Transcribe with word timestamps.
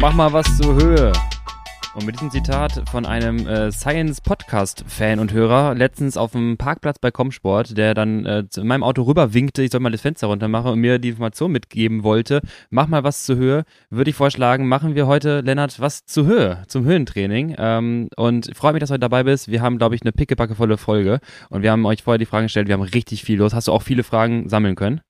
Mach 0.00 0.14
mal 0.14 0.32
was 0.32 0.46
zur 0.56 0.76
Höhe. 0.76 1.12
Und 1.96 2.06
mit 2.06 2.14
diesem 2.14 2.30
Zitat 2.30 2.88
von 2.88 3.04
einem 3.04 3.48
äh, 3.48 3.72
Science-Podcast-Fan 3.72 5.18
und 5.18 5.32
Hörer 5.32 5.74
letztens 5.74 6.16
auf 6.16 6.30
dem 6.30 6.56
Parkplatz 6.56 7.00
bei 7.00 7.10
Comsport, 7.10 7.76
der 7.76 7.94
dann 7.94 8.24
äh, 8.24 8.48
zu 8.48 8.62
meinem 8.62 8.84
Auto 8.84 9.02
rüber 9.02 9.34
winkte, 9.34 9.64
ich 9.64 9.72
soll 9.72 9.80
mal 9.80 9.90
das 9.90 10.02
Fenster 10.02 10.28
runter 10.28 10.46
machen 10.46 10.70
und 10.70 10.78
mir 10.78 11.00
die 11.00 11.08
Information 11.08 11.50
mitgeben 11.50 12.04
wollte, 12.04 12.42
mach 12.70 12.86
mal 12.86 13.02
was 13.02 13.24
zur 13.24 13.36
Höhe, 13.36 13.64
würde 13.90 14.10
ich 14.10 14.16
vorschlagen, 14.16 14.68
machen 14.68 14.94
wir 14.94 15.08
heute, 15.08 15.40
Lennart, 15.40 15.80
was 15.80 16.04
zur 16.04 16.26
Höhe, 16.26 16.62
zum 16.68 16.84
Höhentraining. 16.84 17.56
Ähm, 17.58 18.08
und 18.14 18.56
freue 18.56 18.74
mich, 18.74 18.80
dass 18.80 18.90
du 18.90 18.92
heute 18.92 19.00
dabei 19.00 19.24
bist. 19.24 19.48
Wir 19.48 19.62
haben, 19.62 19.78
glaube 19.78 19.96
ich, 19.96 20.02
eine 20.02 20.12
pickepackevolle 20.12 20.76
Folge 20.76 21.18
und 21.50 21.62
wir 21.62 21.72
haben 21.72 21.84
euch 21.86 22.04
vorher 22.04 22.18
die 22.18 22.26
Fragen 22.26 22.44
gestellt, 22.44 22.68
wir 22.68 22.74
haben 22.74 22.82
richtig 22.82 23.24
viel 23.24 23.38
los. 23.38 23.52
Hast 23.52 23.66
du 23.66 23.72
auch 23.72 23.82
viele 23.82 24.04
Fragen 24.04 24.48
sammeln 24.48 24.76
können? 24.76 25.00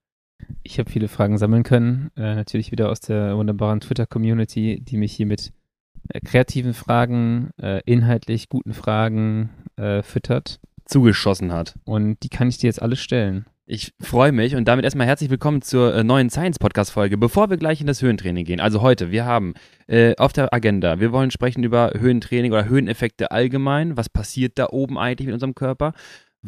Ich 0.62 0.78
habe 0.78 0.90
viele 0.90 1.08
Fragen 1.08 1.38
sammeln 1.38 1.62
können, 1.62 2.10
äh, 2.16 2.34
natürlich 2.34 2.72
wieder 2.72 2.90
aus 2.90 3.00
der 3.00 3.36
wunderbaren 3.36 3.80
Twitter-Community, 3.80 4.80
die 4.80 4.96
mich 4.96 5.12
hier 5.14 5.26
mit 5.26 5.52
äh, 6.08 6.20
kreativen 6.20 6.74
Fragen, 6.74 7.50
äh, 7.60 7.80
inhaltlich 7.84 8.48
guten 8.48 8.74
Fragen 8.74 9.50
äh, 9.76 10.02
füttert. 10.02 10.60
Zugeschossen 10.84 11.52
hat. 11.52 11.74
Und 11.84 12.22
die 12.22 12.28
kann 12.28 12.48
ich 12.48 12.58
dir 12.58 12.66
jetzt 12.66 12.82
alle 12.82 12.96
stellen. 12.96 13.46
Ich 13.70 13.92
freue 14.00 14.32
mich 14.32 14.56
und 14.56 14.66
damit 14.66 14.86
erstmal 14.86 15.06
herzlich 15.06 15.28
willkommen 15.28 15.60
zur 15.60 15.94
äh, 15.94 16.02
neuen 16.02 16.30
Science-Podcast-Folge. 16.30 17.18
Bevor 17.18 17.50
wir 17.50 17.58
gleich 17.58 17.82
in 17.82 17.86
das 17.86 18.00
Höhentraining 18.00 18.46
gehen, 18.46 18.60
also 18.60 18.80
heute, 18.80 19.10
wir 19.10 19.26
haben 19.26 19.52
äh, 19.88 20.16
auf 20.16 20.32
der 20.32 20.54
Agenda, 20.54 21.00
wir 21.00 21.12
wollen 21.12 21.30
sprechen 21.30 21.62
über 21.64 21.92
Höhentraining 21.94 22.52
oder 22.52 22.66
Höheneffekte 22.66 23.30
allgemein. 23.30 23.98
Was 23.98 24.08
passiert 24.08 24.58
da 24.58 24.68
oben 24.70 24.96
eigentlich 24.96 25.26
mit 25.26 25.34
unserem 25.34 25.54
Körper? 25.54 25.92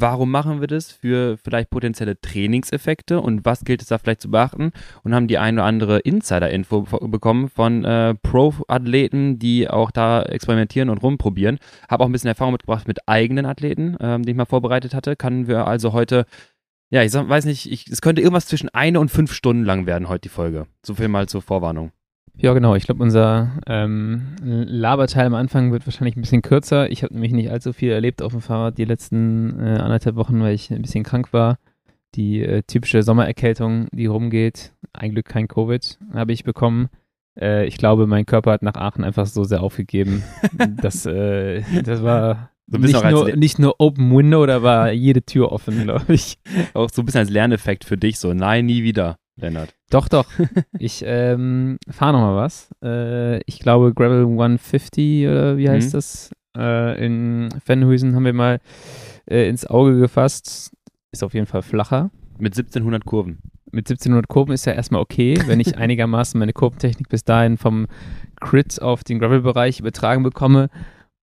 Warum 0.01 0.31
machen 0.31 0.63
wir 0.63 0.67
das 0.67 0.91
für 0.91 1.37
vielleicht 1.37 1.69
potenzielle 1.69 2.19
Trainingseffekte 2.19 3.21
und 3.21 3.45
was 3.45 3.65
gilt 3.65 3.83
es 3.83 3.89
da 3.89 3.99
vielleicht 3.99 4.23
zu 4.23 4.31
beachten? 4.31 4.73
Und 5.03 5.15
haben 5.15 5.29
die 5.29 5.37
eine 5.37 5.61
oder 5.61 5.67
andere 5.67 5.99
Insider-Info 5.99 6.87
bekommen 7.09 7.51
von 7.51 7.85
äh, 7.85 8.15
Pro-Athleten, 8.15 9.39
die 9.39 9.69
auch 9.69 9.91
da 9.91 10.23
experimentieren 10.23 10.89
und 10.89 11.03
rumprobieren. 11.03 11.59
Habe 11.91 12.03
auch 12.03 12.09
ein 12.09 12.13
bisschen 12.13 12.29
Erfahrung 12.29 12.53
mitgebracht 12.53 12.89
mit 12.89 13.07
eigenen 13.07 13.45
Athleten, 13.45 13.99
ähm, 14.01 14.23
die 14.23 14.31
ich 14.31 14.37
mal 14.37 14.47
vorbereitet 14.47 14.95
hatte. 14.95 15.17
Können 15.17 15.49
wir 15.49 15.67
also 15.67 15.93
heute, 15.93 16.25
ja, 16.89 17.03
ich 17.03 17.11
sag, 17.11 17.29
weiß 17.29 17.45
nicht, 17.45 17.71
ich, 17.71 17.87
es 17.89 18.01
könnte 18.01 18.23
irgendwas 18.23 18.47
zwischen 18.47 18.71
eine 18.71 19.01
und 19.01 19.11
fünf 19.11 19.35
Stunden 19.35 19.65
lang 19.65 19.85
werden 19.85 20.09
heute 20.09 20.23
die 20.23 20.29
Folge. 20.31 20.67
So 20.83 20.95
viel 20.95 21.09
mal 21.09 21.29
zur 21.29 21.43
Vorwarnung. 21.43 21.93
Ja, 22.37 22.55
genau. 22.55 22.75
Ich 22.75 22.85
glaube, 22.85 23.03
unser 23.03 23.53
ähm, 23.67 24.35
Laberteil 24.43 25.27
am 25.27 25.35
Anfang 25.35 25.73
wird 25.73 25.87
wahrscheinlich 25.87 26.17
ein 26.17 26.23
bisschen 26.23 26.43
kürzer. 26.43 26.91
Ich 26.91 27.03
habe 27.03 27.13
nämlich 27.13 27.33
nicht 27.33 27.51
allzu 27.51 27.73
viel 27.73 27.91
erlebt 27.91 28.23
auf 28.23 28.33
dem 28.33 28.41
Fahrrad 28.41 28.79
die 28.79 28.85
letzten 28.85 29.61
äh, 29.61 29.79
anderthalb 29.79 30.17
Wochen, 30.17 30.41
weil 30.41 30.55
ich 30.55 30.71
ein 30.71 30.83
bisschen 30.83 31.05
krank 31.05 31.33
war. 31.33 31.59
Die 32.15 32.43
äh, 32.43 32.63
typische 32.63 33.03
Sommererkältung, 33.03 33.89
die 33.93 34.07
rumgeht, 34.07 34.73
ein 34.93 35.13
Glück 35.13 35.27
kein 35.27 35.49
Covid, 35.49 35.99
habe 36.15 36.33
ich 36.33 36.45
bekommen. 36.45 36.89
Äh, 37.39 37.67
ich 37.67 37.77
glaube, 37.77 38.07
mein 38.07 38.27
Körper 38.27 38.53
hat 38.53 38.63
nach 38.63 38.75
Aachen 38.75 39.05
einfach 39.05 39.27
so 39.27 39.45
sehr 39.45 39.63
aufgegeben. 39.63 40.23
dass, 40.83 41.07
äh, 41.07 41.63
das 41.85 42.03
war 42.03 42.51
So 42.69 42.79
nicht, 42.79 43.11
nur, 43.11 43.37
nicht 43.37 43.59
nur 43.59 43.75
Open 43.79 44.17
Window, 44.17 44.47
da 44.47 44.63
war 44.63 44.93
jede 44.93 45.23
Tür 45.23 45.53
offen, 45.53 45.83
glaube 45.83 46.15
ich. 46.15 46.39
Auch 46.73 46.89
so 46.91 47.03
ein 47.03 47.05
bisschen 47.05 47.21
als 47.21 47.31
Lerneffekt 47.31 47.85
für 47.85 47.97
dich, 47.97 48.19
so 48.19 48.33
nein, 48.33 48.67
nie 48.67 48.83
wieder, 48.83 49.17
Lennart. 49.41 49.75
Doch, 49.91 50.09
doch. 50.09 50.27
Ich 50.79 51.03
ähm, 51.07 51.79
fahre 51.89 52.13
nochmal 52.15 52.37
was. 52.37 52.71
Äh, 52.83 53.41
ich 53.47 53.59
glaube, 53.61 53.93
Gravel 53.95 54.23
150 54.23 55.27
oder 55.27 55.57
wie 55.57 55.69
heißt 55.69 55.89
Mhm. 55.89 55.93
das? 55.93 56.31
Äh, 56.57 57.05
in 57.07 57.49
Fennhuysen 57.65 58.15
haben 58.15 58.25
wir 58.25 58.33
mal 58.33 58.59
äh, 59.31 59.49
ins 59.49 59.67
Auge 59.67 59.99
gefasst. 59.99 60.73
Ist 61.13 61.23
auf 61.25 61.35
jeden 61.35 61.47
Fall 61.47 61.63
flacher. 61.63 62.11
Mit 62.39 62.55
1700 62.57 63.05
Kurven. 63.05 63.39
Mit 63.73 63.89
1700 63.89 64.27
Kurven 64.29 64.53
ist 64.53 64.65
ja 64.65 64.73
erstmal 64.73 65.01
okay, 65.01 65.39
wenn 65.47 65.61
ich 65.61 65.77
einigermaßen 65.79 66.39
meine 66.39 66.53
Kurventechnik 66.53 67.09
bis 67.09 67.25
dahin 67.25 67.57
vom 67.57 67.87
Crit 68.41 68.81
auf 68.83 69.05
den 69.05 69.19
Gravel-Bereich 69.19 69.81
übertragen 69.81 70.23
bekomme. 70.23 70.71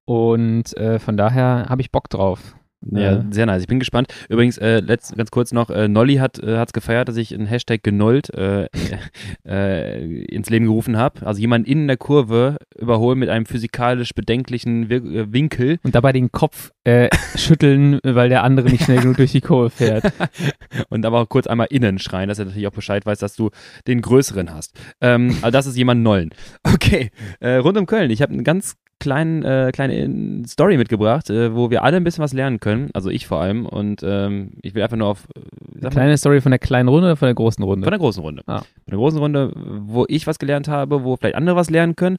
Und 0.06 0.76
äh, 0.78 1.00
von 1.00 1.18
daher 1.18 1.66
habe 1.68 1.82
ich 1.82 1.92
Bock 1.92 2.10
drauf. 2.10 2.56
Ja, 2.92 3.18
Äh, 3.18 3.24
sehr 3.32 3.46
nice. 3.46 3.62
Ich 3.64 3.68
bin 3.68 3.80
gespannt. 3.80 4.14
Übrigens, 4.30 4.58
äh, 4.58 4.80
letzt, 4.80 5.16
ganz 5.18 5.32
kurz 5.32 5.52
noch, 5.52 5.70
äh, 5.70 5.88
Nolly 5.88 6.16
hat 6.16 6.38
es 6.40 6.74
gefeiert, 6.74 7.10
dass 7.10 7.18
ich 7.18 7.34
einen 7.34 7.48
Hashtag 7.48 7.84
genollt 7.84 8.30
äh, 8.34 8.68
äh, 9.48 10.24
ins 10.26 10.50
Leben 10.50 10.66
gerufen 10.66 10.98
habe. 10.98 11.26
Also 11.26 11.42
jemand 11.42 11.68
in 11.68 11.88
der 11.88 11.98
Kurve 11.98 12.58
überholen 12.78 13.20
mit 13.20 13.30
einem 13.30 13.46
physikalisch 13.46 14.14
bedenklichen 14.14 14.90
Wir 14.90 14.98
äh, 15.04 15.34
Winkel. 15.34 15.80
und 15.84 15.96
dabei 15.96 16.14
den 16.14 16.32
Kopf 16.32 16.72
äh, 16.84 17.10
schütteln, 17.36 18.00
weil 18.04 18.30
der 18.30 18.44
andere 18.44 18.70
nicht 18.70 18.84
schnell 18.84 19.02
genug 19.02 19.18
durch 19.18 19.32
die 19.32 19.42
Kurve 19.42 19.70
fährt. 19.70 20.14
Und 20.90 21.06
aber 21.06 21.22
auch 21.22 21.30
kurz 21.30 21.48
einmal 21.48 21.68
innen 21.70 22.00
schreien, 22.00 22.30
dass 22.30 22.40
er 22.40 22.46
natürlich 22.46 22.68
auch 22.68 22.72
Bescheid 22.72 23.06
weiß, 23.06 23.20
dass 23.20 23.36
du 23.36 23.50
den 23.88 24.02
größeren 24.02 24.54
hast. 24.54 24.80
Ähm, 25.02 25.32
also 25.42 25.52
das 25.52 25.66
ist 25.66 25.76
jemand 25.76 26.02
Nollen. 26.04 26.30
Okay, 26.64 27.12
äh, 27.40 27.56
rund 27.56 27.78
um 27.78 27.86
Köln. 27.86 28.12
Ich 28.12 28.22
habe 28.22 28.34
einen 28.34 28.44
ganz 28.44 28.76
kleinen, 29.00 29.44
äh, 29.44 29.72
kleine 29.74 30.44
Story 30.48 30.78
mitgebracht, 30.78 31.30
äh, 31.30 31.56
wo 31.56 31.70
wir 31.70 31.84
alle 31.84 31.98
ein 31.98 32.04
bisschen 32.04 32.24
was 32.24 32.34
lernen 32.34 32.60
können. 32.60 32.90
Also 32.94 33.10
ich 33.10 33.28
vor 33.28 33.42
allem. 33.42 33.66
Und 33.66 34.02
ähm, 34.04 34.54
ich 34.62 34.76
will 34.76 34.84
einfach 34.84 34.98
nur 34.98 35.08
auf 35.08 35.28
äh, 35.36 35.42
sag 35.76 35.84
mal, 35.84 35.90
Kleine 35.90 36.18
Story 36.18 36.42
von 36.42 36.52
der 36.52 36.60
kleinen 36.60 36.90
Runde 36.90 37.08
oder 37.08 37.16
von 37.16 37.28
der 37.28 37.36
großen 37.36 37.64
Runde? 37.64 37.86
Von 37.86 37.92
der 37.92 38.00
großen 38.00 38.22
Runde. 38.22 38.44
Ah. 38.48 38.60
Von 38.60 38.68
der 38.90 38.98
großen 38.98 39.20
Runde, 39.20 39.52
wo 39.56 40.06
ich 40.08 40.28
was 40.28 40.40
gelernt 40.40 40.68
habe, 40.68 41.04
wo 41.04 41.16
vielleicht 41.16 41.36
andere 41.36 41.56
was 41.56 41.70
lernen 41.70 41.96
können, 41.96 42.18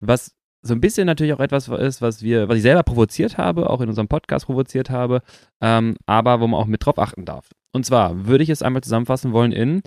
was 0.00 0.34
so 0.62 0.74
ein 0.74 0.80
bisschen 0.80 1.06
natürlich 1.06 1.32
auch 1.32 1.40
etwas 1.40 1.68
ist, 1.68 2.02
was 2.02 2.22
wir, 2.22 2.48
was 2.48 2.56
ich 2.56 2.62
selber 2.62 2.82
provoziert 2.82 3.38
habe, 3.38 3.70
auch 3.70 3.80
in 3.80 3.88
unserem 3.88 4.08
Podcast 4.08 4.46
provoziert 4.46 4.90
habe, 4.90 5.22
ähm, 5.60 5.96
aber 6.06 6.40
wo 6.40 6.46
man 6.46 6.60
auch 6.60 6.66
mit 6.66 6.84
drauf 6.84 6.98
achten 6.98 7.24
darf. 7.24 7.50
Und 7.72 7.86
zwar 7.86 8.26
würde 8.26 8.44
ich 8.44 8.50
es 8.50 8.62
einmal 8.62 8.82
zusammenfassen 8.82 9.32
wollen 9.32 9.52
in, 9.52 9.82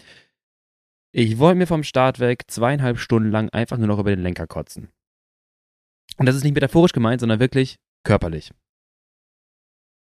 ich 1.12 1.38
wollte 1.38 1.60
mir 1.60 1.68
vom 1.68 1.84
Start 1.84 2.20
weg 2.20 2.46
zweieinhalb 2.48 2.98
Stunden 2.98 3.30
lang 3.30 3.50
einfach 3.50 3.78
nur 3.78 3.88
noch 3.88 4.00
über 4.00 4.10
den 4.10 4.24
Lenker 4.24 4.48
kotzen. 4.48 4.90
Und 6.18 6.28
das 6.28 6.36
ist 6.36 6.44
nicht 6.44 6.54
metaphorisch 6.54 6.94
gemeint, 6.94 7.22
sondern 7.22 7.40
wirklich 7.40 7.78
körperlich. 8.04 8.52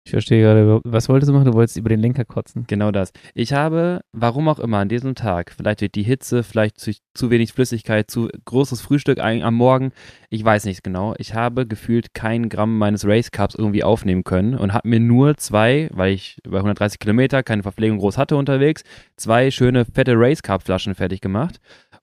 Ich 0.07 0.13
verstehe 0.13 0.41
gerade, 0.41 0.81
was 0.85 1.09
wolltest 1.09 1.29
du 1.29 1.33
machen? 1.33 1.47
Du 1.47 1.55
wolltest 1.55 1.77
über 1.77 1.89
den 1.89 1.99
Lenker 1.99 2.25
kotzen. 2.25 2.65
Genau 2.69 2.93
das. 2.93 3.13
Ich 3.35 3.53
habe, 3.53 4.03
warum 4.13 4.49
auch 4.49 4.61
immer, 4.61 4.79
an 4.79 4.89
diesem 4.89 5.17
Tag, 5.17 5.51
vielleicht 5.51 5.81
durch 5.81 5.91
die 5.91 6.05
Hitze, 6.05 6.45
vielleicht 6.45 6.87
durch 6.87 6.99
zu 7.13 7.29
wenig 7.31 7.53
Flüssigkeit, 7.53 8.09
zu 8.09 8.29
großes 8.45 8.81
Frühstück 8.81 9.19
am 9.19 9.55
Morgen, 9.55 9.91
ich 10.31 10.45
weiß 10.45 10.65
nicht 10.67 10.85
genau, 10.85 11.17
ich 11.19 11.35
habe 11.35 11.67
gefühlt 11.67 12.15
kein 12.15 12.49
Gramm 12.49 12.79
meines 12.79 13.05
Race 13.05 13.33
Cups 13.33 13.57
irgendwie 13.57 13.83
aufnehmen 13.83 14.23
können 14.23 14.55
und 14.55 14.75
habe 14.75 14.89
mir 14.89 15.01
nur 15.01 15.39
zwei, 15.39 15.89
weil 15.93 16.13
ich 16.13 16.39
über 16.47 16.59
130 16.59 17.01
Kilometer 17.01 17.43
keine 17.43 17.65
Verpflegung 17.65 17.99
groß 17.99 18.17
hatte 18.17 18.37
unterwegs, 18.37 18.85
zwei 19.17 19.51
schöne 19.51 19.87
fette 19.87 20.13
Race 20.15 20.45
Cup 20.45 20.63
Flaschen 20.63 20.95
fertig 20.95 21.21
gemacht. 21.21 21.59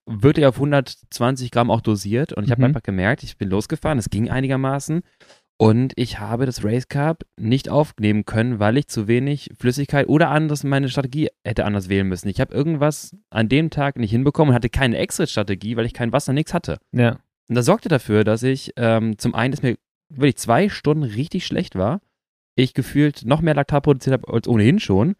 Wirklich 0.06 0.46
auf 0.46 0.56
120 0.56 1.52
Gramm 1.52 1.72
auch 1.72 1.81
dosiert 1.81 2.34
und 2.34 2.44
ich 2.44 2.52
habe 2.52 2.62
Mhm. 2.62 2.66
einfach 2.68 2.84
gemerkt, 2.84 3.24
ich 3.24 3.38
bin 3.38 3.50
losgefahren, 3.50 3.97
es 4.00 4.09
ging 4.09 4.30
einigermaßen. 4.30 5.02
Und 5.58 5.94
ich 5.96 6.19
habe 6.19 6.46
das 6.46 6.64
Race 6.66 6.88
Cup 6.90 7.24
nicht 7.40 7.69
aufnehmen 7.69 8.25
können, 8.25 8.59
weil 8.59 8.75
ich 8.78 8.88
zu 8.88 9.08
wenig 9.08 9.52
Flüssigkeit 9.58 10.09
oder 10.09 10.30
anderes 10.30 10.63
meine 10.63 10.90
Strategie 10.90 11.30
hätte 11.46 11.63
anders 11.63 11.90
wählen 11.90 12.08
müssen. 12.08 12.28
Ich 12.28 12.42
habe 12.42 12.53
irgendwas 12.53 13.16
an 13.30 13.47
dem 13.50 13.69
Tag 13.69 13.97
nicht 13.97 14.09
hinbekommen 14.12 14.50
und 14.50 14.56
hatte 14.56 14.69
keine 14.69 14.97
Exit-Strategie, 14.97 15.78
weil 15.78 15.86
ich 15.86 15.94
kein 15.94 16.12
Wasser, 16.12 16.34
nichts 16.34 16.53
hatte. 16.53 16.80
Ja. 16.92 17.19
Und 17.47 17.56
das 17.56 17.66
sorgte 17.68 17.88
dafür, 17.88 18.24
dass 18.24 18.42
ich 18.44 18.74
ähm, 18.78 19.18
zum 19.19 19.36
einen, 19.36 19.52
dass 19.52 19.62
mir 19.62 19.78
wirklich 20.09 20.38
zwei 20.38 20.69
Stunden 20.69 21.03
richtig 21.03 21.46
schlecht 21.46 21.75
war, 21.75 22.02
ich 22.56 22.74
gefühlt 22.74 23.24
noch 23.25 23.42
mehr 23.42 23.53
Laktat 23.56 23.84
produziert 23.84 24.13
habe 24.13 24.34
als 24.34 24.47
ohnehin 24.47 24.80
schon 24.80 25.16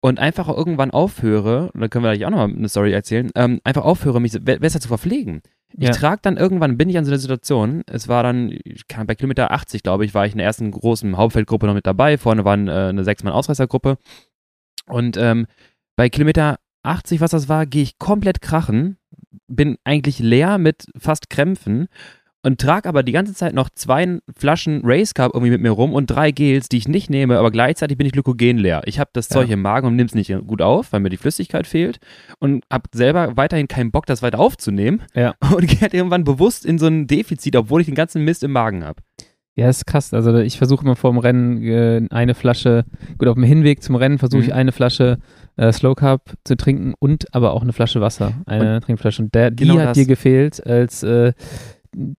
und 0.00 0.18
einfach 0.20 0.48
irgendwann 0.48 0.90
aufhöre, 0.92 1.70
und 1.72 1.80
da 1.80 1.88
können 1.88 2.04
wir 2.04 2.12
gleich 2.12 2.24
auch 2.26 2.30
nochmal 2.30 2.50
eine 2.56 2.68
Story 2.68 2.92
erzählen, 2.92 3.30
ähm, 3.34 3.60
einfach 3.64 3.84
aufhöre, 3.84 4.20
mich 4.20 4.32
be- 4.32 4.58
besser 4.60 4.80
zu 4.80 4.88
verpflegen. 4.88 5.42
Ich 5.76 5.84
Ja. 5.88 5.90
trage 5.92 6.20
dann 6.22 6.36
irgendwann, 6.36 6.78
bin 6.78 6.88
ich 6.88 6.96
an 6.96 7.04
so 7.04 7.10
einer 7.10 7.18
Situation, 7.18 7.82
es 7.86 8.08
war 8.08 8.22
dann, 8.22 8.50
ich 8.64 8.86
kann, 8.88 9.06
bei 9.06 9.14
Kilometer 9.14 9.50
80, 9.50 9.82
glaube 9.82 10.04
ich, 10.04 10.14
war 10.14 10.24
ich 10.24 10.32
in 10.32 10.38
der 10.38 10.46
ersten 10.46 10.70
großen 10.70 11.16
Hauptfeldgruppe 11.16 11.66
noch 11.66 11.74
mit 11.74 11.86
dabei, 11.86 12.16
vorne 12.16 12.44
waren 12.44 12.68
äh, 12.68 12.72
eine 12.72 13.04
Sechs-Mann-Ausreißergruppe 13.04 13.98
und 14.86 15.16
ähm, 15.16 15.46
bei 15.96 16.08
Kilometer 16.08 16.58
80, 16.84 17.20
was 17.20 17.32
das 17.32 17.48
war, 17.48 17.66
gehe 17.66 17.82
ich 17.82 17.98
komplett 17.98 18.40
krachen, 18.40 18.96
bin 19.48 19.76
eigentlich 19.84 20.20
leer 20.20 20.58
mit 20.58 20.86
fast 20.96 21.28
Krämpfen 21.28 21.88
und 22.42 22.60
trage 22.60 22.88
aber 22.88 23.02
die 23.02 23.12
ganze 23.12 23.34
Zeit 23.34 23.52
noch 23.54 23.68
zwei 23.70 24.18
Flaschen 24.36 24.80
Race 24.84 25.12
Cup 25.14 25.32
irgendwie 25.34 25.50
mit 25.50 25.60
mir 25.60 25.70
rum 25.70 25.92
und 25.92 26.06
drei 26.06 26.30
Gels, 26.30 26.68
die 26.68 26.76
ich 26.78 26.86
nicht 26.88 27.10
nehme, 27.10 27.38
aber 27.38 27.50
gleichzeitig 27.50 27.98
bin 27.98 28.06
ich 28.06 28.12
glykogenleer. 28.12 28.82
Ich 28.86 28.98
habe 29.00 29.10
das 29.12 29.28
Ja. 29.28 29.34
Zeug 29.34 29.50
im 29.50 29.60
Magen 29.62 29.86
und 29.88 29.96
nehme 29.96 30.06
es 30.06 30.14
nicht 30.14 30.32
gut 30.46 30.62
auf, 30.62 30.92
weil 30.92 31.00
mir 31.00 31.10
die 31.10 31.16
Flüssigkeit 31.16 31.66
fehlt 31.66 31.98
und 32.38 32.64
habe 32.72 32.84
selber 32.92 33.36
weiterhin 33.36 33.66
keinen 33.68 33.90
Bock, 33.90 34.06
das 34.06 34.22
weiter 34.22 34.38
aufzunehmen 34.38 35.02
Ja. 35.14 35.34
und 35.54 35.66
gehe 35.66 35.80
halt 35.80 35.94
irgendwann 35.94 36.24
bewusst 36.24 36.64
in 36.64 36.78
so 36.78 36.86
ein 36.86 37.06
Defizit, 37.06 37.56
obwohl 37.56 37.80
ich 37.80 37.86
den 37.86 37.96
ganzen 37.96 38.24
Mist 38.24 38.42
im 38.44 38.52
Magen 38.52 38.84
habe. 38.84 39.02
Ja, 39.56 39.68
ist 39.68 39.86
krass. 39.86 40.14
Also 40.14 40.36
ich 40.38 40.56
versuche 40.56 40.84
immer 40.84 40.94
vor 40.94 41.10
dem 41.10 41.18
Rennen 41.18 41.60
äh, 41.64 42.06
eine 42.10 42.34
Flasche, 42.36 42.84
gut, 43.18 43.26
auf 43.26 43.34
dem 43.34 43.42
Hinweg 43.42 43.82
zum 43.82 43.96
Rennen 43.96 44.18
versuche 44.18 44.42
ich 44.42 44.46
Mhm. 44.48 44.52
eine 44.54 44.70
Flasche 44.72 45.18
äh, 45.56 45.72
Slow 45.72 45.96
Carb 45.96 46.22
zu 46.44 46.56
trinken 46.56 46.94
und 47.00 47.34
aber 47.34 47.52
auch 47.52 47.62
eine 47.62 47.72
Flasche 47.72 48.00
Wasser, 48.00 48.34
eine 48.46 48.80
Trinkflasche. 48.80 49.20
Und 49.22 49.34
der, 49.34 49.50
die 49.50 49.64
Genau 49.64 49.80
hat 49.80 49.88
das. 49.88 49.98
dir 49.98 50.06
gefehlt, 50.06 50.64
als 50.64 51.02
äh, 51.02 51.32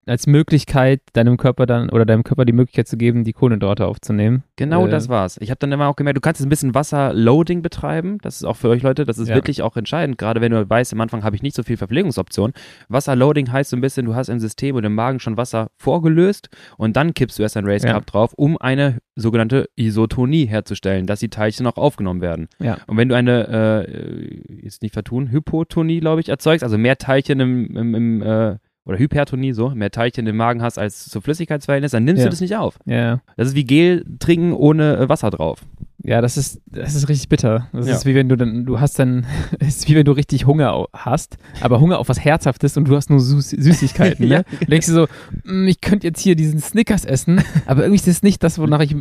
als 0.06 0.28
Möglichkeit 0.28 1.02
deinem 1.14 1.38
Körper 1.38 1.66
dann 1.66 1.90
oder 1.90 2.06
deinem 2.06 2.24
Körper 2.24 2.46
die 2.46 2.54
Möglichkeit 2.54 2.88
zu 2.88 2.98
geben, 2.98 3.24
die 3.24 3.34
Kohlenhydrate 3.34 3.86
aufzunehmen. 3.86 4.44
Genau 4.56 4.88
Äh, 4.88 4.90
das 4.90 5.10
war's. 5.10 5.38
Ich 5.42 5.50
habe 5.52 5.60
dann 5.60 5.72
immer 5.72 5.88
auch 5.88 5.96
gemerkt, 5.96 6.18
du 6.18 6.22
kannst 6.22 6.40
jetzt 6.40 6.48
ein 6.48 6.50
bisschen 6.50 6.76
Wasserloading 6.76 7.62
betreiben. 7.62 8.18
Das 8.22 8.36
ist 8.36 8.44
auch 8.44 8.56
für 8.56 8.70
euch 8.70 8.82
Leute, 8.84 9.06
das 9.06 9.18
ist 9.18 9.30
Ja. 9.30 9.36
wirklich 9.36 9.62
auch 9.62 9.78
entscheidend. 9.78 10.18
Gerade 10.18 10.42
wenn 10.42 10.52
du 10.52 10.70
weißt, 10.70 10.94
am 10.94 11.02
Anfang 11.02 11.24
habe 11.24 11.36
ich 11.36 11.44
nicht 11.44 11.56
so 11.56 11.64
viel 11.64 11.78
Verpflegungsoptionen. 11.78 12.54
Wasserloading 12.90 13.52
heißt 13.52 13.70
so 13.70 13.78
ein 13.78 13.82
bisschen, 13.82 14.06
du 14.06 14.16
hast 14.16 14.30
im 14.30 14.40
System 14.40 14.76
und 14.76 14.84
im 14.84 14.96
Magen 14.96 15.20
schon 15.20 15.38
Wasser 15.38 15.70
vorgelöst 15.78 16.50
und 16.78 16.96
dann 16.96 17.14
kippst 17.14 17.38
du 17.40 17.44
erst 17.44 17.58
ein 17.58 17.66
Race 17.66 17.84
Ja. 17.84 17.94
Cup 17.94 18.06
drauf, 18.06 18.34
um 18.36 18.58
eine 18.58 19.00
sogenannte 19.16 19.70
Isotonie 19.76 20.46
herzustellen, 20.46 21.06
dass 21.06 21.20
die 21.20 21.30
Teilchen 21.30 21.68
auch 21.68 21.78
aufgenommen 21.78 22.22
werden. 22.22 22.48
Ja. 22.60 22.78
Und 22.88 22.98
wenn 22.98 23.10
du 23.10 23.16
eine, 23.16 23.86
äh, 23.88 24.66
jetzt 24.66 24.82
nicht 24.82 24.94
vertun, 24.94 25.32
Hypotonie, 25.32 26.00
glaube 26.00 26.22
ich, 26.22 26.30
erzeugst, 26.30 26.64
also 26.64 26.78
mehr 26.78 26.98
Teilchen 26.98 27.40
im, 27.40 27.76
im, 27.78 27.96
im 27.96 28.22
äh, 28.22 28.56
oder 28.90 28.98
Hypertonie, 28.98 29.54
so, 29.54 29.70
mehr 29.70 29.92
Teilchen 29.92 30.26
im 30.28 30.36
Magen 30.36 30.62
hast 30.64 30.80
als 30.80 31.06
zu 31.08 31.22
Flüssigkeitsverhältnis, 31.22 31.92
dann 31.92 32.04
nimmst 32.06 32.20
Ja. 32.22 32.26
du 32.26 32.32
das 32.32 32.42
nicht 32.42 32.56
auf. 32.56 32.80
Ja, 32.86 33.22
Das 33.38 33.48
ist 33.50 33.56
wie 33.56 33.64
Gel 33.64 34.04
trinken 34.20 34.52
ohne 34.52 34.98
äh, 34.98 35.08
Wasser 35.10 35.30
drauf. 35.30 35.62
Ja, 36.10 36.22
das 36.22 36.38
ist, 36.38 36.60
das 36.66 36.96
ist 36.96 37.08
richtig 37.08 37.30
bitter. 37.30 37.68
Das 37.72 37.86
Ja. 37.88 37.94
ist 37.94 38.06
wie 38.08 38.16
wenn 38.16 38.28
du 38.30 38.36
dann, 38.36 38.66
du 38.66 38.80
hast 38.80 38.98
dann, 38.98 39.28
ist 39.60 39.88
wie 39.88 39.94
wenn 39.96 40.06
du 40.06 40.12
richtig 40.12 40.48
Hunger 40.48 40.86
hast, 40.92 41.38
aber 41.62 41.80
Hunger 41.80 42.00
auf 42.00 42.10
was 42.10 42.20
Herzhaftes 42.26 42.78
und 42.78 42.88
du 42.88 42.96
hast 42.96 43.12
nur 43.12 43.20
Süß 43.20 43.52
Süßigkeiten. 43.52 44.26
Ja. 44.28 44.40
ne? 44.40 44.46
Du 44.60 44.66
denkst 44.66 44.88
dir 44.88 44.94
so, 44.94 45.08
"Mm, 45.46 45.68
ich 45.68 45.82
könnte 45.82 46.08
jetzt 46.08 46.20
hier 46.22 46.36
diesen 46.36 46.60
Snickers 46.60 47.06
essen, 47.06 47.44
aber 47.68 47.84
irgendwie 47.84 47.98
ist 47.98 48.08
das 48.08 48.24
nicht 48.24 48.42
das, 48.44 48.58
wonach 48.58 48.80
ich, 48.82 48.96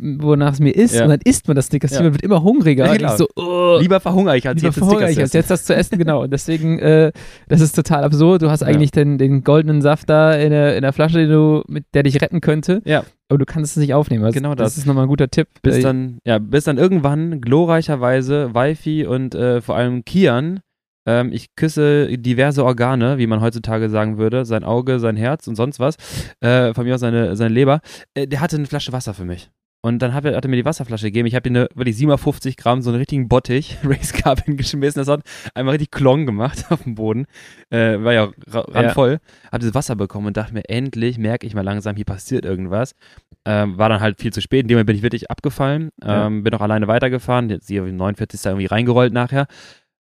wonach 0.00 0.52
es 0.52 0.60
mir 0.60 0.70
ist. 0.70 0.94
Ja. 0.94 1.02
Und 1.02 1.10
dann 1.10 1.20
isst 1.24 1.48
man 1.48 1.56
das 1.56 1.66
Snickers, 1.66 1.92
Ja. 1.94 2.02
man 2.02 2.12
wird 2.12 2.22
immer 2.22 2.42
hungriger. 2.44 2.90
Und 2.92 2.98
genau. 2.98 3.16
so, 3.16 3.26
oh, 3.34 3.78
Lieber 3.80 3.98
verhungere 3.98 4.36
ich, 4.38 4.46
als 4.46 4.56
Lieber 4.62 4.68
jetzt 4.68 4.78
verhungere 4.78 5.10
ich, 5.10 5.18
als 5.18 5.32
jetzt 5.32 5.50
das 5.50 5.64
zu 5.64 5.74
essen, 5.74 5.98
genau. 5.98 6.22
Und 6.22 6.30
deswegen, 6.32 6.78
äh, 6.78 7.10
das 7.48 7.60
ist 7.60 7.74
total 7.74 8.04
absurd. 8.04 8.42
Du 8.42 8.50
hast 8.50 8.62
eigentlich 8.62 8.92
den, 8.92 9.18
den 9.18 9.42
goldenen 9.42 9.82
Saft 9.82 10.08
da 10.08 10.32
in 10.34 10.50
der, 10.50 10.76
in 10.76 10.82
der 10.82 10.92
Flasche, 10.92 11.18
den 11.18 11.30
du, 11.30 11.62
mit 11.66 11.84
der 11.92 12.04
dich 12.04 12.20
retten 12.22 12.40
könnte. 12.40 12.82
Ja. 12.84 13.02
Aber 13.28 13.38
du 13.38 13.44
kannst 13.44 13.76
es 13.76 13.80
nicht 13.80 13.94
aufnehmen. 13.94 14.24
Also 14.24 14.36
Genau 14.36 14.54
das. 14.54 14.72
Das 14.74 14.78
ist 14.78 14.86
nochmal 14.86 15.04
ein 15.04 15.08
guter 15.08 15.28
Tipp. 15.28 15.48
Bis 15.62 15.76
Äh, 15.76 15.82
dann, 15.82 16.18
ja, 16.24 16.38
bis 16.38 16.64
dann 16.64 16.78
irgendwann 16.78 17.40
glorreicherweise 17.40 18.54
Wifi 18.54 19.04
und 19.06 19.34
äh, 19.34 19.60
vor 19.60 19.76
allem 19.76 20.04
Kian, 20.04 20.60
ähm, 21.06 21.32
ich 21.32 21.54
küsse 21.56 22.18
diverse 22.18 22.64
Organe, 22.64 23.18
wie 23.18 23.26
man 23.26 23.40
heutzutage 23.40 23.88
sagen 23.90 24.18
würde, 24.18 24.44
sein 24.44 24.64
Auge, 24.64 25.00
sein 25.00 25.16
Herz 25.16 25.46
und 25.48 25.56
sonst 25.56 25.80
was, 25.80 25.96
äh, 26.40 26.72
von 26.74 26.84
mir 26.84 26.94
aus 26.94 27.00
seine, 27.00 27.36
seine 27.36 27.52
Leber, 27.54 27.80
äh, 28.14 28.26
der 28.26 28.40
hatte 28.40 28.56
eine 28.56 28.66
Flasche 28.66 28.92
Wasser 28.92 29.14
für 29.14 29.24
mich. 29.24 29.50
Und 29.86 30.00
dann 30.00 30.12
hat 30.14 30.24
er, 30.24 30.34
hat 30.36 30.44
er 30.44 30.48
mir 30.48 30.56
die 30.56 30.64
Wasserflasche 30.64 31.06
gegeben. 31.06 31.28
Ich 31.28 31.36
habe 31.36 31.48
dir 31.48 31.60
eine, 31.60 31.68
wirklich 31.76 31.96
750 31.96 32.56
Gramm, 32.56 32.82
so 32.82 32.90
einen 32.90 32.98
richtigen 32.98 33.28
Bottich, 33.28 33.78
Race 33.84 34.12
Cup 34.12 34.44
hingeschmissen. 34.44 34.98
Das 35.00 35.06
hat 35.06 35.20
einmal 35.54 35.74
richtig 35.74 35.92
Klong 35.92 36.26
gemacht 36.26 36.64
auf 36.70 36.82
dem 36.82 36.96
Boden. 36.96 37.26
Äh, 37.70 38.02
war 38.02 38.12
ja 38.12 38.24
ra- 38.48 38.66
randvoll. 38.68 39.20
Hab 39.52 39.60
das 39.60 39.74
Wasser 39.74 39.94
bekommen 39.94 40.26
und 40.26 40.36
dachte 40.36 40.54
mir, 40.54 40.68
endlich 40.68 41.18
merke 41.18 41.46
ich 41.46 41.54
mal 41.54 41.60
langsam, 41.60 41.94
hier 41.94 42.04
passiert 42.04 42.44
irgendwas. 42.44 42.96
Ähm, 43.44 43.78
war 43.78 43.88
dann 43.88 44.00
halt 44.00 44.20
viel 44.20 44.32
zu 44.32 44.40
spät. 44.40 44.62
In 44.62 44.68
dem 44.68 44.74
Moment 44.74 44.88
bin 44.88 44.96
ich 44.96 45.02
wirklich 45.02 45.30
abgefallen. 45.30 45.90
Ja. 46.02 46.26
Ähm, 46.26 46.42
bin 46.42 46.52
auch 46.52 46.60
alleine 46.60 46.88
weitergefahren. 46.88 47.48
Jetzt 47.48 47.68
hier 47.68 47.82
49 47.82 48.42
da 48.42 48.50
irgendwie 48.50 48.66
reingerollt 48.66 49.12
nachher. 49.12 49.46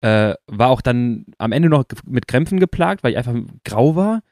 Äh, 0.01 0.35
war 0.47 0.71
auch 0.71 0.81
dann 0.81 1.27
am 1.37 1.53
Ende 1.53 1.69
noch 1.69 1.85
mit 2.07 2.27
Krämpfen 2.27 2.59
geplagt, 2.59 3.05
weil 3.05 3.11
ich 3.13 3.19
einfach 3.19 3.35
grau 3.65 3.97
war. 3.97 4.23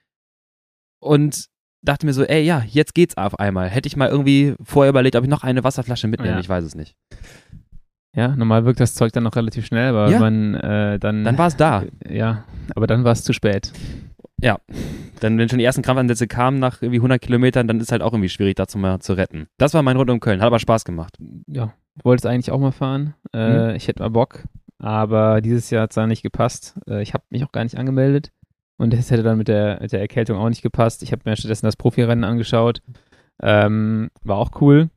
Und 0.99 1.52
dachte 1.83 2.07
mir 2.07 2.13
so, 2.13 2.25
ey, 2.25 2.43
ja, 2.43 2.63
jetzt 2.69 2.95
geht's 2.95 3.17
auf 3.17 3.39
einmal. 3.39 3.69
Hätte 3.69 3.87
ich 3.87 3.97
mal 3.97 4.09
irgendwie 4.09 4.55
vorher 4.63 4.91
überlegt, 4.91 5.17
ob 5.17 5.25
ich 5.25 5.31
noch 5.31 5.43
eine 5.43 5.65
Wasserflasche 5.65 6.09
mitnehme. 6.09 6.35
Ja. 6.35 6.41
Ich 6.41 6.49
weiß 6.49 6.65
es 6.65 6.75
nicht. 6.75 6.95
Ja, 8.15 8.29
normal 8.37 8.65
wirkt 8.65 8.79
das 8.81 8.95
Zeug 8.95 9.13
dann 9.13 9.23
noch 9.23 9.37
relativ 9.37 9.65
schnell, 9.67 9.89
aber 9.89 10.11
Ja. 10.11 10.19
man 10.19 10.55
äh, 10.55 10.99
dann. 10.99 11.25
Dann 11.25 11.39
war 11.39 11.47
es 11.47 11.57
da. 11.57 11.85
Ja, 12.09 12.45
aber 12.77 12.87
dann 12.87 13.05
war 13.05 13.13
es 13.13 13.25
zu 13.25 13.33
spät. 13.33 13.73
Dann, 15.21 15.39
wenn 15.39 15.49
schon 15.49 15.59
die 15.61 15.65
ersten 15.65 15.83
Krampfansätze 15.83 16.27
kamen 16.27 16.59
nach 16.59 16.83
irgendwie 16.83 16.99
100 16.99 17.21
Kilometern, 17.23 17.69
dann 17.69 17.79
ist 17.79 17.93
halt 17.93 18.03
auch 18.03 18.13
irgendwie 18.13 18.29
schwierig, 18.29 18.57
dazu 18.57 18.77
mal 18.77 18.99
zu 18.99 19.13
retten. 19.13 19.47
Das 19.57 19.73
war 19.73 19.83
mein 19.83 19.97
Rund 19.97 20.11
um 20.11 20.19
Köln. 20.19 20.41
Hat 20.41 20.49
aber 20.49 20.59
Spaß 20.59 20.85
gemacht. 20.85 21.17
Ja, 21.47 21.73
wollte 22.03 22.27
es 22.27 22.31
eigentlich 22.33 22.51
auch 22.51 22.59
mal 22.59 22.73
fahren. 22.73 23.15
Äh, 23.33 23.71
Mhm. 23.71 23.77
Ich 23.77 23.87
hätte 23.87 24.03
mal 24.03 24.09
Bock, 24.11 24.43
aber 24.79 25.41
dieses 25.41 25.71
Jahr 25.71 25.83
hat 25.85 25.91
es 25.91 25.95
da 25.95 26.07
nicht 26.09 26.23
gepasst. 26.25 26.75
Äh, 26.89 27.03
ich 27.03 27.15
habe 27.15 27.23
mich 27.31 27.45
auch 27.45 27.53
gar 27.53 27.63
nicht 27.63 27.79
angemeldet 27.79 28.33
und 28.83 28.93
es 28.95 29.13
hätte 29.13 29.23
dann 29.23 29.39
mit 29.39 29.47
der, 29.47 29.79
mit 29.81 29.93
der 29.93 30.01
Erkältung 30.01 30.39
auch 30.39 30.49
nicht 30.49 30.63
gepasst. 30.63 31.05
Ich 31.05 31.13
habe 31.13 31.23
mir 31.25 31.37
stattdessen 31.37 31.67
das 31.67 31.77
Profirennen 31.77 32.25
angeschaut. 32.25 32.83
Ähm, 33.41 34.11
war 34.25 34.39
auch 34.39 34.61
cool. 34.61 34.91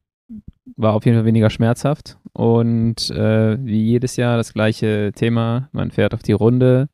War 0.75 0.93
auf 0.95 1.05
jeden 1.05 1.15
Fall 1.15 1.25
weniger 1.25 1.51
schmerzhaft. 1.51 2.17
Und 2.33 3.11
äh, 3.11 3.63
wie 3.63 3.83
jedes 3.83 4.15
Jahr 4.15 4.37
das 4.37 4.53
gleiche 4.53 5.11
Thema. 5.13 5.69
Man 5.71 5.91
fährt 5.91 6.15
auf 6.15 6.23
die 6.23 6.31
Runde. 6.31 6.89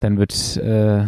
Dann 0.00 0.18
wird, 0.18 0.58
äh, 0.58 1.06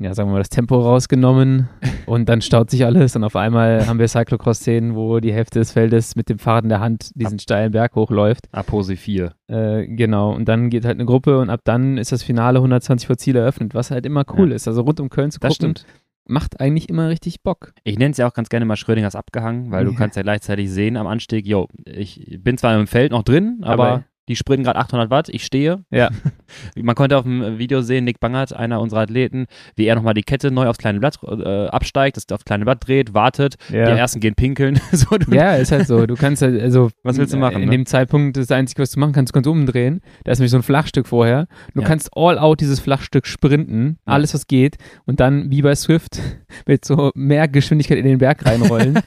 ja, 0.00 0.14
sagen 0.14 0.28
wir 0.30 0.32
mal, 0.32 0.38
das 0.38 0.48
Tempo 0.48 0.80
rausgenommen 0.80 1.68
und 2.06 2.28
dann 2.28 2.40
staut 2.42 2.70
sich 2.70 2.84
alles 2.84 3.14
und 3.16 3.22
auf 3.24 3.36
einmal 3.36 3.86
haben 3.86 3.98
wir 3.98 4.08
Cyclocross-Szenen, 4.08 4.94
wo 4.94 5.20
die 5.20 5.32
Hälfte 5.32 5.58
des 5.58 5.72
Feldes 5.72 6.16
mit 6.16 6.28
dem 6.28 6.38
Fahrrad 6.38 6.64
in 6.64 6.70
der 6.70 6.80
Hand 6.80 7.10
diesen 7.14 7.38
steilen 7.38 7.72
Berg 7.72 7.94
hochläuft. 7.94 8.48
Apose 8.52 8.96
4. 8.96 9.32
Äh, 9.48 9.86
genau, 9.86 10.32
und 10.34 10.46
dann 10.48 10.70
geht 10.70 10.84
halt 10.84 10.96
eine 10.96 11.04
Gruppe 11.04 11.38
und 11.38 11.50
ab 11.50 11.60
dann 11.64 11.98
ist 11.98 12.12
das 12.12 12.22
Finale 12.22 12.58
120 12.58 13.06
vor 13.06 13.16
Ziel 13.18 13.36
eröffnet, 13.36 13.74
was 13.74 13.90
halt 13.90 14.06
immer 14.06 14.24
cool 14.36 14.50
Ja. 14.50 14.56
ist. 14.56 14.66
Also 14.66 14.82
rund 14.82 15.00
um 15.00 15.10
Köln 15.10 15.30
zu 15.30 15.38
Das 15.38 15.58
gucken, 15.58 15.76
stimmt. 15.76 15.86
macht 16.26 16.60
eigentlich 16.60 16.88
immer 16.88 17.08
richtig 17.08 17.42
Bock. 17.42 17.72
Ich 17.84 17.98
nenne 17.98 18.12
es 18.12 18.16
ja 18.16 18.26
auch 18.28 18.32
ganz 18.34 18.48
gerne 18.48 18.64
mal 18.64 18.76
Schrödingers 18.76 19.14
abgehangen, 19.14 19.70
weil 19.70 19.84
du 19.84 19.90
Ja. 19.92 19.98
kannst 19.98 20.16
ja 20.16 20.22
gleichzeitig 20.22 20.70
sehen 20.70 20.96
am 20.96 21.06
Anstieg, 21.06 21.46
yo, 21.46 21.68
ich 21.84 22.38
bin 22.42 22.56
zwar 22.56 22.78
im 22.78 22.86
Feld 22.86 23.12
noch 23.12 23.22
drin, 23.22 23.58
aber, 23.62 23.84
Aber- 23.88 24.04
die 24.30 24.36
springen 24.36 24.64
gerade 24.64 24.78
800 24.78 25.10
Watt, 25.10 25.28
ich 25.28 25.44
stehe. 25.44 25.84
Ja. 25.90 26.08
Man 26.76 26.94
konnte 26.94 27.18
auf 27.18 27.24
dem 27.24 27.58
Video 27.58 27.82
sehen, 27.82 28.04
Nick 28.04 28.20
Bangert, 28.20 28.52
einer 28.54 28.80
unserer 28.80 29.00
Athleten, 29.00 29.46
wie 29.76 29.84
er 29.86 29.94
nochmal 29.96 30.14
die 30.14 30.22
Kette 30.22 30.50
neu 30.50 30.66
aufs 30.68 30.78
kleine 30.78 31.00
Blatt 31.00 31.18
äh, 31.24 31.66
absteigt, 31.66 32.16
das 32.16 32.24
aufs 32.32 32.44
kleine 32.44 32.64
Blatt 32.64 32.86
dreht, 32.86 33.12
wartet, 33.12 33.56
die 33.68 33.76
ersten 33.76 34.20
gehen 34.20 34.34
pinkeln. 34.34 34.80
so, 34.92 35.16
Ja, 35.30 35.54
ist 35.56 35.72
halt 35.72 35.86
so. 35.86 36.06
Du 36.06 36.14
kannst 36.14 36.42
halt, 36.42 36.60
also. 36.62 36.90
Was 37.02 37.18
willst 37.18 37.32
du 37.34 37.36
machen, 37.38 37.56
In 37.62 37.68
ne? 37.68 37.72
dem 37.72 37.86
Zeitpunkt, 37.86 38.36
das 38.36 38.50
Einzige, 38.50 38.82
was 38.82 38.92
du 38.92 39.00
machen 39.00 39.12
kannst, 39.12 39.32
du 39.32 39.34
kannst 39.34 39.48
umdrehen. 39.48 40.00
Da 40.24 40.32
ist 40.32 40.38
nämlich 40.38 40.52
so 40.52 40.56
ein 40.58 40.62
Flachstück 40.62 41.06
vorher. 41.06 41.48
Du 41.74 41.80
Ja. 41.82 41.86
kannst 41.88 42.10
all 42.16 42.38
out 42.38 42.60
dieses 42.60 42.80
Flachstück 42.80 43.26
sprinten, 43.26 43.98
Ja. 44.06 44.12
alles, 44.14 44.32
was 44.32 44.46
geht. 44.46 44.76
Und 45.06 45.20
dann, 45.20 45.50
wie 45.50 45.62
bei 45.62 45.74
Swift, 45.74 46.20
mit 46.66 46.84
so 46.84 47.10
mehr 47.14 47.48
Geschwindigkeit 47.48 47.98
in 47.98 48.04
den 48.04 48.18
Berg 48.18 48.46
reinrollen. 48.46 49.00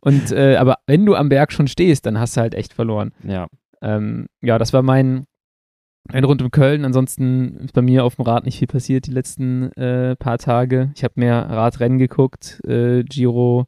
und, 0.00 0.32
äh, 0.32 0.56
aber 0.56 0.78
wenn 0.86 1.04
du 1.04 1.14
am 1.14 1.28
Berg 1.28 1.52
schon 1.52 1.68
stehst, 1.68 2.06
dann 2.06 2.18
hast 2.18 2.36
du 2.36 2.40
halt 2.40 2.54
echt 2.54 2.72
verloren. 2.72 3.12
ja. 3.22 3.46
Ähm, 3.82 4.26
ja, 4.42 4.58
das 4.58 4.72
war 4.72 4.82
mein, 4.82 5.24
ein 6.08 6.24
Rund 6.24 6.42
um 6.42 6.50
Köln. 6.50 6.84
Ansonsten 6.84 7.56
ist 7.58 7.72
bei 7.74 7.82
mir 7.82 8.04
auf 8.04 8.16
dem 8.16 8.24
Rad 8.24 8.44
nicht 8.44 8.58
viel 8.58 8.68
passiert 8.68 9.06
die 9.06 9.12
letzten 9.12 9.72
äh, 9.72 10.16
paar 10.16 10.38
Tage. 10.38 10.90
Ich 10.94 11.04
habe 11.04 11.14
mehr 11.16 11.48
Radrennen 11.48 11.98
geguckt, 11.98 12.60
äh, 12.66 13.02
Giro. 13.04 13.66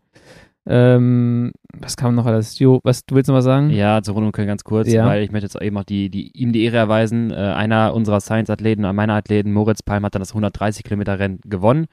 Ähm, 0.65 1.53
was 1.77 1.97
kam 1.97 2.15
noch 2.15 2.27
alles? 2.27 2.57
Giro, 2.57 2.81
was, 2.85 3.05
du 3.05 3.17
willst 3.17 3.29
noch 3.29 3.35
was 3.35 3.45
sagen? 3.45 3.71
Ja, 3.71 4.01
zu 4.03 4.13
Rund 4.13 4.27
um 4.27 4.33
Köln 4.33 4.47
ganz 4.47 4.63
kurz, 4.63 4.89
Ja. 4.93 5.07
weil 5.07 5.23
ich 5.25 5.33
möchte 5.33 5.47
jetzt 5.47 5.61
eben 5.61 5.77
auch 5.77 5.85
die, 5.85 6.09
die, 6.09 6.31
ihm 6.37 6.53
die 6.53 6.63
Ehre 6.65 6.77
erweisen. 6.77 7.33
Äh, 7.33 7.35
einer 7.35 7.95
unserer 7.95 8.21
Science-Athleten, 8.21 8.83
meiner 8.95 9.15
Athleten, 9.15 9.53
Moritz 9.53 9.83
Palm, 9.83 10.05
hat 10.05 10.15
dann 10.15 10.23
das 10.23 10.31
130 10.31 10.85
Kilometer 10.85 11.19
Rennen 11.19 11.41
gewonnen. 11.45 11.87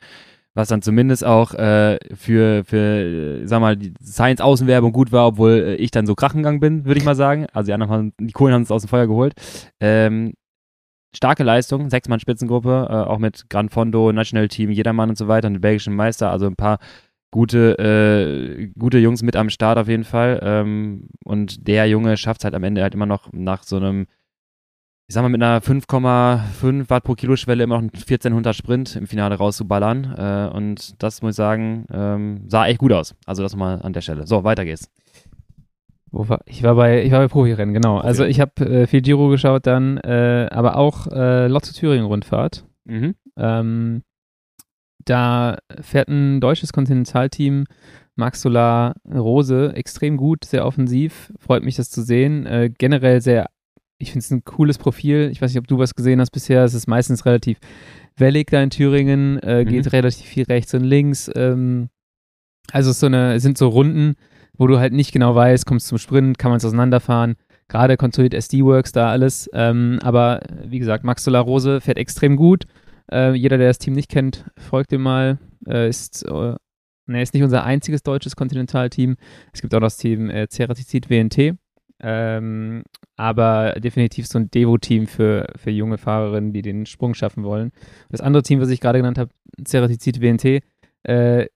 Was 0.56 0.68
dann 0.68 0.82
zumindest 0.82 1.24
auch 1.24 1.54
äh, 1.54 2.00
für, 2.14 2.64
für, 2.66 2.78
äh, 2.78 3.48
sag 3.48 3.62
mal, 3.62 3.78
die 3.78 3.94
Science-Außenwerbung 4.04 4.92
gut 4.92 5.12
war, 5.12 5.28
obwohl 5.28 5.52
äh, 5.52 5.76
ich 5.76 5.92
dann 5.92 6.08
so 6.08 6.16
krachen 6.16 6.38
gegangen 6.38 6.60
bin, 6.60 6.86
würde 6.86 7.00
ich 7.00 7.06
mal 7.06 7.16
sagen. 7.16 7.46
Also 7.54 7.68
die 7.68 7.74
anderen 7.74 7.92
haben, 7.92 8.14
die 8.20 8.34
Kohlen 8.34 8.54
haben 8.54 8.64
es 8.64 8.72
aus 8.72 8.82
dem 8.82 8.90
Feuer 8.90 9.08
geholt. 9.08 9.34
Ähm, 9.80 10.34
starke 11.16 11.44
Leistung, 11.44 11.90
Sechs-Mann 11.90 12.20
Spitzengruppe, 12.20 12.88
äh, 12.90 12.94
auch 12.94 13.20
mit 13.20 13.50
Gran 13.50 13.70
Fondo, 13.70 14.12
National 14.12 14.48
Team, 14.48 14.72
Jedermann 14.72 15.10
und 15.10 15.18
so 15.18 15.28
weiter, 15.28 15.48
und 15.48 15.54
den 15.54 15.62
belgischen 15.62 15.96
Meister, 15.96 16.32
also 16.32 16.48
ein 16.48 16.56
paar 16.56 16.80
gute, 17.32 17.78
äh, 17.78 18.68
gute 18.78 18.98
Jungs 18.98 19.22
mit 19.22 19.36
am 19.36 19.50
Start 19.50 19.78
auf 19.78 19.88
jeden 19.88 20.04
Fall. 20.04 20.40
Ähm, 20.42 21.10
und 21.24 21.68
der 21.68 21.88
Junge 21.88 22.18
schafft 22.18 22.42
es 22.42 22.46
halt 22.46 22.56
am 22.56 22.64
Ende 22.64 22.82
halt 22.82 22.96
immer 22.96 23.06
noch 23.06 23.32
nach 23.32 23.64
so 23.64 23.78
einem, 23.78 24.08
ich 25.10 25.16
sag 25.16 25.24
mal, 25.24 25.30
mit 25.30 25.42
einer 25.42 25.60
5,5 25.60 26.88
Watt 26.92 27.04
pro 27.04 27.16
Kilo 27.16 27.36
Schwelle 27.36 27.64
immer 27.64 27.76
noch 27.76 27.82
einen 27.82 27.90
1400 27.90 28.56
Sprint 28.56 28.96
im 28.96 29.08
Finale 29.08 29.36
rauszuballern. 29.36 30.14
Äh, 30.16 30.56
und 30.56 31.02
das 31.02 31.24
muss 31.24 31.32
ich 31.32 31.36
sagen, 31.36 31.88
ähm, 31.92 32.44
sah 32.46 32.68
echt 32.68 32.78
gut 32.78 32.94
aus. 32.94 33.16
Also 33.26 33.42
das 33.42 33.56
mal 33.56 33.82
an 33.82 33.92
der 33.92 34.02
Stelle. 34.02 34.28
So, 34.28 34.44
weiter 34.44 34.66
geht's. 34.66 34.88
Wo 36.12 36.30
war, 36.30 36.42
ich 36.46 36.62
war 36.62 36.76
bei, 36.76 37.04
ich 37.04 37.12
war 37.12 37.22
bei 37.22 37.28
Profirennen, 37.28 37.74
genau. 37.74 37.98
Also 37.98 38.24
ich 38.24 38.40
habe 38.40 38.64
äh, 38.64 38.86
viel 38.86 39.02
Giro 39.02 39.30
geschaut 39.30 39.66
dann, 39.66 39.98
äh, 39.98 40.48
aber 40.52 40.78
auch 40.78 41.08
äh, 41.08 41.48
Lotto 41.48 41.72
Thüringen 41.72 42.06
Rundfahrt. 42.06 42.66
Mhm. 42.86 43.16
Ähm, 43.36 44.04
da 45.06 45.58
fährt 45.82 46.10
ein 46.10 46.40
deutsches 46.40 46.72
Kontinentalteam, 46.72 47.66
Max 48.16 48.42
Solar 48.42 48.94
Rose, 49.12 49.74
extrem 49.74 50.18
gut, 50.18 50.46
sehr 50.46 50.68
offensiv. 50.68 51.34
Freut 51.40 51.64
mich, 51.64 51.78
das 51.78 51.90
zu 51.90 52.04
sehen. 52.04 52.46
Äh, 52.46 52.70
generell 52.78 53.22
sehr, 53.22 53.48
ich 54.00 54.12
finde 54.12 54.24
es 54.24 54.32
ein 54.32 54.44
cooles 54.44 54.78
Profil. 54.78 55.30
Ich 55.32 55.42
weiß 55.42 55.52
nicht, 55.52 55.60
ob 55.60 55.68
du 55.68 55.78
was 55.78 55.94
gesehen 55.94 56.20
hast 56.20 56.32
bisher. 56.32 56.64
Es 56.64 56.74
ist 56.74 56.88
meistens 56.88 57.26
relativ 57.26 57.60
wellig 58.18 58.48
da 58.48 58.62
in 58.64 58.70
Thüringen, 58.70 59.40
äh, 59.40 59.64
Mhm. 59.64 59.70
geht 59.70 59.92
relativ 59.94 60.26
viel 60.26 60.44
rechts 60.46 60.74
und 60.74 60.84
links. 60.84 61.30
Ähm, 61.36 61.90
also 62.72 62.92
es 62.92 63.00
so 63.00 63.06
eine, 63.08 63.34
es 63.36 63.44
sind 63.44 63.58
so 63.58 63.68
Runden, 63.70 64.16
wo 64.58 64.68
du 64.68 64.80
halt 64.80 64.94
nicht 64.94 65.12
genau 65.12 65.36
weißt, 65.36 65.66
kommst 65.66 65.88
zum 65.88 65.98
Sprint, 65.98 66.38
kann 66.38 66.50
man 66.52 66.58
es 66.58 66.66
auseinanderfahren. 66.66 67.36
Gerade 67.68 67.98
kontrolliert 67.98 68.34
SD-Works 68.34 68.92
da 68.94 69.10
alles. 69.12 69.50
Ähm, 69.54 70.00
aber 70.02 70.42
wie 70.66 70.80
gesagt, 70.80 71.04
Max 71.04 71.24
Solar 71.24 71.44
Rose 71.44 71.82
fährt 71.82 71.98
extrem 71.98 72.36
gut. 72.36 72.66
Äh, 73.12 73.34
jeder, 73.34 73.58
der 73.58 73.68
das 73.68 73.78
Team 73.80 73.94
nicht 73.94 74.10
kennt, 74.10 74.46
folgt 74.58 74.92
ihm 74.92 75.02
mal. 75.02 75.38
äh, 75.68 75.90
ist, 75.90 76.24
äh, 76.24 76.56
ne, 77.06 77.22
ist 77.22 77.34
nicht 77.34 77.44
unser 77.44 77.64
einziges 77.66 78.02
deutsches 78.02 78.36
Kontinentalteam. 78.38 79.18
Es 79.54 79.62
gibt 79.62 79.76
auch 79.76 79.82
das 79.82 79.98
Team 79.98 80.30
äh, 80.30 80.48
Ceratizid 80.48 81.10
WNT. 81.10 81.58
Ähm, 82.02 82.84
aber 83.18 83.74
definitiv 83.80 84.28
so 84.28 84.40
ein 84.40 84.50
Devo-Team 84.50 85.08
für, 85.08 85.48
für 85.58 85.72
junge 85.72 85.98
Fahrerinnen, 85.98 86.54
die 86.54 86.62
den 86.62 86.86
Sprung 86.86 87.14
schaffen 87.14 87.44
wollen. 87.44 87.72
Das 88.10 88.22
andere 88.22 88.44
Team, 88.44 88.62
was 88.62 88.70
ich 88.70 88.80
gerade 88.80 89.00
genannt 89.00 89.18
habe, 89.18 89.32
Ceratizid 89.66 90.22
WNT, 90.22 90.64
äh, 91.04 91.48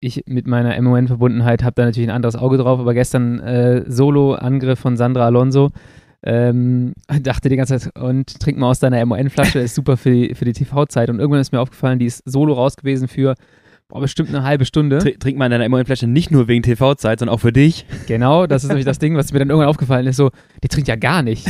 ich 0.00 0.24
mit 0.26 0.46
meiner 0.46 0.80
MON-Verbundenheit 0.80 1.62
habe 1.62 1.74
da 1.76 1.84
natürlich 1.84 2.08
ein 2.08 2.14
anderes 2.14 2.36
Auge 2.36 2.58
drauf, 2.58 2.78
aber 2.78 2.94
gestern 2.94 3.40
äh, 3.40 3.84
Solo-Angriff 3.90 4.78
von 4.78 4.96
Sandra 4.96 5.26
Alonso. 5.26 5.70
Ähm, 6.22 6.94
dachte 7.22 7.48
die 7.48 7.56
ganze 7.56 7.78
Zeit, 7.78 7.96
und 7.98 8.40
trink 8.40 8.58
mal 8.58 8.70
aus 8.70 8.80
deiner 8.80 9.04
MON-Flasche, 9.04 9.58
ist 9.60 9.74
super 9.74 9.96
für 9.96 10.10
die, 10.10 10.34
für 10.34 10.44
die 10.44 10.52
TV-Zeit. 10.52 11.10
Und 11.10 11.20
irgendwann 11.20 11.40
ist 11.40 11.52
mir 11.52 11.60
aufgefallen, 11.60 11.98
die 11.98 12.06
ist 12.06 12.22
solo 12.24 12.54
raus 12.54 12.76
gewesen 12.76 13.08
für 13.08 13.34
boah, 13.94 14.00
bestimmt 14.00 14.28
eine 14.30 14.42
halbe 14.42 14.64
Stunde. 14.64 14.98
Tr 14.98 15.18
trink 15.18 15.38
mal 15.38 15.46
in 15.46 15.52
deiner 15.52 15.68
MON-Flasche 15.68 16.06
nicht 16.06 16.30
nur 16.30 16.48
wegen 16.48 16.62
TV-Zeit, 16.62 17.20
sondern 17.20 17.34
auch 17.34 17.40
für 17.40 17.52
dich. 17.52 17.86
Genau, 18.06 18.46
das 18.46 18.64
ist 18.64 18.68
nämlich 18.68 18.84
das 18.84 18.98
Ding, 19.00 19.16
was 19.16 19.32
mir 19.32 19.38
dann 19.38 19.48
irgendwann 19.50 19.68
aufgefallen 19.68 20.06
ist, 20.06 20.16
so, 20.16 20.30
die 20.62 20.68
trinkt 20.68 20.88
ja 20.88 20.96
gar 20.96 21.22
nicht. 21.22 21.46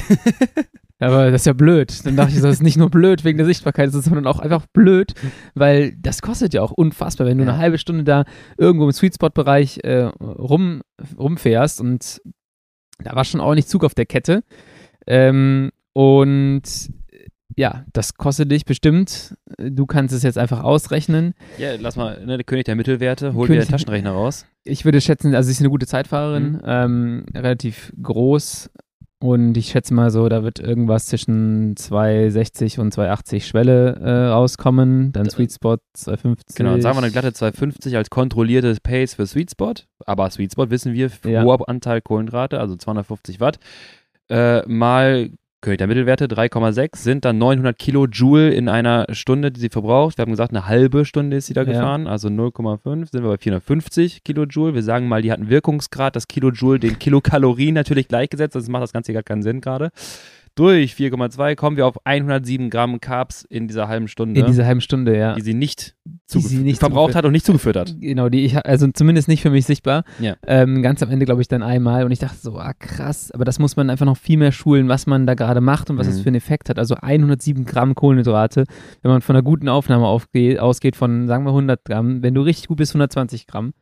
Aber 1.00 1.30
das 1.30 1.42
ist 1.42 1.46
ja 1.46 1.52
blöd. 1.54 2.04
Dann 2.06 2.16
dachte 2.16 2.32
ich, 2.34 2.40
das 2.40 2.52
ist 2.56 2.62
nicht 2.62 2.76
nur 2.76 2.88
blöd 2.90 3.24
wegen 3.24 3.36
der 3.38 3.46
Sichtbarkeit, 3.46 3.90
sondern 3.92 4.26
auch 4.26 4.38
einfach 4.38 4.66
blöd, 4.72 5.14
weil 5.54 5.94
das 5.98 6.22
kostet 6.22 6.54
ja 6.54 6.62
auch 6.62 6.70
unfassbar, 6.70 7.26
wenn 7.26 7.38
du 7.38 7.44
Ja. 7.44 7.50
eine 7.50 7.58
halbe 7.58 7.78
Stunde 7.78 8.04
da 8.04 8.24
irgendwo 8.58 8.84
im 8.86 8.92
Sweet 8.92 9.14
Spot-Bereich 9.14 9.80
äh, 9.82 10.02
rum, 10.22 10.82
rumfährst 11.18 11.80
und 11.80 12.20
da 13.02 13.16
war 13.16 13.24
schon 13.24 13.40
ordentlich 13.40 13.66
Zug 13.66 13.84
auf 13.84 13.94
der 13.94 14.06
Kette. 14.06 14.44
Ähm, 15.06 15.70
und 15.94 16.62
ja, 17.56 17.84
das 17.92 18.14
kostet 18.14 18.50
dich 18.50 18.64
bestimmt. 18.64 19.34
Du 19.58 19.86
kannst 19.86 20.14
es 20.14 20.22
jetzt 20.22 20.38
einfach 20.38 20.62
ausrechnen. 20.62 21.34
Ja, 21.58 21.74
lass 21.78 21.96
mal, 21.96 22.24
ne, 22.24 22.36
der 22.36 22.44
König 22.44 22.64
der 22.64 22.74
Mittelwerte, 22.76 23.34
hol 23.34 23.46
König- 23.46 23.60
dir 23.62 23.66
den 23.66 23.70
Taschenrechner 23.72 24.12
raus. 24.12 24.46
Ich 24.64 24.84
würde 24.84 25.00
schätzen, 25.00 25.34
also 25.34 25.46
sie 25.46 25.52
ist 25.52 25.60
eine 25.60 25.70
gute 25.70 25.86
Zeitfahrerin, 25.86 26.52
Mhm. 26.52 26.60
ähm, 26.64 27.26
relativ 27.34 27.92
groß 28.02 28.70
und 29.20 29.56
ich 29.56 29.68
schätze 29.68 29.94
mal 29.94 30.10
so, 30.10 30.28
da 30.28 30.42
wird 30.42 30.58
irgendwas 30.58 31.06
zwischen 31.06 31.76
260 31.76 32.78
und 32.78 32.92
280 32.92 33.46
Schwelle 33.46 33.94
äh, 34.00 34.26
rauskommen, 34.28 35.12
dann 35.12 35.28
Sweet 35.30 35.52
Spot 35.52 35.76
250. 35.94 36.56
Genau, 36.56 36.70
dann 36.72 36.82
sagen 36.82 36.96
wir 36.98 37.02
eine 37.02 37.12
glatte 37.12 37.32
250 37.32 37.96
als 37.96 38.10
kontrollierte 38.10 38.74
Pace 38.82 39.14
für 39.14 39.26
Sweet 39.26 39.52
Spot. 39.52 39.74
Aber 40.06 40.28
Sweet 40.30 40.52
Spot 40.52 40.68
wissen 40.70 40.92
wir, 40.94 41.10
Ja. 41.26 41.42
hoher 41.42 41.68
Anteil 41.68 42.00
Kohlenhydrate, 42.00 42.58
also 42.60 42.76
250 42.76 43.40
Watt. 43.40 43.58
Äh, 44.30 44.66
mal 44.66 45.30
König 45.64 45.78
der 45.78 45.86
Mittelwerte 45.86 46.26
3,6 46.26 46.98
sind 46.98 47.24
dann 47.24 47.38
900 47.38 47.78
Kilojoule 47.78 48.50
in 48.52 48.68
einer 48.68 49.06
Stunde, 49.12 49.50
die 49.50 49.58
sie 49.60 49.70
verbraucht. 49.70 50.18
Wir 50.18 50.22
haben 50.22 50.30
gesagt, 50.30 50.52
eine 50.52 50.68
halbe 50.68 51.04
Stunde 51.04 51.38
ist 51.38 51.46
sie 51.46 51.54
da 51.54 51.62
Ja. 51.62 51.72
gefahren, 51.72 52.06
also 52.06 52.28
0,5 52.28 53.10
sind 53.10 53.22
wir 53.24 53.30
bei 53.30 53.38
450 53.38 54.22
Kilojoule. 54.24 54.74
Wir 54.74 54.82
sagen 54.82 55.08
mal, 55.08 55.22
die 55.22 55.32
hat 55.32 55.40
einen 55.40 55.48
Wirkungsgrad, 55.48 56.14
das 56.16 56.28
Kilojoule 56.28 56.78
den 56.78 56.98
Kilokalorien 56.98 57.74
natürlich 57.74 58.08
gleichgesetzt, 58.08 58.54
das 58.54 58.68
macht 58.68 58.82
das 58.82 58.92
Ganze 58.92 59.12
gar 59.14 59.22
keinen 59.22 59.42
Sinn 59.42 59.60
gerade. 59.60 59.90
Durch 60.56 60.92
4,2 60.94 61.56
kommen 61.56 61.76
wir 61.76 61.84
auf 61.86 61.96
107 62.04 62.70
Gramm 62.70 63.00
Carbs 63.00 63.44
in 63.48 63.66
dieser 63.66 63.88
halben 63.88 64.06
Stunde, 64.06 64.38
In 64.38 64.46
dieser 64.46 64.64
halben 64.66 64.80
Stunde, 64.80 65.16
ja. 65.18 65.34
die 65.34 65.40
sie 65.40 65.52
nicht, 65.54 65.96
Die 66.32 66.38
sie 66.38 66.58
nicht 66.58 66.78
verbraucht 66.78 67.16
hat 67.16 67.24
und 67.24 67.32
nicht 67.32 67.44
zugeführt 67.44 67.74
hat. 67.76 67.96
Genau, 68.00 68.28
die 68.28 68.44
ich, 68.44 68.56
also 68.64 68.86
zumindest 68.92 69.26
nicht 69.26 69.42
für 69.42 69.50
mich 69.50 69.66
sichtbar. 69.66 70.04
Ja. 70.20 70.36
Ähm, 70.46 70.80
ganz 70.82 71.02
am 71.02 71.10
Ende, 71.10 71.26
glaube 71.26 71.42
ich, 71.42 71.48
dann 71.48 71.64
einmal. 71.64 72.04
Und 72.04 72.12
ich 72.12 72.20
dachte 72.20 72.36
so, 72.40 72.56
ah 72.56 72.72
krass, 72.72 73.32
aber 73.32 73.44
das 73.44 73.58
muss 73.58 73.74
man 73.74 73.90
einfach 73.90 74.06
noch 74.06 74.16
viel 74.16 74.36
mehr 74.38 74.52
schulen, 74.52 74.88
was 74.88 75.06
man 75.08 75.26
da 75.26 75.34
gerade 75.34 75.60
macht 75.60 75.90
und 75.90 75.98
was 75.98 76.06
Mhm. 76.06 76.10
das 76.12 76.20
für 76.20 76.26
einen 76.28 76.36
Effekt 76.36 76.68
hat. 76.68 76.78
Also 76.78 76.94
107 77.02 77.64
Gramm 77.64 77.96
Kohlenhydrate, 77.96 78.64
wenn 79.02 79.10
man 79.10 79.22
von 79.22 79.34
einer 79.34 79.42
guten 79.42 79.68
Aufnahme 79.68 80.06
aufgeht, 80.06 80.60
ausgeht 80.60 80.94
von, 80.94 81.26
sagen 81.26 81.44
wir, 81.44 81.50
100 81.50 81.84
Gramm. 81.84 82.22
Wenn 82.22 82.34
du 82.34 82.42
richtig 82.42 82.68
gut 82.68 82.76
bist, 82.78 82.92
120 82.92 83.48
Gramm, 83.48 83.72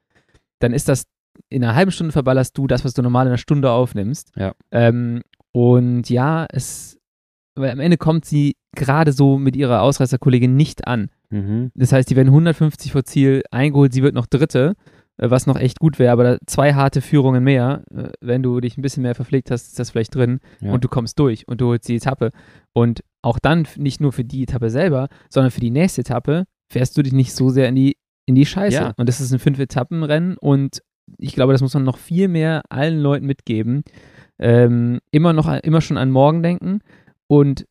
dann 0.59 0.73
ist 0.73 0.89
das 0.89 1.05
in 1.49 1.65
einer 1.65 1.75
halben 1.75 1.91
Stunde 1.91 2.13
verballerst 2.13 2.57
du 2.59 2.67
das, 2.67 2.85
was 2.85 2.93
du 2.93 3.01
normal 3.03 3.25
in 3.27 3.29
einer 3.31 3.39
Stunde 3.39 3.71
aufnimmst. 3.71 4.33
Ja. 4.37 4.53
Ähm, 4.71 5.23
und 5.53 6.09
ja, 6.11 6.47
es, 6.51 6.99
weil 7.55 7.71
am 7.71 7.81
Ende 7.81 7.97
kommt 7.99 8.25
sie 8.25 8.57
gerade 8.75 9.13
so 9.13 9.39
mit 9.39 9.55
ihrer 9.57 9.83
Ausreißerkollegin 9.83 10.57
nicht 10.57 10.87
an. 10.87 11.11
Mhm. 11.31 11.71
Das 11.75 11.93
heißt, 11.93 12.09
die 12.11 12.17
werden 12.17 12.29
150 12.29 12.93
vor 12.93 13.05
Ziel 13.05 13.43
eingeholt, 13.51 13.93
sie 13.93 14.03
wird 14.03 14.15
noch 14.15 14.27
Dritte, 14.27 14.75
äh, 15.19 15.29
was 15.31 15.47
noch 15.47 15.57
echt 15.59 15.79
gut 15.79 15.99
wäre, 15.99 16.13
aber 16.13 16.39
zwei 16.47 16.73
harte 16.75 17.01
Führungen 17.03 17.45
mehr. 17.45 17.85
äh, 17.95 18.09
Wenn 18.21 18.43
du 18.43 18.61
dich 18.61 18.79
ein 18.79 18.83
bisschen 18.83 19.03
mehr 19.03 19.15
verpflegt 19.15 19.51
hast, 19.51 19.67
ist 19.69 19.79
das 19.79 19.91
vielleicht 19.91 20.15
drin 20.15 20.41
Ja. 20.61 20.73
und 20.73 20.85
du 20.85 20.89
kommst 20.89 21.19
durch 21.19 21.47
und 21.49 21.61
du 21.61 21.67
holst 21.67 21.89
die 21.89 21.97
Etappe. 21.97 22.31
Und 22.73 23.01
auch 23.23 23.39
dann 23.39 23.67
nicht 23.77 24.01
nur 24.01 24.13
für 24.13 24.25
die 24.25 24.45
Etappe 24.45 24.71
selber, 24.71 25.09
sondern 25.29 25.51
für 25.51 25.61
die 25.61 25.71
nächste 25.71 26.01
Etappe 26.01 26.45
fährst 26.73 26.97
du 26.97 27.03
dich 27.03 27.13
nicht 27.13 27.35
so 27.35 27.51
sehr 27.51 27.69
in 27.69 27.75
die, 27.75 27.97
in 28.27 28.35
die 28.35 28.47
Scheiße. 28.47 28.77
Ja. 28.77 28.93
Und 28.97 29.09
das 29.09 29.21
ist 29.21 29.33
ein 29.33 29.39
Fünf-Etappen-Rennen 29.39 30.39
und 30.39 30.81
ich 31.19 31.35
glaube, 31.35 31.53
das 31.53 31.61
muss 31.61 31.75
man 31.75 31.85
noch 31.85 31.99
viel 31.99 32.29
mehr 32.29 32.63
allen 32.71 32.99
Leuten 33.01 33.27
mitgeben. 33.27 33.83
Ähm, 34.39 35.01
immer 35.11 35.33
noch, 35.33 35.53
immer 35.63 35.81
schon 35.81 35.99
an 35.99 36.11
morgen 36.11 36.43
denken 36.43 36.81
und 37.29 37.67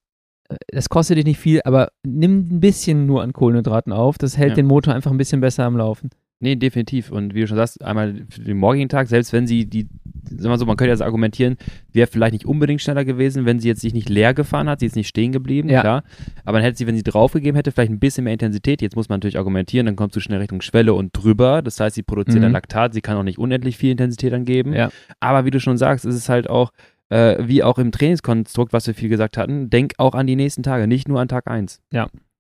äh, 0.50 0.56
das 0.72 0.90
kostet 0.90 1.18
dich 1.18 1.26
nicht 1.26 1.40
viel, 1.40 1.62
aber 1.66 1.90
nimm 2.04 2.48
ein 2.56 2.60
bisschen 2.60 3.06
nur 3.06 3.24
an 3.24 3.34
Kohlenhydraten 3.34 3.92
auf. 3.92 4.18
Das 4.18 4.38
hält 4.38 4.50
Ja. 4.50 4.56
den 4.56 4.68
Motor 4.68 4.94
einfach 4.94 5.12
ein 5.12 5.18
bisschen 5.18 5.42
besser 5.42 5.66
am 5.66 5.76
Laufen. 5.78 6.10
Nee, 6.42 6.56
definitiv. 6.56 7.12
Und 7.12 7.34
wie 7.36 7.42
du 7.42 7.48
schon 7.48 7.56
sagst, 7.58 7.82
einmal 7.84 8.16
für 8.30 8.42
den 8.42 8.58
morgigen 8.58 8.90
Tag, 8.90 9.08
selbst 9.08 9.32
wenn 9.32 9.46
sie 9.48 9.66
die, 9.68 9.88
sagen 10.28 10.52
wir 10.52 10.58
so, 10.58 10.66
man 10.66 10.76
könnte 10.76 10.90
ja 10.90 10.96
so 10.98 11.04
argumentieren, 11.04 11.56
wäre 11.94 12.08
vielleicht 12.08 12.34
nicht 12.34 12.46
unbedingt 12.46 12.82
schneller 12.82 13.06
gewesen, 13.06 13.46
wenn 13.46 13.60
sie 13.60 13.68
jetzt 13.68 13.82
sich 13.82 13.94
nicht 13.94 14.10
leer 14.10 14.34
gefahren 14.34 14.68
hat, 14.68 14.80
sie 14.80 14.88
ist 14.88 14.96
nicht 14.96 15.08
stehen 15.08 15.32
geblieben, 15.32 15.70
Ja. 15.70 15.82
klar. 15.82 16.04
Aber 16.44 16.58
dann 16.58 16.64
hätte 16.66 16.78
sie, 16.80 16.88
wenn 16.88 16.96
sie 16.96 17.04
draufgegeben 17.04 17.56
hätte, 17.56 17.72
vielleicht 17.72 17.92
ein 17.92 18.00
bisschen 18.00 18.24
mehr 18.24 18.34
Intensität. 18.34 18.82
Jetzt 18.82 18.96
muss 18.96 19.08
man 19.08 19.18
natürlich 19.18 19.38
argumentieren, 19.38 19.86
dann 19.86 19.96
kommst 19.96 20.16
du 20.16 20.20
schnell 20.20 20.40
Richtung 20.40 20.62
Schwelle 20.62 20.94
und 20.96 21.12
drüber. 21.14 21.62
Das 21.62 21.80
heißt, 21.80 21.96
sie 21.96 22.04
produziert 22.04 22.40
Mhm. 22.40 22.42
dann 22.44 22.52
Laktat, 22.54 22.94
sie 22.94 23.02
kann 23.02 23.18
auch 23.18 23.24
nicht 23.24 23.38
unendlich 23.38 23.78
viel 23.78 23.92
Intensität 23.92 24.34
angeben. 24.34 24.74
Ja. 24.74 24.90
Aber 25.20 25.46
wie 25.46 25.52
du 25.52 25.60
schon 25.60 25.78
sagst, 25.78 26.06
ist 26.06 26.16
es 26.16 26.28
halt 26.28 26.50
auch, 26.50 26.72
äh, 27.10 27.38
wie 27.48 27.62
auch 27.62 27.78
im 27.78 27.92
Trainingskonstrukt, 27.92 28.74
was 28.74 28.88
wir 28.88 28.96
viel 28.96 29.10
gesagt 29.10 29.38
hatten, 29.38 29.70
denk 29.70 29.94
auch 30.00 30.16
an 30.16 30.26
die 30.26 30.36
nächsten 30.36 30.64
Tage, 30.64 30.88
nicht 30.88 31.08
nur 31.08 31.20
an 31.20 31.28
Tag 31.28 31.46
1. 31.48 31.82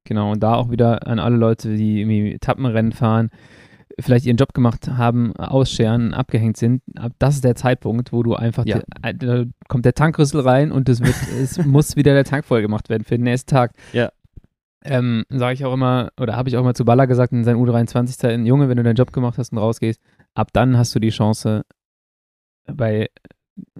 Genau, 0.05 0.31
und 0.31 0.41
da 0.41 0.55
auch 0.55 0.71
wieder 0.71 1.05
an 1.05 1.19
alle 1.19 1.37
Leute, 1.37 1.75
die 1.75 2.01
irgendwie 2.01 2.33
Etappenrennen 2.33 2.91
fahren, 2.91 3.29
vielleicht 4.01 4.25
ihren 4.25 4.37
Job 4.37 4.53
gemacht 4.53 4.87
haben, 4.89 5.35
ausscheren, 5.35 6.13
abgehängt 6.13 6.57
sind. 6.57 6.81
Ab 6.97 7.13
das 7.19 7.35
ist 7.35 7.43
der 7.43 7.55
Zeitpunkt, 7.55 8.11
wo 8.13 8.23
du 8.23 8.35
einfach, 8.35 8.65
Ja. 8.65 8.79
die, 9.13 9.17
da 9.17 9.43
kommt 9.67 9.85
der 9.85 9.93
Tankrüssel 9.93 10.41
rein 10.41 10.71
und 10.71 10.89
es, 10.89 11.01
wird, 11.01 11.15
es 11.41 11.63
muss 11.65 11.95
wieder 11.95 12.13
der 12.13 12.23
Tank 12.25 12.45
voll 12.45 12.61
gemacht 12.61 12.89
werden 12.89 13.03
für 13.03 13.15
den 13.15 13.23
nächsten 13.23 13.49
Tag. 13.49 13.73
Ja. 13.93 14.09
Ähm, 14.83 15.25
sage 15.29 15.53
ich 15.53 15.65
auch 15.65 15.73
immer, 15.73 16.09
oder 16.19 16.35
habe 16.35 16.49
ich 16.49 16.57
auch 16.57 16.61
immer 16.61 16.73
zu 16.73 16.85
Baller 16.85 17.05
gesagt 17.05 17.31
in 17.33 17.43
seinen 17.43 17.63
U23-Zeiten, 17.63 18.45
Junge, 18.47 18.67
wenn 18.67 18.77
du 18.77 18.83
deinen 18.83 18.95
Job 18.95 19.11
gemacht 19.13 19.37
hast 19.37 19.51
und 19.51 19.59
rausgehst, 19.59 20.01
ab 20.33 20.49
dann 20.53 20.75
hast 20.77 20.95
du 20.95 20.99
die 20.99 21.09
Chance, 21.11 21.63
bei 22.65 23.09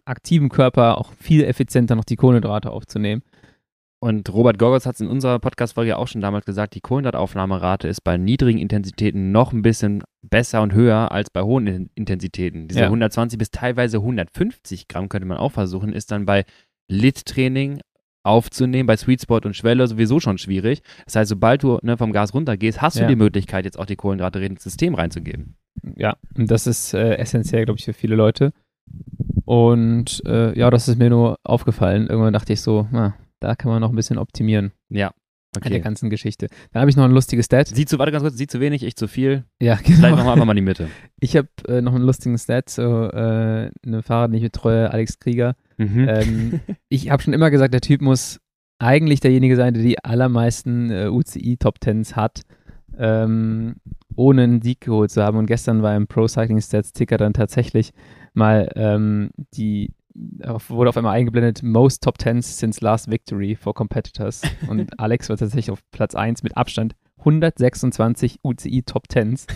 aktivem 0.06 0.50
Körper 0.50 0.98
auch 0.98 1.12
viel 1.14 1.44
effizienter 1.44 1.96
noch 1.96 2.04
die 2.04 2.18
Kohlenhydrate 2.18 2.70
aufzunehmen. 2.72 3.24
Und 4.04 4.34
Robert 4.34 4.58
Gorgos 4.58 4.88
hat 4.88 4.96
es 4.96 5.02
in 5.02 5.08
unserer 5.08 5.38
Podcast-Folge 5.38 5.96
auch 5.96 6.08
schon 6.08 6.22
damals 6.22 6.46
gesagt, 6.46 6.74
die 6.74 6.82
Kohlenhydrataufnahmerate 6.82 7.88
ist 7.88 8.02
bei 8.02 8.18
niedrigen 8.18 8.58
Intensitäten 8.58 9.32
noch 9.32 9.54
ein 9.54 9.62
bisschen 9.62 10.04
besser 10.24 10.64
und 10.64 10.74
höher 10.74 11.12
als 11.12 11.30
bei 11.30 11.44
hohen 11.44 11.68
In- 11.68 11.90
Intensitäten. 11.94 12.68
Diese 12.68 12.80
Ja. 12.82 12.86
120 12.88 13.38
bis 13.38 13.52
teilweise 13.52 13.98
150 13.98 14.88
Gramm 14.88 15.08
könnte 15.08 15.28
man 15.28 15.38
auch 15.38 15.52
versuchen, 15.52 15.94
ist 15.94 16.10
dann 16.12 16.26
bei 16.26 16.46
Lit-Training 16.90 17.80
aufzunehmen, 18.24 18.88
bei 18.88 18.98
Sweet 18.98 19.22
Spot 19.22 19.38
und 19.46 19.56
Schwelle 19.56 19.86
sowieso 19.86 20.20
schon 20.20 20.40
schwierig. 20.40 20.82
Das 21.06 21.16
heißt, 21.16 21.30
sobald 21.30 21.62
du 21.62 21.78
ne, 21.84 21.96
vom 21.96 22.12
Gas 22.12 22.34
runtergehst, 22.34 22.82
hast 22.82 22.98
du 22.98 23.02
Ja. 23.04 23.08
die 23.08 23.16
Möglichkeit, 23.16 23.66
jetzt 23.66 23.78
auch 23.78 23.86
die 23.86 23.96
Kohlenhydrate 23.96 24.40
ins 24.44 24.64
System 24.64 24.96
reinzugeben. 24.96 25.58
Ja, 25.96 26.18
und 26.36 26.50
das 26.50 26.66
ist 26.66 26.96
äh, 26.96 27.18
essentiell, 27.18 27.66
glaube 27.66 27.78
ich, 27.80 27.86
für 27.86 27.94
viele 27.94 28.16
Leute. 28.16 28.52
Und 29.46 30.24
äh, 30.26 30.58
ja, 30.58 30.70
das 30.72 30.88
ist 30.88 30.98
mir 30.98 31.10
nur 31.12 31.38
aufgefallen. 31.44 32.08
Irgendwann 32.08 32.34
dachte 32.34 32.54
ich 32.54 32.62
so, 32.62 32.88
na, 32.92 33.16
da 33.42 33.56
kann 33.56 33.70
man 33.72 33.82
noch 33.82 33.90
ein 33.90 33.96
bisschen 33.96 34.18
optimieren 34.18 34.72
Ja. 34.90 35.08
an 35.08 35.62
der 35.64 35.72
Okay. 35.74 35.80
ganze 35.82 36.08
Geschichte. 36.08 36.48
Dann 36.72 36.80
habe 36.82 36.90
ich 36.90 36.96
noch 36.96 37.04
ein 37.04 37.12
lustiges 37.12 37.48
Stat. 37.48 37.68
Sie 37.68 37.86
zu, 37.86 38.00
warte 38.00 38.14
ganz 38.14 38.24
kurz, 38.24 38.38
sie 38.38 38.48
zu 38.48 38.62
wenig, 38.62 38.84
ich 38.84 38.96
zu 38.96 39.08
viel. 39.10 39.44
Ja, 39.62 39.76
Vielleicht 39.76 40.02
genau. 40.02 40.16
machen 40.16 40.26
wir 40.26 40.32
einfach 40.32 40.46
mal 40.46 40.54
die 40.54 40.62
Mitte. 40.62 40.88
Ich 41.20 41.36
habe 41.36 41.50
äh, 41.68 41.82
noch 41.82 41.94
einen 41.94 42.06
lustigen 42.06 42.38
Stat. 42.38 42.70
So, 42.70 43.10
äh, 43.10 43.70
eine 43.86 44.02
Fahrer, 44.04 44.30
die 44.30 44.38
ich 44.38 44.44
betreue, 44.44 44.90
Alex 44.92 45.20
Krieger. 45.20 45.56
Mhm. 45.78 46.08
Ähm, 46.08 46.60
ich 46.90 47.10
habe 47.12 47.22
schon 47.22 47.34
immer 47.34 47.52
gesagt, 47.52 47.74
der 47.74 47.82
Typ 47.82 48.02
muss 48.02 48.40
eigentlich 48.80 49.20
derjenige 49.20 49.56
sein, 49.58 49.74
der 49.74 49.84
die 49.84 50.04
allermeisten 50.04 50.90
äh, 50.90 51.08
UCI-Top-Tens 51.10 52.16
hat, 52.16 52.42
ähm, 52.98 53.76
ohne 54.16 54.44
einen 54.44 54.62
Sieg 54.62 54.82
geholt 54.82 55.12
zu 55.12 55.22
haben. 55.24 55.38
Und 55.38 55.46
gestern 55.48 55.82
war 55.84 55.96
im 55.96 56.08
Pro 56.08 56.28
Cycling 56.28 56.62
Stats 56.62 56.94
Ticker 56.94 57.18
dann 57.18 57.34
tatsächlich 57.34 57.92
mal 58.34 58.72
ähm, 58.76 59.32
die 59.54 59.94
wurde 60.14 60.90
auf 60.90 60.98
einmal 60.98 61.16
eingeblendet, 61.16 61.64
most 61.64 62.04
Top 62.04 62.18
Tens 62.18 62.58
since 62.58 62.84
last 62.84 63.10
victory 63.10 63.56
for 63.56 63.74
competitors. 63.74 64.42
Und 64.68 65.00
Alex 65.00 65.30
war 65.30 65.38
tatsächlich 65.38 65.72
auf 65.72 65.80
Platz 65.92 66.16
1 66.16 66.44
mit 66.44 66.58
Abstand 66.58 66.96
126 67.20 68.40
UCI 68.44 68.84
Top 68.84 69.08
Tens. 69.08 69.48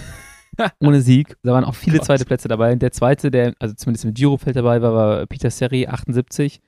Ohne 0.79 1.01
Sieg. 1.01 1.35
Da 1.43 1.51
waren 1.51 1.65
auch 1.65 1.75
viele 1.75 1.97
Gott. 1.97 2.05
zweite 2.05 2.25
Plätze 2.25 2.47
dabei. 2.47 2.75
Der 2.75 2.91
zweite, 2.91 3.29
der 3.31 3.53
also 3.59 3.75
zumindest 3.75 4.05
im 4.05 4.13
Girofeld 4.13 4.55
dabei 4.55 4.81
war, 4.81 4.93
war 4.93 5.25
Peter 5.25 5.49
Seri 5.49 5.87
78. 5.87 6.61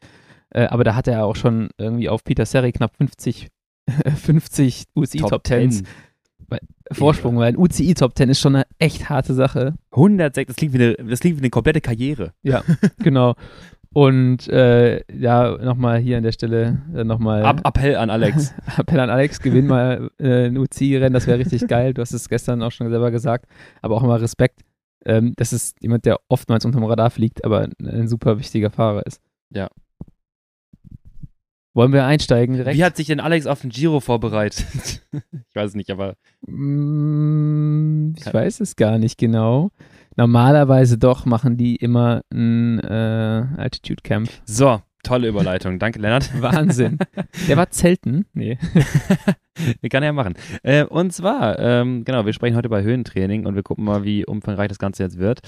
Äh, 0.49 0.65
aber 0.65 0.83
da 0.83 0.95
hatte 0.95 1.11
er 1.11 1.25
auch 1.25 1.35
schon 1.35 1.69
irgendwie 1.77 2.09
auf 2.09 2.23
Peter 2.23 2.45
Seri 2.45 2.71
knapp 2.71 2.95
50, 2.97 3.47
50 4.15 4.85
UCI 4.95 5.19
Top, 5.19 5.43
Tens. 5.43 5.83
Vorsprung, 6.91 7.37
weil 7.37 7.49
ein 7.49 7.57
UCI 7.57 7.93
Top 7.93 8.17
10 8.17 8.29
ist 8.29 8.39
schon 8.39 8.55
eine 8.55 8.65
echt 8.79 9.09
harte 9.09 9.33
Sache. 9.33 9.75
106, 9.91 10.47
das 10.47 10.55
klingt 10.55 10.73
wie 10.73 10.83
eine, 10.83 10.93
das 11.09 11.19
klingt 11.19 11.37
wie 11.37 11.41
eine 11.41 11.49
komplette 11.49 11.81
Karriere. 11.81 12.33
Ja, 12.43 12.63
genau. 12.99 13.35
Und 13.93 14.47
äh, 14.49 15.01
ja, 15.11 15.57
nochmal 15.57 15.99
hier 15.99 16.17
an 16.17 16.23
der 16.23 16.31
Stelle 16.31 16.81
äh, 16.95 17.03
nochmal 17.03 17.43
Ab, 17.43 17.61
Appell 17.63 17.95
an 17.95 18.09
Alex. 18.09 18.53
Appell 18.77 18.99
an 18.99 19.09
Alex, 19.09 19.39
gewinn 19.39 19.67
mal 19.67 20.11
äh, 20.19 20.47
ein 20.47 20.57
UCI-Rennen, 20.57 21.13
das 21.13 21.27
wäre 21.27 21.39
richtig 21.39 21.67
geil. 21.67 21.93
Du 21.93 22.01
hast 22.01 22.11
es 22.11 22.29
gestern 22.29 22.61
auch 22.61 22.71
schon 22.71 22.89
selber 22.89 23.11
gesagt, 23.11 23.45
aber 23.81 23.95
auch 23.95 24.03
mal 24.03 24.19
Respekt. 24.19 24.61
Ähm, 25.05 25.33
das 25.37 25.53
ist 25.53 25.81
jemand, 25.81 26.05
der 26.05 26.19
oftmals 26.27 26.65
unterm 26.65 26.83
Radar 26.83 27.09
fliegt, 27.09 27.45
aber 27.45 27.69
ein 27.81 28.07
super 28.07 28.39
wichtiger 28.39 28.69
Fahrer 28.69 29.05
ist. 29.05 29.21
Ja. 29.51 29.69
Wollen 31.73 31.93
wir 31.93 32.05
einsteigen 32.05 32.55
direkt? 32.55 32.75
Wie 32.75 32.83
hat 32.83 32.97
sich 32.97 33.07
denn 33.07 33.19
Alex 33.19 33.45
auf 33.45 33.61
den 33.61 33.69
Giro 33.69 33.99
vorbereitet? 33.99 35.03
ich 35.11 35.55
weiß 35.55 35.69
es 35.69 35.75
nicht, 35.75 35.91
aber 35.91 36.15
Mm, 36.47 38.13
ich 38.17 38.33
weiß 38.33 38.61
es 38.61 38.75
gar 38.75 38.97
nicht 38.97 39.17
genau. 39.17 39.71
Normalerweise 40.17 40.97
doch 40.97 41.25
machen 41.25 41.57
die 41.57 41.75
immer 41.75 42.21
ein 42.33 42.79
äh, 42.79 43.45
Altitude 43.57 44.01
Camp. 44.03 44.29
so, 44.45 44.81
tolle 45.03 45.27
Überleitung. 45.27 45.77
Danke, 45.77 45.99
Lennart. 45.99 46.29
Wahnsinn. 46.41 46.97
Der 47.47 47.55
war 47.55 47.69
Zelten? 47.69 48.25
Nee. 48.33 48.57
Kann 49.89 50.03
er 50.03 50.07
ja 50.07 50.13
machen. 50.13 50.35
Äh, 50.63 50.83
und 50.83 51.13
zwar, 51.13 51.57
ähm, 51.59 52.03
genau, 52.03 52.25
wir 52.25 52.33
sprechen 52.33 52.55
heute 52.55 52.67
über 52.67 52.81
Höhentraining 52.81 53.45
und 53.45 53.55
wir 53.55 53.63
gucken 53.63 53.85
mal, 53.85 54.03
wie 54.03 54.25
umfangreich 54.25 54.67
das 54.67 54.77
Ganze 54.77 55.03
jetzt 55.03 55.17
wird. 55.17 55.39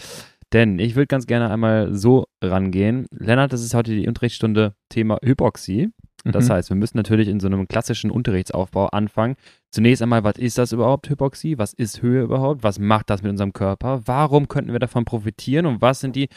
Denn 0.54 0.80
ich 0.80 0.96
würde 0.96 1.08
ganz 1.08 1.28
gerne 1.28 1.52
einmal 1.52 1.94
so 1.94 2.26
rangehen. 2.44 3.06
Lennart, 3.12 3.54
das 3.54 3.64
ist 3.64 3.74
heute 3.74 3.92
die 3.92 4.08
Unterrichtsstunde 4.08 4.74
Thema 4.90 5.20
Hypoxie. 5.24 5.90
Das 6.26 6.48
Mhm. 6.48 6.54
heißt, 6.54 6.70
wir 6.70 6.76
müssen 6.76 6.98
natürlich 6.98 7.28
in 7.28 7.40
so 7.40 7.48
einem 7.48 7.68
klassischen 7.68 8.12
Unterrichtsaufbau 8.12 8.88
anfangen. 8.88 9.36
Zunächst 9.72 10.02
einmal, 10.02 10.24
was 10.24 10.38
ist 10.38 10.58
das 10.58 10.72
überhaupt, 10.74 11.10
Hypoxie? 11.10 11.58
Was 11.58 11.74
ist 11.74 12.02
Höhe 12.02 12.24
überhaupt? 12.24 12.64
Was 12.64 12.78
macht 12.80 13.10
das 13.10 13.22
mit 13.22 13.30
unserem 13.32 13.54
Körper? 13.54 14.02
Warum 14.06 14.48
könnten 14.48 14.72
wir 14.74 14.80
davon 14.80 15.06
profitieren? 15.06 15.66
Und 15.66 15.82
was 15.82 16.00
sind 16.02 16.16
die 16.16 16.28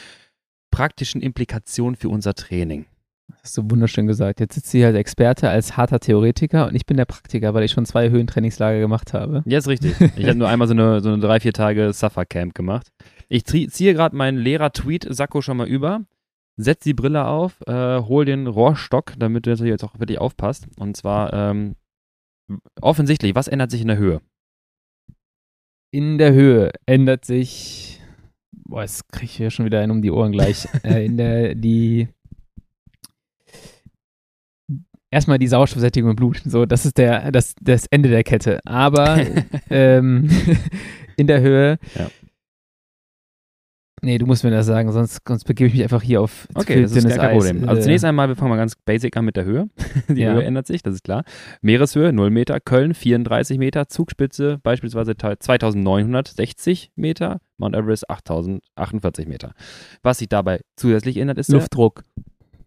praktischen 0.71 1.21
Implikationen 1.21 1.97
für 1.97 2.09
unser 2.09 2.35
Training? 2.35 2.87
Das 3.29 3.39
hast 3.45 3.59
du 3.59 3.71
wunderschön 3.71 4.07
gesagt. 4.07 4.41
Jetzt 4.41 4.55
sitzt 4.55 4.71
hier 4.73 4.87
als 4.89 4.97
Experte, 4.97 5.49
als 5.49 5.77
harter 5.77 6.01
Theoretiker 6.01 6.67
und 6.69 6.75
ich 6.75 6.87
bin 6.87 6.97
der 6.97 7.05
Praktiker, 7.07 7.55
weil 7.55 7.65
ich 7.65 7.71
schon 7.73 7.87
zwei 7.87 8.11
Höhentrainingslager 8.11 8.79
gemacht 8.79 9.15
habe. 9.15 9.43
Ja, 9.47 9.59
ist 9.59 9.69
richtig. 9.69 9.95
Ich 10.17 10.27
habe 10.27 10.37
nur 10.39 10.49
einmal 10.49 10.69
so 10.69 10.75
eine, 10.75 11.01
so 11.01 11.09
eine 11.09 11.19
drei, 11.19 11.41
vier 11.41 11.53
Tage 11.53 11.93
Suffer-Camp 11.93 12.55
gemacht. 12.55 12.89
Ich 13.29 13.45
ziehe 13.45 13.95
gerade 13.95 14.15
meinen 14.15 14.39
Lehrer-Tweet-Sakko 14.39 15.41
schon 15.41 15.57
mal 15.57 15.67
über, 15.67 16.03
setz 16.57 16.85
die 16.85 16.95
Brille 16.95 17.27
auf, 17.27 17.61
äh, 17.67 18.01
hol 18.01 18.25
den 18.25 18.47
Rohrstock, 18.47 19.15
damit 19.19 19.47
du 19.47 19.51
jetzt 19.51 19.85
auch 19.85 19.99
wirklich 19.99 20.19
aufpasst. 20.19 20.67
Und 20.79 20.97
zwar 20.97 21.33
ähm, 21.33 21.77
offensichtlich, 22.81 23.35
was 23.35 23.49
ändert 23.49 23.71
sich 23.71 23.83
in 23.83 23.89
der 23.89 23.99
Höhe? 23.99 24.21
In 25.91 26.19
der 26.19 26.33
Höhe 26.33 26.73
ändert 26.87 27.25
sich, 27.25 28.01
boah, 28.53 28.83
jetzt 28.83 29.11
kriege 29.13 29.27
ich 29.27 29.37
hier 29.37 29.51
schon 29.51 29.67
wieder 29.67 29.81
einen 29.81 29.93
um 29.93 30.03
die 30.03 30.11
Ohren 30.11 30.33
gleich. 30.33 30.67
äh, 30.85 31.05
in 31.05 31.17
der, 31.17 31.55
die, 31.55 32.09
erstmal 35.11 35.39
die 35.39 35.49
Sauerstoffsättigung 35.49 36.11
im 36.11 36.17
Blut. 36.17 36.43
So, 36.45 36.67
das 36.67 36.87
ist 36.87 36.99
der, 36.99 37.31
das, 37.31 37.55
das 37.61 37.87
Ende 37.87 38.09
der 38.09 38.25
Kette. 38.25 38.61
Aber 38.65 39.21
ähm, 39.71 40.29
in 41.17 41.27
der 41.27 41.41
Höhe. 41.41 41.79
Ja. 41.95 42.11
Nee, 44.05 44.19
du 44.19 44.27
musst 44.27 44.43
mir 44.43 44.51
das 44.51 44.67
sagen, 44.67 44.91
sonst, 44.91 45.21
sonst 45.29 45.45
begebe 45.45 45.69
ich 45.69 45.75
mich 45.75 45.83
einfach 45.85 46.03
hier 46.03 46.21
auf 46.21 46.49
Okay, 46.55 46.83
das 46.83 46.91
ist 46.91 47.07
gar 47.09 47.19
kein 47.19 47.37
Eis. 47.37 47.47
Problem. 47.47 47.69
Also 47.69 47.81
Äh, 47.81 47.85
zunächst 47.85 48.05
einmal, 48.05 48.27
wir 48.29 48.35
fangen 48.35 48.51
mal 48.51 48.57
ganz 48.57 48.75
basic 48.85 49.17
an 49.17 49.25
mit 49.25 49.37
der 49.37 49.45
Höhe. 49.45 49.69
Die 50.09 50.23
Ja. 50.23 50.33
Höhe 50.35 50.43
ändert 50.43 50.67
sich, 50.67 50.83
das 50.83 50.95
ist 50.95 51.05
klar. 51.05 51.23
Meereshöhe 51.61 52.13
0 52.13 52.31
Meter, 52.31 52.59
Köln 52.59 52.95
34 52.95 53.59
Meter, 53.59 53.87
Zugspitze 53.89 54.59
beispielsweise 54.65 55.15
2960 55.17 56.91
Meter, 56.97 57.39
Mount 57.59 57.77
Everest 57.77 58.11
8048 58.11 59.29
Meter. 59.29 59.53
Was 60.03 60.19
sich 60.19 60.29
dabei 60.29 60.63
zusätzlich 60.77 61.17
ändert, 61.17 61.39
ist 61.39 61.53
Luftdruck. 61.53 62.03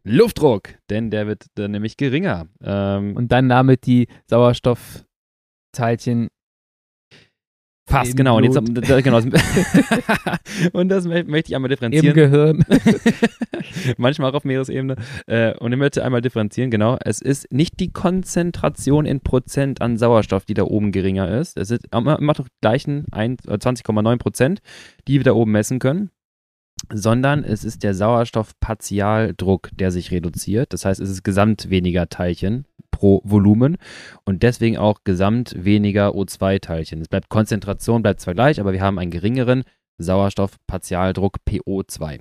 Luftdruck, 0.05 0.69
denn 0.89 1.11
der 1.11 1.27
wird 1.27 1.47
dann 1.55 1.71
nämlich 1.71 1.97
geringer. 1.97 2.47
Ähm, 2.63 3.13
Und 3.17 3.33
dann 3.33 3.49
damit 3.49 3.85
die 3.87 4.07
Sauerstoffteilchen 4.29 6.29
fast, 7.87 8.11
im 8.11 8.17
genau. 8.17 8.37
Und, 8.37 8.43
jetzt, 8.45 9.03
genau. 9.03 9.17
und 10.73 10.89
das 10.89 11.07
mö- 11.07 11.23
möchte 11.27 11.51
ich 11.51 11.55
einmal 11.55 11.69
im 11.71 11.75
differenzieren. 11.77 12.13
Gehirn. 12.13 12.65
Manchmal 13.97 14.31
auch 14.31 14.35
auf 14.35 14.43
Meeresebene. 14.45 14.95
Äh, 15.27 15.53
und 15.57 15.71
ich 15.71 15.77
möchte 15.79 16.03
einmal 16.03 16.21
differenzieren, 16.21 16.71
genau. 16.71 16.97
Es 17.03 17.21
ist 17.21 17.51
nicht 17.51 17.79
die 17.79 17.91
Konzentration 17.91 19.05
in 19.05 19.21
Prozent 19.21 19.81
an 19.81 19.97
Sauerstoff, 19.97 20.45
die 20.45 20.53
da 20.53 20.63
oben 20.63 20.91
geringer 20.91 21.39
ist. 21.39 21.57
Es 21.57 21.71
ist 21.71 21.85
immer, 21.93 22.17
die 22.19 22.43
gleichen 22.61 23.05
ein- 23.11 23.37
äh, 23.47 23.57
20,9 23.57 24.17
Prozent, 24.17 24.59
die 25.07 25.15
wir 25.19 25.23
da 25.23 25.33
oben 25.33 25.51
messen 25.51 25.79
können. 25.79 26.09
Sondern 26.93 27.43
es 27.43 27.63
ist 27.63 27.83
der 27.83 27.93
Sauerstoffpartialdruck, 27.93 29.69
der 29.73 29.91
sich 29.91 30.11
reduziert. 30.11 30.73
Das 30.73 30.85
heißt, 30.85 30.99
es 30.99 31.09
ist 31.09 31.23
gesamt 31.23 31.69
weniger 31.69 32.09
Teilchen 32.09 32.65
pro 32.95 33.21
Volumen 33.25 33.75
und 34.23 34.41
deswegen 34.41 34.77
auch 34.77 35.03
gesamt 35.03 35.53
weniger 35.57 36.11
O2-Teilchen. 36.11 37.01
Es 37.01 37.09
bleibt 37.09 37.27
Konzentration, 37.27 38.01
bleibt 38.01 38.21
zwar 38.21 38.33
gleich, 38.33 38.61
aber 38.61 38.71
wir 38.71 38.79
haben 38.79 38.97
einen 38.99 39.11
geringeren 39.11 39.63
Sauerstoffpartialdruck 39.97 41.39
PO2. 41.45 42.19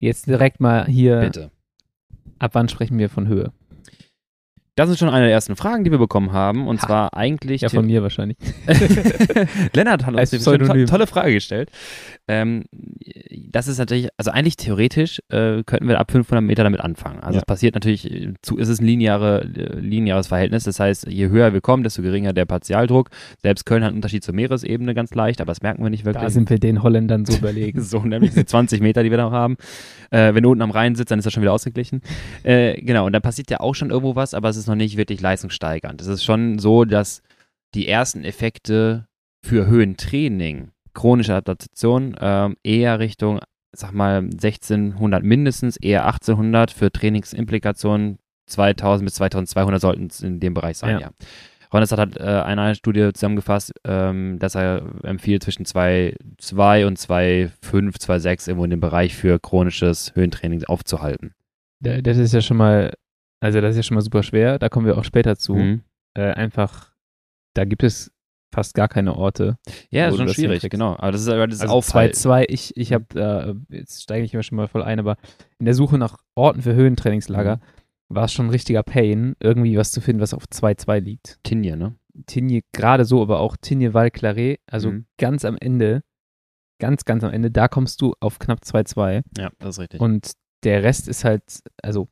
Jetzt 0.00 0.26
direkt 0.26 0.58
mal 0.60 0.86
hier, 0.86 1.20
Bitte. 1.20 1.52
ab 2.40 2.50
wann 2.54 2.68
sprechen 2.68 2.98
wir 2.98 3.08
von 3.08 3.28
Höhe? 3.28 3.52
Das 4.76 4.90
ist 4.90 4.98
schon 4.98 5.08
eine 5.08 5.26
der 5.26 5.32
ersten 5.32 5.54
Fragen, 5.56 5.84
die 5.84 5.90
wir 5.90 5.98
bekommen 5.98 6.32
haben. 6.32 6.66
Und 6.66 6.82
Ha. 6.82 6.86
zwar 6.86 7.14
eigentlich. 7.16 7.60
Ja, 7.60 7.68
von 7.68 7.86
mir 7.86 8.02
wahrscheinlich. 8.02 8.36
Lennart 9.72 10.04
hat 10.06 10.14
uns 10.14 10.48
eine 10.48 10.84
tolle 10.86 11.06
Frage 11.06 11.32
gestellt. 11.32 11.70
Ähm, 12.26 12.64
das 13.50 13.68
ist 13.68 13.78
natürlich, 13.78 14.08
also 14.16 14.30
eigentlich 14.30 14.56
theoretisch 14.56 15.20
äh, 15.28 15.62
könnten 15.64 15.86
wir 15.88 16.00
ab 16.00 16.10
500 16.10 16.42
Meter 16.44 16.64
damit 16.64 16.80
anfangen. 16.80 17.20
Also 17.20 17.34
Ja. 17.36 17.40
es 17.40 17.44
passiert 17.46 17.74
natürlich, 17.74 18.10
zu, 18.42 18.58
es 18.58 18.68
ist 18.68 18.80
ein 18.80 18.86
lineare, 18.86 19.44
lineares 19.44 20.28
Verhältnis. 20.28 20.64
Das 20.64 20.80
heißt, 20.80 21.06
je 21.08 21.28
höher 21.28 21.52
wir 21.52 21.60
kommen, 21.60 21.82
desto 21.84 22.02
geringer 22.02 22.32
der 22.32 22.44
Partialdruck. 22.44 23.10
Selbst 23.42 23.66
Köln 23.66 23.82
hat 23.84 23.88
einen 23.90 23.98
Unterschied 23.98 24.24
zur 24.24 24.34
Meeresebene 24.34 24.94
ganz 24.94 25.14
leicht, 25.14 25.40
aber 25.40 25.52
das 25.52 25.62
merken 25.62 25.82
wir 25.82 25.90
nicht 25.90 26.04
wirklich. 26.04 26.22
Da 26.24 26.30
sind 26.30 26.50
wir 26.50 26.58
den 26.58 26.82
Holländern 26.82 27.26
so 27.26 27.34
überlegen. 27.38 27.80
So, 27.82 28.00
nämlich 28.00 28.30
diese 28.30 28.46
20 28.46 28.80
Meter, 28.80 29.02
die 29.02 29.10
wir 29.10 29.18
da 29.18 29.30
haben. 29.30 29.56
Äh, 30.10 30.34
wenn 30.34 30.42
du 30.42 30.50
unten 30.50 30.62
am 30.62 30.70
Rhein 30.70 30.94
sitzt, 30.94 31.10
dann 31.10 31.18
ist 31.18 31.26
das 31.26 31.32
schon 31.32 31.42
wieder 31.42 31.52
ausgeglichen. 31.52 32.00
Äh, 32.42 32.80
genau, 32.82 33.06
und 33.06 33.12
dann 33.12 33.22
passiert 33.22 33.50
ja 33.50 33.60
auch 33.60 33.74
schon 33.74 33.90
irgendwo 33.90 34.16
was, 34.16 34.34
aber 34.34 34.48
es 34.48 34.63
ist 34.64 34.68
noch 34.68 34.74
nicht 34.74 34.96
wirklich 34.96 35.20
leistungssteigernd. 35.20 36.00
Es 36.00 36.06
ist 36.06 36.24
schon 36.24 36.58
so, 36.58 36.84
dass 36.84 37.22
die 37.74 37.88
ersten 37.88 38.24
Effekte 38.24 39.06
für 39.44 39.66
Höhentraining, 39.66 40.70
chronische 40.94 41.34
Adaptation, 41.34 42.14
ähm, 42.20 42.56
eher 42.62 42.98
Richtung, 42.98 43.40
sag 43.72 43.92
mal, 43.92 44.18
1600 44.22 45.22
mindestens, 45.24 45.76
eher 45.76 46.06
1800 46.06 46.70
für 46.70 46.90
Trainingsimplikationen 46.92 48.18
2000 48.46 49.06
bis 49.06 49.14
2200 49.14 49.80
sollten 49.80 50.06
es 50.06 50.20
in 50.20 50.38
dem 50.40 50.54
Bereich 50.54 50.76
sein, 50.78 50.94
ja. 50.94 51.00
Ja. 51.00 51.10
Ronestad 51.72 51.98
hat 51.98 52.16
äh, 52.18 52.22
eine 52.22 52.74
Studie 52.76 53.10
zusammengefasst, 53.12 53.72
ähm, 53.84 54.38
dass 54.38 54.54
er 54.54 54.82
empfiehlt 55.02 55.42
zwischen 55.42 55.64
2,2 55.64 56.86
und 56.86 56.98
2,5, 56.98 57.96
2,6 57.98 58.48
irgendwo 58.48 58.64
in 58.64 58.70
dem 58.70 58.80
Bereich 58.80 59.14
für 59.16 59.40
chronisches 59.40 60.14
Höhentraining 60.14 60.62
aufzuhalten. 60.64 61.32
Da- 61.80 62.00
Das 62.00 62.16
ist 62.16 62.32
ja 62.32 62.40
schon 62.42 62.58
mal, 62.58 62.92
also 63.40 63.60
das 63.60 63.70
ist 63.72 63.76
ja 63.76 63.82
schon 63.82 63.94
mal 63.96 64.00
super 64.00 64.22
schwer, 64.22 64.58
da 64.58 64.68
kommen 64.68 64.86
wir 64.86 64.96
auch 64.98 65.04
später 65.04 65.36
zu. 65.36 65.54
Mhm. 65.54 65.82
Äh, 66.16 66.32
einfach, 66.32 66.92
da 67.54 67.64
gibt 67.64 67.82
es 67.82 68.10
fast 68.54 68.74
gar 68.74 68.88
keine 68.88 69.16
Orte. 69.16 69.58
Ja, 69.90 70.06
Wo 70.06 70.10
ist 70.12 70.16
schon 70.18 70.26
das 70.26 70.36
schwierig, 70.36 70.62
genau. 70.70 70.92
Aber 70.96 71.10
das 71.12 71.22
ist 71.22 71.28
aber 71.28 71.46
das 71.48 71.60
Also 71.60 71.74
Aufhalten. 71.74 72.16
2-2, 72.16 72.44
ich, 72.48 72.76
ich 72.76 72.92
habe, 72.92 73.56
äh, 73.70 73.74
jetzt 73.76 74.02
steige 74.02 74.24
ich 74.24 74.32
immer 74.32 74.44
schon 74.44 74.56
mal 74.56 74.68
voll 74.68 74.82
ein, 74.84 75.00
aber 75.00 75.16
in 75.58 75.64
der 75.66 75.74
Suche 75.74 75.98
nach 75.98 76.16
Orten 76.36 76.62
für 76.62 76.74
Höhentrainingslager 76.74 77.56
Mhm. 77.56 77.60
war 78.14 78.24
es 78.26 78.32
schon 78.32 78.46
ein 78.46 78.50
richtiger 78.50 78.82
Pain, 78.84 79.34
irgendwie 79.40 79.76
was 79.76 79.90
zu 79.90 80.00
finden, 80.00 80.22
was 80.22 80.34
auf 80.34 80.44
2-2 80.44 81.00
liegt. 81.00 81.40
Tinje, 81.42 81.76
ne? 81.76 81.96
Tignes 82.26 82.62
gerade 82.72 83.04
so, 83.04 83.22
aber 83.22 83.40
auch 83.40 83.56
Tignes 83.60 83.92
Val 83.92 84.12
Claret, 84.12 84.60
also 84.70 84.92
Mhm. 84.92 85.06
ganz 85.18 85.44
am 85.44 85.56
Ende, 85.60 86.04
ganz, 86.80 87.04
ganz 87.04 87.24
am 87.24 87.32
Ende, 87.32 87.50
da 87.50 87.66
kommst 87.66 88.00
du 88.02 88.14
auf 88.20 88.38
knapp 88.38 88.60
2-2 88.64 89.22
Ja, 89.36 89.50
das 89.58 89.76
ist 89.76 89.80
richtig. 89.80 90.00
und 90.00 90.30
der 90.62 90.84
Rest 90.84 91.08
ist 91.08 91.24
halt, 91.24 91.42
also 91.82 92.08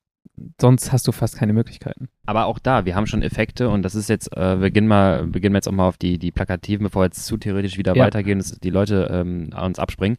sonst 0.61 0.93
hast 0.93 1.07
du 1.07 1.13
fast 1.13 1.37
keine 1.37 1.53
Möglichkeiten. 1.53 2.09
Aber 2.27 2.47
auch 2.47 2.59
da, 2.59 2.85
wir 2.85 2.95
haben 2.95 3.07
schon 3.07 3.23
Effekte 3.23 3.69
und 3.69 3.83
das 3.83 3.95
ist 3.95 4.09
jetzt, 4.09 4.37
äh, 4.37 4.61
wir 4.61 4.71
gehen 4.71 4.87
mal, 4.87 5.27
beginnen 5.27 5.53
wir 5.55 5.59
jetzt 5.59 5.69
auch 5.69 5.73
mal 5.73 5.87
auf 5.89 5.99
die, 5.99 6.19
die 6.19 6.31
Plakativen, 6.33 6.85
bevor 6.85 7.03
wir 7.03 7.07
jetzt 7.07 7.27
zu 7.27 7.37
theoretisch 7.37 7.79
wieder 7.79 7.95
Ja. 7.97 8.05
weitergehen, 8.05 8.39
dass 8.39 8.59
die 8.59 8.71
Leute 8.71 9.09
ähm, 9.13 9.51
uns 9.61 9.79
abspringen. 9.79 10.19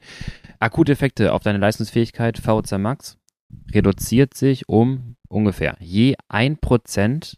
Akute 0.60 0.92
Effekte 0.92 1.34
auf 1.34 1.44
deine 1.44 1.58
Leistungsfähigkeit, 1.58 2.38
VZ 2.38 2.78
Max, 2.80 3.18
reduziert 3.74 4.34
sich 4.34 4.70
um 4.70 5.16
ungefähr 5.28 5.76
je 5.80 6.16
1% 6.30 7.38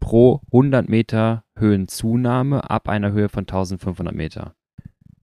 pro 0.00 0.40
100 0.52 0.88
Meter 0.88 1.44
Höhenzunahme 1.58 2.68
ab 2.70 2.88
einer 2.88 3.12
Höhe 3.12 3.28
von 3.28 3.42
1500 3.42 4.14
Meter. 4.14 4.54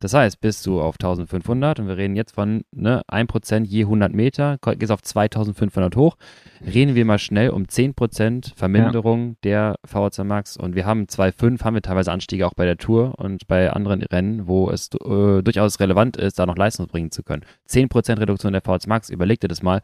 Das 0.03 0.13
heißt, 0.13 0.41
bist 0.41 0.65
du 0.65 0.81
auf 0.81 0.95
1500 0.95 1.79
und 1.79 1.87
wir 1.87 1.95
reden 1.95 2.17
jetzt 2.17 2.35
von 2.35 2.65
ne, 2.73 3.03
1% 3.09 3.63
je 3.63 3.83
100 3.83 4.11
Meter, 4.11 4.57
gehst 4.77 4.91
auf 4.91 5.01
2500 5.01 5.95
hoch, 5.95 6.17
reden 6.61 6.93
wir 6.93 7.05
mal 7.05 7.19
schnell 7.19 7.51
um 7.51 7.63
10% 7.63 8.53
Verminderung 8.53 9.37
der 9.45 9.77
VHC 9.85 10.25
Max 10.25 10.57
und 10.57 10.75
wir 10.75 10.85
haben 10.85 11.05
2,5, 11.05 11.63
haben 11.63 11.75
wir 11.75 11.81
teilweise 11.81 12.11
Anstiege 12.11 12.45
auch 12.45 12.53
bei 12.53 12.65
der 12.65 12.75
Tour 12.75 13.17
und 13.17 13.47
bei 13.47 13.71
anderen 13.71 14.01
Rennen, 14.01 14.45
wo 14.45 14.69
es 14.69 14.89
äh, 14.89 15.41
durchaus 15.41 15.79
relevant 15.79 16.17
ist, 16.17 16.37
da 16.37 16.45
noch 16.45 16.57
Leistung 16.57 16.87
bringen 16.87 17.11
zu 17.11 17.23
können. 17.23 17.45
10% 17.69 18.19
Reduktion 18.19 18.51
der 18.51 18.61
VHC 18.61 18.87
Max, 18.87 19.09
überleg 19.09 19.39
dir 19.39 19.47
das 19.47 19.63
mal, 19.63 19.79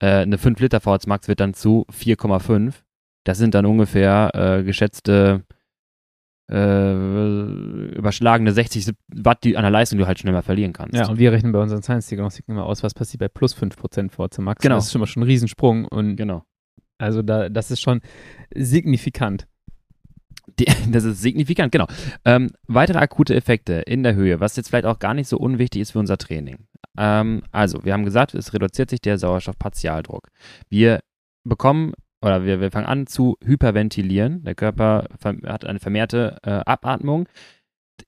äh, 0.00 0.22
eine 0.22 0.38
5 0.38 0.58
Liter 0.58 0.80
VHC 0.80 1.06
Max 1.06 1.28
wird 1.28 1.38
dann 1.38 1.54
zu 1.54 1.86
4,5. 1.92 2.74
Das 3.22 3.38
sind 3.38 3.54
dann 3.54 3.66
ungefähr 3.66 4.32
äh, 4.34 4.64
geschätzte 4.64 5.44
äh, 6.52 7.94
überschlagene 7.96 8.52
60 8.52 8.92
Watt 9.14 9.42
die, 9.44 9.56
an 9.56 9.62
der 9.62 9.70
Leistung, 9.70 9.98
die 9.98 10.02
du 10.02 10.06
halt 10.06 10.18
schnell 10.18 10.34
mal 10.34 10.42
verlieren 10.42 10.72
kannst. 10.74 10.94
Ja, 10.94 11.08
und 11.08 11.18
wir 11.18 11.32
rechnen 11.32 11.52
bei 11.52 11.60
unseren 11.60 11.82
Science-Diagnostiken 11.82 12.52
immer 12.52 12.66
aus, 12.66 12.82
was 12.82 12.92
passiert 12.92 13.20
bei 13.20 13.28
plus 13.28 13.56
5% 13.56 14.10
VC 14.10 14.38
Max. 14.40 14.62
Genau. 14.62 14.74
Das 14.74 14.86
ist 14.86 14.92
schon 14.92 15.00
mal 15.00 15.06
schon 15.06 15.22
ein 15.22 15.26
Riesensprung 15.26 15.86
und 15.86 16.16
Genau. 16.16 16.42
also 16.98 17.22
da, 17.22 17.48
das 17.48 17.70
ist 17.70 17.80
schon 17.80 18.00
signifikant. 18.54 19.46
Die, 20.58 20.66
das 20.90 21.04
ist 21.04 21.22
signifikant, 21.22 21.72
genau. 21.72 21.86
Ähm, 22.26 22.50
weitere 22.66 22.98
akute 22.98 23.34
Effekte 23.34 23.74
in 23.86 24.02
der 24.02 24.14
Höhe, 24.14 24.40
was 24.40 24.56
jetzt 24.56 24.68
vielleicht 24.68 24.86
auch 24.86 24.98
gar 24.98 25.14
nicht 25.14 25.28
so 25.28 25.38
unwichtig 25.38 25.80
ist 25.80 25.92
für 25.92 26.00
unser 26.00 26.18
Training. 26.18 26.66
Ähm, 26.98 27.42
also, 27.50 27.82
wir 27.84 27.94
haben 27.94 28.04
gesagt, 28.04 28.34
es 28.34 28.52
reduziert 28.52 28.90
sich 28.90 29.00
der 29.00 29.16
Sauerstoffpartialdruck. 29.16 30.28
Wir 30.68 31.00
bekommen 31.44 31.94
oder 32.22 32.44
wir, 32.44 32.60
wir 32.60 32.70
fangen 32.70 32.86
an 32.86 33.06
zu 33.06 33.36
hyperventilieren. 33.44 34.44
Der 34.44 34.54
Körper 34.54 35.08
hat 35.46 35.64
eine 35.64 35.80
vermehrte 35.80 36.38
äh, 36.42 36.60
Abatmung. 36.64 37.28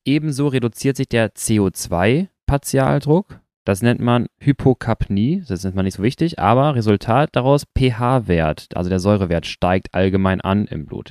Ebenso 0.05 0.48
reduziert 0.48 0.96
sich 0.96 1.09
der 1.09 1.35
CO2-Partialdruck. 1.35 3.40
Das 3.64 3.83
nennt 3.83 4.00
man 4.00 4.27
Hypokapnie. 4.40 5.42
Das 5.48 5.64
nennt 5.64 5.74
man 5.74 5.85
nicht 5.85 5.94
so 5.94 6.03
wichtig, 6.03 6.38
aber 6.38 6.74
Resultat 6.74 7.31
daraus 7.33 7.64
pH-Wert, 7.77 8.68
also 8.74 8.90
der 8.90 9.00
Säurewert 9.00 9.46
steigt 9.46 9.94
allgemein 9.94 10.40
an 10.40 10.66
im 10.66 10.87
Blut. 10.87 11.11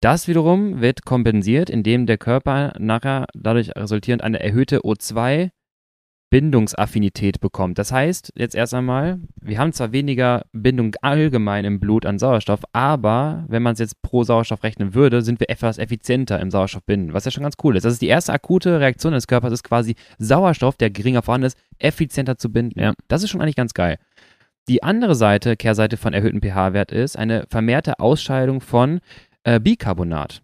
Das 0.00 0.28
wiederum 0.28 0.80
wird 0.80 1.04
kompensiert, 1.04 1.70
indem 1.70 2.06
der 2.06 2.18
Körper 2.18 2.74
nachher 2.78 3.26
dadurch 3.34 3.70
resultierend 3.76 4.22
eine 4.22 4.40
erhöhte 4.40 4.80
O2 4.80 5.50
Bindungsaffinität 6.32 7.40
bekommt. 7.40 7.78
Das 7.78 7.92
heißt, 7.92 8.32
jetzt 8.36 8.54
erst 8.54 8.72
einmal, 8.72 9.20
wir 9.42 9.58
haben 9.58 9.74
zwar 9.74 9.92
weniger 9.92 10.46
Bindung 10.52 10.96
allgemein 11.02 11.66
im 11.66 11.78
Blut 11.78 12.06
an 12.06 12.18
Sauerstoff, 12.18 12.60
aber 12.72 13.44
wenn 13.48 13.62
man 13.62 13.74
es 13.74 13.80
jetzt 13.80 14.00
pro 14.00 14.24
Sauerstoff 14.24 14.62
rechnen 14.62 14.94
würde, 14.94 15.20
sind 15.20 15.40
wir 15.40 15.50
etwas 15.50 15.76
effizienter 15.76 16.40
im 16.40 16.50
Sauerstoffbinden, 16.50 17.12
was 17.12 17.26
ja 17.26 17.30
schon 17.30 17.42
ganz 17.42 17.56
cool 17.62 17.76
ist. 17.76 17.84
Das 17.84 17.92
ist 17.92 18.00
die 18.00 18.08
erste 18.08 18.32
akute 18.32 18.80
Reaktion 18.80 19.12
des 19.12 19.26
Körpers, 19.26 19.52
ist 19.52 19.62
quasi 19.62 19.94
Sauerstoff, 20.18 20.78
der 20.78 20.88
geringer 20.88 21.20
vorhanden 21.20 21.48
ist, 21.48 21.58
effizienter 21.78 22.38
zu 22.38 22.50
binden. 22.50 22.80
Ja. 22.80 22.94
Das 23.08 23.22
ist 23.22 23.28
schon 23.28 23.42
eigentlich 23.42 23.56
ganz 23.56 23.74
geil. 23.74 23.98
Die 24.68 24.82
andere 24.82 25.14
Seite, 25.14 25.54
Kehrseite 25.56 25.98
von 25.98 26.14
erhöhtem 26.14 26.40
pH-Wert 26.40 26.92
ist 26.92 27.18
eine 27.18 27.44
vermehrte 27.50 28.00
Ausscheidung 28.00 28.62
von 28.62 29.00
äh, 29.44 29.60
Bicarbonat. 29.60 30.40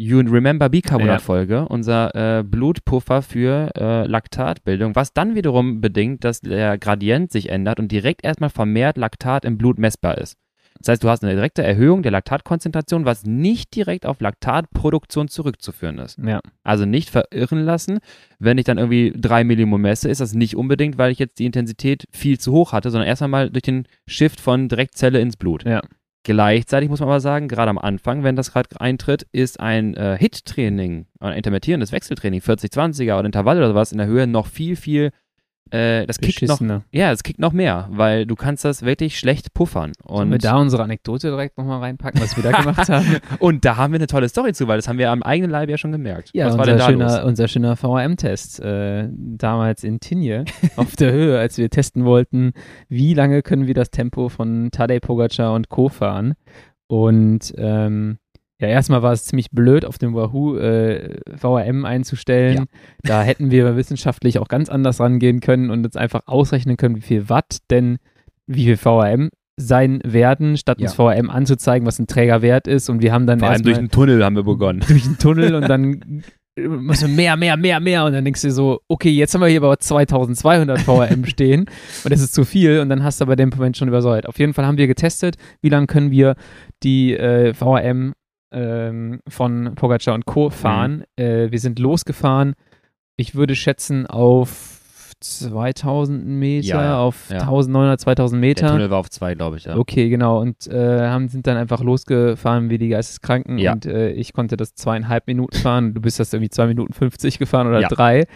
You 0.00 0.20
remember 0.20 0.70
Bicarbonat-Folge, 0.70 1.68
unser 1.68 2.38
äh, 2.38 2.42
Blutpuffer 2.42 3.20
für 3.20 3.70
äh, 3.76 4.06
Laktatbildung, 4.06 4.96
was 4.96 5.12
dann 5.12 5.34
wiederum 5.34 5.82
bedingt, 5.82 6.24
dass 6.24 6.40
der 6.40 6.78
Gradient 6.78 7.30
sich 7.30 7.50
ändert 7.50 7.78
und 7.78 7.92
direkt 7.92 8.24
erstmal 8.24 8.48
vermehrt 8.48 8.96
Laktat 8.96 9.44
im 9.44 9.58
Blut 9.58 9.78
messbar 9.78 10.16
ist. 10.16 10.38
Das 10.78 10.88
heißt, 10.88 11.04
du 11.04 11.10
hast 11.10 11.22
eine 11.22 11.34
direkte 11.34 11.62
Erhöhung 11.62 12.02
der 12.02 12.12
Laktatkonzentration, 12.12 13.04
was 13.04 13.26
nicht 13.26 13.76
direkt 13.76 14.06
auf 14.06 14.22
Laktatproduktion 14.22 15.28
zurückzuführen 15.28 15.98
ist. 15.98 16.18
Ja. 16.18 16.40
Also 16.62 16.86
nicht 16.86 17.10
verirren 17.10 17.62
lassen. 17.62 17.98
Wenn 18.38 18.56
ich 18.56 18.64
dann 18.64 18.78
irgendwie 18.78 19.12
3 19.14 19.44
Millimol 19.44 19.80
messe, 19.80 20.08
ist 20.08 20.22
das 20.22 20.32
nicht 20.32 20.56
unbedingt, 20.56 20.96
weil 20.96 21.12
ich 21.12 21.18
jetzt 21.18 21.38
die 21.38 21.44
Intensität 21.44 22.06
viel 22.10 22.40
zu 22.40 22.52
hoch 22.52 22.72
hatte, 22.72 22.90
sondern 22.90 23.06
erst 23.06 23.22
einmal 23.22 23.50
durch 23.50 23.64
den 23.64 23.86
Shift 24.06 24.40
von 24.40 24.70
Direktzelle 24.70 25.20
ins 25.20 25.36
Blut. 25.36 25.64
Ja. 25.64 25.82
Gleichzeitig 26.22 26.90
muss 26.90 27.00
man 27.00 27.08
aber 27.08 27.20
sagen, 27.20 27.48
gerade 27.48 27.70
am 27.70 27.78
Anfang, 27.78 28.24
wenn 28.24 28.36
das 28.36 28.52
gerade 28.52 28.78
eintritt, 28.78 29.26
ist 29.32 29.58
ein 29.58 29.94
äh, 29.94 30.18
HIT-Training, 30.18 31.06
ein 31.18 31.32
intermittierendes 31.32 31.92
Wechseltraining, 31.92 32.40
40-20er 32.40 33.18
oder 33.18 33.24
Intervall 33.24 33.56
oder 33.56 33.68
sowas 33.68 33.92
in 33.92 33.98
der 33.98 34.06
Höhe 34.06 34.26
noch 34.26 34.46
viel, 34.46 34.76
viel, 34.76 35.12
äh, 35.70 36.06
das 36.06 36.18
kickt 36.18 36.42
noch, 36.42 36.60
ja, 36.92 37.12
es 37.12 37.22
kickt 37.22 37.38
noch 37.38 37.52
mehr, 37.52 37.88
weil 37.90 38.26
du 38.26 38.34
kannst 38.34 38.64
das 38.64 38.82
wirklich 38.82 39.18
schlecht 39.18 39.54
puffern. 39.54 39.92
Sollen 40.06 40.30
wir 40.30 40.34
Und, 40.34 40.44
da 40.44 40.56
unsere 40.56 40.82
Anekdote 40.82 41.28
direkt 41.28 41.58
nochmal 41.58 41.80
reinpacken, 41.80 42.20
was 42.20 42.36
wir 42.36 42.42
da 42.42 42.60
gemacht 42.60 42.88
haben? 42.88 43.18
und 43.38 43.64
da 43.64 43.76
haben 43.76 43.92
wir 43.92 43.98
eine 43.98 44.06
tolle 44.06 44.28
Story 44.28 44.52
zu, 44.52 44.68
weil 44.68 44.78
das 44.78 44.88
haben 44.88 44.98
wir 44.98 45.10
am 45.10 45.22
eigenen 45.22 45.50
Leib 45.50 45.68
ja 45.68 45.78
schon 45.78 45.92
gemerkt. 45.92 46.30
Ja, 46.34 46.46
was 46.46 46.54
war 46.54 46.60
unser 46.60 46.70
denn 46.70 46.78
da 46.78 46.86
schöner, 46.86 47.16
los? 47.16 47.24
unser 47.24 47.48
schöner 47.48 47.76
VRM-Test 47.76 48.60
äh, 48.60 49.08
damals 49.12 49.84
in 49.84 50.00
Tinje 50.00 50.44
auf 50.76 50.96
der 50.96 51.12
Höhe, 51.12 51.38
als 51.38 51.58
wir 51.58 51.70
testen 51.70 52.04
wollten, 52.04 52.52
wie 52.88 53.14
lange 53.14 53.42
können 53.42 53.66
wir 53.66 53.74
das 53.74 53.90
Tempo 53.90 54.28
von 54.28 54.70
Tadej 54.70 55.00
Pogacar 55.00 55.54
und 55.54 55.68
Co. 55.68 55.88
fahren. 55.88 56.34
Und 56.86 57.54
ähm, 57.56 58.18
ja, 58.60 58.68
erstmal 58.68 59.02
war 59.02 59.12
es 59.12 59.24
ziemlich 59.24 59.50
blöd, 59.50 59.84
auf 59.84 59.98
dem 59.98 60.14
Wahoo 60.14 60.56
äh, 60.56 61.18
VRM 61.36 61.84
einzustellen. 61.84 62.56
Ja. 62.58 62.64
Da 63.02 63.22
hätten 63.22 63.50
wir 63.50 63.76
wissenschaftlich 63.76 64.38
auch 64.38 64.48
ganz 64.48 64.68
anders 64.68 65.00
rangehen 65.00 65.40
können 65.40 65.70
und 65.70 65.84
uns 65.84 65.96
einfach 65.96 66.22
ausrechnen 66.26 66.76
können, 66.76 66.96
wie 66.96 67.00
viel 67.00 67.28
Watt 67.28 67.58
denn 67.70 67.98
wie 68.46 68.64
viel 68.64 68.76
VRM 68.76 69.30
sein 69.56 70.00
werden, 70.04 70.56
statt 70.56 70.80
uns 70.80 70.96
Ja. 70.96 71.10
VRM 71.12 71.30
anzuzeigen, 71.30 71.86
was 71.86 71.98
ein 71.98 72.06
Trägerwert 72.06 72.66
ist. 72.66 72.88
Und 72.88 73.02
wir 73.02 73.12
haben 73.12 73.26
dann 73.26 73.40
Vor 73.40 73.48
allem 73.48 73.62
durch 73.62 73.76
den 73.78 73.90
Tunnel 73.90 74.24
haben 74.24 74.36
wir 74.36 74.42
begonnen. 74.42 74.82
durch 74.88 75.02
den 75.04 75.18
Tunnel 75.18 75.54
und 75.54 75.68
dann 75.68 76.22
musst 76.58 77.02
du 77.02 77.08
mehr, 77.08 77.36
mehr, 77.36 77.56
mehr, 77.56 77.80
mehr 77.80 78.04
und 78.04 78.12
dann 78.12 78.24
denkst 78.24 78.42
du 78.42 78.48
dir 78.48 78.52
so, 78.54 78.80
okay, 78.88 79.10
jetzt 79.10 79.32
haben 79.34 79.40
wir 79.40 79.48
hier 79.48 79.62
aber 79.62 79.78
2200 79.78 80.80
VRM 80.80 81.24
stehen 81.24 81.66
und 82.04 82.12
das 82.12 82.20
ist 82.20 82.34
zu 82.34 82.44
viel 82.44 82.80
und 82.80 82.88
dann 82.90 83.02
hast 83.04 83.20
du 83.20 83.26
bei 83.26 83.36
dem 83.36 83.50
Moment 83.50 83.76
schon 83.76 83.88
übersäuert. 83.88 84.26
Auf 84.26 84.38
jeden 84.38 84.52
Fall 84.52 84.66
haben 84.66 84.76
wir 84.76 84.86
getestet, 84.86 85.36
wie 85.62 85.68
lange 85.68 85.86
können 85.86 86.10
wir 86.10 86.34
die 86.82 87.14
äh, 87.16 87.54
VRM 87.54 88.12
ähm, 88.52 89.20
von 89.28 89.74
Pogacar 89.74 90.14
und 90.14 90.26
Co. 90.26 90.50
fahren. 90.50 91.04
Äh, 91.16 91.50
wir 91.50 91.58
sind 91.58 91.78
losgefahren, 91.78 92.54
ich 93.16 93.34
würde 93.34 93.54
schätzen 93.54 94.06
auf 94.06 95.12
2000 95.20 96.26
Meter, 96.26 96.66
Ja, 96.66 96.82
ja, 96.82 96.98
auf 96.98 97.28
ja. 97.28 97.40
1900, 97.40 98.00
2000 98.00 98.42
Der 98.42 98.48
Meter. 98.48 98.68
Tunnel 98.68 98.90
war 98.90 98.98
auf 98.98 99.10
zwei, 99.10 99.34
glaube 99.34 99.58
ich, 99.58 99.64
ja. 99.64 99.76
Okay, 99.76 100.08
genau. 100.08 100.40
Und 100.40 100.66
äh, 100.66 101.00
haben, 101.08 101.28
sind 101.28 101.46
dann 101.46 101.58
einfach 101.58 101.82
losgefahren 101.82 102.70
wie 102.70 102.78
die 102.78 102.88
Geisteskranken. 102.88 103.58
Ja. 103.58 103.72
Und 103.72 103.84
äh, 103.84 104.12
ich 104.12 104.32
konnte 104.32 104.56
das 104.56 104.74
zweieinhalb 104.74 105.26
Minuten 105.26 105.56
fahren. 105.58 105.92
Du 105.92 106.00
bist 106.00 106.18
das 106.18 106.32
irgendwie 106.32 106.48
zwei 106.48 106.66
Minuten 106.66 106.94
50 106.94 107.38
gefahren 107.38 107.66
oder 107.66 107.82
drei. 107.82 108.26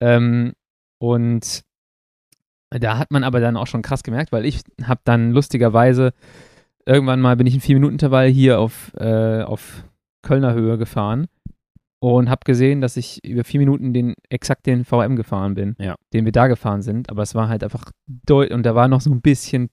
Ähm, 0.00 0.52
und 0.98 1.62
da 2.70 2.98
hat 2.98 3.10
man 3.10 3.24
aber 3.24 3.40
dann 3.40 3.56
auch 3.56 3.66
schon 3.66 3.82
krass 3.82 4.02
gemerkt, 4.04 4.30
weil 4.30 4.44
ich 4.44 4.60
habe 4.84 5.00
dann 5.04 5.32
lustigerweise 5.32 6.12
irgendwann 6.86 7.20
mal 7.20 7.36
bin 7.36 7.46
ich 7.46 7.54
in 7.54 7.60
vier 7.60 7.76
Minuten 7.76 7.94
Intervall 7.94 8.28
hier 8.28 8.60
auf, 8.60 8.92
äh, 8.98 9.42
auf 9.42 9.84
Kölner 10.22 10.54
Höhe 10.54 10.78
gefahren 10.78 11.26
und 12.00 12.28
habe 12.30 12.40
gesehen, 12.44 12.80
dass 12.80 12.96
ich 12.96 13.24
über 13.24 13.44
vier 13.44 13.60
Minuten 13.60 13.92
den 13.92 14.14
exakt 14.28 14.66
den 14.66 14.84
VM 14.84 15.16
gefahren 15.16 15.54
bin, 15.54 15.74
Ja. 15.78 15.96
den 16.12 16.24
wir 16.24 16.32
da 16.32 16.46
gefahren 16.46 16.82
sind. 16.82 17.10
Aber 17.10 17.22
es 17.22 17.34
war 17.34 17.48
halt 17.48 17.64
einfach 17.64 17.90
deut 18.06 18.50
und 18.52 18.64
da 18.64 18.74
war 18.74 18.88
noch 18.88 19.00
so 19.00 19.10
ein 19.10 19.20
bisschen 19.20 19.68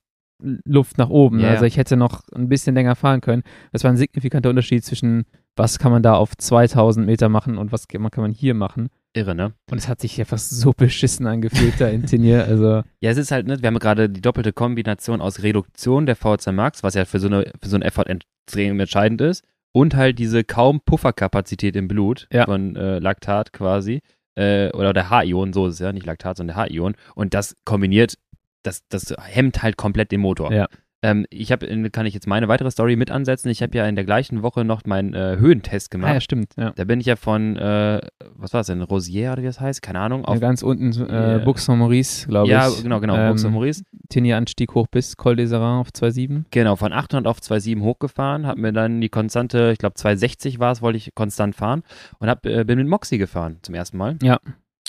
Luft 0.66 0.98
nach 0.98 1.10
oben. 1.10 1.40
Ja, 1.40 1.50
Also 1.50 1.66
ich 1.66 1.78
hätte 1.78 1.96
noch 1.96 2.22
ein 2.34 2.50
bisschen 2.50 2.76
länger 2.76 2.96
fahren 2.96 3.22
können. 3.22 3.44
Das 3.72 3.84
war 3.84 3.92
ein 3.92 3.98
signifikanter 3.98 4.50
Unterschied 4.50 4.84
zwischen 4.84 5.24
was 5.56 5.80
kann 5.80 5.92
man 5.94 6.04
da 6.04 6.16
auf 6.16 6.36
2000 6.36 7.06
Meter 7.06 7.30
machen 7.30 7.58
und 7.58 7.72
was 7.72 7.88
kann 7.88 8.02
man 8.02 8.32
hier 8.32 8.54
machen. 8.54 8.90
Irre, 9.16 9.34
ne? 9.36 9.54
Und 9.72 9.78
es 9.78 9.88
hat 9.88 10.02
sich 10.02 10.20
einfach 10.20 10.38
so 10.38 10.72
beschissen 10.76 11.26
angefühlt 11.28 11.80
da 11.80 11.88
in 11.88 12.06
Tinier. 12.06 12.46
Also 12.46 12.84
Ja, 13.00 13.12
es 13.12 13.18
ist 13.18 13.32
halt, 13.32 13.48
ne, 13.48 13.62
wir 13.62 13.68
haben 13.68 13.80
gerade 13.80 14.10
die 14.10 14.22
doppelte 14.22 14.54
Kombination 14.54 15.22
aus 15.22 15.42
Reduktion 15.44 16.06
der 16.06 16.16
VHC 16.16 16.52
Max, 16.52 16.84
was 16.84 16.94
ja 16.96 17.06
für 17.06 17.20
so, 17.20 17.28
eine, 17.28 17.52
für 17.62 17.70
so 17.70 17.76
einen 17.76 17.84
Effort 17.84 18.08
extrem 18.08 18.80
entscheidend 18.80 19.22
ist, 19.22 19.44
und 19.72 19.96
halt 19.96 20.20
diese 20.20 20.44
kaum 20.44 20.82
Pufferkapazität 20.82 21.76
im 21.76 21.88
Blut 21.88 22.28
Ja. 22.32 22.46
von 22.46 22.76
äh, 22.76 23.00
Laktat 23.00 23.54
quasi, 23.54 24.02
äh, 24.36 24.70
oder 24.72 24.94
der 24.94 25.10
H-Ion, 25.10 25.54
so 25.54 25.68
ist 25.68 25.76
es 25.76 25.80
ja, 25.80 25.92
nicht 25.94 26.06
Laktat, 26.06 26.38
sondern 26.38 26.56
der 26.56 26.64
H-Ion. 26.66 26.96
Und 27.16 27.34
das 27.34 27.56
kombiniert, 27.66 28.18
das, 28.64 28.82
das 28.90 29.14
hemmt 29.22 29.64
halt 29.64 29.78
komplett 29.78 30.12
den 30.12 30.22
Motor. 30.22 30.52
Ja. 30.52 30.68
Ähm, 31.06 31.26
ich 31.30 31.52
habe, 31.52 31.68
kann 31.92 32.06
ich 32.06 32.14
jetzt 32.14 32.26
meine 32.26 32.48
weitere 32.48 32.72
Story 32.72 32.96
mit 32.96 33.12
ansetzen. 33.12 33.50
Ich 33.50 33.62
habe 33.62 33.78
ja 33.78 33.86
in 33.88 33.96
der 33.96 34.06
gleichen 34.06 34.42
Woche 34.42 34.66
noch 34.66 34.84
meinen 34.86 35.14
äh, 35.14 35.38
Höhentest 35.38 35.92
gemacht. 35.92 36.10
ah, 36.10 36.14
ja, 36.16 36.22
stimmt. 36.22 36.54
Ja. 36.58 36.72
Da 36.76 36.84
bin 36.84 37.00
ich 37.00 37.06
ja 37.06 37.16
von, 37.16 37.56
äh, 37.58 38.02
was 38.36 38.54
war 38.54 38.60
das 38.62 38.68
denn, 38.68 38.82
Rosier 38.82 39.34
oder 39.34 39.42
wie 39.44 39.46
das 39.48 39.60
heißt? 39.60 39.82
Keine 39.82 40.00
Ahnung. 40.00 40.22
Ja, 40.22 40.28
Auf, 40.30 40.40
ganz 40.40 40.64
unten 40.64 40.92
Ja. 40.94 41.38
äh, 41.38 41.40
Bux 41.40 41.66
von 41.66 41.78
Maurice, 41.78 42.28
glaube 42.28 42.50
ja, 42.50 42.68
ich. 42.68 42.82
genau, 42.82 43.00
genau. 43.00 43.16
Ähm, 43.16 43.28
Burgs 43.28 43.44
und 43.46 43.54
Maurice. 43.54 43.84
Tinier-Anstieg 44.10 44.74
hoch 44.74 44.88
bis 44.88 45.18
Col 45.18 45.36
des 45.36 45.52
Arins 45.54 45.82
auf 45.82 45.90
2,7. 46.04 46.46
Genau, 46.52 46.76
von 46.76 46.94
800 46.94 47.28
auf 47.28 47.40
2,7 47.40 47.82
hochgefahren, 47.82 48.48
hab 48.48 48.58
mir 48.58 48.74
dann 48.74 49.02
die 49.02 49.10
konstante, 49.10 49.72
ich 49.74 49.78
glaube 49.80 49.96
260 49.96 50.60
war 50.60 50.72
es, 50.72 50.82
wollte 50.82 50.98
ich 50.98 51.14
konstant 51.16 51.56
fahren 51.56 51.84
und 52.20 52.30
hab, 52.30 52.46
äh, 52.46 52.64
bin 52.64 52.78
mit 52.78 52.88
Moxie 52.88 53.18
gefahren 53.18 53.58
zum 53.62 53.76
ersten 53.76 53.98
Mal. 53.98 54.18
Ja. 54.24 54.40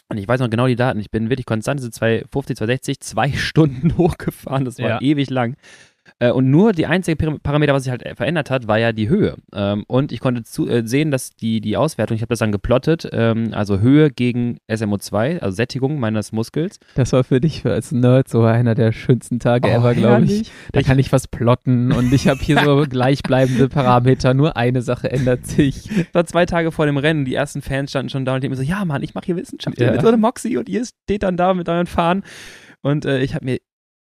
Und 0.09 0.19
ich 0.19 0.29
weiß 0.29 0.39
noch 0.41 0.49
genau 0.51 0.69
die 0.69 0.77
Daten. 0.77 1.01
Ich 1.01 1.11
bin 1.11 1.31
wirklich 1.31 1.47
konstant, 1.47 1.81
diese 1.81 1.91
250, 1.91 2.57
260, 2.59 3.01
zwei 3.01 3.33
Stunden 3.33 3.97
hochgefahren. 3.99 4.65
Das 4.65 4.79
war 4.79 4.89
Ja. 4.89 5.01
ewig 5.01 5.31
lang. 5.31 5.57
Äh, 6.19 6.31
und 6.31 6.51
nur 6.51 6.73
die 6.73 6.87
einzige 6.87 7.17
Par- 7.17 7.39
Parameter, 7.43 7.75
was 7.75 7.85
sich 7.85 7.91
halt 7.91 8.05
äh, 8.05 8.15
verändert 8.15 8.51
hat, 8.51 8.67
war 8.69 8.79
ja 8.79 8.93
die 8.93 9.09
Höhe. 9.09 9.37
Ähm, 9.55 9.85
und 9.87 10.13
ich 10.13 10.21
konnte 10.21 10.43
zu, 10.45 10.69
äh, 10.69 10.87
sehen, 10.87 11.11
dass 11.11 11.31
die, 11.37 11.61
die 11.61 11.77
Auswertung, 11.77 12.15
ich 12.15 12.23
habe 12.23 12.29
das 12.31 12.39
dann 12.39 12.53
geplottet, 12.53 13.09
ähm, 13.13 13.49
also 13.53 13.81
Höhe 13.81 14.11
gegen 14.11 14.59
SMO2, 14.71 15.41
also 15.41 15.55
Sättigung 15.55 15.99
meines 16.01 16.33
Muskels. 16.33 16.79
Das 16.95 17.13
war 17.13 17.25
für 17.25 17.41
dich 17.41 17.65
als 17.67 17.93
Nerd 17.93 18.29
so 18.29 18.43
einer 18.43 18.75
der 18.75 18.93
schönsten 18.93 19.39
Tage 19.41 19.69
ever, 19.71 19.95
glaube 19.95 20.25
ich. 20.25 20.51
Da 20.73 20.83
kann 20.83 20.99
ich 20.99 21.13
was 21.13 21.29
plotten 21.29 21.93
und 21.93 22.13
ich 22.13 22.29
habe 22.29 22.41
hier 22.41 22.59
so 22.65 22.85
gleichbleibende 22.89 23.69
Parameter. 23.69 24.35
Nur 24.35 24.57
eine 24.57 24.83
Sache 24.83 25.11
ändert 25.11 25.47
sich. 25.47 25.89
Das 25.89 26.15
war 26.15 26.27
zwei 26.27 26.47
Tage 26.47 26.73
vor 26.73 26.87
dem 26.87 26.97
Rennen, 26.97 27.25
die 27.25 27.35
ersten 27.35 27.63
Fans 27.63 27.91
standen 27.91 28.11
schon 28.11 28.25
da 28.25 28.35
und 28.35 28.43
die 28.45 28.49
haben 28.49 28.55
so, 28.57 28.63
ja 28.63 28.85
Mann, 28.85 29.03
ich 29.03 29.15
mache 29.15 29.27
hier 29.27 29.37
Wissenschaft 29.37 29.81
Ja. 29.81 29.93
mit 29.93 30.01
so 30.01 30.09
einem 30.09 30.21
Moxie 30.21 30.57
und 30.57 30.69
ihr 30.69 30.85
steht 30.85 31.23
dann 31.23 31.37
da 31.37 31.53
mit 31.55 31.69
euren 31.69 31.87
Fahnen. 31.87 32.23
Und 32.83 33.05
äh, 33.05 33.21
ich 33.21 33.35
habe 33.35 33.45
mir 33.45 33.59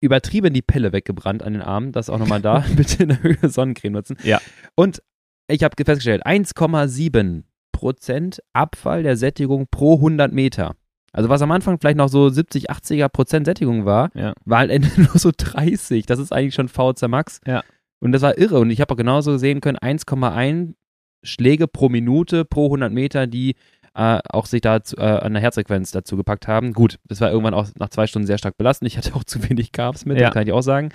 übertrieben 0.01 0.53
die 0.55 0.63
Pelle 0.63 0.93
weggebrannt 0.93 1.43
an 1.43 1.55
den 1.55 1.63
Armen, 1.63 1.93
das 1.93 2.11
auch 2.11 2.19
nochmal 2.19 2.43
da, 2.43 2.65
bitte 2.77 3.03
in 3.05 3.09
der 3.11 3.23
Höhe 3.23 3.49
Sonnencreme 3.49 3.93
nutzen. 3.93 4.17
Ja. 4.23 4.41
Und 4.75 5.03
ich 5.49 5.63
habe 5.63 5.75
festgestellt, 5.83 6.27
1,7 6.27 7.45
Prozent 7.73 8.41
Abfall 8.53 9.03
der 9.03 9.17
Sättigung 9.17 9.67
pro 9.71 9.95
100 9.97 10.33
Meter. 10.33 10.75
Also 11.13 11.29
was 11.29 11.41
am 11.43 11.51
Anfang 11.51 11.79
vielleicht 11.81 11.97
noch 11.97 12.09
so 12.09 12.29
70, 12.29 12.71
80er 12.71 13.09
Prozent 13.09 13.47
Sättigung 13.47 13.85
war, 13.85 14.11
Ja. 14.15 14.35
war 14.45 14.61
am 14.63 14.71
Ende 14.71 14.89
nur 14.97 15.19
so 15.19 15.31
30. 15.37 16.07
Das 16.07 16.19
ist 16.19 16.33
eigentlich 16.33 16.55
schon 16.55 16.69
VZ 16.69 17.09
Max. 17.09 17.41
Ja. 17.47 17.63
Und 18.01 18.13
das 18.13 18.23
war 18.23 18.37
irre. 18.39 18.59
Und 18.59 18.71
ich 18.71 18.81
habe 18.81 18.93
auch 18.93 18.99
genauso 18.99 19.37
sehen 19.39 19.61
können, 19.61 19.79
1,1 19.79 20.75
Schläge 21.23 21.67
pro 21.67 21.89
Minute 21.89 22.45
pro 22.45 22.67
100 22.67 22.93
Meter, 22.93 23.27
die 23.27 23.55
äh, 23.97 24.19
auch 24.29 24.47
sich 24.47 24.61
da 24.61 24.83
zu, 24.83 24.97
äh, 24.99 25.01
an 25.01 25.33
der 25.33 25.43
Herzfrequenz 25.43 25.91
dazu 25.91 26.17
gepackt 26.17 26.47
haben. 26.49 26.73
Gut, 26.75 26.99
das 27.09 27.21
war 27.21 27.31
irgendwann 27.31 27.55
auch 27.55 27.67
nach 27.79 27.89
zwei 27.89 28.07
Stunden 28.07 28.27
sehr 28.27 28.39
stark 28.39 28.57
belastend. 28.59 28.89
Ich 28.91 28.99
hatte 28.99 29.15
auch 29.15 29.25
zu 29.25 29.49
wenig 29.49 29.73
Carbs 29.73 30.05
mit, 30.05 30.19
Ja. 30.21 30.31
kann 30.31 30.47
ich 30.47 30.53
auch 30.53 30.61
sagen. 30.63 30.91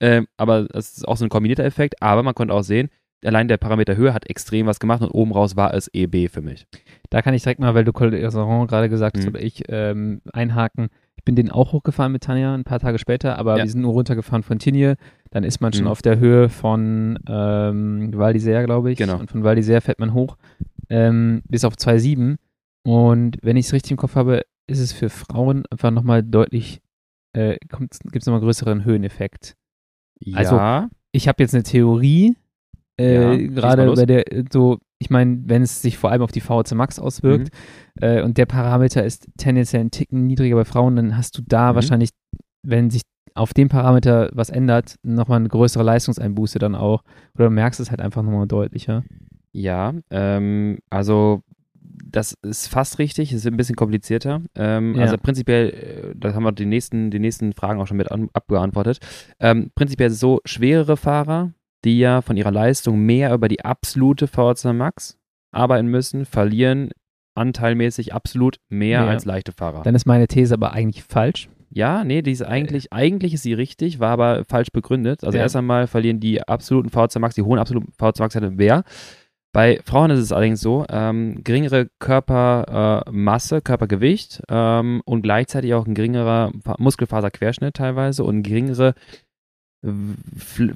Ähm, 0.00 0.26
aber 0.36 0.64
das 0.64 0.96
ist 0.98 1.08
auch 1.08 1.16
so 1.16 1.24
ein 1.24 1.28
kombinierter 1.30 1.64
Effekt. 1.64 2.02
Aber 2.02 2.22
man 2.22 2.34
konnte 2.34 2.52
auch 2.52 2.62
sehen, 2.62 2.88
allein 3.24 3.48
der 3.48 3.56
Parameter 3.56 3.96
Höhe 3.96 4.12
hat 4.12 4.28
extrem 4.28 4.66
was 4.66 4.80
gemacht 4.80 5.00
und 5.00 5.10
oben 5.10 5.32
raus 5.32 5.54
war 5.56 5.72
es 5.74 5.88
EB 5.94 6.28
für 6.28 6.42
mich. 6.42 6.66
Da 7.10 7.22
kann 7.22 7.34
ich 7.34 7.42
direkt 7.42 7.60
mal, 7.60 7.74
weil 7.74 7.84
du 7.84 7.92
Col 7.92 8.08
d'Iseran 8.10 8.66
gerade 8.66 8.88
gesagt 8.88 9.16
hast 9.16 9.24
Mhm. 9.24 9.30
oder 9.30 9.42
ich, 9.42 9.62
ähm, 9.68 10.20
einhaken. 10.32 10.88
Ich 11.16 11.24
bin 11.24 11.36
den 11.36 11.52
auch 11.52 11.72
hochgefahren 11.72 12.10
mit 12.10 12.24
Tanja 12.24 12.52
ein 12.52 12.64
paar 12.64 12.80
Tage 12.80 12.98
später, 12.98 13.38
aber 13.38 13.56
Ja. 13.58 13.62
wir 13.64 13.70
sind 13.70 13.80
nur 13.82 13.92
runtergefahren 13.92 14.42
von 14.42 14.58
Tignes. 14.58 14.96
Dann 15.30 15.44
ist 15.44 15.60
man 15.60 15.72
schon 15.72 15.84
Mhm. 15.84 15.90
auf 15.90 16.02
der 16.02 16.18
Höhe 16.18 16.48
von 16.48 17.16
ähm, 17.28 18.10
Val 18.12 18.32
d'Isère, 18.34 18.64
glaube 18.64 18.90
ich. 18.90 18.98
Genau. 18.98 19.18
Und 19.18 19.30
von 19.30 19.44
Val 19.44 19.54
d'Isère 19.56 19.80
fährt 19.80 20.00
man 20.00 20.14
hoch 20.14 20.36
ähm, 20.92 21.42
bis 21.48 21.64
auf 21.64 21.74
2,7. 21.74 22.36
Und 22.84 23.38
wenn 23.42 23.56
ich 23.56 23.66
es 23.66 23.72
richtig 23.72 23.92
im 23.92 23.96
Kopf 23.96 24.14
habe, 24.16 24.42
ist 24.68 24.80
es 24.80 24.92
für 24.92 25.08
Frauen 25.08 25.64
einfach 25.70 25.90
nochmal 25.90 26.22
deutlich, 26.22 26.80
äh, 27.36 27.56
gibt 27.68 27.94
es 28.22 28.26
nochmal 28.26 28.40
größeren 28.40 28.84
Höheneffekt. 28.84 29.54
Also, 30.34 30.56
ja, 30.56 30.88
ich 31.12 31.28
habe 31.28 31.42
jetzt 31.42 31.54
eine 31.54 31.62
Theorie, 31.64 32.36
Ja, 32.98 33.04
äh, 33.06 33.18
mal 33.18 33.48
gerade 33.48 33.94
bei 33.94 34.06
der, 34.06 34.32
äh, 34.32 34.44
so, 34.52 34.78
ich 35.00 35.10
meine, 35.10 35.42
wenn 35.46 35.62
es 35.62 35.82
sich 35.82 35.98
vor 35.98 36.10
allem 36.10 36.22
auf 36.22 36.30
die 36.32 36.40
VHC 36.40 36.74
Max 36.74 36.98
auswirkt 36.98 37.48
Mhm. 37.96 38.02
äh, 38.02 38.22
und 38.22 38.38
der 38.38 38.46
Parameter 38.46 39.04
ist 39.04 39.26
tendenziell 39.36 39.80
einen 39.80 39.90
Ticken 39.90 40.26
niedriger 40.26 40.56
bei 40.56 40.64
Frauen, 40.64 40.96
dann 40.96 41.16
hast 41.16 41.36
du 41.38 41.42
da 41.46 41.72
Mhm. 41.72 41.74
wahrscheinlich, 41.76 42.10
wenn 42.64 42.90
sich 42.90 43.02
auf 43.34 43.54
dem 43.54 43.68
Parameter 43.68 44.28
was 44.34 44.50
ändert, 44.50 44.96
nochmal 45.02 45.38
eine 45.40 45.48
größere 45.48 45.82
Leistungseinbuße 45.82 46.58
dann 46.58 46.74
auch. 46.74 47.02
Oder 47.34 47.46
du 47.46 47.50
merkst 47.50 47.80
es 47.80 47.90
halt 47.90 48.00
einfach 48.02 48.22
nochmal 48.22 48.46
deutlicher. 48.46 49.04
Ja, 49.52 49.94
ähm, 50.10 50.78
also 50.90 51.42
das 52.04 52.34
ist 52.42 52.68
fast 52.68 52.98
richtig, 52.98 53.32
es 53.32 53.38
ist 53.40 53.46
ein 53.46 53.56
bisschen 53.56 53.76
komplizierter. 53.76 54.42
Ähm, 54.54 54.94
Ja. 54.96 55.02
Also 55.02 55.16
prinzipiell, 55.18 55.70
äh, 55.70 56.14
da 56.16 56.34
haben 56.34 56.42
wir 56.42 56.52
die 56.52 56.66
nächsten, 56.66 57.10
die 57.10 57.18
nächsten 57.18 57.52
Fragen 57.52 57.80
auch 57.80 57.86
schon 57.86 57.96
mit 57.96 58.10
an, 58.10 58.28
abgeantwortet. 58.32 58.98
Ähm, 59.40 59.70
prinzipiell 59.74 60.08
ist 60.08 60.14
es 60.14 60.20
so, 60.20 60.40
schwerere 60.44 60.96
Fahrer, 60.96 61.52
die 61.84 61.98
ja 61.98 62.20
von 62.22 62.36
ihrer 62.36 62.50
Leistung 62.50 63.00
mehr 63.00 63.32
über 63.34 63.48
die 63.48 63.64
absolute 63.64 64.26
VHC 64.26 64.72
Max 64.72 65.18
arbeiten 65.52 65.88
müssen, 65.88 66.24
verlieren 66.24 66.90
anteilmäßig 67.34 68.12
absolut 68.14 68.58
mehr 68.68 69.00
Mehr. 69.02 69.10
als 69.10 69.24
leichte 69.24 69.52
Fahrer. 69.52 69.82
Dann 69.82 69.94
ist 69.94 70.06
meine 70.06 70.28
These 70.28 70.54
aber 70.54 70.72
eigentlich 70.72 71.02
falsch. 71.02 71.48
Ja, 71.70 72.04
nee, 72.04 72.20
die 72.20 72.32
ist 72.32 72.42
eigentlich, 72.42 72.92
eigentlich 72.92 73.32
ist 73.32 73.42
sie 73.42 73.54
richtig, 73.54 73.98
war 73.98 74.10
aber 74.10 74.44
falsch 74.46 74.68
begründet. 74.72 75.24
Also 75.24 75.38
Ja. 75.38 75.44
erst 75.44 75.56
einmal 75.56 75.86
verlieren 75.86 76.20
die 76.20 76.46
absoluten 76.46 76.90
VHC 76.90 77.18
Max, 77.18 77.34
die 77.34 77.42
hohen 77.42 77.58
absoluten 77.58 77.90
VHC 77.98 78.20
Max 78.20 78.34
hatte 78.36 78.52
wer. 78.56 78.84
Bei 79.52 79.80
Frauen 79.84 80.10
ist 80.10 80.20
es 80.20 80.32
allerdings 80.32 80.60
so, 80.60 80.86
ähm, 80.88 81.44
geringere 81.44 81.88
Körpermasse, 81.98 83.56
äh, 83.56 83.60
Körpergewicht 83.60 84.42
ähm, 84.48 85.02
und 85.04 85.22
gleichzeitig 85.22 85.74
auch 85.74 85.86
ein 85.86 85.94
geringerer 85.94 86.52
Fa- 86.64 86.76
Muskelfaserquerschnitt 86.78 87.74
teilweise 87.74 88.24
und 88.24 88.42
geringere 88.42 88.94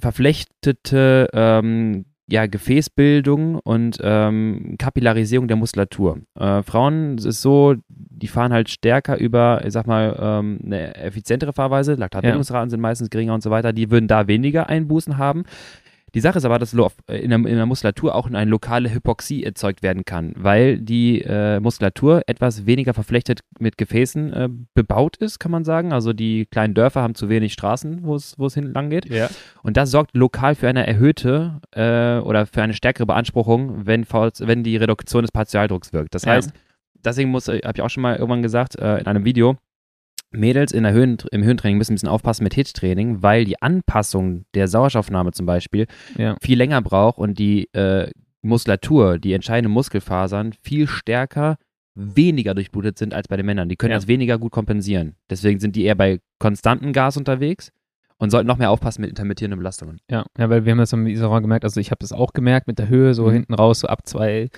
verflechtete 0.01 1.29
ähm, 1.33 2.07
ja, 2.29 2.47
Gefäßbildung 2.47 3.61
und 3.61 3.99
ähm, 4.03 4.75
Kapillarisierung 4.79 5.47
der 5.47 5.57
Muskulatur. 5.57 6.19
Äh, 6.37 6.65
Frauen 6.65 7.15
es 7.17 7.25
ist 7.25 7.41
so, 7.41 7.77
die 7.89 8.27
fahren 8.27 8.53
halt 8.53 8.69
stärker 8.69 9.17
über, 9.17 9.63
ich 9.65 9.73
sag 9.73 9.87
mal, 9.87 10.17
ähm, 10.21 10.59
eine 10.65 10.97
effizientere 10.97 11.53
Fahrweise, 11.53 11.95
Laktatbildungsraten 11.95 12.69
sind 12.71 12.81
meistens 12.81 13.11
geringer 13.11 13.33
und 13.35 13.45
so 13.45 13.51
weiter, 13.51 13.73
die 13.73 13.93
würden 13.93 14.09
da 14.09 14.27
weniger 14.27 14.69
Einbußen 14.69 15.19
haben. 15.19 15.45
Die 16.17 16.21
Sache 16.23 16.39
ist 16.39 16.45
aber, 16.47 16.59
dass 16.59 16.73
lo- 16.73 16.91
in 17.09 17.29
der, 17.29 17.39
in 17.41 17.45
der 17.57 17.67
Muskulatur 17.67 18.15
auch 18.15 18.27
eine 18.27 18.47
lokale 18.51 18.91
Hypoxie 18.93 19.45
erzeugt 19.45 19.83
werden 19.83 20.07
kann, 20.07 20.33
weil 20.35 20.79
die 20.81 21.21
äh, 21.21 21.61
Muskulatur 21.61 22.23
etwas 22.27 22.65
weniger 22.65 22.95
verflechtet 22.95 23.41
mit 23.61 23.77
Gefäßen 23.77 24.33
äh, 24.33 24.49
bebaut 24.73 25.19
ist, 25.19 25.39
kann 25.39 25.51
man 25.53 25.65
sagen. 25.65 25.93
Also 25.93 26.15
die 26.15 26.47
kleinen 26.47 26.73
Dörfer 26.73 27.03
haben 27.03 27.15
zu 27.15 27.29
wenig 27.29 27.53
Straßen, 27.53 28.01
wo 28.03 28.15
es 28.17 28.55
hinlang 28.55 28.89
geht. 28.89 29.05
Ja. 29.13 29.29
Und 29.63 29.77
das 29.77 29.91
sorgt 29.91 30.17
lokal 30.17 30.55
für 30.55 30.69
eine 30.69 30.87
erhöhte 30.87 31.61
äh, 31.73 32.19
oder 32.27 32.47
für 32.47 32.63
eine 32.63 32.73
stärkere 32.73 33.05
Beanspruchung, 33.05 33.87
wenn, 33.87 34.07
wenn 34.11 34.63
die 34.65 34.79
Reduktion 34.79 35.23
des 35.23 35.33
Partialdrucks 35.33 35.93
wirkt. 35.93 36.15
Das 36.15 36.25
Ja. 36.25 36.33
heißt, 36.33 36.51
deswegen 37.05 37.29
muss, 37.31 37.47
habe 37.49 37.61
ich 37.75 37.83
auch 37.83 37.91
schon 37.91 38.03
mal 38.03 38.17
irgendwann 38.17 38.41
gesagt, 38.43 38.79
äh, 38.79 38.99
in 39.01 39.07
einem 39.07 39.27
Video, 39.27 39.59
Mädels 40.37 40.73
in 40.73 40.83
der 40.85 40.93
Höhen, 40.93 41.17
im 41.31 41.43
Höhentraining 41.43 41.79
müssen 41.79 41.93
ein 41.93 41.97
bisschen 41.97 42.09
aufpassen 42.09 42.45
mit 42.45 42.55
HIT-Training, 42.55 43.23
weil 43.23 43.45
die 43.45 43.61
Anpassung 43.63 44.45
der 44.55 44.69
Sauerstoffnahme 44.69 45.33
zum 45.33 45.47
Beispiel 45.47 45.87
Ja. 46.17 46.37
viel 46.41 46.59
länger 46.59 46.83
braucht 46.83 47.19
und 47.19 47.39
die 47.39 47.69
äh, 47.75 48.11
Muskulatur, 48.43 49.19
die 49.19 49.33
entscheidenden 49.33 49.73
Muskelfasern 49.73 50.53
viel 50.63 50.87
stärker 50.87 51.57
weniger 51.95 52.55
durchblutet 52.55 52.99
sind 52.99 53.15
als 53.15 53.27
bei 53.29 53.37
den 53.37 53.47
Männern. 53.47 53.69
Die 53.69 53.77
können 53.77 53.91
Ja. 53.93 53.97
das 53.97 54.07
weniger 54.07 54.39
gut 54.39 54.53
kompensieren. 54.53 55.17
Deswegen 55.31 55.59
sind 55.61 55.75
die 55.77 55.85
eher 55.85 55.95
bei 55.95 56.21
konstantem 56.39 56.93
Gas 56.93 57.17
unterwegs 57.17 57.73
und 58.19 58.31
sollten 58.31 58.47
noch 58.47 58.59
mehr 58.59 58.71
aufpassen 58.71 59.01
mit 59.01 59.11
intermittierenden 59.11 59.59
Belastungen. 59.59 60.01
Ja, 60.11 60.25
ja, 60.39 60.49
weil 60.51 60.65
wir 60.65 60.73
haben 60.73 60.79
das 60.79 60.95
am 60.95 61.07
Iseron 61.07 61.43
gemerkt, 61.43 61.65
also 61.65 61.81
ich 61.81 61.91
habe 61.91 61.99
das 62.01 62.13
auch 62.13 62.33
gemerkt 62.35 62.67
mit 62.67 62.79
der 62.79 62.89
Höhe, 62.89 63.15
so 63.15 63.27
Mhm. 63.27 63.33
hinten 63.33 63.55
raus, 63.55 63.81
so 63.81 63.89
ab 63.89 64.07
2, 64.07 64.49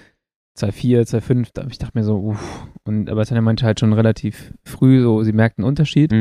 2,4, 0.58 1.02
2,5, 1.20 1.48
da 1.54 1.66
ich 1.70 1.78
dachte 1.78 1.96
mir 1.98 2.04
so, 2.04 2.16
uff. 2.18 2.66
Und 2.84 3.08
aber 3.10 3.24
Tanja 3.24 3.42
meinte 3.42 3.64
halt 3.64 3.80
schon 3.80 3.92
relativ 3.92 4.54
früh, 4.64 5.00
so 5.02 5.22
sie 5.22 5.32
merkt 5.32 5.58
einen 5.58 5.66
Unterschied 5.66 6.12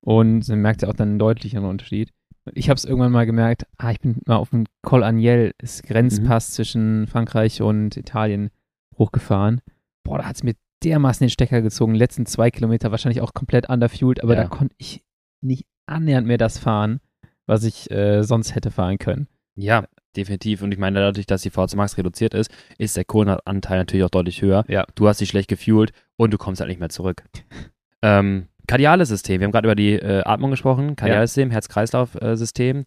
und 0.00 0.42
sie 0.42 0.56
merkt 0.56 0.82
ja 0.82 0.88
auch 0.88 0.94
dann 0.94 1.10
einen 1.10 1.18
deutlicheren 1.18 1.64
Unterschied. 1.66 2.10
Ich 2.54 2.68
habe 2.68 2.76
es 2.76 2.84
irgendwann 2.84 3.10
mal 3.12 3.26
gemerkt, 3.26 3.66
ah, 3.78 3.90
ich 3.90 4.00
bin 4.00 4.20
mal 4.26 4.36
auf 4.36 4.50
dem 4.50 4.66
Col 4.82 5.02
Agnel, 5.02 5.52
ist 5.60 5.82
Grenzpass 5.84 6.52
zwischen 6.52 7.06
Frankreich 7.08 7.60
und 7.62 7.96
Italien 7.96 8.50
hochgefahren. 8.98 9.60
Boah, 10.04 10.18
da 10.18 10.26
hat 10.26 10.36
es 10.36 10.42
mir 10.44 10.54
dermaßen 10.84 11.24
den 11.24 11.30
Stecker 11.30 11.62
gezogen, 11.62 11.94
die 11.94 11.98
letzten 11.98 12.26
zwei 12.26 12.50
Kilometer 12.50 12.90
wahrscheinlich 12.92 13.20
auch 13.20 13.34
komplett 13.34 13.68
underfueled, 13.68 14.22
aber 14.22 14.34
Ja. 14.36 14.42
da 14.42 14.48
konnte 14.48 14.74
ich 14.78 15.02
nicht 15.40 15.66
annähernd 15.86 16.26
mehr 16.26 16.38
das 16.38 16.58
fahren, 16.58 17.00
was 17.46 17.64
ich 17.64 17.90
äh, 17.90 18.22
sonst 18.22 18.54
hätte 18.54 18.70
fahren 18.70 18.98
können. 18.98 19.26
Ja, 19.56 19.86
definitiv. 20.16 20.62
Und 20.62 20.72
ich 20.72 20.78
meine, 20.78 21.00
dadurch, 21.00 21.26
dass 21.26 21.42
die 21.42 21.50
VHC 21.50 21.76
Max 21.76 21.96
reduziert 21.98 22.34
ist, 22.34 22.50
ist 22.78 22.96
der 22.96 23.04
Kohlenanteil 23.04 23.78
natürlich 23.78 24.04
auch 24.04 24.10
deutlich 24.10 24.42
höher. 24.42 24.64
Ja. 24.68 24.86
Du 24.94 25.08
hast 25.08 25.20
dich 25.20 25.28
schlecht 25.28 25.48
gefühlt 25.48 25.92
und 26.16 26.32
du 26.32 26.38
kommst 26.38 26.60
halt 26.60 26.68
nicht 26.68 26.80
mehr 26.80 26.88
zurück. 26.88 27.22
ähm, 28.02 28.48
kardiales 28.66 29.08
System. 29.08 29.40
Wir 29.40 29.46
haben 29.46 29.52
gerade 29.52 29.68
über 29.68 29.76
die 29.76 29.94
äh, 29.94 30.22
Atmung 30.24 30.50
gesprochen. 30.50 30.96
Kardiales 30.96 31.34
System, 31.34 31.50
Herz-Kreislauf-System. 31.50 32.84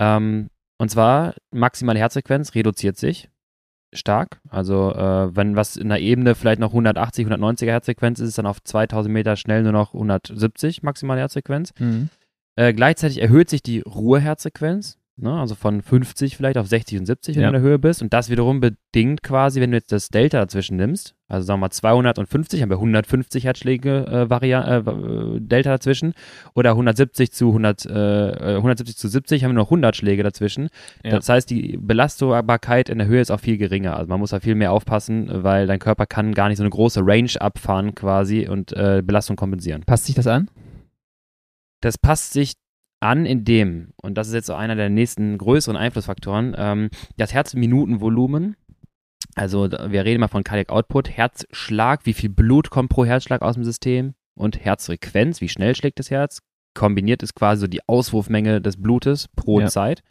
ähm, 0.00 0.50
und 0.78 0.90
zwar 0.90 1.34
maximale 1.50 1.98
Herzfrequenz 1.98 2.54
reduziert 2.54 2.96
sich 2.96 3.28
stark. 3.92 4.40
Also 4.48 4.94
äh, 4.94 5.34
wenn 5.36 5.56
was 5.56 5.76
in 5.76 5.88
der 5.88 6.00
Ebene 6.00 6.34
vielleicht 6.34 6.60
noch 6.60 6.70
180, 6.70 7.26
190er 7.26 7.66
Herzfrequenz 7.66 8.20
ist, 8.20 8.28
ist 8.28 8.38
dann 8.38 8.46
auf 8.46 8.62
2000 8.62 9.12
Meter 9.12 9.36
schnell 9.36 9.62
nur 9.62 9.72
noch 9.72 9.94
170 9.94 10.82
maximale 10.82 11.20
Herzfrequenz. 11.20 11.72
Äh, 12.56 12.72
gleichzeitig 12.72 13.20
erhöht 13.20 13.50
sich 13.50 13.62
die 13.62 13.80
Ruheherzfrequenz, 13.80 14.98
ne? 15.22 15.32
also 15.38 15.54
von 15.54 15.82
50 15.82 16.36
vielleicht 16.36 16.58
auf 16.58 16.66
60 16.66 16.98
und 17.00 17.06
70, 17.06 17.36
wenn 17.36 17.42
Ja. 17.42 17.50
du 17.50 17.56
in 17.56 17.62
der 17.62 17.70
Höhe 17.70 17.78
bist. 17.78 18.02
Und 18.02 18.12
das 18.12 18.30
wiederum 18.30 18.60
bedingt 18.60 19.22
quasi, 19.22 19.60
wenn 19.60 19.70
du 19.70 19.76
jetzt 19.76 19.92
das 19.92 20.08
Delta 20.08 20.38
dazwischen 20.40 20.76
nimmst, 20.76 21.14
also 21.28 21.46
sagen 21.46 21.60
wir 21.60 21.66
mal 21.66 21.70
250, 21.70 22.60
haben 22.62 22.70
wir 22.70 22.76
150 22.76 23.44
Herzschläge 23.44 24.06
äh, 24.06 24.30
Varia 24.30 24.78
äh, 24.78 24.78
äh, 24.80 25.40
Delta 25.40 25.70
dazwischen, 25.70 26.14
oder 26.54 26.70
170 26.70 27.30
zu 27.32 27.48
100, 27.48 27.86
äh, 27.86 28.30
äh, 28.54 28.56
170 28.56 28.96
zu 28.96 29.08
70 29.08 29.44
haben 29.44 29.50
wir 29.50 29.54
noch 29.56 29.66
100 29.68 29.94
Schläge 29.96 30.22
dazwischen. 30.22 30.68
Ja. 31.04 31.12
Das 31.12 31.28
heißt, 31.28 31.48
die 31.50 31.76
Belastbarkeit 31.80 32.88
in 32.88 32.98
der 32.98 33.06
Höhe 33.06 33.20
ist 33.20 33.30
auch 33.30 33.40
viel 33.40 33.58
geringer. 33.58 33.96
Also 33.96 34.08
man 34.08 34.18
muss 34.20 34.30
da 34.30 34.40
viel 34.40 34.54
mehr 34.56 34.72
aufpassen, 34.72 35.28
weil 35.44 35.66
dein 35.66 35.78
Körper 35.78 36.06
kann 36.06 36.34
gar 36.34 36.48
nicht 36.48 36.58
so 36.58 36.64
eine 36.64 36.70
große 36.70 37.00
Range 37.04 37.30
abfahren 37.38 37.94
quasi 37.94 38.48
und 38.48 38.72
äh, 38.72 39.02
Belastung 39.04 39.36
kompensieren. 39.36 39.82
Passt 39.86 40.06
sich 40.06 40.14
das 40.14 40.26
an? 40.26 40.48
Das 41.80 41.96
passt 41.96 42.32
sich 42.32 42.54
an, 43.00 43.26
indem, 43.26 43.92
und 43.96 44.14
das 44.16 44.28
ist 44.28 44.34
jetzt 44.34 44.46
so 44.46 44.54
einer 44.54 44.76
der 44.76 44.90
nächsten 44.90 45.38
größeren 45.38 45.76
Einflussfaktoren, 45.76 46.54
ähm, 46.56 46.90
das 47.16 47.32
Herzminutenvolumen. 47.34 48.56
Also 49.34 49.70
wir 49.70 50.04
reden 50.04 50.20
mal 50.20 50.28
von 50.28 50.44
Cardiac 50.44 50.70
Output, 50.70 51.10
Herzschlag, 51.10 52.04
wie 52.04 52.12
viel 52.12 52.30
Blut 52.30 52.70
kommt 52.70 52.90
pro 52.90 53.04
Herzschlag 53.04 53.42
aus 53.42 53.54
dem 53.54 53.64
System 53.64 54.14
und 54.34 54.64
Herzfrequenz, 54.64 55.40
wie 55.40 55.48
schnell 55.48 55.74
schlägt 55.74 55.98
das 55.98 56.10
Herz. 56.10 56.40
Kombiniert 56.74 57.22
ist 57.22 57.34
quasi 57.34 57.62
so 57.62 57.66
die 57.66 57.80
Auswurfmenge 57.88 58.60
des 58.60 58.80
Blutes 58.80 59.28
pro 59.28 59.60
Ja. 59.60 59.66
Zeit. 59.68 60.02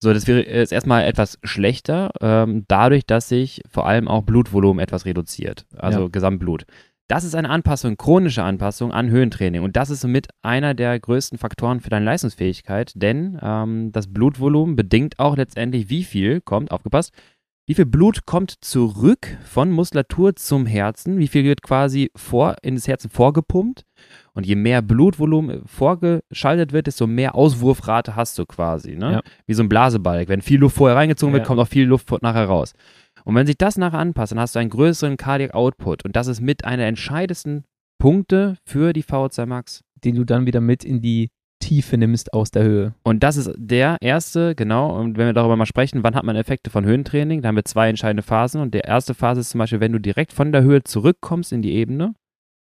So, 0.00 0.12
das 0.12 0.26
wäre 0.26 0.40
ist 0.40 0.72
erstmal 0.72 1.04
etwas 1.04 1.38
schlechter, 1.44 2.10
ähm, 2.20 2.64
dadurch, 2.66 3.06
dass 3.06 3.28
sich 3.28 3.62
vor 3.70 3.86
allem 3.86 4.08
auch 4.08 4.22
Blutvolumen 4.22 4.82
etwas 4.82 5.04
reduziert, 5.06 5.64
also 5.76 6.02
Ja. 6.02 6.08
Gesamtblut. 6.08 6.64
Das 7.12 7.24
ist 7.24 7.34
eine 7.34 7.50
Anpassung, 7.50 7.98
chronische 7.98 8.42
Anpassung 8.42 8.90
an 8.90 9.10
Höhentraining. 9.10 9.62
Und 9.62 9.76
das 9.76 9.90
ist 9.90 10.00
somit 10.00 10.28
einer 10.40 10.72
der 10.72 10.98
größten 10.98 11.36
Faktoren 11.36 11.80
für 11.80 11.90
deine 11.90 12.06
Leistungsfähigkeit, 12.06 12.92
denn 12.94 13.38
ähm, 13.42 13.92
das 13.92 14.10
Blutvolumen 14.10 14.76
bedingt 14.76 15.18
auch 15.18 15.36
letztendlich, 15.36 15.90
wie 15.90 16.04
viel 16.04 16.40
kommt, 16.40 16.70
aufgepasst, 16.70 17.12
wie 17.66 17.74
viel 17.74 17.84
Blut 17.84 18.24
kommt 18.24 18.52
zurück 18.64 19.36
von 19.44 19.70
Muskulatur 19.70 20.36
zum 20.36 20.64
Herzen, 20.64 21.18
wie 21.18 21.28
viel 21.28 21.44
wird 21.44 21.60
quasi 21.60 22.10
vor, 22.16 22.56
in 22.62 22.76
das 22.76 22.88
Herzen 22.88 23.10
vorgepumpt. 23.10 23.84
Und 24.32 24.46
je 24.46 24.56
mehr 24.56 24.80
Blutvolumen 24.80 25.66
vorgeschaltet 25.66 26.72
wird, 26.72 26.86
desto 26.86 27.06
mehr 27.06 27.34
Auswurfrate 27.34 28.16
hast 28.16 28.38
du 28.38 28.46
quasi. 28.46 28.96
Ne? 28.96 29.12
Ja. 29.12 29.20
Wie 29.46 29.52
so 29.52 29.62
ein 29.62 29.68
Blasebalg. 29.68 30.30
Wenn 30.30 30.40
viel 30.40 30.60
Luft 30.60 30.76
vorher 30.76 30.96
reingezogen 30.96 31.34
wird, 31.34 31.42
Ja. 31.42 31.46
kommt 31.46 31.60
auch 31.60 31.68
viel 31.68 31.84
Luft 31.84 32.10
nachher 32.22 32.46
raus. 32.46 32.72
Und 33.24 33.34
wenn 33.34 33.46
sich 33.46 33.58
das 33.58 33.76
nachher 33.76 33.98
anpasst, 33.98 34.32
dann 34.32 34.40
hast 34.40 34.54
du 34.54 34.58
einen 34.58 34.70
größeren 34.70 35.16
Cardiac 35.16 35.54
Output. 35.54 36.04
Und 36.04 36.16
das 36.16 36.26
ist 36.26 36.40
mit 36.40 36.64
einer 36.64 36.78
der 36.78 36.88
entscheidendsten 36.88 37.64
Punkte 37.98 38.56
für 38.64 38.92
die 38.92 39.04
VO2 39.04 39.46
Max. 39.46 39.82
Den 40.04 40.16
du 40.16 40.24
dann 40.24 40.46
wieder 40.46 40.60
mit 40.60 40.84
in 40.84 41.00
die 41.00 41.30
Tiefe 41.62 41.96
nimmst 41.96 42.32
aus 42.32 42.50
der 42.50 42.64
Höhe. 42.64 42.94
Und 43.04 43.22
das 43.22 43.36
ist 43.36 43.52
der 43.56 43.96
erste, 44.00 44.56
genau, 44.56 44.98
und 44.98 45.16
wenn 45.16 45.26
wir 45.26 45.32
darüber 45.32 45.56
mal 45.56 45.64
sprechen, 45.64 46.02
wann 46.02 46.16
hat 46.16 46.24
man 46.24 46.34
Effekte 46.34 46.70
von 46.70 46.84
Höhentraining, 46.84 47.40
da 47.40 47.48
haben 47.48 47.56
wir 47.56 47.64
zwei 47.64 47.88
entscheidende 47.88 48.24
Phasen. 48.24 48.60
Und 48.60 48.74
der 48.74 48.84
erste 48.84 49.14
Phase 49.14 49.40
ist 49.40 49.50
zum 49.50 49.60
Beispiel, 49.60 49.78
wenn 49.80 49.92
du 49.92 50.00
direkt 50.00 50.32
von 50.32 50.50
der 50.50 50.62
Höhe 50.62 50.82
zurückkommst 50.82 51.52
in 51.52 51.62
die 51.62 51.72
Ebene, 51.72 52.14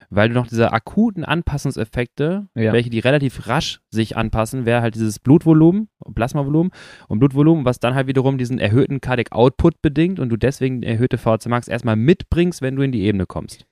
weil 0.09 0.29
du 0.29 0.35
noch 0.35 0.47
diese 0.47 0.71
akuten 0.73 1.23
Anpassungseffekte, 1.23 2.47
Ja. 2.55 2.73
welche 2.73 2.89
die 2.89 2.99
relativ 2.99 3.47
rasch 3.47 3.79
sich 3.89 4.17
anpassen, 4.17 4.65
wäre 4.65 4.81
halt 4.81 4.95
dieses 4.95 5.19
Blutvolumen, 5.19 5.89
Plasmavolumen 6.15 6.71
und 7.07 7.19
Blutvolumen, 7.19 7.65
was 7.65 7.79
dann 7.79 7.95
halt 7.95 8.07
wiederum 8.07 8.37
diesen 8.37 8.59
erhöhten 8.59 9.01
Cardiac 9.01 9.31
Output 9.31 9.81
bedingt 9.81 10.19
und 10.19 10.29
du 10.29 10.37
deswegen 10.37 10.83
erhöhte 10.83 11.17
VO2 11.17 11.49
Max 11.49 11.67
erstmal 11.67 11.95
mitbringst, 11.95 12.61
wenn 12.61 12.75
du 12.75 12.81
in 12.81 12.91
die 12.91 13.01
Ebene 13.03 13.25
kommst. 13.25 13.65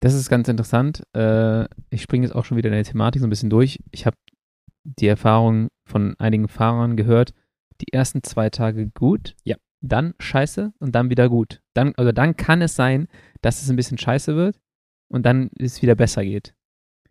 Das 0.00 0.14
ist 0.14 0.28
ganz 0.28 0.48
interessant. 0.48 1.02
Äh, 1.16 1.64
ich 1.90 2.02
springe 2.02 2.26
jetzt 2.26 2.34
auch 2.34 2.44
schon 2.44 2.56
wieder 2.58 2.68
in 2.68 2.74
der 2.74 2.84
Thematik 2.84 3.20
so 3.20 3.26
ein 3.26 3.30
bisschen 3.30 3.50
durch. 3.50 3.78
Ich 3.90 4.04
habe 4.06 4.16
die 4.84 5.06
Erfahrung 5.06 5.68
von 5.88 6.14
einigen 6.18 6.48
Fahrern 6.48 6.96
gehört, 6.96 7.32
die 7.80 7.92
ersten 7.92 8.22
zwei 8.22 8.50
Tage 8.50 8.88
gut, 8.88 9.34
Ja. 9.44 9.56
dann 9.80 10.14
scheiße 10.18 10.72
und 10.78 10.94
dann 10.94 11.08
wieder 11.10 11.28
gut. 11.28 11.60
Dann, 11.74 11.94
also 11.96 12.12
dann 12.12 12.36
kann 12.36 12.60
es 12.62 12.76
sein, 12.76 13.06
dass 13.40 13.62
es 13.62 13.70
ein 13.70 13.76
bisschen 13.76 13.98
scheiße 13.98 14.36
wird 14.36 14.56
und 15.08 15.24
dann 15.26 15.50
es 15.58 15.82
wieder 15.82 15.94
besser 15.94 16.24
geht. 16.24 16.54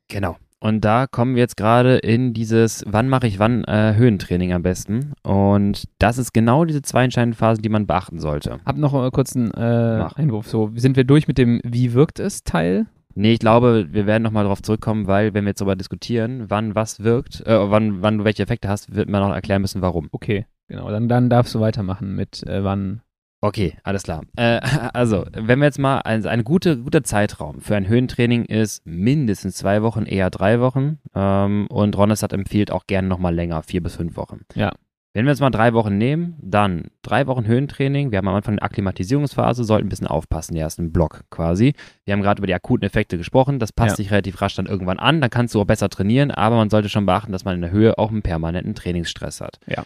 Genau. 0.08 0.38
Und 0.63 0.86
da 0.86 1.08
kommen 1.08 1.36
wir 1.36 1.41
jetzt 1.41 1.58
gerade 1.58 1.97
in 1.97 2.34
dieses, 2.34 2.86
wann 2.88 3.10
mache 3.10 3.27
ich 3.27 3.38
wann 3.38 3.65
äh, 3.65 3.95
Höhentraining 3.97 4.53
am 4.53 4.63
besten. 4.63 5.12
Und 5.21 5.89
das 5.99 6.17
ist 6.17 6.34
genau 6.34 6.63
diese 6.63 6.82
zwei 6.82 7.03
entscheidenden 7.03 7.38
Phasen, 7.38 7.62
die 7.62 7.67
man 7.67 7.86
beachten 7.86 8.19
sollte. 8.19 8.60
Hab 8.65 8.77
noch 8.77 8.93
einen 8.93 9.51
äh, 9.51 9.97
Mach. 9.97 10.15
Einwurf. 10.15 10.47
So, 10.47 10.71
sind 10.75 10.95
wir 10.95 11.03
durch 11.03 11.27
mit 11.27 11.38
dem 11.38 11.60
Wie 11.65 11.91
wirkt 11.91 12.19
es 12.19 12.45
Teil? 12.45 12.86
Nee, 13.13 13.34
ich 13.34 13.39
glaube, 13.39 13.89
wir 13.91 14.08
werden 14.08 14.23
nochmal 14.23 14.45
darauf 14.45 14.62
zurückkommen, 14.62 15.06
weil 15.06 15.34
wenn 15.34 15.43
wir 15.43 15.49
jetzt 15.49 15.60
darüber 15.60 15.75
diskutieren, 15.75 16.45
wann 16.47 16.75
was 16.75 17.03
wirkt, 17.03 17.45
äh, 17.45 17.69
wann, 17.69 18.01
wann 18.01 18.19
du 18.19 18.23
welche 18.23 18.43
Effekte 18.43 18.69
hast, 18.69 18.95
wird 18.95 19.10
man 19.10 19.21
noch 19.21 19.36
erklären 19.36 19.62
müssen, 19.62 19.82
warum. 19.82 20.08
Okay, 20.13 20.45
genau. 20.67 20.89
Dann, 20.89 21.10
dann 21.10 21.29
darfst 21.29 21.53
du 21.53 21.60
weitermachen 21.60 22.15
mit 22.15 22.41
äh, 22.43 22.63
wann. 22.63 23.01
Okay, 23.43 23.75
alles 23.84 24.03
klar. 24.03 24.21
Äh, 24.38 24.62
also, 24.93 25.25
wenn 25.34 25.60
wir 25.60 25.65
jetzt 25.65 25.77
mal, 25.77 25.99
ein 25.99 26.25
ein 26.25 26.45
gute, 26.45 26.77
guter 26.77 27.03
Zeitraum 27.03 27.60
für 27.60 27.75
ein 27.75 27.89
Höhentraining 27.89 28.45
ist 28.45 28.86
mindestens 28.86 29.58
zwei 29.58 29.82
Wochen, 29.84 30.06
eher 30.06 30.29
drei 30.29 30.62
Wochen. 30.62 30.99
Ähm, 31.13 31.67
und 31.67 31.97
Ronestad 31.97 32.32
empfiehlt 32.32 32.71
auch 32.71 32.88
gerne 32.88 33.10
nochmal 33.10 33.36
länger, 33.36 33.62
vier 33.62 33.84
bis 33.84 33.97
fünf 33.97 34.15
Wochen. 34.15 34.45
Ja. 34.56 34.71
Wenn 35.12 35.25
wir 35.25 35.32
jetzt 35.32 35.41
mal 35.41 35.49
drei 35.49 35.73
Wochen 35.73 35.97
nehmen, 35.97 36.38
dann 36.41 36.86
drei 37.01 37.27
Wochen 37.27 37.45
Höhentraining. 37.45 38.12
Wir 38.12 38.17
haben 38.19 38.29
am 38.29 38.36
Anfang 38.36 38.53
eine 38.53 38.62
Akklimatisierungsphase, 38.63 39.65
sollten 39.65 39.88
ein 39.88 39.89
bisschen 39.89 40.08
aufpassen, 40.08 40.56
der 40.56 40.63
ersten 40.63 40.93
Block 40.93 41.25
quasi. 41.29 41.73
Wir 42.06 42.13
haben 42.13 42.21
gerade 42.21 42.39
über 42.39 42.47
die 42.47 42.53
akuten 42.56 42.86
Effekte 42.86 43.17
gesprochen. 43.17 43.60
Das 43.60 43.73
passt 43.73 43.91
Ja. 43.91 43.95
sich 43.97 44.10
relativ 44.12 44.41
rasch 44.41 44.56
dann 44.56 44.65
irgendwann 44.67 44.99
an. 44.99 45.19
Dann 45.19 45.29
kannst 45.29 45.53
du 45.53 45.62
auch 45.62 45.65
besser 45.65 45.89
trainieren, 45.89 46.32
aber 46.32 46.56
man 46.56 46.69
sollte 46.69 46.88
schon 46.88 47.06
beachten, 47.06 47.34
dass 47.34 47.43
man 47.43 47.56
in 47.56 47.62
der 47.62 47.71
Höhe 47.71 47.97
auch 47.97 48.10
einen 48.10 48.21
permanenten 48.23 48.73
Trainingsstress 48.73 49.41
hat. 49.41 49.60
Ja. 49.67 49.84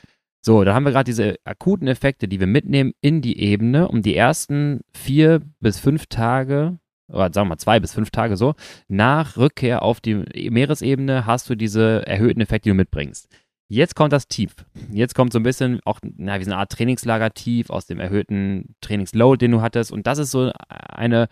So, 0.48 0.64
dann 0.64 0.76
haben 0.76 0.86
wir 0.86 0.94
gerade 0.94 1.04
diese 1.04 1.36
akuten 1.44 1.90
Effekte, 1.90 2.30
die 2.30 2.40
wir 2.40 2.48
mitnehmen 2.48 2.94
in 3.02 3.22
die 3.22 3.38
Ebene, 3.38 3.90
um 3.90 4.02
die 4.02 4.16
ersten 4.16 4.80
vier 4.94 5.42
bis 5.60 5.78
fünf 5.78 6.06
Tage, 6.06 6.80
oder 7.10 7.34
sagen 7.34 7.48
wir 7.48 7.56
mal 7.56 7.58
zwei 7.58 7.82
bis 7.82 7.94
fünf 7.94 8.12
Tage 8.12 8.38
so, 8.38 8.54
nach 8.88 9.36
Rückkehr 9.36 9.82
auf 9.82 10.00
die 10.00 10.14
Meeresebene 10.50 11.26
hast 11.26 11.50
du 11.50 11.56
diese 11.56 12.08
erhöhten 12.08 12.40
Effekte, 12.40 12.70
die 12.70 12.70
du 12.70 12.76
mitbringst. 12.76 13.28
Jetzt 13.68 13.98
kommt 13.98 14.14
das 14.14 14.30
Tief. 14.30 14.56
Jetzt 14.90 15.16
kommt 15.16 15.34
so 15.34 15.40
ein 15.40 15.44
bisschen 15.44 15.82
auch, 15.84 16.00
na, 16.16 16.40
wie 16.40 16.46
so 16.46 16.52
eine 16.52 16.62
Art 16.62 16.72
Trainingslager-Tief 16.72 17.70
aus 17.70 17.86
dem 17.86 18.00
erhöhten 18.00 18.74
Trainingsload, 18.80 19.40
den 19.40 19.52
du 19.52 19.62
hattest. 19.62 19.92
Und 19.92 20.08
das 20.08 20.18
ist 20.18 20.32
so 20.32 20.54
eine, 20.70 21.28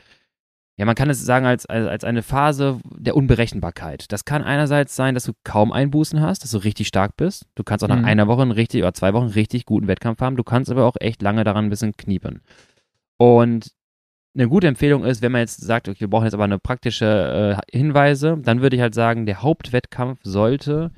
ja, 0.77 0.85
man 0.85 0.95
kann 0.95 1.09
es 1.09 1.23
sagen 1.25 1.45
als, 1.45 1.65
als, 1.65 1.87
als 1.87 2.03
eine 2.03 2.21
Phase 2.21 2.79
der 2.83 3.15
Unberechenbarkeit. 3.15 4.11
Das 4.11 4.25
kann 4.25 4.43
einerseits 4.43 4.95
sein, 4.95 5.13
dass 5.13 5.23
du 5.23 5.31
kaum 5.43 5.71
Einbußen 5.71 6.19
hast, 6.21 6.43
dass 6.43 6.51
du 6.51 6.57
richtig 6.57 6.87
stark 6.87 7.15
bist. 7.15 7.45
Du 7.55 7.63
kannst 7.63 7.83
auch 7.83 7.87
nach 7.89 7.99
Mhm. 7.99 8.05
einer 8.05 8.27
Woche 8.27 8.43
richtig 8.55 8.81
oder 8.81 8.93
zwei 8.93 9.13
Wochen 9.13 9.25
einen 9.25 9.33
richtig 9.33 9.65
guten 9.65 9.87
Wettkampf 9.87 10.19
haben. 10.19 10.35
Du 10.35 10.43
kannst 10.43 10.69
aber 10.69 10.85
auch 10.85 10.95
echt 10.99 11.21
lange 11.21 11.43
daran 11.45 11.65
ein 11.65 11.69
bisschen 11.69 11.95
kniepen. 11.95 12.41
Und 13.17 13.71
eine 14.35 14.49
gute 14.49 14.67
Empfehlung 14.67 15.05
ist, 15.05 15.21
wenn 15.21 15.31
man 15.31 15.39
jetzt 15.41 15.61
sagt, 15.61 15.87
okay, 15.87 16.01
wir 16.01 16.09
brauchen 16.09 16.25
jetzt 16.25 16.33
aber 16.33 16.43
eine 16.43 16.59
praktische 16.59 17.57
äh, 17.71 17.77
Hinweise, 17.77 18.37
dann 18.41 18.61
würde 18.61 18.75
ich 18.75 18.81
halt 18.81 18.93
sagen, 18.93 19.25
der 19.25 19.41
Hauptwettkampf 19.41 20.19
sollte 20.23 20.91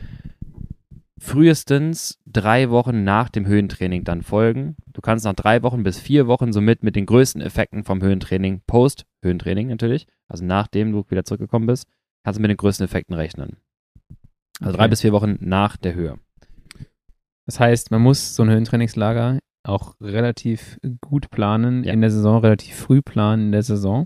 frühestens 1.20 2.20
drei 2.26 2.70
Wochen 2.70 3.04
nach 3.04 3.30
dem 3.30 3.46
Höhentraining 3.48 4.04
dann 4.04 4.22
folgen. 4.22 4.76
Du 4.94 5.02
kannst 5.02 5.26
nach 5.26 5.34
drei 5.34 5.64
Wochen 5.64 5.84
bis 5.84 6.00
vier 6.00 6.28
Wochen 6.28 6.54
somit 6.54 6.84
mit 6.84 6.96
den 6.96 7.06
größten 7.06 7.42
Effekten 7.42 7.84
vom 7.84 8.02
Höhentraining, 8.02 8.62
Post-Höhentraining 8.68 9.68
natürlich, 9.68 10.08
also 10.28 10.46
nachdem 10.46 10.92
du 10.92 11.04
wieder 11.10 11.26
zurückgekommen 11.26 11.66
bist, 11.68 11.88
kannst 12.24 12.38
du 12.38 12.42
mit 12.42 12.50
den 12.50 12.58
größten 12.58 12.86
Effekten 12.86 13.16
rechnen. 13.16 13.58
Also 14.60 14.70
Okay. 14.74 14.78
drei 14.78 14.88
bis 14.88 15.02
vier 15.02 15.12
Wochen 15.14 15.38
nach 15.40 15.78
der 15.78 15.94
Höhe. 15.96 16.20
Das 17.46 17.60
heißt, 17.60 17.92
man 17.92 18.02
muss 18.02 18.36
so 18.36 18.44
ein 18.44 18.50
Höhentrainingslager 18.50 19.40
auch 19.64 19.96
relativ 20.02 20.80
gut 21.02 21.30
planen 21.30 21.84
Ja. 21.84 21.94
in 21.94 22.02
der 22.02 22.12
Saison, 22.12 22.40
relativ 22.42 22.76
früh 22.76 23.02
planen 23.02 23.48
in 23.48 23.52
der 23.52 23.64
Saison. 23.64 24.06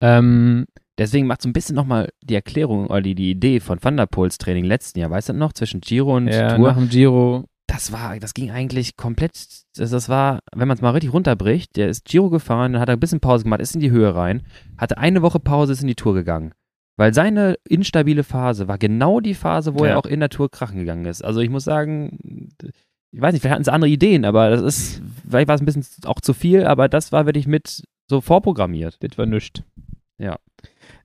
Ähm, 0.00 0.66
Deswegen 0.98 1.26
macht 1.26 1.42
so 1.42 1.48
ein 1.48 1.52
bisschen 1.54 1.74
nochmal 1.74 2.10
die 2.22 2.34
Erklärung 2.34 2.86
oder 2.88 3.00
die, 3.00 3.14
die 3.14 3.30
Idee 3.30 3.60
von 3.60 3.78
Van 3.82 3.96
der 3.96 4.06
Poels 4.06 4.38
Training 4.38 4.64
letzten 4.64 4.98
Jahr, 5.00 5.10
weißt 5.10 5.30
du 5.30 5.32
noch, 5.32 5.52
zwischen 5.54 5.80
Giro 5.80 6.16
und 6.16 6.28
ja, 6.28 6.56
Tour. 6.56 6.68
nach 6.68 6.76
dem 6.76 6.88
Giro, 6.90 7.44
das 7.66 7.92
war, 7.92 8.18
das 8.18 8.34
ging 8.34 8.50
eigentlich 8.50 8.96
komplett, 8.96 9.32
das, 9.76 9.90
das 9.90 10.08
war, 10.10 10.40
wenn 10.54 10.68
man 10.68 10.76
es 10.76 10.82
mal 10.82 10.90
richtig 10.90 11.12
runterbricht, 11.14 11.76
der 11.76 11.88
ist 11.88 12.04
Giro 12.04 12.28
gefahren, 12.28 12.74
dann 12.74 12.82
hat 12.82 12.88
er 12.90 12.96
ein 12.96 13.00
bisschen 13.00 13.20
Pause 13.20 13.44
gemacht, 13.44 13.60
ist 13.62 13.74
in 13.74 13.80
die 13.80 13.90
Höhe 13.90 14.14
rein, 14.14 14.42
hatte 14.76 14.98
eine 14.98 15.22
Woche 15.22 15.40
Pause, 15.40 15.72
ist 15.72 15.80
in 15.80 15.88
die 15.88 15.94
Tour 15.94 16.12
gegangen. 16.12 16.52
Weil 16.98 17.14
seine 17.14 17.56
instabile 17.66 18.22
Phase 18.22 18.68
war 18.68 18.76
genau 18.76 19.20
die 19.20 19.32
Phase, 19.34 19.74
wo 19.78 19.84
Ja. 19.86 19.92
er 19.92 19.98
auch 19.98 20.04
in 20.04 20.20
der 20.20 20.28
Tour 20.28 20.50
krachen 20.50 20.78
gegangen 20.78 21.06
ist. 21.06 21.24
Also 21.24 21.40
ich 21.40 21.48
muss 21.48 21.64
sagen, 21.64 22.50
ich 23.12 23.20
weiß 23.20 23.32
nicht, 23.32 23.40
vielleicht 23.40 23.54
hatten 23.54 23.64
sie 23.64 23.72
andere 23.72 23.90
Ideen, 23.90 24.26
aber 24.26 24.50
das 24.50 24.60
ist, 24.60 25.02
vielleicht 25.26 25.48
war 25.48 25.54
es 25.54 25.62
ein 25.62 25.64
bisschen 25.64 25.86
auch 26.04 26.20
zu 26.20 26.34
viel, 26.34 26.66
aber 26.66 26.90
das 26.90 27.10
war 27.10 27.24
wirklich 27.24 27.46
mit 27.46 27.82
so 28.10 28.20
vorprogrammiert. 28.20 28.98
das 29.02 29.16
war 29.16 29.24
nichts. 29.24 29.62
Ja. 30.18 30.36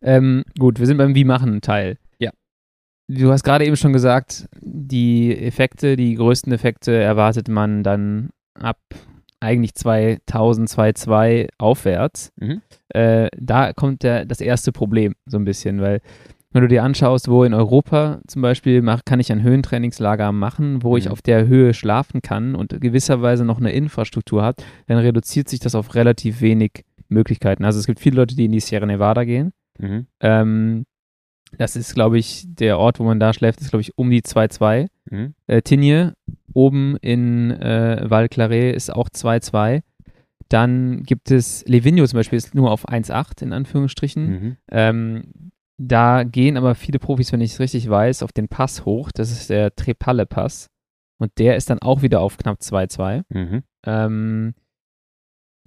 Ähm, 0.01 0.43
gut, 0.59 0.79
wir 0.79 0.85
sind 0.85 0.97
beim 0.97 1.15
Wie-Machen-Teil. 1.15 1.97
Ja. 2.19 2.31
Du 3.09 3.31
hast 3.31 3.43
gerade 3.43 3.65
eben 3.65 3.77
schon 3.77 3.93
gesagt, 3.93 4.47
die 4.61 5.35
Effekte, 5.37 5.95
die 5.95 6.15
größten 6.15 6.51
Effekte 6.53 6.93
erwartet 6.93 7.47
man 7.47 7.83
dann 7.83 8.29
ab 8.59 8.79
eigentlich 9.39 9.75
2000, 9.75 10.67
2002 10.67 11.47
aufwärts. 11.57 12.31
Mhm. 12.37 12.61
Äh, 12.89 13.29
da 13.37 13.73
kommt 13.73 14.03
der, 14.03 14.25
das 14.25 14.41
erste 14.41 14.71
Problem 14.71 15.13
so 15.25 15.37
ein 15.37 15.45
bisschen, 15.45 15.79
weil 15.79 16.01
wenn 16.51 16.61
du 16.63 16.67
dir 16.69 16.83
anschaust, 16.83 17.27
wo 17.27 17.43
in 17.43 17.53
Europa 17.53 18.19
zum 18.27 18.41
Beispiel 18.41 18.81
mach, 18.81 19.05
kann 19.05 19.19
ich 19.19 19.31
ein 19.31 19.43
Höhentrainingslager 19.43 20.31
machen, 20.31 20.81
wo 20.81 20.97
ich 20.97 21.05
Mhm. 21.05 21.11
auf 21.11 21.21
der 21.21 21.45
Höhe 21.45 21.73
schlafen 21.75 22.21
kann 22.21 22.55
und 22.55 22.81
gewisserweise 22.81 23.45
noch 23.45 23.59
eine 23.59 23.73
Infrastruktur 23.73 24.41
habe, 24.41 24.63
dann 24.87 24.97
reduziert 24.97 25.49
sich 25.49 25.59
das 25.59 25.75
auf 25.75 25.93
relativ 25.93 26.41
wenig 26.41 26.83
Möglichkeiten. 27.09 27.63
Also 27.63 27.79
es 27.79 27.85
gibt 27.85 27.99
viele 27.99 28.15
Leute, 28.15 28.35
die 28.35 28.45
in 28.45 28.53
die 28.53 28.59
Sierra 28.59 28.85
Nevada 28.87 29.23
gehen. 29.23 29.51
Mhm. 29.77 30.07
Ähm, 30.19 30.85
das 31.57 31.75
ist, 31.75 31.93
glaube 31.93 32.17
ich, 32.17 32.45
der 32.47 32.77
Ort, 32.77 32.99
wo 32.99 33.03
man 33.03 33.19
da 33.19 33.33
schläft, 33.33 33.61
ist, 33.61 33.69
glaube 33.69 33.81
ich, 33.81 33.97
um 33.97 34.09
die 34.09 34.21
2,2. 34.21 34.87
Mhm. 35.09 35.33
Äh, 35.47 35.61
Tignes 35.61 36.13
oben 36.53 36.97
in 36.97 37.51
äh, 37.51 38.09
Val 38.09 38.29
Claret 38.29 38.75
ist 38.75 38.93
auch 38.93 39.09
2,2. 39.09 39.81
Dann 40.49 41.03
gibt 41.03 41.31
es 41.31 41.65
Livigno 41.67 42.05
zum 42.05 42.17
Beispiel, 42.17 42.37
ist 42.37 42.55
nur 42.55 42.71
auf 42.71 42.87
1,8 42.87 43.43
in 43.43 43.53
Anführungsstrichen. 43.53 44.29
Mhm. 44.29 44.57
Ähm, 44.71 45.51
da 45.77 46.23
gehen 46.23 46.57
aber 46.57 46.73
viele 46.73 46.99
Profis, 46.99 47.31
wenn 47.31 47.41
ich 47.41 47.53
es 47.53 47.59
richtig 47.59 47.89
weiß, 47.89 48.23
auf 48.23 48.31
den 48.31 48.47
Pass 48.47 48.85
hoch. 48.85 49.11
Das 49.13 49.31
ist 49.31 49.49
der 49.49 49.75
Trepalle-Pass. 49.75 50.67
Und 51.19 51.31
der 51.37 51.55
ist 51.55 51.69
dann 51.69 51.79
auch 51.79 52.01
wieder 52.01 52.21
auf 52.21 52.37
knapp 52.37 52.59
2,2. 52.59 53.23
Mhm. 53.29 53.63
Ähm, 53.85 54.53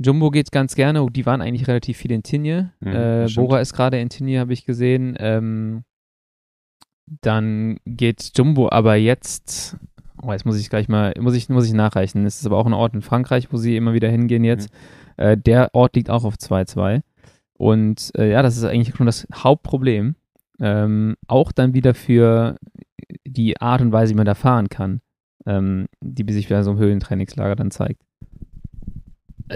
Jumbo 0.02 0.30
geht 0.30 0.50
ganz 0.50 0.74
gerne. 0.74 1.06
Die 1.10 1.26
waren 1.26 1.42
eigentlich 1.42 1.68
relativ 1.68 1.98
viel 1.98 2.12
in 2.12 2.22
Tinje. 2.22 2.72
Mhm, 2.80 2.88
äh. 2.88 3.26
Bora 3.34 3.60
ist 3.60 3.74
gerade 3.74 4.00
in 4.00 4.08
Tinje, 4.08 4.40
habe 4.40 4.52
ich 4.52 4.64
gesehen. 4.64 5.14
Ähm, 5.18 5.84
dann 7.20 7.78
geht 7.84 8.32
Jumbo 8.34 8.70
aber 8.70 8.94
jetzt. 8.96 9.76
Oh, 10.22 10.32
jetzt 10.32 10.46
muss 10.46 10.58
ich 10.58 10.70
gleich 10.70 10.88
mal, 10.88 11.14
muss 11.18 11.34
ich, 11.34 11.48
muss 11.48 11.66
ich 11.66 11.72
nachreichen. 11.72 12.24
Es 12.26 12.40
ist 12.40 12.46
aber 12.46 12.58
auch 12.58 12.66
ein 12.66 12.72
Ort 12.72 12.94
in 12.94 13.02
Frankreich, 13.02 13.52
wo 13.52 13.56
sie 13.56 13.76
immer 13.76 13.94
wieder 13.94 14.08
hingehen 14.08 14.44
jetzt. 14.44 14.70
Äh, 15.16 15.36
der 15.36 15.74
Ort 15.74 15.96
liegt 15.96 16.10
auch 16.10 16.24
auf 16.24 16.34
2,2. 16.34 17.02
Und 17.54 18.10
äh, 18.16 18.30
ja, 18.30 18.42
das 18.42 18.56
ist 18.56 18.64
eigentlich 18.64 18.94
schon 18.96 19.06
das 19.06 19.26
Hauptproblem. 19.34 20.14
Ähm, 20.60 21.16
auch 21.26 21.52
dann 21.52 21.74
wieder 21.74 21.94
für 21.94 22.56
die 23.26 23.60
Art 23.60 23.80
und 23.80 23.92
Weise, 23.92 24.12
wie 24.12 24.16
man 24.16 24.26
da 24.26 24.34
fahren 24.34 24.68
kann, 24.68 25.00
ähm, 25.46 25.86
die 26.00 26.30
sich 26.32 26.48
bei 26.48 26.62
so 26.62 26.70
einem 26.70 26.80
Höhlentrainingslager 26.80 27.56
dann 27.56 27.70
zeigt. 27.70 28.02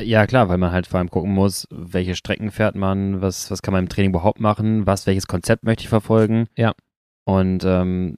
Ja, 0.02 0.26
klar, 0.26 0.48
weil 0.48 0.58
man 0.58 0.72
halt 0.72 0.86
vor 0.86 0.98
allem 0.98 1.10
gucken 1.10 1.32
muss, 1.32 1.68
welche 1.70 2.14
Strecken 2.16 2.50
fährt 2.50 2.74
man, 2.74 3.20
was, 3.20 3.50
was 3.50 3.62
kann 3.62 3.72
man 3.72 3.84
im 3.84 3.88
Training 3.88 4.10
überhaupt 4.10 4.40
machen, 4.40 4.86
was, 4.86 5.06
welches 5.06 5.26
Konzept 5.26 5.62
möchte 5.64 5.82
ich 5.82 5.88
verfolgen. 5.88 6.46
Ja. 6.56 6.74
Und 7.24 7.64
ähm, 7.64 8.16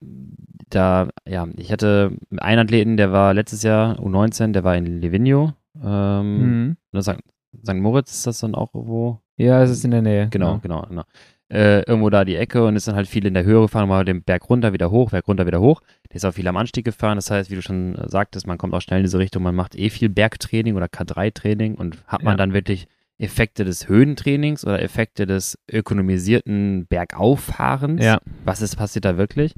da, 0.71 1.09
ja, 1.29 1.47
ich 1.57 1.71
hatte 1.71 2.17
einen 2.39 2.59
Athleten, 2.61 2.97
der 2.97 3.13
war 3.13 3.35
letztes 3.35 3.63
Jahr 3.63 3.99
U19, 4.01 4.53
der 4.53 4.65
war 4.65 4.77
in 4.77 5.01
Livigno. 5.01 5.53
Ähm, 5.83 6.77
Mhm. 6.93 7.01
St. 7.01 7.75
Moritz 7.75 8.13
ist 8.13 8.27
das 8.27 8.41
dann 8.41 8.55
auch 8.55 8.71
wo? 8.73 9.21
Ja, 9.37 9.63
es 9.63 9.71
ist 9.71 9.85
in 9.85 9.91
der 9.91 10.03
Nähe. 10.03 10.29
Genau, 10.31 10.59
genau, 10.63 10.83
genau. 10.89 11.03
Äh, 11.49 11.83
irgendwo 11.83 12.11
da 12.11 12.25
die 12.25 12.35
Ecke 12.35 12.65
und 12.67 12.75
ist 12.75 12.89
dann 12.89 12.97
halt 12.97 13.07
viel 13.07 13.25
in 13.25 13.35
der 13.35 13.45
Höhe 13.45 13.61
gefahren, 13.61 13.89
mal 13.89 14.05
den 14.05 14.23
Berg 14.25 14.51
runter, 14.51 14.73
wieder 14.73 14.91
hoch, 14.91 15.13
Berg 15.13 15.29
runter, 15.29 15.47
wieder 15.47 15.61
hoch. 15.61 15.81
Der 16.11 16.17
ist 16.17 16.25
auch 16.25 16.33
viel 16.35 16.49
am 16.49 16.57
Anstieg 16.57 16.85
gefahren. 16.85 17.17
Das 17.17 17.31
heißt, 17.31 17.51
wie 17.53 17.55
du 17.55 17.63
schon 17.63 17.97
sagtest, 18.09 18.49
man 18.49 18.59
kommt 18.59 18.75
auch 18.75 18.81
schnell 18.81 18.99
in 18.99 19.05
diese 19.05 19.19
Richtung, 19.21 19.45
man 19.45 19.55
macht 19.55 19.79
eh 19.79 19.89
viel 19.91 20.09
Bergtraining 20.09 20.75
oder 20.75 20.87
K3-Training 20.87 21.77
und 21.77 22.03
hat 22.09 22.25
man 22.25 22.33
Ja. 22.33 22.37
dann 22.39 22.53
wirklich 22.53 22.89
Effekte 23.19 23.65
des 23.65 23.89
Höhentrainings 23.89 24.67
oder 24.67 24.83
Effekte 24.83 25.25
des 25.25 25.57
ökonomisierten 25.73 26.87
Bergauffahrens? 26.89 28.05
Ja, 28.05 28.19
Was 28.45 28.61
ist 28.61 28.77
passiert 28.77 29.05
da 29.05 29.17
wirklich? 29.17 29.55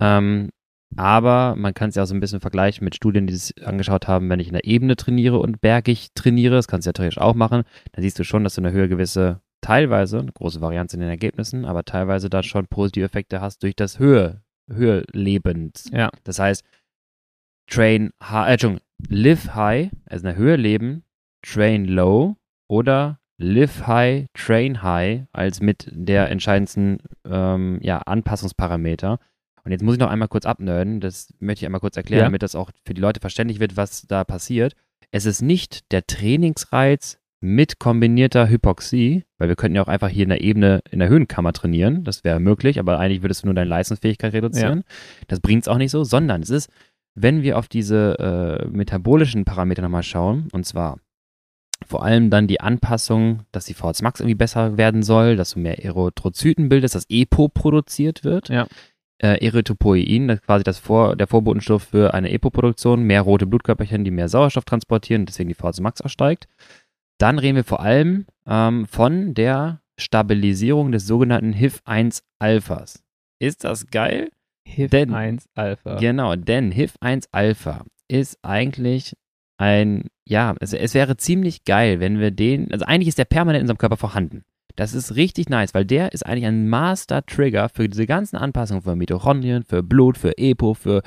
Ähm, 0.00 0.50
aber 0.96 1.54
man 1.56 1.72
kann 1.72 1.88
es 1.88 1.94
ja 1.94 2.02
auch 2.02 2.06
so 2.06 2.14
ein 2.14 2.20
bisschen 2.20 2.40
vergleichen 2.40 2.84
mit 2.84 2.94
Studien, 2.96 3.26
die 3.26 3.34
es 3.34 3.54
angeschaut 3.64 4.08
haben, 4.08 4.28
wenn 4.28 4.40
ich 4.40 4.48
in 4.48 4.52
der 4.54 4.64
Ebene 4.64 4.96
trainiere 4.96 5.38
und 5.38 5.60
bergig 5.60 6.08
trainiere, 6.14 6.54
das 6.56 6.68
kannst 6.68 6.86
du 6.86 6.88
ja 6.90 6.92
theoretisch 6.92 7.18
auch 7.18 7.34
machen, 7.34 7.62
dann 7.92 8.02
siehst 8.02 8.18
du 8.18 8.24
schon, 8.24 8.44
dass 8.44 8.56
du 8.56 8.60
in 8.60 8.64
der 8.64 8.72
Höhe 8.72 8.88
gewisse, 8.88 9.40
teilweise, 9.62 10.18
eine 10.18 10.32
große 10.32 10.60
Varianz 10.60 10.92
in 10.92 11.00
den 11.00 11.08
Ergebnissen, 11.08 11.64
aber 11.64 11.84
teilweise 11.84 12.28
da 12.28 12.42
schon 12.42 12.66
positive 12.66 13.06
Effekte 13.06 13.40
hast 13.40 13.62
durch 13.62 13.74
das 13.74 13.98
Höhe, 13.98 14.42
Höhelebens. 14.70 15.90
ja, 15.92 16.10
Das 16.24 16.38
heißt, 16.38 16.64
train 17.70 18.10
high, 18.22 18.48
äh, 18.48 18.52
Entschuldigung, 18.52 18.84
live 19.08 19.54
high, 19.54 19.90
also 20.06 20.22
in 20.26 20.34
der 20.34 20.36
Höhe 20.36 20.56
leben, 20.56 21.04
train 21.42 21.86
low 21.86 22.36
oder 22.68 23.18
live 23.38 23.86
high, 23.86 24.26
train 24.34 24.82
high 24.82 25.22
als 25.32 25.60
mit 25.60 25.88
der 25.92 26.28
entscheidendsten 26.30 26.98
ähm, 27.24 27.78
ja, 27.82 27.98
Anpassungsparameter. 27.98 29.18
Und 29.64 29.70
jetzt 29.70 29.82
muss 29.82 29.94
ich 29.94 30.00
noch 30.00 30.10
einmal 30.10 30.28
kurz 30.28 30.44
abnörden, 30.44 31.00
das 31.00 31.32
möchte 31.38 31.62
ich 31.62 31.66
einmal 31.66 31.80
kurz 31.80 31.96
erklären, 31.96 32.20
Ja. 32.20 32.24
damit 32.26 32.42
das 32.42 32.54
auch 32.56 32.70
für 32.84 32.94
die 32.94 33.00
Leute 33.00 33.20
verständlich 33.20 33.60
wird, 33.60 33.76
was 33.76 34.06
da 34.06 34.24
passiert. 34.24 34.74
Es 35.12 35.24
ist 35.26 35.40
nicht 35.42 35.90
der 35.92 36.06
Trainingsreiz 36.06 37.18
mit 37.42 37.80
kombinierter 37.80 38.48
Hypoxie, 38.48 39.24
weil 39.36 39.48
wir 39.48 39.56
könnten 39.56 39.74
ja 39.74 39.82
auch 39.82 39.88
einfach 39.88 40.08
hier 40.08 40.22
in 40.22 40.28
der 40.28 40.42
Ebene 40.42 40.80
in 40.90 41.00
der 41.00 41.08
Höhenkammer 41.08 41.52
trainieren, 41.52 42.04
das 42.04 42.22
wäre 42.22 42.38
möglich, 42.38 42.78
aber 42.78 43.00
eigentlich 43.00 43.22
würdest 43.22 43.42
du 43.42 43.48
nur 43.48 43.54
deine 43.54 43.68
Leistungsfähigkeit 43.68 44.32
reduzieren. 44.32 44.84
Das 45.26 45.40
bringt 45.40 45.62
es 45.62 45.68
auch 45.68 45.76
nicht 45.76 45.90
so, 45.90 46.04
sondern 46.04 46.42
es 46.42 46.50
ist, 46.50 46.70
wenn 47.14 47.42
wir 47.42 47.58
auf 47.58 47.66
diese 47.66 48.60
äh, 48.62 48.68
metabolischen 48.68 49.44
Parameter 49.44 49.82
nochmal 49.82 50.04
schauen, 50.04 50.48
und 50.52 50.64
zwar 50.64 50.98
vor 51.84 52.04
allem 52.04 52.30
dann 52.30 52.46
die 52.46 52.60
Anpassung, 52.60 53.40
dass 53.50 53.64
die 53.64 53.74
VHS 53.74 54.02
Max 54.02 54.20
irgendwie 54.20 54.36
besser 54.36 54.76
werden 54.76 55.02
soll, 55.02 55.34
dass 55.34 55.50
du 55.50 55.58
mehr 55.58 55.84
Erythrozyten 55.84 56.68
bildest, 56.68 56.94
dass 56.94 57.06
EPO 57.08 57.48
produziert 57.48 58.22
wird. 58.22 58.50
Ja. 58.50 58.68
Äh, 59.18 59.44
Erythropoiein, 59.44 60.28
das 60.28 60.38
ist 60.38 60.46
quasi 60.46 60.64
das 60.64 60.78
Vor 60.78 61.16
der 61.16 61.26
Vorbotenstoff 61.26 61.82
für 61.82 62.14
eine 62.14 62.30
EPO-Produktion, 62.30 63.02
mehr 63.02 63.22
rote 63.22 63.46
Blutkörperchen, 63.46 64.04
die 64.04 64.12
mehr 64.12 64.28
Sauerstoff 64.28 64.64
transportieren, 64.64 65.26
deswegen 65.26 65.48
die 65.48 65.54
VHS 65.54 65.80
Max 65.80 66.00
auch 66.00 66.08
steigt. 66.08 66.46
Dann 67.22 67.38
reden 67.38 67.54
wir 67.54 67.62
vor 67.64 67.80
allem 67.80 68.26
ähm, 68.46 68.84
von 68.86 69.34
der 69.34 69.80
Stabilisierung 69.96 70.90
des 70.90 71.06
sogenannten 71.06 71.52
HIF-1-Alphas. 71.52 73.02
Ist 73.38 73.62
das 73.62 73.86
geil? 73.86 74.30
HIF 74.66 74.90
Denn- 74.90 75.14
1 75.14 75.46
Alpha. 75.54 75.96
Genau, 75.98 76.34
denn 76.34 76.72
HIF-1-Alpha 76.72 77.84
ist 78.08 78.38
eigentlich 78.42 79.14
ein, 79.56 80.08
ja, 80.28 80.56
es, 80.58 80.72
es 80.72 80.94
wäre 80.94 81.16
ziemlich 81.16 81.64
geil, 81.64 82.00
wenn 82.00 82.18
wir 82.18 82.32
den, 82.32 82.72
also 82.72 82.84
eigentlich 82.86 83.08
ist 83.08 83.18
der 83.18 83.24
permanent 83.24 83.60
in 83.60 83.64
unserem 83.64 83.78
Körper 83.78 83.96
vorhanden. 83.96 84.42
Das 84.74 84.92
ist 84.92 85.14
richtig 85.14 85.48
nice, 85.48 85.74
weil 85.74 85.84
der 85.84 86.12
ist 86.12 86.26
eigentlich 86.26 86.46
ein 86.46 86.68
Master-Trigger 86.68 87.68
für 87.68 87.88
diese 87.88 88.06
ganzen 88.06 88.36
Anpassungen 88.36 88.82
für 88.82 88.96
Mitochondrien, 88.96 89.62
für 89.62 89.82
Blut, 89.84 90.18
für 90.18 90.36
EPO, 90.38 90.74
für 90.74 91.02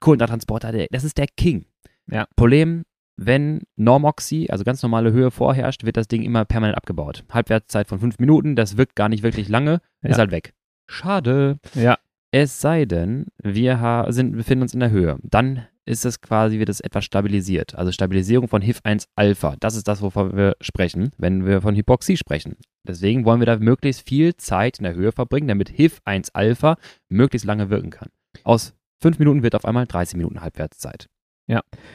Kohlenhydrattransporter. 0.00 0.72
Der- 0.72 0.88
Das 0.90 1.04
ist 1.04 1.16
der 1.16 1.28
King. 1.36 1.64
Ja. 2.10 2.26
Problem, 2.36 2.82
wenn 3.16 3.62
Normoxy, 3.76 4.48
also 4.50 4.64
ganz 4.64 4.82
normale 4.82 5.12
Höhe 5.12 5.30
vorherrscht, 5.30 5.84
wird 5.84 5.96
das 5.96 6.08
Ding 6.08 6.22
immer 6.22 6.44
permanent 6.44 6.76
abgebaut. 6.76 7.24
Halbwertszeit 7.30 7.88
von 7.88 7.98
fünf 7.98 8.18
Minuten, 8.18 8.56
das 8.56 8.76
wirkt 8.76 8.96
gar 8.96 9.08
nicht 9.08 9.22
wirklich 9.22 9.48
lange, 9.48 9.80
ist 10.02 10.12
Ja. 10.12 10.18
halt 10.18 10.30
weg. 10.30 10.52
Schade. 10.88 11.58
Ja, 11.74 11.98
Es 12.34 12.62
sei 12.62 12.86
denn, 12.86 13.26
wir 13.42 14.06
sind, 14.08 14.32
befinden 14.32 14.62
uns 14.62 14.72
in 14.72 14.80
der 14.80 14.90
Höhe. 14.90 15.18
Dann 15.22 15.66
ist 15.84 16.06
es 16.06 16.22
quasi, 16.22 16.58
wird 16.58 16.70
es 16.70 16.80
etwas 16.80 17.04
stabilisiert. 17.04 17.74
Also 17.74 17.92
Stabilisierung 17.92 18.48
von 18.48 18.62
HIF-1-Alpha. 18.62 19.56
Das 19.60 19.76
ist 19.76 19.86
das, 19.86 20.00
wovon 20.00 20.34
wir 20.34 20.56
sprechen, 20.62 21.10
wenn 21.18 21.44
wir 21.44 21.60
von 21.60 21.76
Hypoxie 21.76 22.16
sprechen. 22.16 22.56
Deswegen 22.88 23.26
wollen 23.26 23.40
wir 23.40 23.46
da 23.46 23.58
möglichst 23.58 24.08
viel 24.08 24.34
Zeit 24.36 24.78
in 24.78 24.84
der 24.84 24.94
Höhe 24.94 25.12
verbringen, 25.12 25.48
damit 25.48 25.68
HIF-1-Alpha 25.68 26.76
möglichst 27.10 27.46
lange 27.46 27.68
wirken 27.68 27.90
kann. 27.90 28.08
Aus 28.44 28.72
fünf 29.02 29.18
Minuten 29.18 29.42
wird 29.42 29.54
auf 29.54 29.64
einmal 29.66 29.86
30 29.86 30.16
Minuten 30.16 30.40
Halbwertszeit. 30.40 31.08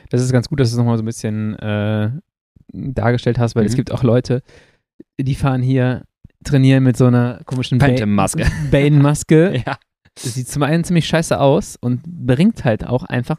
Das 0.09 0.21
ist 0.21 0.31
ganz 0.31 0.47
gut, 0.49 0.59
dass 0.59 0.69
du 0.69 0.73
es 0.75 0.77
nochmal 0.77 0.97
so 0.97 1.03
ein 1.03 1.05
bisschen 1.07 1.57
äh, 1.59 2.11
dargestellt 2.73 3.39
hast, 3.39 3.55
weil 3.55 3.65
es 3.65 3.73
Mhm. 3.73 3.77
gibt 3.77 3.91
auch 3.91 4.03
Leute, 4.03 4.41
die 5.19 5.35
fahren 5.35 5.61
hier, 5.61 6.03
trainieren 6.43 6.83
mit 6.83 6.95
so 6.97 7.05
einer 7.07 7.41
komischen 7.45 7.77
Ba- 7.79 7.87
Phantom-Maske. 7.87 8.45
Bane-Maske. 8.71 9.61
Ja. 9.67 9.77
Das 10.23 10.33
sieht 10.33 10.47
zum 10.47 10.63
einen 10.63 10.83
ziemlich 10.83 11.05
scheiße 11.07 11.39
aus 11.39 11.75
und 11.79 12.01
bringt 12.03 12.65
halt 12.65 12.85
auch 12.87 13.03
einfach 13.03 13.37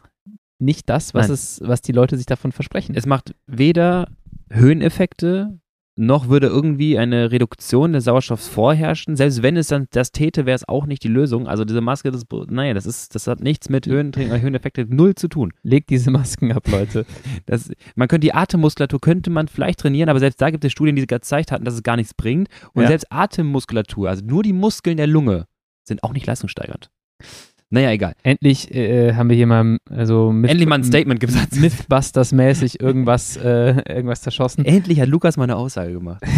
nicht 0.59 0.89
das, 0.89 1.13
was, 1.13 1.27
Nein. 1.27 1.33
es, 1.33 1.61
was 1.63 1.81
die 1.81 1.91
Leute 1.91 2.15
sich 2.15 2.25
davon 2.25 2.51
versprechen. 2.53 2.95
Es 2.95 3.05
macht 3.05 3.35
weder 3.47 4.07
Höheneffekte, 4.49 5.58
noch 5.99 6.29
würde 6.29 6.47
irgendwie 6.47 6.97
eine 6.97 7.31
Reduktion 7.31 7.91
des 7.93 8.05
Sauerstoffs 8.05 8.47
vorherrschen. 8.47 9.17
Selbst 9.17 9.43
wenn 9.43 9.57
es 9.57 9.67
dann 9.67 9.87
das 9.91 10.11
täte, 10.11 10.45
wäre 10.45 10.55
es 10.55 10.67
auch 10.67 10.85
nicht 10.85 11.03
die 11.03 11.09
Lösung. 11.09 11.47
Also 11.47 11.65
diese 11.65 11.81
Maske, 11.81 12.09
das, 12.09 12.25
naja, 12.47 12.73
das 12.73 12.85
ist, 12.85 13.15
das 13.15 13.27
hat 13.27 13.41
nichts 13.41 13.67
mit 13.69 13.85
Höhentraining, 13.85 14.31
oder 14.31 14.41
Höheneffekte 14.41 14.85
null 14.87 15.15
zu 15.15 15.27
tun. 15.27 15.53
Legt 15.61 15.89
diese 15.89 16.09
Masken 16.09 16.51
ab, 16.53 16.67
Leute. 16.69 17.05
Das, 17.45 17.71
man 17.95 18.07
könnte 18.07 18.25
die 18.25 18.33
Atemmuskulatur 18.33 18.99
könnte 19.01 19.29
man 19.29 19.47
vielleicht 19.47 19.79
trainieren, 19.79 20.09
aber 20.09 20.19
selbst 20.19 20.41
da 20.41 20.49
gibt 20.51 20.63
es 20.63 20.71
Studien, 20.71 20.95
die 20.95 21.05
gezeigt 21.05 21.51
hatten, 21.51 21.65
dass 21.65 21.73
es 21.73 21.83
gar 21.83 21.95
nichts 21.95 22.13
bringt. 22.13 22.47
Und 22.73 22.83
Ja. 22.83 22.87
selbst 22.89 23.11
Atemmuskulatur, 23.11 24.09
also 24.09 24.23
nur 24.25 24.43
die 24.43 24.53
Muskeln 24.53 24.97
der 24.97 25.07
Lunge, 25.07 25.47
sind 25.83 26.03
auch 26.03 26.13
nicht 26.13 26.25
leistungssteigernd. 26.25 26.89
Naja, 27.71 27.91
egal. 27.91 28.13
Endlich 28.23 28.73
äh, 28.73 29.13
haben 29.13 29.29
wir 29.29 29.35
hier 29.35 29.45
mal 29.45 29.77
also 29.91 30.31
Myth 30.31 30.49
Endlich 30.49 30.67
mal 30.67 30.75
ein 30.79 30.83
Statement 30.83 31.19
gesagt. 31.19 31.53
Mythbusters-mäßig 31.55 32.81
irgendwas, 32.81 33.37
äh, 33.37 33.75
irgendwas 33.87 34.21
zerschossen. 34.21 34.65
Endlich 34.65 34.99
hat 34.99 35.07
Lukas 35.07 35.37
mal 35.37 35.43
eine 35.43 35.55
Aussage 35.55 35.93
gemacht. 35.93 36.23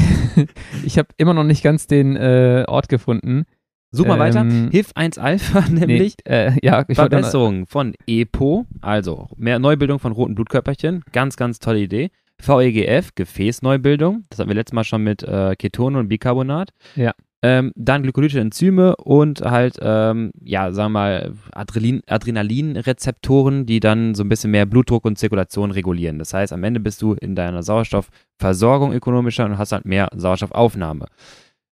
Ich 0.85 0.97
habe 0.97 1.09
immer 1.17 1.33
noch 1.33 1.43
nicht 1.43 1.61
ganz 1.61 1.87
den 1.87 2.15
äh, 2.15 2.63
Ort 2.67 2.87
gefunden. 2.87 3.43
Such 3.91 4.07
mal 4.07 4.17
weiter. 4.17 4.39
Ähm, 4.41 4.69
HIF-1-Alpha 4.71 5.65
nämlich. 5.69 6.15
Nee, 6.25 6.33
äh, 6.33 6.51
ja, 6.63 6.85
ich 6.87 6.95
Verbesserung 6.95 7.67
von 7.67 7.93
EPO, 8.07 8.65
also 8.79 9.27
mehr 9.35 9.59
Neubildung 9.59 9.99
von 9.99 10.13
roten 10.13 10.35
Blutkörperchen, 10.35 11.03
ganz, 11.11 11.35
ganz 11.35 11.59
tolle 11.59 11.79
Idee. 11.79 12.11
VEGF, 12.39 13.13
Gefäßneubildung, 13.13 14.23
das 14.29 14.39
hatten 14.39 14.49
wir 14.49 14.55
letztes 14.55 14.73
Mal 14.73 14.85
schon 14.85 15.03
mit 15.03 15.21
äh, 15.23 15.55
Ketonen 15.57 15.99
und 15.99 16.07
Bicarbonat. 16.07 16.69
Ja. 16.95 17.13
Ähm, 17.43 17.71
dann 17.75 18.03
glykolytische 18.03 18.39
Enzyme 18.39 18.95
und 18.97 19.41
halt, 19.41 19.77
ähm, 19.81 20.31
ja, 20.43 20.71
sagen 20.71 20.93
wir 20.93 20.99
mal, 20.99 21.33
Adrenalin, 21.51 22.01
Adrenalinrezeptoren, 22.05 23.65
die 23.65 23.79
dann 23.79 24.13
so 24.13 24.23
ein 24.23 24.29
bisschen 24.29 24.51
mehr 24.51 24.67
Blutdruck 24.67 25.05
und 25.05 25.17
Zirkulation 25.17 25.71
regulieren. 25.71 26.19
Das 26.19 26.35
heißt, 26.35 26.53
am 26.53 26.63
Ende 26.63 26.79
bist 26.79 27.01
du 27.01 27.13
in 27.13 27.35
deiner 27.35 27.63
Sauerstoffversorgung 27.63 28.93
ökonomischer 28.93 29.45
und 29.45 29.57
hast 29.57 29.71
halt 29.71 29.85
mehr 29.85 30.09
Sauerstoffaufnahme. 30.15 31.07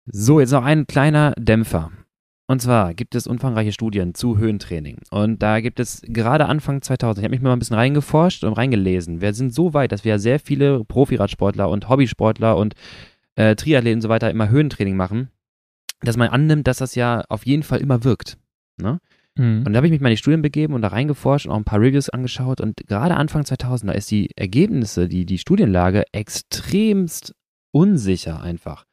So, 0.05 0.39
jetzt 0.39 0.51
noch 0.51 0.63
ein 0.63 0.85
kleiner 0.85 1.33
Dämpfer. 1.37 1.91
Und 2.47 2.61
zwar 2.61 2.93
gibt 2.93 3.15
es 3.15 3.25
umfangreiche 3.25 3.71
Studien 3.71 4.13
zu 4.13 4.37
Höhentraining. 4.37 4.99
Und 5.09 5.41
da 5.41 5.61
gibt 5.61 5.79
es 5.79 6.03
gerade 6.03 6.45
Anfang 6.45 6.83
2000, 6.83 7.17
ich 7.17 7.23
habe 7.23 7.33
mich 7.33 7.41
mal 7.41 7.53
ein 7.53 7.59
bisschen 7.59 7.75
reingeforscht 7.75 8.43
und 8.43 8.53
reingelesen. 8.53 9.19
Wir 9.19 9.33
sind 9.33 9.51
so 9.51 9.73
weit, 9.73 9.91
dass 9.91 10.05
wir 10.05 10.19
sehr 10.19 10.39
viele 10.39 10.83
Profiradsportler 10.83 11.67
und 11.67 11.89
Hobbysportler 11.89 12.55
und 12.55 12.75
äh, 13.35 13.55
Triathleten 13.55 13.97
und 13.97 14.01
so 14.03 14.09
weiter 14.09 14.29
immer 14.29 14.49
Höhentraining 14.49 14.95
machen. 14.95 15.29
Dass 16.01 16.17
man 16.17 16.29
annimmt, 16.29 16.67
dass 16.67 16.77
das 16.77 16.95
ja 16.95 17.23
auf 17.29 17.45
jeden 17.45 17.63
Fall 17.63 17.79
immer 17.79 18.03
wirkt. 18.03 18.37
Ne? 18.77 18.99
Mhm. 19.37 19.63
Und 19.65 19.73
da 19.73 19.77
habe 19.77 19.87
ich 19.87 19.91
mich 19.91 20.01
mal 20.01 20.09
in 20.09 20.13
die 20.13 20.17
Studien 20.17 20.41
begeben 20.41 20.73
und 20.73 20.81
da 20.81 20.89
reingeforscht 20.89 21.45
und 21.45 21.51
auch 21.51 21.57
ein 21.57 21.63
paar 21.65 21.79
Reviews 21.81 22.09
angeschaut 22.09 22.61
und 22.61 22.75
gerade 22.87 23.15
Anfang 23.15 23.45
2000, 23.45 23.89
da 23.91 23.93
ist 23.93 24.11
die 24.11 24.29
Ergebnisse, 24.35 25.07
die, 25.07 25.25
die 25.25 25.37
Studienlage 25.37 26.03
extremst 26.55 27.33
unsicher 27.71 28.41
einfach. 28.41 28.85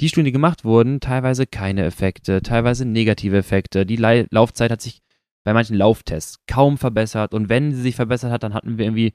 Die 0.00 0.08
Studien, 0.08 0.26
die 0.26 0.32
gemacht 0.32 0.64
wurden, 0.64 1.00
teilweise 1.00 1.46
keine 1.46 1.84
Effekte, 1.84 2.40
teilweise 2.42 2.86
negative 2.86 3.36
Effekte. 3.36 3.84
Die 3.84 3.96
Lai- 3.96 4.26
Laufzeit 4.30 4.70
hat 4.70 4.80
sich 4.80 5.00
bei 5.44 5.52
manchen 5.52 5.76
Lauftests 5.76 6.38
kaum 6.46 6.78
verbessert 6.78 7.34
und 7.34 7.48
wenn 7.48 7.72
sie 7.72 7.82
sich 7.82 7.96
verbessert 7.96 8.32
hat, 8.32 8.42
dann 8.42 8.54
hatten 8.54 8.78
wir 8.78 8.86
irgendwie 8.86 9.12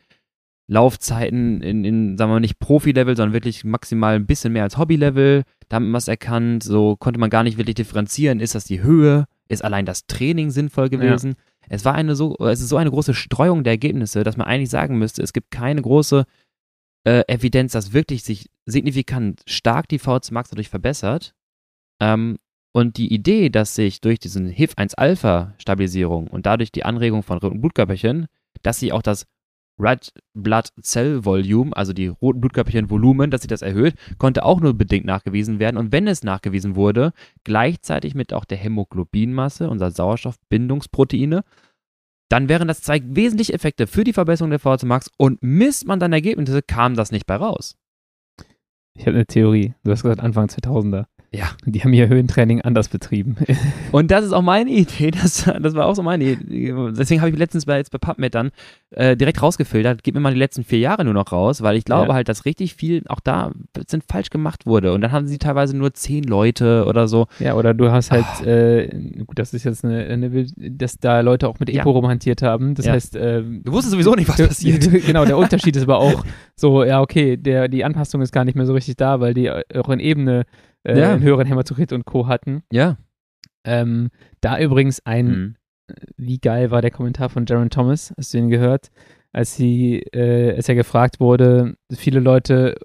Laufzeiten 0.68 1.62
in, 1.62 1.86
in 1.86 2.18
sagen 2.18 2.32
wir 2.32 2.36
mal, 2.36 2.40
nicht 2.40 2.60
Profi-Level, 2.60 3.16
sondern 3.16 3.34
wirklich 3.34 3.64
maximal 3.64 4.16
ein 4.16 4.26
bisschen 4.26 4.54
mehr 4.54 4.64
als 4.64 4.78
Hobby-Level. 4.78 5.44
Da 5.70 5.76
hat 5.76 5.84
man 5.84 5.94
was 5.94 6.08
erkannt, 6.08 6.64
so 6.64 6.96
konnte 6.96 7.20
man 7.20 7.30
gar 7.30 7.44
nicht 7.44 7.58
wirklich 7.58 7.76
differenzieren. 7.76 8.40
Ist 8.40 8.56
das 8.56 8.66
die 8.66 8.82
Höhe? 8.82 9.26
Ist 9.48 9.64
allein 9.64 9.86
das 9.86 10.08
Training 10.08 10.50
sinnvoll 10.50 10.90
gewesen? 10.90 11.36
Es 11.70 11.86
war 11.86 11.94
eine 11.94 12.16
so, 12.16 12.36
es 12.40 12.62
ist 12.62 12.70
so 12.70 12.78
eine 12.78 12.90
große 12.90 13.14
Streuung 13.14 13.64
der 13.64 13.74
Ergebnisse, 13.74 14.24
dass 14.24 14.38
man 14.38 14.48
eigentlich 14.48 14.70
sagen 14.70 14.98
müsste, 14.98 15.22
es 15.22 15.34
gibt 15.34 15.52
keine 15.52 15.82
große 15.82 16.26
äh, 17.06 17.24
Evidenz, 17.28 17.74
dass 17.74 17.94
wirklich 17.94 18.24
sich 18.24 18.50
signifikant 18.66 19.42
stark 19.46 19.88
die 19.88 20.00
VO2 20.00 20.34
Max 20.34 20.50
dadurch 20.50 20.70
verbessert. 20.70 21.34
Ähm, 22.00 22.38
und 22.74 22.98
die 22.98 23.14
Idee, 23.14 23.50
dass 23.50 23.76
sich 23.76 24.02
durch 24.02 24.20
diesen 24.20 24.48
HIF-1-Alpha-Stabilisierung 24.50 26.28
und 26.28 26.46
dadurch 26.46 26.72
die 26.72 26.84
Anregung 26.84 27.24
von 27.24 27.38
roten 27.38 27.62
Blutkörperchen, 27.62 28.28
dass 28.64 28.80
sie 28.80 28.92
auch 28.92 29.02
das 29.02 29.26
Red 29.80 30.14
Blood 30.34 30.70
Cell 30.82 31.26
Volume, 31.26 31.76
also 31.76 31.94
die 31.94 32.08
roten 32.08 32.42
Blutkörperchen 32.42 32.90
Volumen, 32.90 33.32
dass 33.32 33.42
sich 33.42 33.50
das 33.50 33.62
erhöht, 33.62 33.96
konnte 34.18 34.44
auch 34.44 34.62
nur 34.62 34.74
bedingt 34.74 35.06
nachgewiesen 35.06 35.60
werden. 35.60 35.78
Und 35.78 35.92
wenn 35.92 36.08
es 36.08 36.24
nachgewiesen 36.24 36.76
wurde, 36.76 37.12
gleichzeitig 37.44 38.16
mit 38.16 38.34
auch 38.34 38.46
der 38.46 38.58
Hämoglobinmasse, 38.58 39.70
unserer 39.70 39.92
Sauerstoffbindungsproteine, 39.92 41.44
dann 42.30 42.50
wären 42.50 42.68
das 42.68 42.82
zwei 42.82 43.02
wesentliche 43.04 43.54
Effekte 43.54 43.88
für 43.88 44.04
die 44.04 44.14
Verbesserung 44.14 44.50
der 44.50 44.60
VO2 44.60 44.86
Max 44.86 45.12
und 45.18 45.44
misst 45.44 45.86
man 45.86 46.00
dann 46.00 46.14
Ergebnisse, 46.14 46.62
kam 46.62 46.96
das 46.96 47.12
nicht 47.12 47.28
bei 47.28 47.36
raus. 47.36 47.78
Ich 48.98 49.06
habe 49.06 49.16
eine 49.16 49.26
Theorie. 49.26 49.74
Du 49.84 49.92
hast 49.92 50.04
gesagt 50.04 50.22
Anfang 50.22 50.48
2000er. 50.48 51.06
Ja. 51.38 51.52
Die 51.66 51.82
haben 51.84 51.94
ihr 51.94 52.08
Höhentraining 52.08 52.62
anders 52.62 52.88
betrieben. 52.90 53.36
Und 53.92 54.12
das 54.12 54.26
ist 54.26 54.32
auch 54.34 54.42
meine 54.42 54.70
Idee. 54.72 55.12
Das, 55.12 55.44
das 55.62 55.76
war 55.76 55.86
auch 55.88 55.96
so 55.96 56.04
meine 56.04 56.24
Idee. 56.24 56.74
Deswegen 56.98 57.22
habe 57.22 57.30
ich 57.32 57.38
letztens 57.38 57.66
bei, 57.66 57.78
jetzt 57.78 57.92
bei 57.92 57.98
PubMed 57.98 58.34
dann 58.36 58.52
äh, 58.92 59.16
direkt 59.18 59.42
rausgefiltert. 59.42 60.04
Gib 60.04 60.16
mir 60.16 60.22
mal 60.22 60.34
die 60.34 60.40
letzten 60.40 60.64
vier 60.64 60.80
Jahre 60.80 61.04
nur 61.04 61.14
noch 61.14 61.32
raus, 61.32 61.62
weil 61.62 61.76
ich 61.78 61.86
glaube 61.86 62.10
Ja. 62.10 62.14
halt, 62.14 62.30
dass 62.30 62.46
richtig 62.46 62.76
viel 62.76 63.04
auch 63.08 63.20
da 63.20 63.52
sind 63.88 64.04
falsch 64.10 64.30
gemacht 64.30 64.66
wurde. 64.66 64.94
Und 64.94 65.02
dann 65.02 65.12
haben 65.12 65.28
sie 65.28 65.38
teilweise 65.38 65.76
nur 65.76 65.94
zehn 65.94 66.24
Leute 66.24 66.86
oder 66.88 67.08
so. 67.08 67.28
ja, 67.40 67.56
oder 67.56 67.74
du 67.74 67.92
hast 67.92 68.12
halt, 68.12 68.26
Ah. 68.42 68.46
äh, 68.46 68.88
gut, 69.26 69.38
das 69.40 69.54
ist 69.54 69.64
jetzt 69.64 69.84
eine, 69.86 70.06
eine 70.06 70.46
dass 70.58 70.98
da 71.00 71.20
Leute 71.22 71.48
auch 71.50 71.60
mit 71.60 71.70
Ja. 71.70 71.82
Epo 71.82 71.92
rumhantiert 71.92 72.42
haben. 72.42 72.76
Das 72.76 72.86
Ja. 72.86 72.94
heißt, 72.94 73.16
ähm, 73.20 73.62
Du 73.64 73.72
wusstest 73.72 73.92
sowieso 73.92 74.16
nicht, 74.16 74.28
was 74.30 74.38
passiert. 74.38 74.90
Genau, 75.06 75.26
der 75.26 75.38
Unterschied 75.38 75.76
ist 75.76 75.84
aber 75.84 75.98
auch 76.00 76.24
so, 76.56 76.84
ja, 76.84 77.02
okay, 77.02 77.38
der, 77.38 77.68
die 77.68 77.84
Anpassung 77.84 78.22
ist 78.22 78.32
gar 78.32 78.46
nicht 78.46 78.56
mehr 78.56 78.66
so 78.66 78.74
richtig 78.74 78.96
da, 78.98 79.20
weil 79.20 79.34
die 79.34 79.50
auch 79.52 79.90
in 79.90 80.00
Ebene 80.00 80.44
äh, 80.86 81.00
Ja. 81.00 81.18
höheren 81.18 81.48
Hämatorit 81.48 81.92
und 81.94 82.06
Co. 82.06 82.28
hatten. 82.28 82.64
Ja. 82.72 82.98
Ähm, 83.66 84.10
da 84.42 84.60
übrigens 84.60 85.02
ein, 85.06 85.28
Mhm. 85.28 85.56
wie 86.18 86.38
geil 86.40 86.72
war 86.72 86.82
der 86.82 86.92
Kommentar 86.92 87.30
von 87.30 87.46
Jaron 87.46 87.70
Thomas, 87.70 88.14
hast 88.18 88.34
du 88.34 88.38
ihn 88.38 88.50
gehört? 88.50 88.90
Als 89.34 89.56
sie, 89.56 90.00
äh, 90.14 90.56
als 90.56 90.70
er 90.70 90.76
gefragt 90.76 91.20
wurde, 91.20 91.76
viele 91.92 92.22
Leute, 92.22 92.76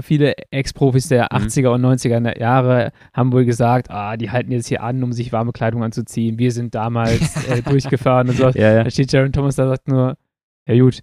viele 0.00 0.34
Ex-Profis 0.50 1.06
der 1.08 1.28
Mhm. 1.30 1.36
80er 1.36 1.72
und 1.72 1.80
90er 1.82 2.36
Jahre 2.40 2.90
haben 3.14 3.32
wohl 3.32 3.44
gesagt, 3.44 3.90
ah, 3.90 4.16
die 4.16 4.30
halten 4.30 4.50
jetzt 4.50 4.66
hier 4.66 4.82
an, 4.82 5.04
um 5.04 5.12
sich 5.12 5.32
warme 5.32 5.52
Kleidung 5.52 5.84
anzuziehen. 5.84 6.38
Wir 6.38 6.50
sind 6.50 6.74
damals 6.74 7.46
äh, 7.48 7.62
durchgefahren 7.62 8.28
und 8.28 8.36
so. 8.36 8.48
Ja, 8.50 8.72
ja. 8.72 8.84
Da 8.84 8.90
steht 8.90 9.12
Jaron 9.12 9.32
Thomas, 9.32 9.54
da 9.54 9.68
sagt 9.68 9.86
nur, 9.86 10.16
ja 10.66 10.78
gut, 10.82 11.00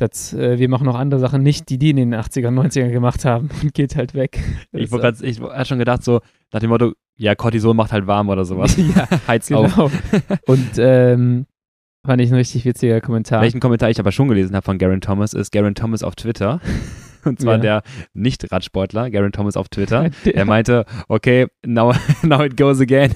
das, 0.00 0.32
äh, 0.34 0.58
wir 0.58 0.68
machen 0.68 0.84
noch 0.86 0.94
andere 0.98 1.20
Sachen 1.20 1.42
nicht, 1.42 1.68
die 1.68 1.78
die 1.78 1.90
in 1.90 1.96
den 1.96 2.14
80er, 2.14 2.48
90er 2.48 2.90
gemacht 2.90 3.24
haben 3.24 3.48
und 3.62 3.74
geht 3.74 3.96
halt 3.96 4.14
weg. 4.14 4.38
Ich, 4.72 4.90
grad, 4.90 5.20
ich 5.22 5.40
hatte 5.40 5.66
schon 5.68 5.78
gedacht, 5.78 6.02
so 6.04 6.20
nach 6.52 6.60
dem 6.60 6.70
Motto, 6.70 6.92
ja, 7.16 7.34
Cortison 7.34 7.76
macht 7.76 7.92
halt 7.92 8.06
warm 8.06 8.28
oder 8.28 8.44
sowas. 8.44 8.76
Ja, 8.94 9.06
Heizt 9.28 9.52
auf. 9.52 9.74
genau. 9.74 9.90
Und 10.46 10.70
ähm, 10.78 11.46
fand 12.06 12.22
ich 12.22 12.30
ein 12.30 12.36
richtig 12.36 12.64
witziger 12.64 13.00
Kommentar. 13.02 13.42
Welchen 13.42 13.60
Kommentar 13.60 13.90
ich 13.90 14.00
aber 14.00 14.10
schon 14.10 14.28
gelesen 14.28 14.56
habe 14.56 14.64
von 14.64 14.78
Garen 14.78 15.00
Thomas, 15.02 15.34
ist 15.34 15.52
Garen 15.52 15.74
Thomas 15.74 16.02
auf 16.02 16.14
Twitter. 16.16 16.60
Und 17.26 17.38
zwar 17.38 17.56
Ja. 17.56 17.60
der 17.60 17.82
Nicht-Radsportler, 18.14 19.10
Garen 19.10 19.32
Thomas 19.32 19.56
auf 19.56 19.68
Twitter. 19.68 20.08
Der- 20.24 20.34
Er 20.34 20.44
meinte, 20.46 20.86
okay, 21.08 21.46
now, 21.66 21.92
now 22.22 22.42
it 22.42 22.56
goes 22.56 22.80
again. 22.80 23.12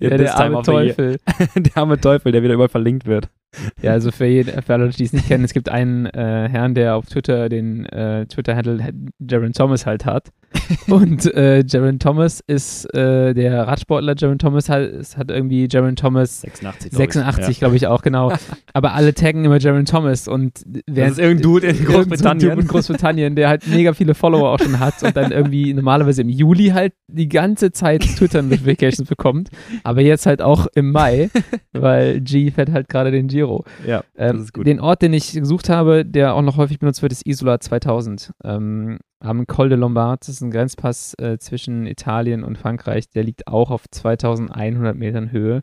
Ja, 0.00 0.16
der 0.16 0.36
arme. 0.36 0.62
Teufel. 0.62 1.18
der 1.54 1.76
arme 1.76 2.00
Teufel, 2.00 2.32
der 2.32 2.42
wieder 2.42 2.54
überall 2.54 2.68
verlinkt 2.68 3.06
wird. 3.06 3.28
Ja, 3.82 3.92
also 3.92 4.10
für, 4.10 4.26
jeden, 4.26 4.62
für 4.62 4.74
alle 4.74 4.86
Leute, 4.86 4.96
die 4.96 5.04
es 5.04 5.12
nicht 5.12 5.28
kennen, 5.28 5.44
es 5.44 5.52
gibt 5.52 5.68
einen 5.68 6.06
äh, 6.06 6.48
Herrn, 6.50 6.74
der 6.74 6.96
auf 6.96 7.06
Twitter 7.06 7.48
den 7.48 7.86
äh, 7.86 8.26
Twitter-Handle 8.26 8.92
Jaron 9.18 9.52
Thomas 9.52 9.86
halt 9.86 10.04
hat. 10.04 10.30
Und 10.88 11.32
äh, 11.34 11.62
Jaron 11.66 11.98
Thomas 11.98 12.42
ist 12.46 12.86
äh, 12.94 13.34
der 13.34 13.66
Radsportler. 13.66 14.14
Jaron 14.16 14.38
Thomas 14.38 14.68
hat, 14.68 14.90
hat 15.16 15.30
irgendwie 15.30 15.68
Jaron 15.70 15.96
Thomas 15.96 16.40
86, 16.40 16.90
glaub 16.90 17.02
ich. 17.02 17.14
86, 17.14 17.58
glaube 17.58 17.76
ich 17.76 17.86
auch, 17.86 18.02
genau. 18.02 18.32
Aber 18.72 18.94
alle 18.94 19.14
taggen 19.14 19.44
immer 19.44 19.58
Jaron 19.58 19.84
Thomas 19.84 20.28
und 20.28 20.62
Das 20.86 21.12
ist 21.12 21.18
irgendein 21.18 21.42
Dude 21.42 21.66
in 21.68 21.76
so 21.76 21.84
Großbritannien. 21.84 22.50
Dude 22.50 22.62
in 22.62 22.68
Großbritannien, 22.68 23.36
der 23.36 23.48
halt 23.48 23.66
mega 23.66 23.92
viele 23.92 24.14
Follower 24.14 24.50
auch 24.50 24.58
schon 24.58 24.78
hat 24.80 25.02
und 25.02 25.16
dann 25.16 25.32
irgendwie 25.32 25.74
normalerweise 25.74 26.22
im 26.22 26.28
Juli 26.28 26.68
halt 26.68 26.94
die 27.08 27.28
ganze 27.28 27.72
Zeit 27.72 28.02
Twitter-Notifications 28.02 29.08
bekommt, 29.08 29.50
aber 29.84 30.00
jetzt 30.00 30.26
halt 30.26 30.42
auch 30.42 30.66
im 30.74 30.92
Mai, 30.92 31.30
weil 31.72 32.20
G 32.20 32.50
fährt 32.50 32.72
halt 32.72 32.88
gerade 32.88 33.10
den 33.10 33.28
Giro. 33.28 33.45
Ja, 33.86 34.02
Ähm, 34.16 34.36
das 34.36 34.42
ist 34.46 34.52
gut. 34.52 34.66
Den 34.66 34.80
Ort, 34.80 35.02
den 35.02 35.12
ich 35.12 35.32
gesucht 35.32 35.68
habe, 35.68 36.04
der 36.04 36.34
auch 36.34 36.42
noch 36.42 36.56
häufig 36.56 36.78
benutzt 36.78 37.02
wird, 37.02 37.12
ist 37.12 37.26
Isola 37.26 37.60
2000. 37.60 38.32
Ähm, 38.44 38.98
am 39.20 39.46
Col 39.46 39.68
de 39.68 39.78
Lombard, 39.78 40.22
das 40.22 40.28
ist 40.28 40.40
ein 40.42 40.50
Grenzpass 40.50 41.14
äh, 41.18 41.38
zwischen 41.38 41.86
Italien 41.86 42.44
und 42.44 42.58
Frankreich, 42.58 43.08
der 43.10 43.24
liegt 43.24 43.46
auch 43.46 43.70
auf 43.70 43.84
2100 43.90 44.96
Metern 44.96 45.32
Höhe. 45.32 45.62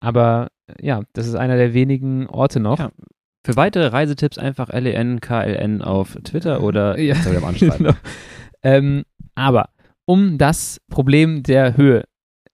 Aber 0.00 0.48
äh, 0.66 0.86
ja, 0.86 1.02
das 1.12 1.26
ist 1.26 1.34
einer 1.34 1.56
der 1.56 1.74
wenigen 1.74 2.26
Orte 2.26 2.60
noch. 2.60 2.78
Ja. 2.78 2.90
Für 3.44 3.56
weitere 3.56 3.86
Reisetipps 3.86 4.38
einfach 4.38 4.68
LEN, 4.68 5.20
KLN 5.20 5.82
auf 5.82 6.18
Twitter 6.24 6.62
oder 6.62 6.98
Ja, 6.98 7.14
Instagram 7.14 7.44
anschreiben. 7.46 7.78
Genau. 7.78 7.94
Ähm, 8.62 9.04
aber 9.34 9.70
um 10.04 10.38
das 10.38 10.80
Problem 10.90 11.42
der 11.42 11.76
Höhe, 11.76 12.04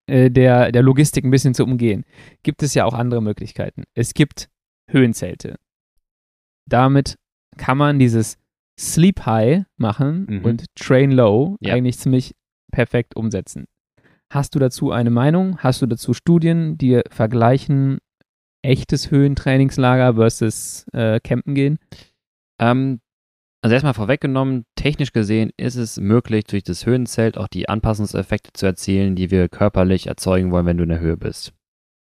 äh, 0.07 0.29
der, 0.29 0.71
der 0.71 0.81
Logistik 0.83 1.23
ein 1.25 1.31
bisschen 1.31 1.53
zu 1.53 1.63
umgehen, 1.63 2.05
gibt 2.43 2.63
es 2.63 2.73
ja 2.73 2.85
auch 2.85 2.93
andere 2.93 3.21
Möglichkeiten. 3.21 3.83
Es 3.93 4.13
gibt 4.13 4.49
Höhenzelte. 4.89 5.55
Damit 6.67 7.17
kann 7.57 7.77
man 7.77 7.99
dieses 7.99 8.37
Sleep 8.79 9.25
High 9.25 9.63
machen 9.77 10.25
Mhm. 10.29 10.45
und 10.45 10.65
Train 10.75 11.11
Low 11.11 11.55
Ja. 11.61 11.73
eigentlich 11.75 11.97
ziemlich 11.97 12.35
perfekt 12.71 13.15
umsetzen. 13.15 13.65
Hast 14.31 14.55
du 14.55 14.59
dazu 14.59 14.91
eine 14.91 15.11
Meinung? 15.11 15.57
Hast 15.59 15.81
du 15.81 15.85
dazu 15.85 16.13
Studien, 16.13 16.77
die 16.77 17.01
vergleichen 17.09 17.99
echtes 18.63 19.11
Höhentrainingslager 19.11 20.15
versus 20.15 20.85
äh, 20.91 21.19
Campen 21.21 21.53
gehen? 21.55 21.77
Ähm, 22.59 22.99
also 23.65 23.73
erstmal 23.73 23.95
vorweggenommen, 23.95 24.65
technisch 24.75 25.11
gesehen 25.11 25.51
ist 25.57 25.75
es 25.75 25.99
möglich, 25.99 26.43
durch 26.43 26.63
das 26.63 26.85
Höhenzelt 26.85 27.35
auch 27.35 27.47
die 27.47 27.67
Anpassungseffekte 27.67 28.53
zu 28.53 28.67
erzielen, 28.67 29.15
die 29.15 29.31
wir 29.31 29.49
körperlich 29.49 30.05
erzeugen 30.05 30.51
wollen, 30.51 30.67
wenn 30.67 30.77
du 30.77 30.83
in 30.83 30.89
der 30.89 30.99
Höhe 30.99 31.17
bist. 31.17 31.51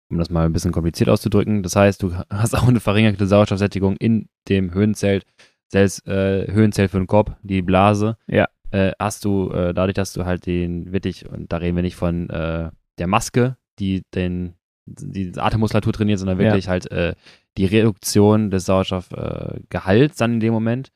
Um 0.10 0.18
das 0.18 0.30
mal 0.30 0.46
ein 0.46 0.52
bisschen 0.52 0.74
kompliziert 0.74 1.10
auszudrücken. 1.10 1.64
Das 1.64 1.78
heißt, 1.78 2.04
du 2.04 2.14
hast 2.30 2.54
auch 2.54 2.68
eine 2.68 2.82
verringerte 2.82 3.28
Sauerstoffsättigung 3.28 3.96
in 3.96 4.28
dem 4.50 4.74
Höhenzelt. 4.74 5.26
Selbst 5.70 6.06
äh, 6.06 6.52
Höhenzelt 6.52 6.92
für 6.92 6.98
den 6.98 7.08
Kopf, 7.08 7.32
die 7.44 7.62
Blase, 7.62 8.18
Ja. 8.28 8.50
äh, 8.72 8.92
hast 9.00 9.24
du 9.24 9.50
äh, 9.52 9.74
dadurch, 9.74 9.94
dass 9.96 10.12
du 10.12 10.26
halt 10.26 10.46
den 10.46 10.92
wirklich, 10.92 11.30
und 11.30 11.50
da 11.54 11.58
reden 11.58 11.78
wir 11.78 11.84
nicht 11.84 11.96
von 11.96 12.30
äh, 12.30 12.72
der 12.98 13.08
Maske, 13.08 13.56
die 13.80 14.04
den 14.14 14.56
die 14.86 15.32
Atemmuskulatur 15.38 15.94
trainiert, 15.94 16.20
sondern 16.20 16.38
Ja. 16.40 16.44
wirklich 16.48 16.68
halt 16.68 16.92
äh, 16.92 17.16
die 17.58 17.66
Reduktion 17.68 18.52
des 18.52 18.66
Sauerstoffgehalts 18.66 19.64
Gehalts 19.70 20.18
dann 20.18 20.34
in 20.34 20.40
dem 20.42 20.52
Moment, 20.52 20.92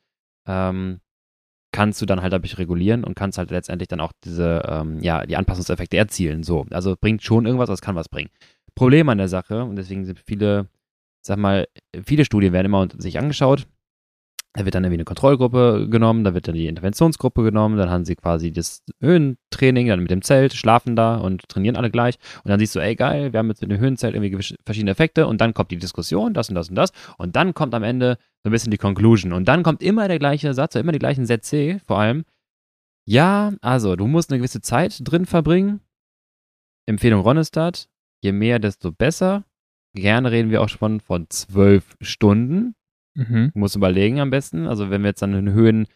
ähm, 0.48 1.00
kannst 1.72 2.00
du 2.02 2.06
dann 2.06 2.22
halt 2.22 2.32
dadurch 2.32 2.58
regulieren 2.58 3.04
und 3.04 3.14
kannst 3.14 3.38
halt 3.38 3.50
letztendlich 3.50 3.88
dann 3.88 4.00
auch 4.00 4.12
diese, 4.24 4.62
ähm, 4.66 5.00
ja, 5.00 5.26
die 5.26 5.36
Anpassungseffekte 5.36 5.96
erzielen. 5.96 6.42
So, 6.42 6.66
also 6.70 6.96
bringt 7.00 7.22
schon 7.22 7.46
irgendwas, 7.46 7.68
es 7.68 7.80
kann 7.80 7.94
was 7.94 8.08
bringen. 8.08 8.30
Problem 8.74 9.08
an 9.08 9.18
der 9.18 9.28
Sache, 9.28 9.64
und 9.64 9.76
deswegen 9.76 10.04
sind 10.04 10.18
viele, 10.26 10.68
sag 11.20 11.38
mal, 11.38 11.68
viele 12.04 12.24
Studien 12.24 12.52
werden 12.52 12.66
immer 12.66 12.88
sich 12.96 13.18
angeschaut. 13.18 13.66
Da 14.54 14.64
wird 14.64 14.74
dann 14.74 14.82
irgendwie 14.82 14.96
eine 14.96 15.04
Kontrollgruppe 15.04 15.88
genommen, 15.90 16.24
da 16.24 16.34
wird 16.34 16.48
dann 16.48 16.54
die 16.54 16.66
Interventionsgruppe 16.66 17.42
genommen, 17.42 17.76
dann 17.76 17.90
haben 17.90 18.04
sie 18.04 18.16
quasi 18.16 18.50
das 18.50 18.82
Höhentraining, 19.00 19.88
dann 19.88 20.00
mit 20.00 20.10
dem 20.10 20.22
Zelt, 20.22 20.54
schlafen 20.54 20.96
da 20.96 21.16
und 21.16 21.48
trainieren 21.48 21.76
alle 21.76 21.90
gleich. 21.90 22.16
Und 22.42 22.48
dann 22.48 22.58
siehst 22.58 22.74
du, 22.74 22.80
ey 22.80 22.96
geil, 22.96 23.32
wir 23.32 23.38
haben 23.38 23.48
jetzt 23.48 23.60
mit 23.60 23.70
dem 23.70 23.78
Höhenzelt 23.78 24.14
irgendwie 24.14 24.56
verschiedene 24.64 24.90
Effekte 24.90 25.26
und 25.26 25.40
dann 25.40 25.52
kommt 25.52 25.70
die 25.70 25.76
Diskussion, 25.76 26.32
das 26.32 26.48
und 26.48 26.54
das 26.54 26.70
und 26.70 26.76
das. 26.76 26.92
Und 27.18 27.36
dann 27.36 27.52
kommt 27.52 27.74
am 27.74 27.82
Ende 27.82 28.16
so 28.42 28.48
ein 28.48 28.52
bisschen 28.52 28.70
die 28.70 28.78
Conclusion. 28.78 29.32
Und 29.32 29.46
dann 29.46 29.62
kommt 29.62 29.82
immer 29.82 30.08
der 30.08 30.18
gleiche 30.18 30.52
Satz, 30.54 30.74
immer 30.76 30.92
die 30.92 30.98
gleichen 30.98 31.26
Sätze 31.26 31.80
vor 31.86 31.98
allem. 31.98 32.24
Ja, 33.06 33.52
also 33.60 33.96
du 33.96 34.06
musst 34.06 34.30
eine 34.30 34.38
gewisse 34.38 34.60
Zeit 34.60 34.98
drin 35.02 35.26
verbringen. 35.26 35.80
Empfehlung 36.86 37.20
Ronestad, 37.20 37.88
je 38.22 38.32
mehr, 38.32 38.58
desto 38.58 38.92
besser. 38.92 39.44
Gerne 39.94 40.30
reden 40.30 40.50
wir 40.50 40.62
auch 40.62 40.68
schon 40.68 41.00
von 41.00 41.28
zwölf 41.28 41.96
Stunden. 42.00 42.74
Mhm. 43.18 43.50
Muss 43.54 43.74
überlegen 43.74 44.20
am 44.20 44.30
besten. 44.30 44.66
Also 44.66 44.90
wenn 44.90 45.02
wir 45.02 45.08
jetzt 45.08 45.22
an 45.22 45.34
eine 45.34 45.52
Höhen, 45.52 45.86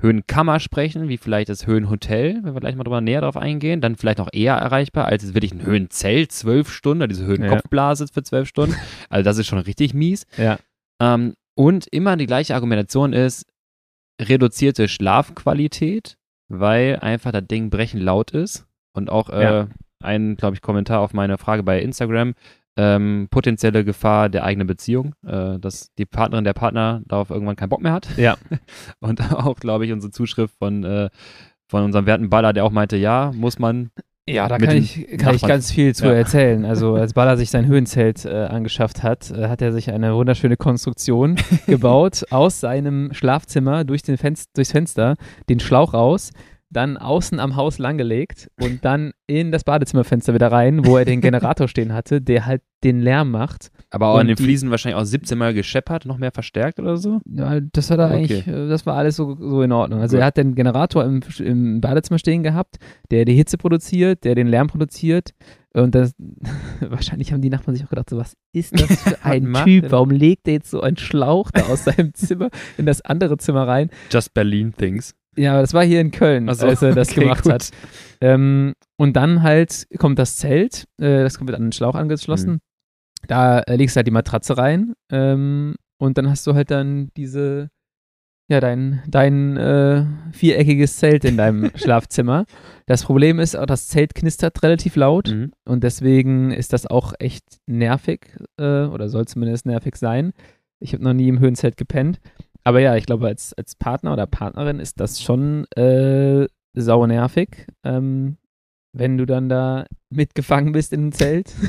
Höhenkammer 0.00 0.60
sprechen, 0.60 1.08
wie 1.08 1.16
vielleicht 1.16 1.48
das 1.48 1.66
Höhenhotel, 1.66 2.40
wenn 2.42 2.52
wir 2.52 2.60
gleich 2.60 2.76
mal 2.76 2.84
drüber 2.84 3.00
näher 3.00 3.22
drauf 3.22 3.38
eingehen, 3.38 3.80
dann 3.80 3.96
vielleicht 3.96 4.18
noch 4.18 4.28
eher 4.30 4.54
erreichbar 4.54 5.06
als 5.06 5.22
jetzt 5.22 5.32
wirklich 5.32 5.52
ein 5.54 5.64
Höhenzelt, 5.64 6.32
zwölf 6.32 6.70
Stunden, 6.70 7.08
diese 7.08 7.24
Höhenkopfblase 7.24 8.06
für 8.12 8.22
zwölf 8.22 8.46
Stunden. 8.46 8.74
Also 9.08 9.24
das 9.24 9.38
ist 9.38 9.46
schon 9.46 9.58
richtig 9.58 9.94
mies. 9.94 10.26
Ja. 10.36 10.58
Ähm, 11.00 11.32
und 11.54 11.86
immer 11.86 12.18
die 12.18 12.26
gleiche 12.26 12.54
Argumentation 12.54 13.14
ist 13.14 13.46
reduzierte 14.20 14.88
Schlafqualität, 14.88 16.16
weil 16.48 16.96
einfach 17.00 17.32
das 17.32 17.46
Ding 17.46 17.70
brechen 17.70 18.00
laut 18.00 18.30
ist. 18.32 18.66
Und 18.94 19.10
auch 19.10 19.30
äh, 19.30 19.42
Ja. 19.42 19.68
ein, 20.02 20.36
glaube 20.36 20.56
ich, 20.56 20.62
Kommentar 20.62 21.00
auf 21.00 21.12
meine 21.14 21.38
Frage 21.38 21.62
bei 21.62 21.80
Instagram. 21.80 22.34
Ähm, 22.78 23.28
potenzielle 23.30 23.84
Gefahr 23.84 24.28
der 24.28 24.44
eigenen 24.44 24.66
Beziehung, 24.66 25.14
äh, 25.26 25.58
dass 25.58 25.94
die 25.94 26.04
Partnerin, 26.04 26.44
der 26.44 26.52
Partner 26.52 27.00
darauf 27.06 27.30
irgendwann 27.30 27.56
keinen 27.56 27.70
Bock 27.70 27.80
mehr 27.80 27.92
hat. 27.92 28.08
Ja. 28.18 28.36
Und 29.00 29.20
auch, 29.32 29.56
glaube 29.56 29.86
ich, 29.86 29.92
unsere 29.92 30.10
Zuschrift 30.10 30.54
von, 30.58 30.84
äh, 30.84 31.08
von 31.68 31.84
unserem 31.84 32.04
werten 32.06 32.28
Baller, 32.28 32.52
der 32.52 32.64
auch 32.64 32.70
meinte, 32.70 32.96
ja, 32.96 33.32
muss 33.34 33.58
man. 33.58 33.90
Ja, 34.28 34.48
da 34.48 34.58
kann 34.58 34.76
ich, 34.76 35.06
kann 35.18 35.36
ich 35.36 35.42
ganz 35.42 35.70
viel 35.70 35.94
zu 35.94 36.06
Ja. 36.06 36.12
erzählen. 36.14 36.64
Also 36.66 36.96
als 36.96 37.14
Baller 37.14 37.36
sich 37.36 37.48
sein 37.50 37.66
Höhenzelt 37.66 38.24
äh, 38.24 38.44
angeschafft 38.44 39.02
hat, 39.02 39.30
äh, 39.30 39.48
hat 39.48 39.62
er 39.62 39.72
sich 39.72 39.90
eine 39.90 40.14
wunderschöne 40.14 40.56
Konstruktion 40.56 41.36
gebaut 41.66 42.24
aus 42.30 42.60
seinem 42.60 43.14
Schlafzimmer 43.14 43.84
durch 43.84 44.02
den 44.02 44.18
Fenster, 44.18 44.50
durchs 44.54 44.72
Fenster, 44.72 45.14
den 45.48 45.60
Schlauch 45.60 45.94
raus, 45.94 46.32
dann 46.70 46.96
außen 46.96 47.38
am 47.38 47.54
Haus 47.56 47.78
langgelegt 47.78 48.48
und 48.60 48.84
dann 48.84 49.12
in 49.26 49.52
das 49.52 49.62
Badezimmerfenster 49.64 50.34
wieder 50.34 50.50
rein, 50.50 50.84
wo 50.84 50.96
er 50.96 51.04
den 51.04 51.20
Generator 51.20 51.68
stehen 51.68 51.92
hatte, 51.92 52.20
der 52.20 52.44
halt 52.46 52.62
den 52.84 53.00
Lärm 53.00 53.30
macht. 53.30 53.70
Aber 53.90 54.08
auch 54.08 54.18
an 54.18 54.26
den 54.26 54.36
die- 54.36 54.42
Fliesen 54.42 54.70
wahrscheinlich 54.70 55.00
auch 55.00 55.04
17 55.04 55.38
Mal 55.38 55.54
gescheppert, 55.54 56.06
noch 56.06 56.18
mehr 56.18 56.32
verstärkt 56.32 56.78
oder 56.80 56.96
so. 56.96 57.20
Ja, 57.24 57.60
das 57.60 57.90
hat 57.90 57.98
er 58.00 58.06
Okay. 58.06 58.14
eigentlich, 58.16 58.46
äh, 58.48 58.68
das 58.68 58.84
war 58.84 58.96
alles 58.96 59.16
so, 59.16 59.36
so 59.40 59.62
in 59.62 59.72
Ordnung. 59.72 60.00
Also 60.00 60.16
Gut. 60.16 60.20
er 60.22 60.26
hat 60.26 60.36
den 60.36 60.54
Generator 60.54 61.04
im, 61.04 61.20
im 61.38 61.80
Badezimmer 61.80 62.18
stehen 62.18 62.42
gehabt, 62.42 62.76
der 63.10 63.24
die 63.24 63.34
Hitze 63.34 63.58
produziert, 63.58 64.24
der 64.24 64.34
den 64.34 64.46
Lärm 64.48 64.66
produziert. 64.66 65.30
Und 65.72 65.94
das, 65.94 66.14
wahrscheinlich 66.80 67.32
haben 67.32 67.42
die 67.42 67.50
Nachbarn 67.50 67.76
sich 67.76 67.84
auch 67.84 67.90
gedacht, 67.90 68.10
so, 68.10 68.16
was 68.16 68.34
ist 68.52 68.78
das 68.78 69.00
für 69.02 69.24
ein 69.24 69.52
Typ? 69.64 69.90
Warum 69.90 70.10
legt 70.10 70.46
der 70.46 70.54
jetzt 70.54 70.70
so 70.70 70.80
einen 70.80 70.96
Schlauch 70.96 71.50
da 71.52 71.62
aus 71.66 71.84
seinem 71.84 72.12
Zimmer 72.14 72.50
in 72.76 72.86
das 72.86 73.00
andere 73.02 73.38
Zimmer 73.38 73.66
rein? 73.66 73.90
Just 74.10 74.34
Berlin 74.34 74.74
Things. 74.76 75.14
Ja, 75.36 75.52
aber 75.52 75.60
das 75.62 75.74
war 75.74 75.84
hier 75.84 76.00
in 76.00 76.10
Köln, 76.10 76.52
so, 76.54 76.66
als 76.66 76.82
er 76.82 76.94
das 76.94 77.10
okay, 77.10 77.20
gemacht 77.20 77.42
gut. 77.44 77.52
hat. 77.52 77.70
Ähm, 78.20 78.74
und 78.98 79.14
dann 79.16 79.42
halt 79.42 79.86
kommt 79.98 80.18
das 80.18 80.36
Zelt, 80.36 80.84
äh, 80.98 81.22
das 81.22 81.38
kommt 81.38 81.52
an 81.54 81.62
den 81.62 81.72
Schlauch 81.72 81.94
angeschlossen. 81.94 82.52
Mhm. 82.52 82.60
Da 83.28 83.60
äh, 83.60 83.76
legst 83.76 83.96
du 83.96 83.98
halt 83.98 84.06
die 84.06 84.12
Matratze 84.12 84.56
rein 84.56 84.94
ähm, 85.10 85.74
und 85.98 86.16
dann 86.16 86.28
hast 86.30 86.46
du 86.46 86.54
halt 86.54 86.70
dann 86.70 87.10
diese, 87.16 87.68
ja, 88.48 88.60
dein, 88.60 89.02
dein 89.08 89.56
äh, 89.56 90.06
viereckiges 90.32 90.96
Zelt 90.96 91.24
in 91.24 91.36
deinem 91.36 91.70
Schlafzimmer. 91.74 92.44
Das 92.86 93.02
Problem 93.02 93.40
ist, 93.40 93.56
auch 93.56 93.66
das 93.66 93.88
Zelt 93.88 94.14
knistert 94.14 94.62
relativ 94.62 94.96
laut 94.96 95.28
Mhm. 95.28 95.52
und 95.68 95.82
deswegen 95.84 96.52
ist 96.52 96.72
das 96.72 96.86
auch 96.86 97.12
echt 97.18 97.44
nervig 97.66 98.38
äh, 98.58 98.84
oder 98.84 99.08
soll 99.08 99.26
zumindest 99.26 99.66
nervig 99.66 99.96
sein. 99.96 100.32
Ich 100.78 100.92
habe 100.92 101.02
noch 101.04 101.14
nie 101.14 101.28
im 101.28 101.40
Höhenzelt 101.40 101.76
gepennt. 101.76 102.20
Aber 102.66 102.80
ja, 102.80 102.96
ich 102.96 103.06
glaube, 103.06 103.28
als, 103.28 103.54
als 103.54 103.76
Partner 103.76 104.12
oder 104.12 104.26
Partnerin 104.26 104.80
ist 104.80 104.98
das 104.98 105.22
schon 105.22 105.66
äh, 105.76 106.48
sau 106.74 107.06
nervig, 107.06 107.64
ähm, 107.84 108.38
wenn 108.92 109.16
du 109.18 109.24
dann 109.24 109.48
da 109.48 109.86
mitgefangen 110.10 110.72
bist 110.72 110.92
in 110.92 111.00
einem 111.00 111.12
Zelt. 111.12 111.52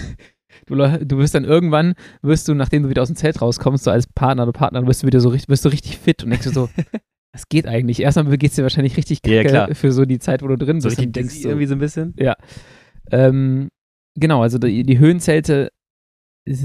Du, 0.65 0.75
du 0.75 1.17
wirst 1.19 1.35
dann 1.35 1.43
irgendwann, 1.43 1.93
wirst 2.23 2.47
du, 2.47 2.55
nachdem 2.55 2.81
du 2.81 2.89
wieder 2.89 3.03
aus 3.03 3.09
dem 3.09 3.15
Zelt 3.15 3.41
rauskommst, 3.43 3.83
so 3.83 3.91
als 3.91 4.07
Partner 4.07 4.41
oder 4.43 4.53
Partner, 4.53 4.87
wirst 4.87 5.03
du 5.03 5.07
wieder 5.07 5.19
so 5.19 5.29
richtig, 5.29 5.49
wirst 5.49 5.65
du 5.65 5.69
richtig 5.69 5.99
fit 5.99 6.23
und 6.23 6.31
denkst 6.31 6.47
dir 6.47 6.53
so, 6.53 6.67
was 7.33 7.47
geht 7.47 7.67
eigentlich? 7.67 7.99
Erstmal 8.01 8.35
geht 8.37 8.49
es 8.49 8.55
dir 8.55 8.63
wahrscheinlich 8.63 8.97
richtig 8.97 9.19
Ja, 9.27 9.43
kacke 9.43 9.49
klar. 9.49 9.75
für 9.75 9.91
so 9.91 10.05
die 10.05 10.17
Zeit, 10.17 10.41
wo 10.41 10.47
du 10.47 10.57
drin 10.57 10.81
So 10.81 10.87
bist. 10.89 10.97
richtig 10.97 11.07
und 11.07 11.15
denkst 11.15 11.35
so, 11.35 11.49
irgendwie 11.49 11.67
so 11.67 11.75
ein 11.75 11.79
bisschen. 11.79 12.15
ähm, 13.11 13.69
genau, 14.15 14.41
also 14.41 14.57
die, 14.57 14.81
die 14.81 14.97
Höhenzelte 14.97 15.69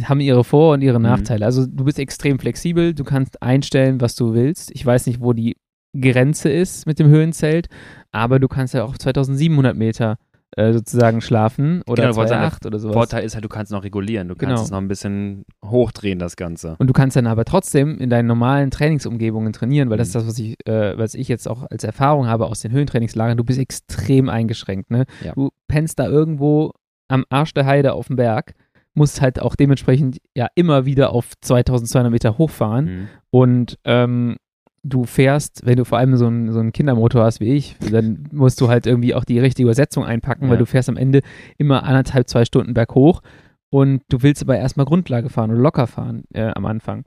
haben 0.04 0.20
ihre 0.20 0.44
Vor- 0.44 0.74
und 0.74 0.82
ihre 0.82 0.98
Mhm. 0.98 1.04
Nachteile. 1.04 1.44
Also 1.44 1.66
du 1.66 1.84
bist 1.84 1.98
extrem 1.98 2.38
flexibel, 2.38 2.94
du 2.94 3.04
kannst 3.04 3.42
einstellen, 3.42 4.00
was 4.00 4.14
du 4.14 4.34
willst. 4.34 4.70
Ich 4.74 4.84
weiß 4.84 5.06
nicht, 5.06 5.20
wo 5.20 5.32
die 5.32 5.56
Grenze 5.98 6.48
ist 6.50 6.86
mit 6.86 6.98
dem 6.98 7.08
Höhenzelt, 7.08 7.68
aber 8.12 8.38
du 8.38 8.48
kannst 8.48 8.74
ja 8.74 8.84
auch 8.84 8.96
2700 8.96 9.76
Meter 9.76 10.16
äh, 10.56 10.74
sozusagen 10.74 11.22
schlafen 11.22 11.80
oder 11.86 12.02
Genau, 12.02 12.10
ich 12.10 12.16
wollte 12.16 12.28
sagen, 12.30 12.44
2,8 12.44 12.66
oder 12.66 12.78
sowas. 12.78 12.94
Vorteil 12.94 13.24
ist 13.24 13.34
halt, 13.34 13.42
du 13.44 13.48
kannst 13.48 13.72
noch 13.72 13.84
regulieren. 13.84 14.28
Du 14.28 14.34
kannst 14.34 14.50
Genau. 14.50 14.62
es 14.62 14.70
noch 14.70 14.78
ein 14.78 14.88
bisschen 14.88 15.44
hochdrehen, 15.64 16.18
das 16.18 16.36
Ganze. 16.36 16.76
Und 16.78 16.88
du 16.88 16.92
kannst 16.92 17.16
dann 17.16 17.26
aber 17.26 17.46
trotzdem 17.46 17.96
in 17.98 18.10
deinen 18.10 18.26
normalen 18.26 18.70
Trainingsumgebungen 18.70 19.54
trainieren, 19.54 19.88
weil 19.88 19.96
das 19.96 20.08
ist 20.08 20.14
Mhm. 20.14 20.18
das, 20.18 20.28
was 20.28 20.38
ich, 20.38 20.56
äh, 20.68 20.98
was 20.98 21.14
ich 21.14 21.28
jetzt 21.28 21.48
auch 21.48 21.62
als 21.70 21.84
Erfahrung 21.84 22.26
habe 22.26 22.46
aus 22.46 22.60
den 22.60 22.70
Höhentrainingslagern. 22.70 23.38
Du 23.38 23.44
bist 23.44 23.58
extrem 23.58 24.28
eingeschränkt. 24.28 24.90
Ne? 24.90 25.06
Ja. 25.24 25.32
Du 25.32 25.48
pennst 25.68 25.98
da 25.98 26.06
irgendwo 26.06 26.72
am 27.08 27.24
Arsch 27.30 27.54
der 27.54 27.64
Heide 27.64 27.94
auf 27.94 28.08
dem 28.08 28.16
Berg, 28.16 28.52
musst 28.94 29.20
halt 29.20 29.40
auch 29.40 29.54
dementsprechend 29.56 30.18
ja 30.36 30.48
immer 30.54 30.84
wieder 30.84 31.12
auf 31.12 31.30
2200 31.40 32.10
Meter 32.12 32.38
hochfahren 32.38 32.84
Mhm. 32.84 33.08
und 33.30 33.78
ähm, 33.84 34.36
du 34.84 35.04
fährst, 35.04 35.64
wenn 35.64 35.76
du 35.76 35.84
vor 35.84 35.98
allem 35.98 36.16
so 36.16 36.26
einen, 36.26 36.52
so 36.52 36.58
einen 36.58 36.72
Kindermotor 36.72 37.22
hast 37.24 37.38
wie 37.40 37.52
ich, 37.54 37.76
dann 37.92 38.28
musst 38.32 38.60
du 38.60 38.68
halt 38.68 38.86
irgendwie 38.86 39.14
auch 39.14 39.24
die 39.24 39.38
richtige 39.38 39.66
Übersetzung 39.66 40.04
einpacken, 40.04 40.48
weil 40.48 40.54
Ja. 40.56 40.58
du 40.60 40.66
fährst 40.66 40.88
am 40.88 40.96
Ende 40.96 41.20
immer 41.56 41.84
anderthalb, 41.84 42.28
zwei 42.28 42.44
Stunden 42.44 42.74
berghoch 42.74 43.22
und 43.70 44.02
du 44.08 44.22
willst 44.22 44.42
aber 44.42 44.58
erstmal 44.58 44.84
Grundlage 44.86 45.28
fahren 45.30 45.50
oder 45.52 45.60
locker 45.60 45.86
fahren 45.86 46.24
äh, 46.34 46.48
am 46.54 46.66
Anfang. 46.66 47.04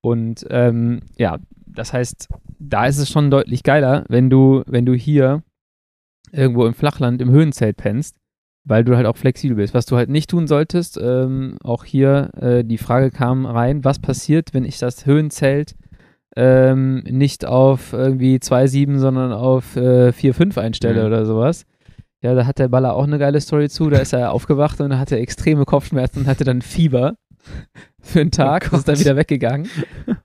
Und 0.00 0.46
ähm, 0.50 1.00
ja, 1.18 1.38
das 1.66 1.92
heißt, 1.92 2.28
da 2.58 2.86
ist 2.86 2.98
es 2.98 3.10
schon 3.10 3.30
deutlich 3.30 3.62
geiler, 3.62 4.04
wenn 4.08 4.30
du, 4.30 4.62
wenn 4.66 4.86
du 4.86 4.94
hier 4.94 5.42
irgendwo 6.32 6.66
im 6.66 6.74
Flachland 6.74 7.20
im 7.22 7.30
Höhenzelt 7.30 7.76
pennst, 7.76 8.16
weil 8.68 8.84
du 8.84 8.96
halt 8.96 9.06
auch 9.06 9.16
flexibel 9.16 9.56
bist. 9.56 9.74
Was 9.74 9.86
du 9.86 9.96
halt 9.96 10.10
nicht 10.10 10.30
tun 10.30 10.46
solltest, 10.46 10.98
ähm, 11.02 11.56
auch 11.64 11.84
hier 11.84 12.30
äh, 12.40 12.64
die 12.64 12.78
Frage 12.78 13.10
kam 13.10 13.46
rein, 13.46 13.84
was 13.84 13.98
passiert, 13.98 14.54
wenn 14.54 14.64
ich 14.64 14.78
das 14.78 15.06
Höhenzelt 15.06 15.74
ähm, 16.36 17.02
nicht 17.08 17.44
auf 17.46 17.92
irgendwie 17.92 18.36
2,7, 18.36 18.98
sondern 18.98 19.32
auf 19.32 19.76
äh, 19.76 20.10
4,5 20.10 20.58
einstelle 20.60 21.00
Mhm. 21.00 21.06
oder 21.06 21.26
sowas. 21.26 21.64
Ja, 22.20 22.34
da 22.34 22.46
hat 22.46 22.58
der 22.58 22.68
Baller 22.68 22.94
auch 22.94 23.04
eine 23.04 23.18
geile 23.18 23.40
Story 23.40 23.68
zu. 23.68 23.90
Da 23.90 23.98
ist 23.98 24.12
er 24.12 24.32
aufgewacht 24.32 24.80
und 24.80 24.98
hatte 24.98 25.18
extreme 25.18 25.64
Kopfschmerzen 25.64 26.20
und 26.20 26.26
hatte 26.26 26.44
dann 26.44 26.62
Fieber 26.62 27.14
für 28.00 28.20
einen 28.20 28.30
Tag. 28.30 28.70
Oh 28.72 28.76
ist 28.76 28.88
dann 28.88 28.98
wieder 29.00 29.16
weggegangen. 29.16 29.68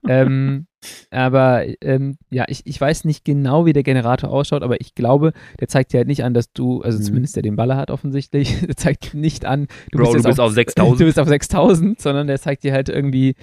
Ähm, 0.08 0.66
aber 1.10 1.64
ähm, 1.82 2.16
ja, 2.30 2.44
ich, 2.48 2.66
ich 2.66 2.80
weiß 2.80 3.04
nicht 3.04 3.24
genau, 3.24 3.64
wie 3.66 3.72
der 3.72 3.82
Generator 3.82 4.30
ausschaut, 4.30 4.62
aber 4.62 4.80
ich 4.80 4.94
glaube, 4.94 5.32
der 5.60 5.68
zeigt 5.68 5.92
dir 5.92 5.98
halt 5.98 6.08
nicht 6.08 6.24
an, 6.24 6.34
dass 6.34 6.52
du, 6.52 6.82
also 6.82 6.98
Mhm. 6.98 7.02
zumindest 7.02 7.36
der 7.36 7.42
den 7.42 7.56
Baller 7.56 7.76
hat 7.76 7.90
offensichtlich, 7.90 8.60
der 8.66 8.76
zeigt 8.76 9.14
nicht 9.14 9.44
an, 9.44 9.66
du 9.92 9.98
Bro, 9.98 10.12
bist, 10.12 10.24
du 10.24 10.28
bist 10.28 10.40
auf 10.40 10.52
6000. 10.52 11.00
Du 11.00 11.04
bist 11.06 11.18
auf 11.18 11.28
6000, 11.28 12.00
sondern 12.00 12.26
der 12.26 12.38
zeigt 12.40 12.64
dir 12.64 12.72
halt 12.72 12.88
irgendwie 12.88 13.34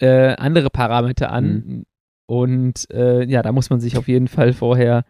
äh, 0.00 0.34
andere 0.36 0.70
Parameter 0.70 1.30
an. 1.32 1.44
Mhm. 1.46 1.86
Und 2.26 2.90
äh, 2.92 3.24
ja, 3.24 3.42
da 3.42 3.52
muss 3.52 3.70
man 3.70 3.80
sich 3.80 3.98
auf 3.98 4.08
jeden 4.08 4.28
Fall 4.28 4.52
vorher 4.52 5.04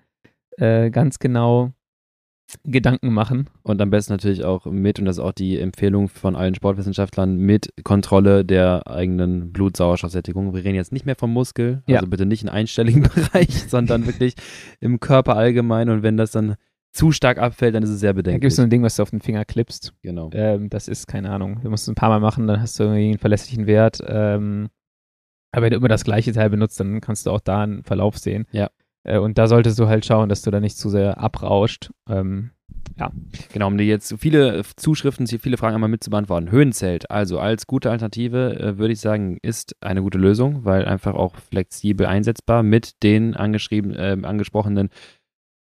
äh, 0.57 0.91
ganz 0.91 1.19
genau 1.19 1.73
Gedanken 2.65 3.13
machen. 3.13 3.49
Und 3.63 3.81
am 3.83 3.91
besten 3.91 4.13
natürlich 4.13 4.45
auch 4.45 4.67
mit, 4.67 4.99
und 4.99 5.05
das 5.05 5.17
ist 5.19 5.23
auch 5.23 5.33
die 5.33 5.59
Empfehlung 5.59 6.09
von 6.09 6.37
allen 6.37 6.55
Sportwissenschaftlern, 6.55 7.37
mit 7.37 7.73
Kontrolle 7.85 8.45
der 8.45 8.87
eigenen 8.87 9.53
Blutsauerstoffsättigung. 9.53 10.55
Wir 10.55 10.65
reden 10.65 10.75
jetzt 10.75 10.93
nicht 10.93 11.07
mehr 11.07 11.17
vom 11.17 11.33
Muskel, 11.33 11.83
Ja. 11.87 11.99
also 11.99 12.11
bitte 12.11 12.27
nicht 12.27 12.43
in 12.43 12.49
einstelligen 12.49 13.03
Bereich, 13.15 13.65
sondern 13.69 14.07
wirklich 14.07 14.35
im 14.81 15.01
Körper 15.01 15.37
allgemein. 15.37 15.89
Und 15.89 16.03
wenn 16.03 16.17
das 16.17 16.31
dann 16.33 16.57
zu 16.93 17.13
stark 17.13 17.39
abfällt, 17.39 17.75
dann 17.75 17.83
ist 17.85 17.91
es 17.91 18.01
sehr 18.01 18.13
Da 18.13 18.17
gibt 18.19 18.25
bedenklich. 18.27 18.51
es 18.53 18.57
so 18.57 18.63
ein 18.63 18.71
Ding, 18.71 18.83
was 18.83 18.97
du 18.97 19.03
auf 19.03 19.11
den 19.11 19.21
Finger 19.21 19.45
klippst. 19.45 19.93
genau. 20.03 20.31
Ähm, 20.33 20.69
das 20.71 20.89
ist, 20.89 21.07
keine 21.07 21.31
Ahnung, 21.31 21.61
du 21.63 21.71
musst 21.71 21.85
es 21.85 21.89
ein 21.89 21.95
paar 21.95 22.09
Mal 22.09 22.19
machen, 22.21 22.47
dann 22.49 22.61
hast 22.61 22.79
du 22.81 22.85
irgendwie 22.85 23.11
einen 23.11 23.19
verlässlichen 23.19 23.67
Wert. 23.67 24.01
Ähm, 24.07 24.69
aber 25.53 25.65
wenn 25.67 25.71
du 25.71 25.77
immer 25.77 25.89
das 25.89 26.05
gleiche 26.05 26.33
Teil 26.33 26.51
benutzt, 26.51 26.79
dann 26.81 27.01
kannst 27.01 27.27
du 27.27 27.31
auch 27.31 27.41
da 27.41 27.63
einen 27.63 27.83
Verlauf 27.85 28.19
sehen. 28.19 28.47
Ja. 28.53 28.71
Äh, 29.05 29.19
und 29.19 29.39
da 29.39 29.47
solltest 29.47 29.79
du 29.79 29.89
halt 29.89 30.05
schauen, 30.05 30.29
dass 30.29 30.43
du 30.43 30.51
da 30.51 30.61
nicht 30.61 30.79
zu 30.79 30.89
sehr 30.89 31.19
abrauscht. 31.19 31.91
Ähm, 32.09 32.51
Genau, 33.53 33.67
um 33.67 33.79
dir 33.79 33.87
jetzt 33.87 34.15
viele 34.19 34.63
Zuschriften, 34.77 35.27
viele 35.27 35.57
Fragen 35.57 35.75
einmal 35.75 35.89
mit 35.89 36.05
zu 36.05 36.11
beantworten. 36.11 36.51
Höhenzelt, 36.51 37.11
also 37.11 37.39
als 37.39 37.67
gute 37.67 37.91
Alternative, 37.91 38.59
äh, 38.61 38.79
würde 38.79 38.93
ich 38.93 39.01
sagen, 39.01 39.39
ist 39.43 39.75
eine 39.81 40.03
gute 40.03 40.19
Lösung, 40.19 40.65
weil 40.65 40.85
einfach 40.85 41.15
auch 41.15 41.37
flexibel 41.37 42.07
einsetzbar 42.07 42.63
mit 42.63 43.03
den 43.03 43.35
angeschrieben, 43.35 43.95
äh, 43.95 44.17
angesprochenen 44.23 44.91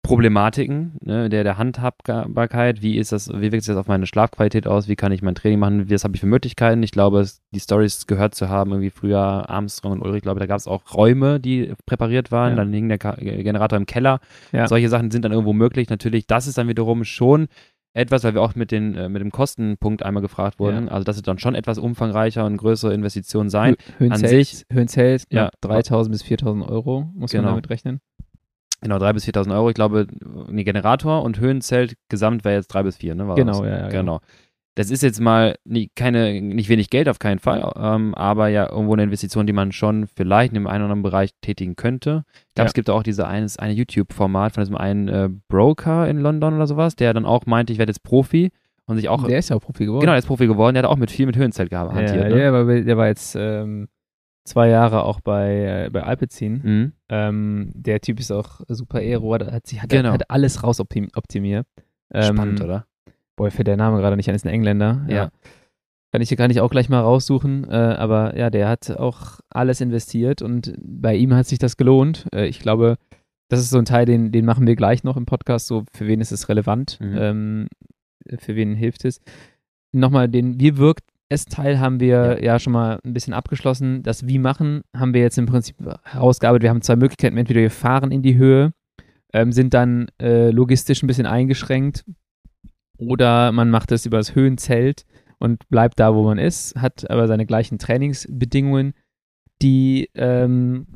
Problematiken, 0.02 0.93
ne, 1.02 1.30
der, 1.30 1.43
der 1.43 1.58
Handhabbarkeit, 1.58 2.82
wie 2.82 2.97
ist 2.97 3.12
das, 3.12 3.30
wie 3.30 3.52
wirkt 3.52 3.64
sich 3.64 3.74
das 3.74 3.78
auf 3.78 3.88
meine 3.88 4.08
Schlafqualität 4.08 4.66
aus, 4.66 4.88
wie 4.88 4.95
kann 4.95 5.12
ich 5.12 5.22
mein 5.22 5.36
Training 5.36 5.60
machen, 5.60 5.89
was 5.91 6.04
habe 6.04 6.16
ich 6.16 6.22
für 6.22 6.26
Möglichkeiten. 6.28 6.82
Ich 6.84 6.91
glaube, 6.91 7.26
die 7.54 7.60
Stories 7.60 8.08
gehört 8.08 8.34
zu 8.34 8.50
haben, 8.50 8.72
irgendwie 8.72 8.89
früher 8.89 9.20
Armstrong 9.50 9.91
und 9.93 10.02
Ulrich, 10.02 10.24
glaube 10.24 10.39
ich, 10.39 10.41
da 10.41 10.47
gab 10.47 10.58
es 10.58 10.68
auch 10.68 10.82
Räume, 10.95 11.39
die 11.39 11.74
präpariert 11.86 12.32
waren, 12.32 12.52
Ja. 12.52 12.56
dann 12.56 12.74
hing 12.74 12.88
der 12.89 12.97
Ka 12.97 13.16
Generator 13.20 13.78
im 13.78 13.86
Keller. 13.86 14.20
Ja. 14.52 14.68
Solche 14.68 14.89
Sachen 14.89 15.12
sind 15.12 15.26
dann 15.26 15.32
irgendwo 15.32 15.54
möglich. 15.54 15.89
Natürlich, 15.89 16.26
das 16.28 16.47
ist 16.47 16.58
dann 16.58 16.68
wiederum 16.68 17.04
schon 17.04 17.47
etwas, 17.93 18.24
weil 18.24 18.34
wir 18.34 18.41
auch 18.41 18.56
mit, 18.56 18.72
den, 18.72 18.95
äh, 18.95 19.10
mit 19.10 19.22
dem 19.22 19.32
Kostenpunkt 19.32 20.04
einmal 20.04 20.22
gefragt 20.22 20.60
wurden. 20.60 20.86
Ja. 20.88 20.91
Also 20.91 21.04
das 21.04 21.18
wird 21.18 21.28
dann 21.28 21.39
schon 21.39 21.56
etwas 21.56 21.78
umfangreicher 21.78 22.45
und 22.45 22.58
größere 22.58 22.93
Investitionen 22.93 23.50
sein. 23.50 23.76
Hö- 23.76 24.00
Höhenzelt, 24.00 24.30
sich- 24.47 24.66
Höhenzelt, 24.72 25.24
Ja. 25.32 25.45
ja, 25.45 25.50
3000 25.62 26.12
bis 26.14 26.22
4000 26.24 26.68
Euro 26.70 27.12
muss 27.16 27.32
Genau. 27.32 27.43
man 27.43 27.52
damit 27.54 27.70
rechnen. 27.70 28.00
Genau, 28.82 28.98
3.000 28.98 29.14
bis 29.14 29.26
4.000 29.26 29.54
Euro. 29.54 29.70
Ich 29.70 29.76
glaube, 29.76 30.08
nee, 30.50 30.64
Generator 30.64 31.24
und 31.24 31.40
Höhenzelt 31.40 31.96
gesamt 32.10 32.44
wäre 32.46 32.56
jetzt 32.56 32.68
3 32.70 32.84
bis 32.84 32.98
4, 32.98 33.16
ne? 33.16 33.28
War 33.28 33.36
Genau, 33.36 33.62
das? 33.64 33.70
ja, 33.70 33.78
ja, 33.80 33.88
Genau. 33.90 34.20
Das 34.76 34.92
ist 34.92 35.04
jetzt 35.04 35.20
mal 35.20 35.56
nie, 35.66 35.90
keine, 35.94 36.40
nicht 36.42 36.70
wenig 36.70 36.90
Geld 36.90 37.10
auf 37.10 37.20
keinen 37.20 37.40
Fall, 37.40 37.70
ähm, 37.76 38.16
aber 38.16 38.48
ja 38.48 38.70
irgendwo 38.72 38.94
eine 38.94 39.04
Investition, 39.04 39.46
die 39.46 39.52
man 39.52 39.74
schon 39.74 40.08
vielleicht 40.08 40.52
in 40.52 40.54
dem 40.54 40.68
einen 40.68 40.84
oder 40.84 40.94
anderen 40.94 41.04
Bereich 41.04 41.32
tätigen 41.42 41.76
könnte. 41.76 42.24
Ich 42.48 42.56
glaube, 42.56 42.66
Ja. 42.66 42.70
es 42.70 42.74
gibt 42.74 42.90
auch 42.90 43.04
diese 43.04 43.28
eines, 43.28 43.60
eine 43.60 43.74
YouTube-Format 43.74 44.54
von 44.54 44.62
diesem 44.62 44.78
einen 44.78 45.08
äh, 45.10 45.28
Broker 45.50 46.08
in 46.08 46.20
London 46.20 46.54
oder 46.54 46.66
sowas, 46.68 46.96
der 46.96 47.14
dann 47.14 47.26
auch 47.26 47.46
meinte, 47.46 47.74
ich 47.74 47.80
werde 47.80 47.90
jetzt 47.90 48.04
Profi 48.04 48.52
und 48.86 48.96
sich 48.96 49.10
auch, 49.10 49.28
Der 49.28 49.40
ist 49.40 49.50
ja 49.50 49.58
auch 49.58 49.62
Profi 49.62 49.86
geworden. 49.86 50.00
genau, 50.02 50.14
der 50.14 50.20
ist 50.20 50.28
Profi 50.28 50.48
geworden, 50.48 50.76
der 50.76 50.84
hat 50.84 50.90
auch 50.90 50.96
mit 50.98 51.12
viel 51.12 51.26
mit 51.26 51.36
Höhenzelt 51.36 51.74
hantiert. 51.74 52.16
ja, 52.16 52.24
ne? 52.30 52.36
der, 52.36 52.54
war, 52.54 52.64
der 52.66 52.98
war 52.98 53.08
jetzt 53.08 53.36
ähm, 53.38 53.90
zwei 54.50 54.70
Jahre 54.70 55.04
auch 55.04 55.22
bei, 55.22 55.86
äh, 55.86 55.89
bei 55.91 56.04
Alpecin. 56.04 56.62
Mhm. 56.64 56.91
Ähm, 57.10 57.72
der 57.74 58.02
Typ 58.02 58.20
ist 58.20 58.32
auch 58.32 58.62
super 58.68 58.97
Aero, 59.00 59.34
hat, 59.36 59.43
hat, 59.52 59.64
hat, 59.74 59.89
Genau. 59.89 60.12
hat 60.12 60.30
alles 60.30 60.64
raus 60.64 60.80
optim 60.80 61.08
optimiert. 61.16 61.66
Ähm, 62.12 62.36
Spannend, 62.36 62.62
oder? 62.62 62.86
Boah, 63.36 63.52
fällt 63.52 63.68
der 63.68 63.78
Name 63.78 63.97
gerade 64.00 64.18
nicht 64.18 64.28
an, 64.28 64.36
ist 64.36 64.45
ein 64.45 64.52
Engländer. 64.54 65.06
Ja. 65.08 65.30
Kann 66.12 66.22
ich 66.22 66.30
hier 66.30 66.38
gar 66.38 66.47
nicht 66.47 66.60
auch 66.60 66.72
gleich 66.72 66.89
mal 66.89 67.02
raussuchen, 67.02 67.66
äh, 67.70 67.76
aber 67.76 68.36
ja, 68.36 68.50
der 68.50 68.68
hat 68.68 68.89
auch 68.91 69.39
alles 69.50 69.80
investiert 69.80 70.41
und 70.41 70.74
bei 70.82 71.16
ihm 71.16 71.34
hat 71.36 71.45
sich 71.45 71.60
das 71.60 71.78
gelohnt. 71.78 72.26
Äh, 72.34 72.47
ich 72.47 72.60
glaube, 72.60 72.97
das 73.47 73.60
ist 73.60 73.70
so 73.70 73.78
ein 73.78 73.86
Teil, 73.86 74.06
den, 74.06 74.32
den 74.32 74.43
machen 74.45 74.66
wir 74.66 74.76
gleich 74.76 75.04
noch 75.04 75.18
im 75.18 75.26
Podcast, 75.28 75.68
so 75.68 75.84
für 75.93 76.08
wen 76.08 76.20
ist 76.20 76.32
es 76.32 76.50
relevant, 76.50 76.97
Mhm. 77.00 77.18
ähm, 77.18 77.68
für 78.39 78.56
wen 78.56 78.76
hilft 78.76 79.06
es. 79.06 79.22
Nochmal, 79.91 80.28
den 80.30 80.60
Wie 80.60 80.78
wirkt 80.78 81.04
es 81.30 81.46
Teil 81.46 81.80
haben 81.80 82.00
wir 82.00 82.44
ja. 82.44 82.60
schon 82.60 82.74
mal 82.74 83.00
ein 83.04 83.14
bisschen 83.14 83.34
abgeschlossen. 83.34 84.02
Das 84.04 84.28
Wie 84.28 84.40
machen 84.40 84.82
haben 84.96 85.14
wir 85.14 85.22
jetzt 85.22 85.38
im 85.38 85.46
Prinzip 85.46 85.78
herausgearbeitet. 86.04 86.64
Wir 86.64 86.70
haben 86.72 86.82
zwei 86.82 86.96
Möglichkeiten. 86.96 87.38
Entweder 87.38 87.62
wir 87.62 87.72
fahren 87.72 88.12
in 88.12 88.24
die 88.24 88.36
Höhe, 88.36 88.74
ähm, 89.34 89.52
sind 89.52 89.74
dann 89.74 90.08
äh, 90.20 90.50
logistisch 90.50 91.04
ein 91.04 91.08
bisschen 91.08 91.28
eingeschränkt 91.28 92.04
oder 92.98 93.52
man 93.52 93.70
macht 93.70 93.92
es 93.92 94.06
über 94.06 94.18
das 94.18 94.36
Höhenzelt 94.36 95.06
und 95.38 95.70
bleibt 95.70 96.00
da, 96.00 96.14
wo 96.16 96.24
man 96.24 96.38
ist, 96.38 96.76
hat 96.76 97.10
aber 97.10 97.28
seine 97.28 97.46
gleichen 97.46 97.78
Trainingsbedingungen, 97.78 98.94
die 99.62 100.10
ähm, 100.16 100.88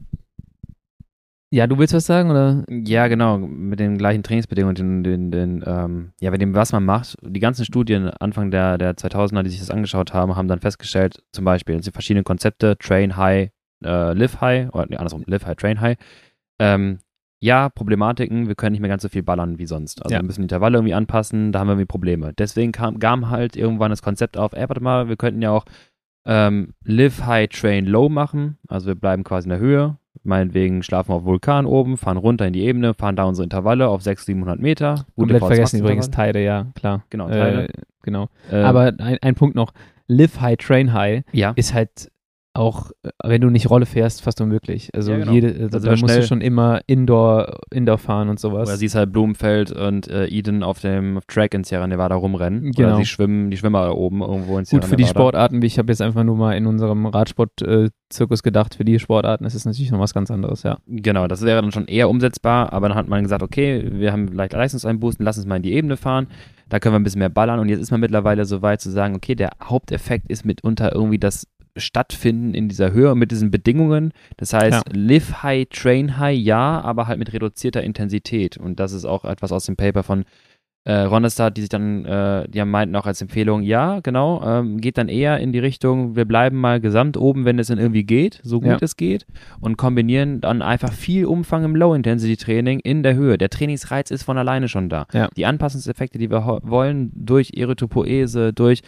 ja, 1.54 1.68
du 1.68 1.78
willst 1.78 1.94
was 1.94 2.08
sagen 2.08 2.32
oder? 2.32 2.64
Ja, 2.68 3.08
genau, 3.08 3.38
mit 3.38 3.80
den 3.80 4.00
gleichen 4.00 4.24
Trainingsbedingungen, 4.24 4.74
den, 4.74 5.04
den, 5.04 5.32
den, 5.32 5.64
ähm, 5.68 6.12
ja, 6.20 6.32
mit 6.32 6.42
dem, 6.42 6.56
was 6.56 6.72
man 6.72 6.84
macht. 6.84 7.16
Die 7.22 7.40
ganzen 7.40 7.64
Studien 7.64 8.08
Anfang 8.08 8.50
der, 8.50 8.80
der 8.80 8.96
2000er, 8.96 9.44
die 9.44 9.52
sich 9.52 9.60
das 9.60 9.70
angeschaut 9.70 10.16
haben, 10.16 10.36
haben 10.36 10.48
dann 10.48 10.62
festgestellt, 10.62 11.22
zum 11.32 11.46
Beispiel, 11.46 11.76
es 11.76 11.86
sind 11.86 11.94
verschiedene 11.94 12.24
Konzepte, 12.24 12.76
Train 12.80 13.18
High, 13.18 13.52
äh, 13.86 14.14
Live 14.14 14.42
High, 14.42 14.74
oder 14.74 14.88
nee, 14.90 14.98
andersrum, 14.98 15.24
Live 15.28 15.46
High, 15.46 15.56
Train 15.56 15.80
High. 15.80 15.98
Ähm, 16.58 16.98
ja, 17.40 17.70
Problematiken, 17.70 18.48
wir 18.48 18.56
können 18.56 18.72
nicht 18.72 18.82
mehr 18.82 18.90
ganz 18.90 19.04
so 19.04 19.10
viel 19.10 19.22
ballern 19.22 19.60
wie 19.60 19.68
sonst. 19.68 20.02
Also 20.02 20.16
Ja. 20.16 20.22
wir 20.22 20.26
müssen 20.26 20.42
die 20.42 20.46
Intervalle 20.46 20.80
irgendwie 20.80 20.96
anpassen, 20.96 21.52
da 21.52 21.60
haben 21.60 21.68
wir 21.68 21.74
irgendwie 21.74 21.86
Probleme. 21.86 22.34
Deswegen 22.36 22.72
kam, 22.72 22.98
kam 22.98 23.30
halt 23.30 23.56
irgendwann 23.56 23.92
das 23.92 24.02
Konzept 24.02 24.38
auf, 24.38 24.54
ey, 24.54 24.68
warte 24.68 24.82
mal, 24.82 25.08
wir 25.08 25.18
könnten 25.18 25.44
ja 25.44 25.52
auch 25.52 25.66
ähm, 26.26 26.74
Live 26.84 27.24
High, 27.28 27.50
Train 27.50 27.86
Low 27.86 28.10
machen. 28.10 28.58
Also 28.68 28.88
wir 28.88 28.96
bleiben 28.96 29.24
quasi 29.24 29.46
in 29.46 29.52
der 29.52 29.60
Höhe. 29.60 29.98
Meinetwegen 30.24 30.84
schlafen 30.84 31.10
wir 31.10 31.16
auf 31.16 31.26
Vulkan 31.26 31.66
oben, 31.66 31.98
fahren 31.98 32.18
runter 32.18 32.46
in 32.46 32.54
die 32.54 32.64
Ebene, 32.64 32.94
fahren 32.94 33.16
da 33.16 33.26
unsere 33.26 33.44
Intervalle 33.44 33.90
auf 33.90 34.02
600, 34.04 34.26
700 34.26 34.60
Meter. 34.60 35.06
Gute 35.16 35.34
Komplett 35.34 35.40
vergessen 35.40 35.78
VO2-Intervalle. 35.78 35.82
übrigens 35.82 36.12
Teile, 36.12 36.44
ja, 36.44 36.68
klar. 36.76 37.04
Genau, 37.10 37.28
Teile. 37.30 37.68
Äh, 37.68 37.74
genau. 38.04 38.30
Ähm, 38.52 38.66
Aber 38.66 38.94
ein, 39.00 39.18
ein 39.22 39.36
Punkt 39.36 39.56
noch, 39.56 39.74
Live 40.08 40.40
High, 40.40 40.58
Train 40.58 40.94
High 40.94 41.24
ja, 41.32 41.54
ist 41.56 41.74
halt 41.74 42.12
auch, 42.56 42.92
äh, 43.04 43.10
wenn 43.24 43.42
du 43.42 43.50
nicht 43.50 43.70
Rolle 43.70 43.86
fährst, 43.86 44.22
fast 44.22 44.40
unmöglich. 44.42 44.90
Also 44.94 45.12
Ja, 45.12 45.18
genau. 45.20 45.32
jede, 45.32 45.48
also 45.48 45.64
Also 45.78 45.88
da 45.88 45.96
musst 45.98 46.16
du 46.18 46.24
schon 46.24 46.42
immer 46.42 46.82
Indoor, 46.88 47.60
Indoor 47.72 47.98
fahren 47.98 48.30
und 48.30 48.40
sowas. 48.40 48.68
oder 48.70 48.78
siehst 48.78 48.96
halt 48.96 49.12
Blumenfeld 49.12 49.72
und 49.72 50.08
äh, 50.08 50.28
Eden 50.28 50.64
auf 50.64 50.80
dem 50.80 51.20
Track 51.28 51.54
in 51.54 51.64
Sierra 51.64 51.88
Nevada 51.88 52.16
rumrennen. 52.16 52.62
Oder 52.70 52.72
Genau. 52.76 52.98
sie 52.98 53.06
schwimmen, 53.06 53.50
die 53.50 53.58
Schwimmer 53.58 53.86
da 53.86 53.92
oben 53.92 54.22
irgendwo 54.22 54.58
in 54.60 54.66
Sierra 54.66 54.82
Gut 54.82 54.90
für 54.90 54.96
die. 54.98 55.06
Sportarten, 55.06 55.62
wie 55.62 55.66
ich 55.66 55.80
habe 55.80 55.92
jetzt 55.92 56.02
einfach 56.02 56.24
nur 56.24 56.36
mal 56.36 56.54
in 56.56 56.66
unserem 56.68 57.06
Radsport-Zirkus 57.06 58.44
gedacht, 58.44 58.76
für 58.76 58.86
die 58.86 59.00
Sportarten 59.00 59.46
ist 59.46 59.56
es 59.56 59.66
natürlich 59.66 59.92
noch 59.92 60.00
was 60.00 60.14
ganz 60.14 60.30
anderes, 60.32 60.64
ja. 60.64 60.78
Genau, 60.88 61.28
das 61.28 61.42
wäre 61.44 61.62
dann 61.62 61.72
schon 61.72 61.88
eher 61.88 62.10
umsetzbar, 62.10 62.72
aber 62.74 62.88
dann 62.90 62.98
hat 62.98 63.08
man 63.08 63.24
gesagt, 63.24 63.44
okay, 63.44 63.90
wir 63.94 64.12
haben 64.12 64.28
leicht 64.28 64.54
Leistungseinbußen, 64.54 65.24
lass 65.24 65.38
uns 65.38 65.46
mal 65.48 65.58
in 65.58 65.64
die 65.64 65.74
Ebene 65.74 65.98
fahren, 65.98 66.28
da 66.70 66.80
können 66.80 66.94
wir 66.96 67.00
ein 67.00 67.04
bisschen 67.04 67.20
mehr 67.20 67.30
ballern 67.30 67.60
und 67.60 67.70
jetzt 67.70 67.80
ist 67.82 67.92
man 67.92 68.00
mittlerweile 68.00 68.46
so 68.46 68.62
weit 68.62 68.82
zu 68.82 68.90
sagen, 68.90 69.16
okay, 69.16 69.36
der 69.36 69.52
Haupteffekt 69.64 70.30
ist 70.30 70.46
mitunter 70.46 70.94
irgendwie 70.94 71.20
das 71.20 71.48
Stattfinden 71.78 72.54
in 72.54 72.70
dieser 72.70 72.92
Höhe 72.92 73.12
und 73.12 73.20
mit 73.20 73.32
diesen 73.32 73.52
Bedingungen. 73.52 74.14
Das 74.38 74.54
heißt, 74.54 74.86
Ja. 74.88 74.94
live 74.94 75.44
high, 75.44 75.68
train 75.70 76.18
high, 76.18 76.38
ja, 76.38 76.82
aber 76.82 77.08
halt 77.08 77.20
mit 77.20 77.34
reduzierter 77.34 77.84
Intensität 77.84 78.58
und 78.58 78.80
das 78.80 78.92
ist 78.94 79.06
auch 79.06 79.26
etwas 79.26 79.52
aus 79.52 79.66
dem 79.66 79.76
Paper 79.76 80.04
von 80.04 80.26
äh, 80.86 81.04
Ronestad, 81.04 81.56
die 81.56 81.62
sich 81.62 81.70
dann, 81.70 82.04
äh, 82.04 82.46
die 82.50 82.60
haben 82.60 82.70
meinten 82.70 82.94
auch 82.98 83.06
als 83.06 83.22
Empfehlung, 83.22 83.62
ja, 83.64 84.02
genau, 84.02 84.44
ähm, 84.46 84.82
geht 84.82 84.98
dann 84.98 85.08
eher 85.08 85.40
in 85.40 85.54
die 85.54 85.60
Richtung, 85.60 86.18
wir 86.18 86.26
bleiben 86.26 86.58
mal 86.60 86.82
gesamt 86.82 87.16
oben, 87.16 87.46
wenn 87.46 87.58
es 87.58 87.68
dann 87.68 87.78
irgendwie 87.80 88.04
geht, 88.04 88.42
so 88.44 88.60
gut 88.60 88.70
Ja. 88.72 88.78
es 88.82 88.98
geht, 88.98 89.26
und 89.62 89.78
kombinieren 89.78 90.42
dann 90.42 90.62
einfach 90.62 90.92
viel 90.92 91.26
Umfang 91.26 91.64
im 91.64 91.78
Low-Intensity-Training 91.78 92.82
in 92.82 93.02
der 93.02 93.16
Höhe. 93.16 93.38
Der 93.38 93.50
Trainingsreiz 93.50 94.12
ist 94.12 94.24
von 94.24 94.38
alleine 94.38 94.68
schon 94.68 94.90
da. 94.90 95.06
Ja. 95.14 95.30
Die 95.38 95.46
Anpassungseffekte, 95.46 96.18
die 96.18 96.30
wir 96.30 96.46
wollen, 96.64 97.14
durch 97.16 97.52
Erythropoese, 97.56 98.52
durch 98.52 98.82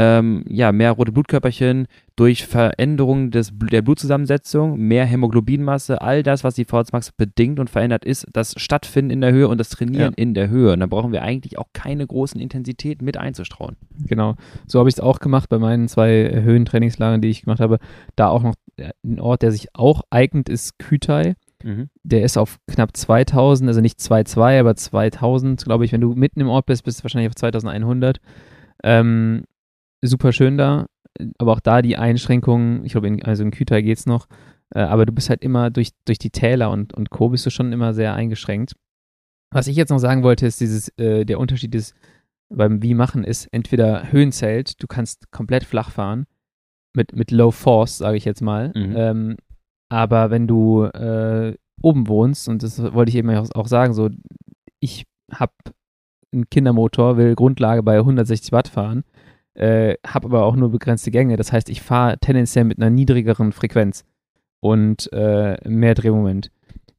ähm, 0.00 0.44
ja, 0.48 0.70
mehr 0.70 0.92
rote 0.92 1.10
Blutkörperchen, 1.10 1.88
durch 2.14 2.46
Veränderung 2.46 3.32
des, 3.32 3.50
der 3.52 3.82
Blutzusammensetzung, 3.82 4.78
mehr 4.78 5.04
Hämoglobinmasse, 5.04 6.00
all 6.00 6.22
das, 6.22 6.44
was 6.44 6.54
die 6.54 6.66
VO2 6.66 6.90
Max 6.92 7.10
bedingt 7.10 7.58
und 7.58 7.68
verändert, 7.68 8.04
ist 8.04 8.24
das 8.32 8.54
Stattfinden 8.56 9.10
in 9.10 9.20
der 9.22 9.32
Höhe 9.32 9.48
und 9.48 9.58
das 9.58 9.70
Trainieren 9.70 10.12
Ja. 10.12 10.22
in 10.22 10.34
der 10.34 10.50
Höhe. 10.50 10.72
Und 10.72 10.78
da 10.78 10.86
brauchen 10.86 11.10
wir 11.10 11.22
eigentlich 11.22 11.58
auch 11.58 11.66
keine 11.72 12.06
großen 12.06 12.40
Intensitäten 12.40 13.04
mit 13.04 13.16
einzustrauen. 13.16 13.74
Genau. 14.06 14.36
So 14.68 14.78
habe 14.78 14.88
ich 14.88 14.94
es 14.94 15.00
auch 15.00 15.18
gemacht 15.18 15.48
bei 15.48 15.58
meinen 15.58 15.88
zwei 15.88 16.30
Höhentrainingslagern, 16.32 17.20
die 17.20 17.28
ich 17.30 17.42
gemacht 17.42 17.58
habe. 17.60 17.80
Da 18.14 18.28
auch 18.28 18.44
noch 18.44 18.54
äh, 18.76 18.90
ein 19.04 19.18
Ort, 19.18 19.42
der 19.42 19.50
sich 19.50 19.74
auch 19.74 20.02
eignet, 20.10 20.48
ist 20.48 20.78
Kütai. 20.78 21.34
Mhm. 21.64 21.88
Der 22.04 22.22
ist 22.22 22.38
auf 22.38 22.58
knapp 22.68 22.96
2000, 22.96 23.66
also 23.66 23.80
nicht 23.80 23.98
2,2, 23.98 24.60
aber 24.60 24.76
2000, 24.76 25.64
glaube 25.64 25.84
ich. 25.84 25.90
Wenn 25.90 26.00
du 26.02 26.14
mitten 26.14 26.40
im 26.40 26.48
Ort 26.48 26.66
bist, 26.66 26.84
bist 26.84 27.00
du 27.00 27.02
wahrscheinlich 27.02 27.30
auf 27.30 27.34
2100. 27.34 28.18
Ähm, 28.84 29.42
super 30.02 30.32
schön 30.32 30.56
da, 30.56 30.86
aber 31.38 31.52
auch 31.52 31.60
da 31.60 31.82
die 31.82 31.96
Einschränkungen, 31.96 32.84
ich 32.84 32.92
glaube, 32.92 33.08
in, 33.08 33.22
also 33.24 33.42
in 33.42 33.50
Kütai 33.50 33.82
geht 33.82 33.98
es 33.98 34.06
noch, 34.06 34.26
äh, 34.74 34.80
aber 34.80 35.06
du 35.06 35.12
bist 35.12 35.30
halt 35.30 35.42
immer 35.42 35.70
durch, 35.70 35.90
durch 36.04 36.18
die 36.18 36.30
Täler 36.30 36.70
und, 36.70 36.94
und 36.94 37.10
Co. 37.10 37.28
bist 37.30 37.46
du 37.46 37.50
schon 37.50 37.72
immer 37.72 37.94
sehr 37.94 38.14
eingeschränkt. 38.14 38.74
Was 39.52 39.66
ich 39.66 39.76
jetzt 39.76 39.90
noch 39.90 39.98
sagen 39.98 40.22
wollte, 40.22 40.46
ist 40.46 40.60
dieses, 40.60 40.90
äh, 40.98 41.24
der 41.24 41.38
Unterschied 41.40 41.74
ist 41.74 41.94
beim 42.50 42.82
Wie 42.82 42.94
machen 42.94 43.24
ist 43.24 43.46
entweder 43.52 44.10
Höhenzelt, 44.12 44.82
du 44.82 44.86
kannst 44.86 45.30
komplett 45.30 45.64
flach 45.64 45.90
fahren, 45.90 46.26
mit, 46.96 47.14
mit 47.14 47.30
Low 47.30 47.50
Force, 47.50 47.98
sage 47.98 48.16
ich 48.16 48.24
jetzt 48.24 48.40
mal, 48.40 48.72
Mhm. 48.74 48.94
ähm, 48.96 49.36
aber 49.90 50.30
wenn 50.30 50.46
du 50.46 50.84
äh, 50.84 51.54
oben 51.82 52.08
wohnst, 52.08 52.48
und 52.48 52.62
das 52.62 52.82
wollte 52.92 53.10
ich 53.10 53.16
eben 53.16 53.30
auch, 53.30 53.48
auch 53.54 53.68
sagen, 53.68 53.94
so, 53.94 54.10
ich 54.80 55.04
habe 55.32 55.52
einen 56.32 56.48
Kindermotor, 56.50 57.16
will 57.16 57.34
Grundlage 57.34 57.82
bei 57.82 57.98
160 57.98 58.52
Watt 58.52 58.68
fahren, 58.68 59.04
äh, 59.58 59.96
habe 60.06 60.28
aber 60.28 60.44
auch 60.44 60.56
nur 60.56 60.70
begrenzte 60.70 61.10
Gänge. 61.10 61.36
Das 61.36 61.52
heißt, 61.52 61.68
ich 61.68 61.82
fahre 61.82 62.18
tendenziell 62.18 62.64
mit 62.64 62.78
einer 62.78 62.90
niedrigeren 62.90 63.52
Frequenz 63.52 64.04
und 64.60 65.12
äh, 65.12 65.56
mehr 65.68 65.94
Drehmoment. 65.94 66.50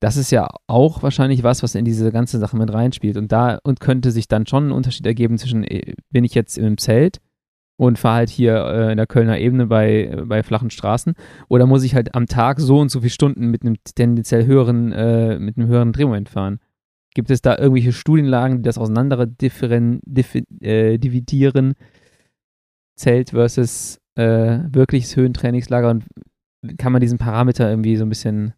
Das 0.01 0.17
ist 0.17 0.31
ja 0.31 0.47
auch 0.67 1.03
wahrscheinlich 1.03 1.43
was, 1.43 1.63
was 1.63 1.75
in 1.75 1.85
diese 1.85 2.11
ganze 2.11 2.37
Sache 2.37 2.57
mit 2.57 2.71
reinspielt. 2.71 3.17
Und 3.17 3.31
da 3.31 3.59
und 3.63 3.79
könnte 3.79 4.11
sich 4.11 4.27
dann 4.27 4.45
schon 4.45 4.67
ein 4.67 4.71
Unterschied 4.71 5.05
ergeben 5.05 5.37
zwischen, 5.37 5.63
äh, 5.63 5.93
bin 6.09 6.23
ich 6.23 6.35
jetzt 6.35 6.57
im 6.57 6.77
Zelt 6.77 7.19
und 7.77 7.97
fahre 7.97 8.17
halt 8.17 8.29
hier 8.29 8.55
äh, 8.65 8.91
in 8.91 8.97
der 8.97 9.07
Kölner 9.07 9.39
Ebene 9.39 9.67
bei, 9.67 10.21
bei 10.25 10.43
flachen 10.43 10.69
Straßen 10.69 11.13
oder 11.47 11.65
muss 11.65 11.83
ich 11.83 11.95
halt 11.95 12.13
am 12.13 12.27
Tag 12.27 12.59
so 12.59 12.79
und 12.79 12.91
so 12.91 12.99
viele 12.99 13.09
Stunden 13.09 13.47
mit 13.47 13.61
einem 13.61 13.75
tendenziell 13.95 14.45
höheren, 14.45 14.91
äh, 14.91 15.39
mit 15.39 15.57
einem 15.57 15.67
höheren 15.67 15.93
Drehmoment 15.93 16.27
fahren? 16.27 16.59
Gibt 17.13 17.31
es 17.31 17.41
da 17.41 17.57
irgendwelche 17.57 17.93
Studienlagen, 17.93 18.57
die 18.57 18.63
das 18.63 18.77
auseinander 18.77 19.25
differen, 19.25 20.01
diffi, 20.05 20.43
äh, 20.61 20.97
dividieren? 20.97 21.75
Zelt 22.99 23.29
versus 23.31 23.97
äh, 24.15 24.59
wirkliches 24.69 25.15
Höhentrainingslager 25.15 25.89
und 25.89 26.03
kann 26.77 26.91
man 26.91 26.99
diesen 27.01 27.17
Parameter 27.17 27.69
irgendwie 27.69 27.95
so 27.95 28.03
ein 28.05 28.09
bisschen 28.09 28.53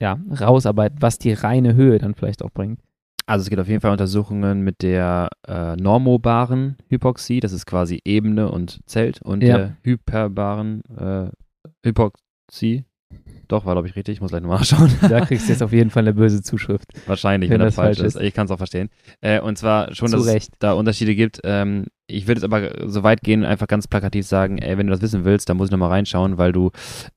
ja, 0.00 0.18
rausarbeiten, 0.40 1.00
was 1.02 1.18
die 1.18 1.32
reine 1.32 1.74
Höhe 1.74 1.98
dann 1.98 2.14
vielleicht 2.14 2.42
auch 2.42 2.50
bringt? 2.50 2.80
Also 3.26 3.42
es 3.44 3.50
gibt 3.50 3.60
auf 3.60 3.68
jeden 3.68 3.80
Fall 3.80 3.92
Untersuchungen 3.92 4.62
mit 4.62 4.82
der 4.82 5.28
äh, 5.46 5.76
normobaren 5.76 6.76
Hypoxie, 6.88 7.38
das 7.40 7.52
ist 7.52 7.66
quasi 7.66 8.00
Ebene 8.04 8.50
und 8.50 8.80
Zelt, 8.86 9.22
und 9.22 9.42
Ja. 9.44 9.58
der 9.58 9.76
hyperbaren 9.84 10.82
äh, 10.98 11.30
Hypoxie, 11.86 12.84
Doch, 13.48 13.64
war 13.66 13.74
glaube 13.74 13.86
ich 13.88 13.94
richtig. 13.96 14.14
Ich 14.14 14.20
muss 14.22 14.30
gleich 14.30 14.40
nochmal 14.42 14.58
nachschauen. 14.60 14.90
Da 15.08 15.20
kriegst 15.20 15.46
du 15.46 15.52
jetzt 15.52 15.62
auf 15.62 15.72
jeden 15.72 15.90
Fall 15.90 16.02
eine 16.02 16.14
böse 16.14 16.42
Zuschrift. 16.42 16.86
Wahrscheinlich, 17.06 17.50
Wenn 17.50 17.60
wenn, 17.60 17.66
das 17.66 17.74
das 17.76 17.84
falsch 17.84 17.98
falsch 17.98 18.14
ist. 18.16 18.20
Ich 18.20 18.32
kann 18.34 18.46
es 18.46 18.50
auch 18.50 18.56
verstehen. 18.56 18.88
Äh, 19.20 19.40
und 19.40 19.56
zwar 19.58 19.94
schon, 19.94 20.08
Zu 20.08 20.16
dass 20.16 20.26
Recht. 20.26 20.52
es 20.54 20.58
da 20.58 20.72
Unterschiede 20.72 21.14
gibt. 21.14 21.40
Ähm, 21.44 21.86
ich 22.06 22.26
würde 22.26 22.40
jetzt 22.40 22.44
aber 22.44 22.88
so 22.88 23.02
weit 23.02 23.22
gehen, 23.22 23.44
einfach 23.44 23.66
ganz 23.66 23.88
plakativ 23.88 24.26
sagen, 24.26 24.58
ey, 24.58 24.76
wenn 24.76 24.86
du 24.86 24.92
das 24.92 25.02
wissen 25.02 25.24
willst, 25.24 25.48
dann 25.48 25.56
muss 25.56 25.68
ich 25.68 25.70
nochmal 25.72 25.90
reinschauen, 25.90 26.38
weil 26.38 26.52
du 26.52 26.70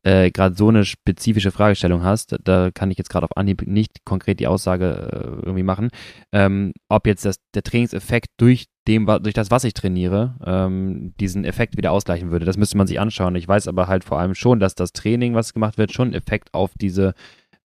äh, 0.03 0.31
gerade 0.31 0.55
so 0.55 0.69
eine 0.69 0.85
spezifische 0.85 1.51
Fragestellung 1.51 2.03
hast. 2.03 2.35
Da 2.43 2.71
kann 2.71 2.91
ich 2.91 2.97
jetzt 2.97 3.09
gerade 3.09 3.25
auf 3.25 3.35
Anhieb 3.35 3.65
nicht 3.67 4.05
konkret 4.05 4.39
die 4.39 4.47
Aussage 4.47 5.09
äh, 5.11 5.45
irgendwie 5.45 5.63
machen, 5.63 5.89
ähm, 6.31 6.73
ob 6.89 7.07
jetzt 7.07 7.25
das, 7.25 7.37
der 7.53 7.63
Trainingseffekt 7.63 8.29
durch 8.37 8.65
dem, 8.87 9.05
durch 9.05 9.33
das, 9.33 9.49
was 9.49 9.63
ich 9.63 9.73
trainiere, 9.73 10.35
ähm, 10.45 11.13
diesen 11.19 11.43
Effekt 11.43 11.75
wieder 11.75 11.91
ausgleichen 11.91 12.31
würde. 12.31 12.45
Das 12.45 12.57
müsste 12.57 12.77
man 12.77 12.87
sich 12.87 12.99
anschauen. 12.99 13.35
Ich 13.35 13.47
weiß 13.47 13.67
aber 13.67 13.87
halt 13.87 14.03
vor 14.03 14.19
allem 14.19 14.35
schon, 14.35 14.59
dass 14.59 14.75
das 14.75 14.93
Training, 14.93 15.33
was 15.33 15.53
gemacht 15.53 15.77
wird, 15.77 15.91
schon 15.91 16.13
Effekt 16.13 16.53
auf 16.53 16.71
diese 16.79 17.15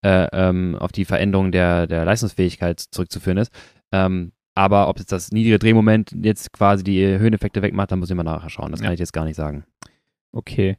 äh, 0.02 0.28
ähm, 0.32 0.76
auf 0.76 0.92
die 0.92 1.04
Veränderung 1.04 1.52
der, 1.52 1.86
der 1.86 2.06
Leistungsfähigkeit 2.06 2.80
zurückzuführen 2.80 3.36
ist. 3.36 3.52
Ähm, 3.92 4.32
aber 4.54 4.88
ob 4.88 4.98
jetzt 4.98 5.12
das 5.12 5.30
niedrige 5.32 5.58
Drehmoment 5.58 6.14
jetzt 6.22 6.52
quasi 6.52 6.84
die 6.84 7.04
Höheneffekte 7.06 7.62
wegmacht, 7.62 7.92
dann 7.92 7.98
muss 8.00 8.10
ich 8.10 8.16
mal 8.16 8.22
nachher 8.22 8.50
schauen. 8.50 8.70
Das 8.72 8.80
kann 8.80 8.90
Ja. 8.90 8.94
ich 8.94 9.00
jetzt 9.00 9.12
gar 9.12 9.24
nicht 9.24 9.36
sagen. 9.36 9.64
Okay. 10.32 10.76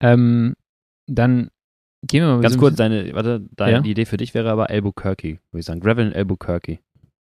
Ähm, 0.00 0.54
dann 1.06 1.48
gehen 2.06 2.24
wir 2.24 2.34
mal 2.34 2.40
Ganz 2.40 2.58
kurz, 2.58 2.76
deine, 2.76 3.14
warte, 3.14 3.44
deine 3.56 3.78
Ja? 3.78 3.84
Idee 3.84 4.04
für 4.04 4.16
dich 4.16 4.34
wäre 4.34 4.50
aber 4.50 4.70
Albuquerque, 4.70 5.38
würde 5.50 5.60
ich 5.60 5.64
sagen. 5.66 5.80
Gravel 5.80 6.08
in 6.08 6.12
Albuquerque. 6.12 6.78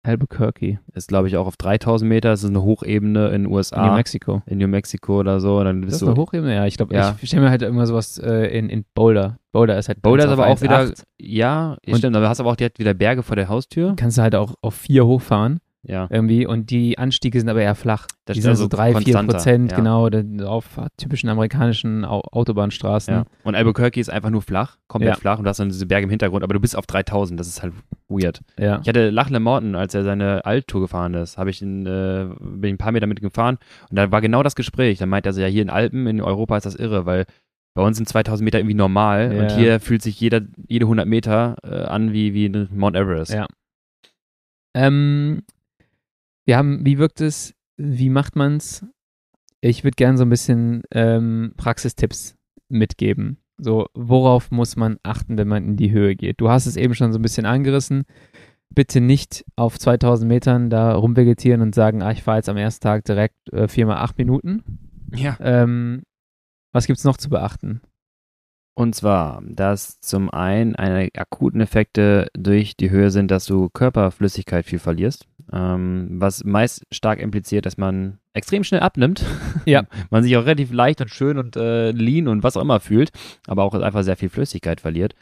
Albuquerque, 0.03 0.77
Ist, 0.93 1.07
glaube 1.07 1.27
ich, 1.27 1.35
auch 1.35 1.47
auf 1.47 1.57
3000 1.57 2.07
Meter. 2.07 2.29
Das 2.29 2.43
ist 2.43 2.49
eine 2.49 2.61
Hochebene 2.61 3.25
in 3.27 3.31
den 3.31 3.35
in 3.45 3.49
New 3.49 3.55
USA, 3.55 3.95
Mexico. 3.95 4.43
in 4.45 4.59
New 4.59 4.67
Mexico 4.67 5.19
oder 5.19 5.39
so. 5.39 5.63
Dann 5.63 5.81
Das 5.81 5.85
bist 5.87 5.95
ist 5.95 6.01
du 6.01 6.07
eine 6.11 6.15
Hochebene? 6.21 6.53
Ja, 6.53 6.65
ich 6.67 6.77
glaube, 6.77 6.93
Ja. 6.93 7.17
ich 7.19 7.27
stelle 7.27 7.43
mir 7.45 7.49
halt 7.49 7.63
immer 7.63 7.87
sowas 7.87 8.19
äh, 8.19 8.55
in, 8.55 8.69
in 8.69 8.85
Boulder. 8.93 9.39
Boulder 9.51 9.79
ist 9.79 9.87
halt 9.87 10.03
Boulder 10.03 10.25
ist 10.25 10.29
1 10.29 10.39
aber 10.39 10.47
auch 10.51 10.61
wieder, 10.61 10.79
1,8. 10.81 11.03
ja, 11.19 11.77
Und- 11.87 11.97
stimmt, 11.97 12.15
aber 12.15 12.25
du 12.25 12.29
hast 12.29 12.39
aber 12.39 12.51
auch 12.51 12.55
direkt 12.55 12.77
wieder 12.77 12.93
Berge 12.93 13.23
vor 13.23 13.35
der 13.35 13.49
Haustür. 13.49 13.95
Kannst 13.95 14.19
du 14.19 14.21
halt 14.21 14.35
auch 14.35 14.53
auf 14.61 14.75
vier 14.75 15.07
hochfahren 15.07 15.59
Ja, 15.87 16.07
irgendwie 16.09 16.45
und 16.45 16.69
die 16.69 16.97
Anstiege 16.97 17.39
sind 17.39 17.49
aber 17.49 17.61
eher 17.61 17.75
flach. 17.75 18.07
das 18.25 18.35
die 18.35 18.41
sind 18.41 18.49
also 18.49 18.63
so 18.63 18.69
drei, 18.69 18.89
vier 18.89 18.95
konstanter, 18.95 19.33
Prozent, 19.33 19.71
ja. 19.71 19.77
genau, 19.77 20.09
dann 20.09 20.41
auf 20.41 20.79
typischen 20.97 21.29
amerikanischen 21.29 22.05
Au 22.05 22.21
Autobahnstraßen. 22.31 23.13
Ja. 23.13 23.25
Und 23.43 23.55
Albuquerque 23.55 23.99
ist 23.99 24.09
einfach 24.09 24.29
nur 24.29 24.41
flach, 24.41 24.77
komplett 24.87 25.17
flach 25.17 25.37
und 25.37 25.43
du 25.43 25.49
hast 25.49 25.59
dann 25.59 25.69
diese 25.69 25.85
Berge 25.85 26.05
im 26.05 26.09
Hintergrund, 26.09 26.43
aber 26.43 26.53
du 26.53 26.59
bist 26.59 26.75
auf 26.75 26.85
3000, 26.85 27.39
das 27.39 27.47
ist 27.47 27.61
halt 27.61 27.73
weird. 28.07 28.41
Ich 28.81 28.89
hatte 28.89 29.09
Lachlan 29.09 29.43
Morton, 29.43 29.75
als 29.75 29.93
er 29.93 30.03
seine 30.03 30.45
Alttour 30.45 30.81
gefahren 30.81 31.13
ist, 31.13 31.37
habe 31.37 31.49
ich 31.49 31.61
ihn, 31.61 31.85
äh, 31.85 32.27
bin 32.39 32.63
ich 32.63 32.73
ein 32.73 32.77
paar 32.77 32.91
Meter 32.91 33.07
mit 33.07 33.21
gefahren 33.21 33.57
und 33.89 33.97
da 33.97 34.11
war 34.11 34.21
genau 34.21 34.43
das 34.43 34.55
Gespräch. 34.55 34.99
Da 34.99 35.05
meinte 35.05 35.29
er 35.29 35.33
so, 35.33 35.41
ja, 35.41 35.47
hier 35.47 35.61
in 35.61 35.69
Alpen, 35.69 36.07
in 36.07 36.21
Europa 36.21 36.57
ist 36.57 36.65
das 36.65 36.75
irre, 36.75 37.05
weil 37.05 37.25
bei 37.75 37.83
uns 37.83 37.97
sind 37.97 38.07
2000 38.07 38.43
Meter 38.43 38.59
irgendwie 38.59 38.75
normal 38.75 39.35
und 39.37 39.51
hier 39.51 39.81
fühlt 39.81 40.01
sich 40.01 40.19
jeder, 40.19 40.41
jede 40.67 40.85
100 40.85 41.05
Meter 41.07 41.57
äh, 41.63 41.83
an 41.83 42.13
wie, 42.13 42.33
wie 42.33 42.49
Mount 42.71 42.95
Everest. 42.95 43.33
Ja. 43.33 43.47
Ähm, 44.73 45.43
wir 46.45 46.57
haben, 46.57 46.85
wie 46.85 46.97
wirkt 46.97 47.21
es, 47.21 47.53
wie 47.77 48.09
macht 48.09 48.35
man's? 48.35 48.85
Ich 49.61 49.83
würde 49.83 49.95
gerne 49.95 50.17
so 50.17 50.25
ein 50.25 50.29
bisschen 50.29 50.83
ähm, 50.91 51.53
Praxistipps 51.57 52.35
mitgeben. 52.69 53.37
So, 53.57 53.87
worauf 53.93 54.51
muss 54.51 54.75
man 54.75 54.97
achten, 55.03 55.37
wenn 55.37 55.47
man 55.47 55.63
in 55.63 55.77
die 55.77 55.91
Höhe 55.91 56.15
geht? 56.15 56.41
Du 56.41 56.49
hast 56.49 56.65
es 56.65 56.75
eben 56.75 56.93
schon 56.93 57.13
so 57.13 57.19
ein 57.19 57.21
bisschen 57.21 57.45
angerissen. 57.45 58.03
Bitte 58.73 58.99
nicht 58.99 59.45
auf 59.55 59.79
2000 59.79 60.27
Metern 60.27 60.69
da 60.69 60.93
rumvegetieren 60.93 61.61
und 61.61 61.73
sagen, 61.73 62.01
ah, 62.01 62.11
ich 62.11 62.23
fahre 62.23 62.37
jetzt 62.37 62.49
am 62.49 62.57
ersten 62.57 62.83
Tag 62.83 63.05
direkt 63.05 63.51
äh, 63.53 63.67
viermal 63.67 63.97
acht 63.97 64.17
Minuten. 64.17 64.63
ja. 65.13 65.37
Ähm, 65.39 66.03
was 66.73 66.87
gibt's 66.87 67.05
noch 67.05 67.15
zu 67.15 67.29
beachten? 67.29 67.81
Und 68.77 68.93
zwar, 68.93 69.41
dass 69.47 70.01
zum 70.01 70.29
einen 70.29 70.75
eine 70.75 71.09
akuten 71.15 71.61
Effekte 71.61 72.27
durch 72.37 72.75
die 72.75 72.89
Höhe 72.89 73.09
sind, 73.09 73.31
dass 73.31 73.45
du 73.45 73.69
Körperflüssigkeit 73.69 74.65
viel 74.65 74.79
verlierst, 74.79 75.27
ähm, 75.53 76.09
was 76.11 76.43
meist 76.43 76.85
stark 76.91 77.19
impliziert, 77.19 77.65
dass 77.65 77.77
man 77.77 78.19
extrem 78.33 78.65
schnell 78.65 78.81
abnimmt. 78.81 79.25
Ja. 79.65 79.85
man 80.11 80.21
sich 80.21 80.35
auch 80.37 80.45
relativ 80.45 80.71
leicht 80.71 81.01
und 81.01 81.09
schön 81.09 81.39
und 81.39 81.55
äh, 81.55 81.91
lean 81.91 82.27
und 82.27 82.43
was 82.43 82.57
auch 82.57 82.61
immer 82.61 82.79
fühlt, 82.79 83.09
aber 83.47 83.63
auch 83.63 83.73
einfach 83.73 84.03
sehr 84.03 84.17
viel 84.17 84.29
Flüssigkeit 84.29 84.81
verliert. 84.81 85.15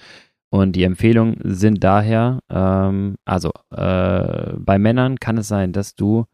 Und 0.50 0.76
die 0.76 0.84
Empfehlungen 0.84 1.38
sind 1.44 1.84
daher, 1.84 2.40
ähm, 2.50 3.16
also 3.24 3.52
äh, 3.72 4.54
bei 4.58 4.80
Männern 4.80 5.20
kann 5.20 5.38
es 5.38 5.48
sein, 5.48 5.72
dass 5.72 5.96
du 5.96 6.26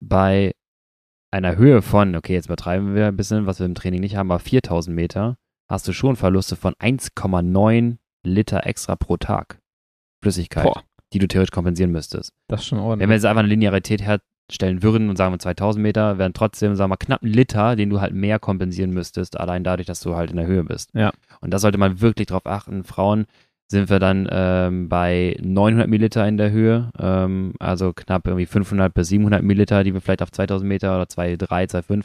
bei 0.00 0.52
einer 1.30 1.56
Höhe 1.56 1.82
von, 1.82 2.16
okay, 2.16 2.34
jetzt 2.34 2.46
übertreiben 2.46 2.94
wir 2.94 3.08
ein 3.08 3.16
bisschen, 3.16 3.46
was 3.46 3.58
wir 3.58 3.66
im 3.66 3.74
Training 3.74 4.00
nicht 4.00 4.16
haben, 4.16 4.30
aber 4.30 4.40
4000 4.40 4.94
Meter, 4.94 5.36
hast 5.70 5.86
du 5.88 5.92
schon 5.92 6.16
Verluste 6.16 6.56
von 6.56 6.74
1,9 6.74 7.96
Liter 8.24 8.66
extra 8.66 8.96
pro 8.96 9.16
Tag 9.16 9.58
Flüssigkeit, 10.22 10.64
Boah. 10.64 10.82
die 11.12 11.18
du 11.18 11.28
theoretisch 11.28 11.52
kompensieren 11.52 11.92
müsstest. 11.92 12.32
Das 12.48 12.60
ist 12.60 12.66
schon 12.66 12.78
Wenn 12.78 12.84
ordentlich. 12.84 13.08
wir 13.08 13.14
jetzt 13.14 13.24
einfach 13.24 13.40
eine 13.40 13.48
Linearität 13.48 14.02
herstellen 14.02 14.82
würden 14.82 15.08
und 15.08 15.16
sagen 15.16 15.32
wir 15.32 15.38
2000 15.38 15.82
Meter, 15.82 16.18
wären 16.18 16.34
trotzdem, 16.34 16.74
sagen 16.74 16.90
wir 16.90 16.94
mal, 16.94 16.96
knapp 16.96 17.22
ein 17.22 17.32
Liter, 17.32 17.76
den 17.76 17.88
du 17.88 18.00
halt 18.00 18.12
mehr 18.12 18.38
kompensieren 18.38 18.90
müsstest, 18.90 19.38
allein 19.38 19.64
dadurch, 19.64 19.86
dass 19.86 20.00
du 20.00 20.16
halt 20.16 20.30
in 20.30 20.36
der 20.36 20.46
Höhe 20.46 20.64
bist. 20.64 20.90
Ja. 20.92 21.12
Und 21.40 21.54
da 21.54 21.58
sollte 21.58 21.78
man 21.78 22.00
wirklich 22.00 22.26
drauf 22.26 22.44
achten. 22.44 22.84
Frauen 22.84 23.26
sind 23.68 23.88
wir 23.88 24.00
dann 24.00 24.28
ähm, 24.30 24.88
bei 24.88 25.36
900 25.40 25.88
Milliliter 25.88 26.26
in 26.26 26.36
der 26.36 26.50
Höhe, 26.50 26.90
ähm, 26.98 27.54
also 27.60 27.92
knapp 27.92 28.26
irgendwie 28.26 28.46
500 28.46 28.92
bis 28.92 29.08
700 29.08 29.42
Milliliter, 29.42 29.84
die 29.84 29.94
wir 29.94 30.00
vielleicht 30.00 30.22
auf 30.22 30.32
2000 30.32 30.68
Meter 30.68 30.96
oder 30.96 31.04
2,3, 31.04 31.70
2,5 31.70 32.04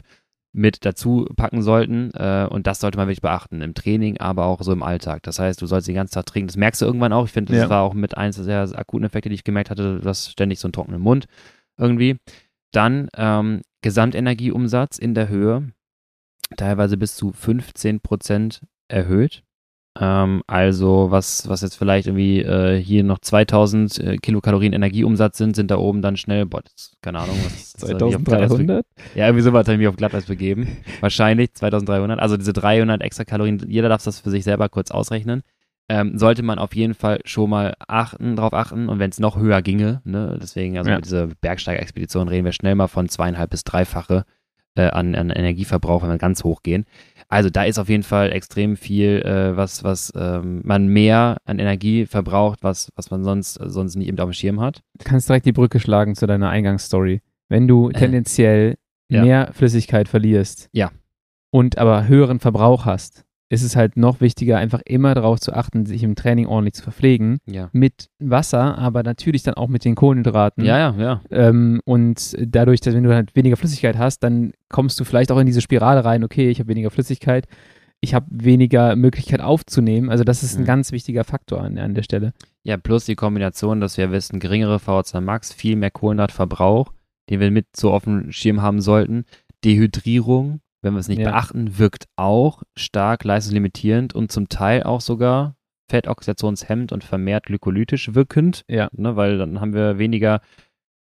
mit 0.57 0.85
dazu 0.85 1.27
packen 1.35 1.61
sollten. 1.61 2.11
Äh, 2.13 2.47
und 2.49 2.65
das 2.65 2.79
sollte 2.79 2.97
man 2.97 3.07
wirklich 3.07 3.21
beachten, 3.21 3.61
im 3.61 3.73
Training, 3.73 4.17
aber 4.19 4.45
auch 4.45 4.61
so 4.61 4.71
im 4.71 4.83
Alltag. 4.83 5.21
Das 5.23 5.37
heißt, 5.37 5.61
du 5.61 5.65
sollst 5.65 5.87
den 5.87 5.95
ganzen 5.95 6.13
Tag 6.13 6.25
trinken. 6.27 6.47
Das 6.47 6.55
merkst 6.55 6.81
du 6.81 6.85
irgendwann 6.85 7.11
auch. 7.13 7.25
Ich 7.25 7.31
finde, 7.31 7.51
das 7.53 7.63
Ja. 7.63 7.69
war 7.69 7.81
auch 7.83 7.93
mit 7.93 8.15
eins 8.17 8.41
der 8.43 8.61
akuten 8.77 9.05
Effekte, 9.05 9.29
die 9.29 9.35
ich 9.35 9.43
gemerkt 9.43 9.69
hatte, 9.69 9.99
du 9.99 10.07
hast 10.09 10.29
ständig 10.31 10.59
so 10.59 10.67
einen 10.67 10.73
trockenen 10.73 11.01
Mund 11.01 11.25
irgendwie. 11.77 12.17
Dann 12.71 13.09
ähm, 13.17 13.61
Gesamtenergieumsatz 13.81 14.97
in 14.97 15.13
der 15.13 15.27
Höhe, 15.29 15.71
teilweise 16.57 16.97
bis 16.97 17.15
zu 17.15 17.31
15 17.31 17.99
Prozent 17.99 18.61
erhöht. 18.87 19.43
Ähm, 19.99 20.43
also 20.47 21.07
was, 21.09 21.47
was 21.47 21.61
jetzt 21.61 21.75
vielleicht 21.75 22.07
irgendwie 22.07 22.41
äh, 22.41 22.77
hier 22.81 23.03
noch 23.05 23.19
2000 23.19 23.99
äh, 23.99 24.17
Kilokalorien 24.17 24.73
Energieumsatz 24.73 25.37
sind, 25.37 25.55
sind 25.55 25.71
da 25.71 25.77
oben 25.77 26.01
dann 26.01 26.17
schnell, 26.17 26.45
boah, 26.45 26.61
das, 26.61 26.93
keine 27.01 27.19
Ahnung, 27.19 27.37
was 27.45 27.73
das 27.73 27.89
hab 27.89 28.01
ich 28.01 28.15
auf 28.15 28.23
Glatteis 28.23 28.49
be- 28.49 28.55
2300? 28.65 28.85
Ja, 29.15 29.25
irgendwie 29.27 29.43
sowas 29.43 29.65
habe 29.67 29.73
ich 29.73 29.79
mich 29.79 29.87
auf 29.87 29.95
Glatteis 29.95 30.25
begeben. 30.25 30.77
Wahrscheinlich 30.99 31.53
2300. 31.53 32.19
Also 32.19 32.35
diese 32.35 32.51
300 32.51 33.01
extra 33.01 33.23
Kalorien, 33.23 33.65
jeder 33.69 33.87
darf 33.87 34.03
das 34.03 34.19
für 34.19 34.29
sich 34.31 34.43
selber 34.43 34.67
kurz 34.67 34.91
ausrechnen. 34.91 35.43
Ähm, 35.87 36.17
sollte 36.17 36.41
man 36.43 36.57
auf 36.59 36.75
jeden 36.75 36.95
Fall 36.95 37.19
schon 37.25 37.51
mal 37.51 37.75
achten, 37.87 38.35
drauf 38.35 38.53
achten 38.53 38.89
und 38.89 38.97
wenn 38.99 39.11
es 39.11 39.19
noch 39.19 39.37
höher 39.37 39.61
ginge, 39.61 40.01
ne, 40.03 40.35
deswegen, 40.41 40.79
also 40.79 40.89
Ja. 40.89 40.95
mit 40.95 41.05
dieser 41.05 41.27
Bergsteigerexpedition 41.27 42.27
reden 42.27 42.43
wir 42.43 42.53
schnell 42.53 42.73
mal 42.73 42.87
von 42.87 43.07
zweieinhalb 43.07 43.51
bis 43.51 43.63
dreifache 43.63 44.25
äh, 44.75 44.89
an, 44.89 45.15
an 45.15 45.29
Energieverbrauch, 45.29 46.01
wenn 46.03 46.09
wir 46.09 46.17
ganz 46.17 46.43
hoch 46.43 46.61
gehen. 46.63 46.85
Also 47.27 47.49
da 47.49 47.63
ist 47.63 47.79
auf 47.79 47.89
jeden 47.89 48.03
Fall 48.03 48.31
extrem 48.31 48.77
viel, 48.77 49.21
äh, 49.23 49.57
was, 49.57 49.83
was 49.83 50.13
ähm, 50.15 50.61
man 50.63 50.87
mehr 50.87 51.37
an 51.45 51.57
Energie 51.59 52.05
verbraucht, 52.05 52.59
was, 52.61 52.91
was 52.95 53.09
man 53.09 53.23
sonst, 53.23 53.53
sonst 53.55 53.95
nicht 53.95 54.07
eben 54.07 54.19
auf 54.19 54.29
dem 54.29 54.33
Schirm 54.33 54.59
hat. 54.61 54.81
Du 54.99 55.05
kannst 55.05 55.27
direkt 55.27 55.45
die 55.45 55.51
Brücke 55.51 55.79
schlagen 55.79 56.15
zu 56.15 56.27
deiner 56.27 56.49
Eingangsstory. 56.49 57.21
Wenn 57.49 57.67
du 57.67 57.91
tendenziell 57.91 58.75
Ja. 59.09 59.23
mehr 59.23 59.49
Flüssigkeit 59.53 60.07
verlierst 60.07 60.69
Ja. 60.71 60.91
und 61.51 61.77
aber 61.77 62.07
höheren 62.07 62.39
Verbrauch 62.39 62.85
hast, 62.85 63.23
ist 63.49 63.61
es 63.61 63.75
halt 63.75 63.95
noch 63.95 64.21
wichtiger, 64.21 64.57
einfach 64.57 64.81
immer 64.85 65.13
darauf 65.13 65.39
zu 65.39 65.53
achten, 65.53 65.85
sich 65.85 66.01
im 66.03 66.15
Training 66.15 66.47
ordentlich 66.47 66.73
zu 66.73 66.83
verpflegen. 66.83 67.37
Ja. 67.45 67.69
Mit 67.73 68.07
Wasser, 68.19 68.77
aber 68.77 69.03
natürlich 69.03 69.43
dann 69.43 69.53
auch 69.53 69.67
mit 69.67 69.85
den 69.85 69.93
Kohlenhydraten. 69.95 70.65
Ja, 70.65 70.77
ja, 70.77 70.95
ja. 70.97 71.21
Ähm, 71.29 71.79
und 71.85 72.35
dadurch, 72.39 72.81
dass 72.81 72.95
wenn 72.95 73.03
du 73.03 73.13
halt 73.13 73.35
weniger 73.35 73.55
Flüssigkeit 73.55 73.97
hast, 73.97 74.23
dann 74.23 74.53
kommst 74.69 74.99
du 74.99 75.03
vielleicht 75.03 75.31
auch 75.31 75.37
in 75.37 75.45
diese 75.45 75.61
Spirale 75.61 76.03
rein, 76.03 76.23
okay, 76.23 76.49
ich 76.49 76.59
habe 76.59 76.69
weniger 76.69 76.89
Flüssigkeit, 76.89 77.47
ich 78.01 78.13
habe 78.15 78.25
weniger 78.29 78.95
Möglichkeit 78.95 79.41
aufzunehmen. 79.41 80.09
Also 80.09 80.23
das 80.23 80.41
ist 80.43 80.55
ein 80.57 80.63
Mhm. 80.63 80.67
ganz 80.67 80.91
wichtiger 80.91 81.23
Faktor 81.23 81.61
an, 81.61 81.77
an 81.77 81.93
der 81.93 82.03
Stelle. 82.03 82.33
Ja, 82.63 82.77
plus 82.77 83.05
die 83.05 83.15
Kombination, 83.15 83.79
dass 83.79 83.97
wir 83.97 84.11
wissen, 84.11 84.39
geringere 84.39 84.77
VO2 84.79 85.21
Max, 85.21 85.53
viel 85.53 85.75
mehr 85.75 85.91
Kohlenhydratverbrauch, 85.91 86.91
den 87.29 87.39
wir 87.39 87.51
mit 87.51 87.67
so 87.75 87.91
auf 87.91 88.05
dem 88.05 88.31
Schirm 88.31 88.61
haben 88.63 88.81
sollten. 88.81 89.25
Dehydrierung, 89.63 90.59
wenn 90.85 90.93
wir 90.93 90.99
es 91.01 91.09
nicht 91.09 91.19
Ja. 91.19 91.31
beachten, 91.31 91.77
wirkt 91.77 92.05
auch 92.15 92.63
stark 92.77 93.25
leistungslimitierend 93.25 94.15
und 94.15 94.31
zum 94.31 94.47
Teil 94.47 94.83
auch 94.83 95.01
sogar 95.01 95.55
fettoxidationshemmend 95.89 96.91
und 96.91 97.03
vermehrt 97.03 97.47
glykolytisch 97.47 98.15
wirkend. 98.15 98.63
Ja. 98.69 98.87
Ne, 98.93 99.15
weil 99.17 99.37
dann 99.37 99.59
haben 99.59 99.73
wir 99.73 99.97
weniger, 99.97 100.39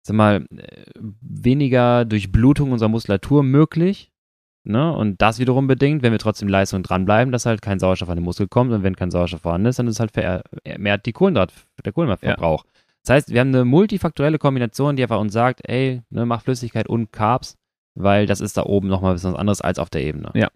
sag 0.05 0.15
mal, 0.15 0.45
äh, 0.55 0.83
weniger 1.21 2.05
Durchblutung 2.05 2.71
unserer 2.71 2.89
Muskulatur 2.89 3.43
möglich. 3.43 4.11
Ne? 4.65 4.93
Und 4.93 5.21
das 5.21 5.39
wiederum 5.39 5.67
bedingt, 5.67 6.03
wenn 6.03 6.11
wir 6.11 6.19
trotzdem 6.19 6.49
Leistung 6.49 6.83
dranbleiben, 6.83 7.31
dass 7.31 7.45
halt 7.45 7.61
kein 7.61 7.79
Sauerstoff 7.79 8.09
an 8.09 8.17
den 8.17 8.25
Muskel 8.25 8.47
kommt 8.47 8.71
und 8.71 8.83
wenn 8.83 8.95
kein 8.95 9.09
Sauerstoff 9.09 9.41
vorhanden 9.41 9.67
ist, 9.67 9.79
dann 9.79 9.87
ist 9.87 9.99
halt 9.99 10.11
ver- 10.11 10.43
vermehrt 10.65 11.05
die 11.05 11.13
Kohlenhydrat, 11.13 11.53
der 11.83 11.93
Kohlenhydratverbrauch. 11.93 12.65
Das 13.05 13.13
heißt, 13.15 13.29
wir 13.29 13.39
haben 13.39 13.47
eine 13.55 13.63
multifaktorielle 13.65 14.37
Kombination, 14.37 14.97
die 14.97 15.03
einfach 15.03 15.19
uns 15.19 15.31
sagt, 15.33 15.61
ey, 15.67 16.01
ne, 16.09 16.25
mach 16.25 16.41
Flüssigkeit 16.41 16.87
und 16.89 17.11
Carbs, 17.13 17.55
weil 17.95 18.25
das 18.25 18.41
ist 18.41 18.57
da 18.57 18.63
oben 18.63 18.87
nochmal 18.87 19.13
was 19.15 19.25
anderes 19.25 19.61
als 19.61 19.79
auf 19.79 19.89
der 19.89 20.03
Ebene. 20.03 20.31
Ja. 20.33 20.49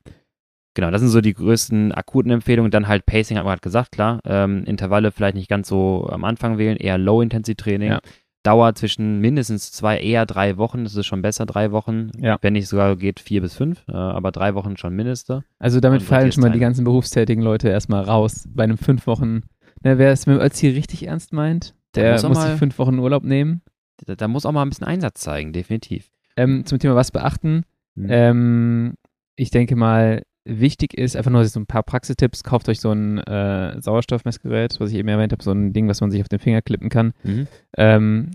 Genau, 0.75 0.89
das 0.89 1.01
sind 1.01 1.09
so 1.11 1.21
die 1.21 1.33
größten 1.35 1.91
akuten 1.91 2.31
Empfehlungen. 2.31 2.71
Dann 2.71 2.87
halt 2.87 3.05
Pacing, 3.05 3.37
hat 3.37 3.43
man 3.45 3.51
gerade 3.51 3.61
gesagt, 3.61 3.91
klar. 3.91 4.19
Ähm, 4.25 4.63
Intervalle 4.65 5.11
vielleicht 5.11 5.35
nicht 5.35 5.49
ganz 5.49 5.67
so 5.67 6.07
am 6.11 6.23
Anfang 6.23 6.57
wählen, 6.57 6.77
eher 6.77 6.97
Low-Intensity-Training. 6.97 7.91
Ja. 7.91 7.99
Dauer 8.41 8.73
zwischen 8.75 9.19
mindestens 9.21 9.71
zwei, 9.71 9.99
eher 9.99 10.25
drei 10.25 10.57
Wochen. 10.57 10.83
Das 10.83 10.95
ist 10.95 11.05
schon 11.05 11.21
besser, 11.21 11.45
drei 11.45 11.71
Wochen. 11.71 12.09
Ja. 12.19 12.37
Wenn 12.41 12.53
nicht 12.53 12.67
sogar 12.67 12.95
geht, 12.95 13.19
vier 13.19 13.41
bis 13.41 13.53
fünf. 13.55 13.83
Äh, 13.87 13.93
aber 13.93 14.31
drei 14.31 14.55
Wochen 14.55 14.75
schon 14.75 14.95
mindeste. 14.95 15.43
Also 15.59 15.79
damit 15.79 16.01
Und 16.01 16.07
fallen 16.07 16.31
schon 16.31 16.41
mal 16.41 16.51
die 16.51 16.59
ganzen 16.59 16.83
berufstätigen 16.83 17.43
Leute 17.43 17.69
erstmal 17.69 18.03
raus. 18.03 18.47
Bei 18.53 18.63
einem 18.63 18.77
fünf 18.79 19.05
Wochen, 19.07 19.43
ne, 19.83 19.97
wer 19.99 20.11
es 20.11 20.25
mit 20.25 20.37
dem 20.37 20.41
Ötzi 20.41 20.67
richtig 20.69 21.05
ernst 21.07 21.31
meint, 21.33 21.75
Der 21.95 22.03
der 22.03 22.11
muss 22.13 22.23
muss, 22.23 22.37
auch 22.37 22.41
mal- 22.41 22.49
sich 22.49 22.59
fünf 22.59 22.79
Wochen 22.79 22.97
Urlaub 22.99 23.23
nehmen. 23.23 23.61
Da, 24.05 24.15
da 24.15 24.27
muss 24.27 24.45
auch 24.45 24.51
mal 24.51 24.63
ein 24.63 24.69
bisschen 24.69 24.87
Einsatz 24.87 25.21
zeigen, 25.21 25.53
definitiv. 25.53 26.09
Ähm, 26.35 26.65
zum 26.65 26.79
Thema 26.79 26.95
was 26.95 27.11
beachten. 27.11 27.63
Mhm. 27.95 28.07
Ähm, 28.09 28.93
ich 29.35 29.51
denke 29.51 29.75
mal, 29.75 30.23
wichtig 30.45 30.97
ist 30.97 31.15
einfach 31.15 31.31
nur 31.31 31.45
so 31.45 31.59
ein 31.59 31.65
paar 31.67 31.83
Praxistipps. 31.83 32.43
Kauft 32.43 32.67
euch 32.69 32.79
so 32.79 32.91
ein 32.91 33.19
äh, 33.19 33.81
Sauerstoffmessgerät, 33.81 34.79
was 34.79 34.91
ich 34.91 34.97
eben 34.97 35.07
erwähnt 35.09 35.31
habe, 35.31 35.43
so 35.43 35.51
ein 35.51 35.73
Ding, 35.73 35.87
was 35.87 36.01
man 36.01 36.11
sich 36.11 36.21
auf 36.21 36.29
den 36.29 36.39
Finger 36.39 36.61
klippen 36.61 36.89
kann. 36.89 37.13
Mhm. 37.23 37.47
Ähm, 37.77 38.31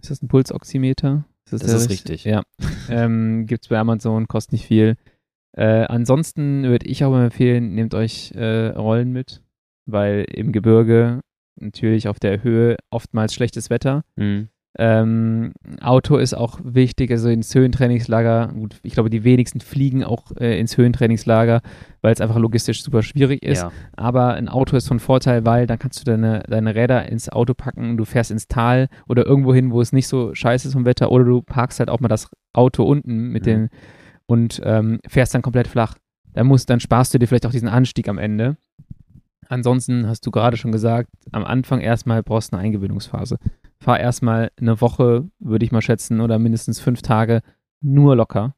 ist 0.00 0.10
das 0.10 0.22
ein 0.22 0.28
Pulsoximeter? 0.28 1.24
Das 1.50 1.60
der 1.62 1.74
ist 1.76 1.90
richt- 1.90 2.08
richtig. 2.08 2.24
Ja. 2.24 2.42
ähm, 2.88 3.46
Gibt 3.46 3.64
es 3.64 3.68
bei 3.68 3.78
Amazon, 3.78 4.28
kostet 4.28 4.52
nicht 4.52 4.66
viel. 4.66 4.96
Äh, 5.56 5.84
ansonsten 5.84 6.64
würde 6.64 6.86
ich 6.86 7.04
auch 7.04 7.16
empfehlen, 7.16 7.74
nehmt 7.74 7.94
euch 7.94 8.32
äh, 8.32 8.68
Rollen 8.68 9.12
mit, 9.12 9.42
weil 9.86 10.24
im 10.32 10.50
Gebirge 10.52 11.20
natürlich 11.60 12.08
auf 12.08 12.18
der 12.18 12.42
Höhe 12.42 12.76
oftmals 12.90 13.34
schlechtes 13.34 13.70
Wetter. 13.70 14.04
Mhm. 14.16 14.48
Ähm, 14.76 15.52
Auto 15.80 16.16
ist 16.16 16.34
auch 16.34 16.58
wichtig, 16.64 17.10
also 17.12 17.28
ins 17.28 17.54
Höhentrainingslager. 17.54 18.48
Gut, 18.48 18.80
ich 18.82 18.94
glaube, 18.94 19.08
die 19.08 19.22
wenigsten 19.22 19.60
fliegen 19.60 20.02
auch 20.02 20.32
äh, 20.38 20.58
ins 20.58 20.76
Höhentrainingslager, 20.76 21.60
weil 22.02 22.12
es 22.12 22.20
einfach 22.20 22.38
logistisch 22.38 22.82
super 22.82 23.02
schwierig 23.02 23.44
ist. 23.44 23.62
Ja. 23.62 23.72
Aber 23.96 24.34
ein 24.34 24.48
Auto 24.48 24.76
ist 24.76 24.88
von 24.88 24.98
Vorteil, 24.98 25.46
weil 25.46 25.66
dann 25.68 25.78
kannst 25.78 26.00
du 26.00 26.04
deine, 26.04 26.42
deine 26.48 26.74
Räder 26.74 27.08
ins 27.08 27.28
Auto 27.28 27.54
packen, 27.54 27.96
du 27.96 28.04
fährst 28.04 28.32
ins 28.32 28.48
Tal 28.48 28.88
oder 29.08 29.24
irgendwo 29.24 29.54
hin, 29.54 29.70
wo 29.70 29.80
es 29.80 29.92
nicht 29.92 30.08
so 30.08 30.34
scheiße 30.34 30.66
ist 30.68 30.74
vom 30.74 30.84
Wetter, 30.86 31.12
oder 31.12 31.24
du 31.24 31.42
parkst 31.42 31.78
halt 31.78 31.88
auch 31.90 32.00
mal 32.00 32.08
das 32.08 32.28
Auto 32.52 32.82
unten 32.82 33.28
mit 33.28 33.42
Mhm. 33.42 33.50
den 33.50 33.68
und 34.26 34.60
ähm, 34.64 34.98
fährst 35.06 35.34
dann 35.34 35.42
komplett 35.42 35.68
flach. 35.68 35.94
Dann 36.32 36.48
musst, 36.48 36.68
dann 36.68 36.80
sparst 36.80 37.14
du 37.14 37.18
dir 37.18 37.28
vielleicht 37.28 37.46
auch 37.46 37.52
diesen 37.52 37.68
Anstieg 37.68 38.08
am 38.08 38.18
Ende. 38.18 38.56
Ansonsten 39.48 40.06
hast 40.06 40.26
du 40.26 40.30
gerade 40.30 40.56
schon 40.56 40.72
gesagt, 40.72 41.08
am 41.32 41.44
Anfang 41.44 41.80
erstmal 41.80 42.22
brauchst 42.22 42.52
du 42.52 42.56
eine 42.56 42.64
Eingewöhnungsphase. 42.66 43.38
Fahr 43.80 44.00
erstmal 44.00 44.50
eine 44.60 44.80
Woche, 44.80 45.28
würde 45.38 45.64
ich 45.64 45.72
mal 45.72 45.82
schätzen, 45.82 46.20
oder 46.20 46.38
mindestens 46.38 46.80
fünf 46.80 47.02
Tage 47.02 47.40
nur 47.80 48.16
locker 48.16 48.54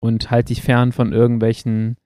und 0.00 0.30
halt 0.30 0.48
dich 0.50 0.62
fern 0.62 0.92
von 0.92 1.12
irgendwelchen 1.12 1.96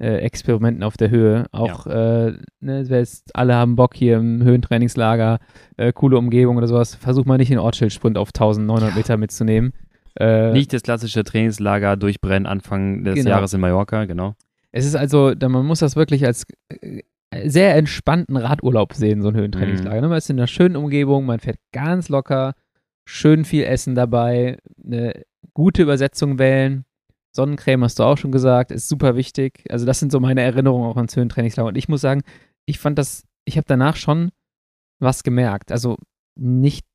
äh, 0.00 0.16
Experimenten 0.18 0.82
auf 0.82 0.96
der 0.96 1.10
Höhe. 1.10 1.46
Auch, 1.52 1.86
äh, 1.86 2.32
ne, 2.60 2.82
jetzt- 2.82 3.36
alle 3.36 3.54
haben 3.54 3.76
Bock 3.76 3.94
hier 3.94 4.16
im 4.16 4.42
Höhentrainingslager, 4.42 5.38
äh, 5.76 5.92
coole 5.92 6.18
Umgebung 6.18 6.56
oder 6.56 6.66
sowas. 6.66 6.94
Versuch 6.96 7.24
mal 7.24 7.38
nicht 7.38 7.52
den 7.52 7.58
Ortsschildsprint 7.58 8.18
auf 8.18 8.30
1900 8.32 8.90
Ja. 8.90 8.96
Meter 8.96 9.16
mitzunehmen. 9.16 9.72
Äh, 10.18 10.52
Nicht 10.52 10.72
das 10.72 10.82
klassische 10.82 11.22
Trainingslager 11.24 11.96
durchbrennen 11.96 12.46
Anfang 12.46 13.04
des 13.04 13.14
Genau. 13.14 13.30
Jahres 13.30 13.54
in 13.54 13.60
Mallorca, 13.60 14.04
genau. 14.06 14.34
Es 14.72 14.84
ist 14.86 14.96
also, 14.96 15.32
man 15.40 15.64
muss 15.64 15.78
das 15.78 15.94
wirklich 15.96 16.26
als 16.26 16.44
äh, 16.68 17.02
sehr 17.44 17.74
entspannten 17.76 18.36
Radurlaub 18.36 18.94
sehen, 18.94 19.22
so 19.22 19.28
ein 19.28 19.36
Höhentrainingslager. 19.36 19.96
Mhm. 19.96 20.02
Ne? 20.02 20.08
Man 20.08 20.18
ist 20.18 20.30
in 20.30 20.38
einer 20.38 20.46
schönen 20.46 20.76
Umgebung, 20.76 21.26
man 21.26 21.40
fährt 21.40 21.58
ganz 21.72 22.08
locker, 22.08 22.54
schön 23.08 23.44
viel 23.44 23.64
Essen 23.64 23.94
dabei, 23.94 24.58
eine 24.84 25.22
gute 25.54 25.82
Übersetzung 25.82 26.38
wählen. 26.38 26.84
Sonnencreme 27.34 27.84
hast 27.84 27.98
du 27.98 28.02
auch 28.02 28.18
schon 28.18 28.32
gesagt, 28.32 28.70
ist 28.70 28.88
super 28.88 29.16
wichtig. 29.16 29.64
Also 29.70 29.86
das 29.86 29.98
sind 29.98 30.12
so 30.12 30.20
meine 30.20 30.42
Erinnerungen 30.42 30.86
auch 30.86 30.96
ans 30.96 31.16
Höhentrainingslager. 31.16 31.68
Und 31.68 31.78
ich 31.78 31.88
muss 31.88 32.02
sagen, 32.02 32.22
ich 32.66 32.78
fand 32.78 32.98
das, 32.98 33.24
ich 33.46 33.56
habe 33.56 33.66
danach 33.66 33.96
schon 33.96 34.30
was 35.00 35.22
gemerkt. 35.22 35.72
Also 35.72 35.96
nicht, 36.38 36.86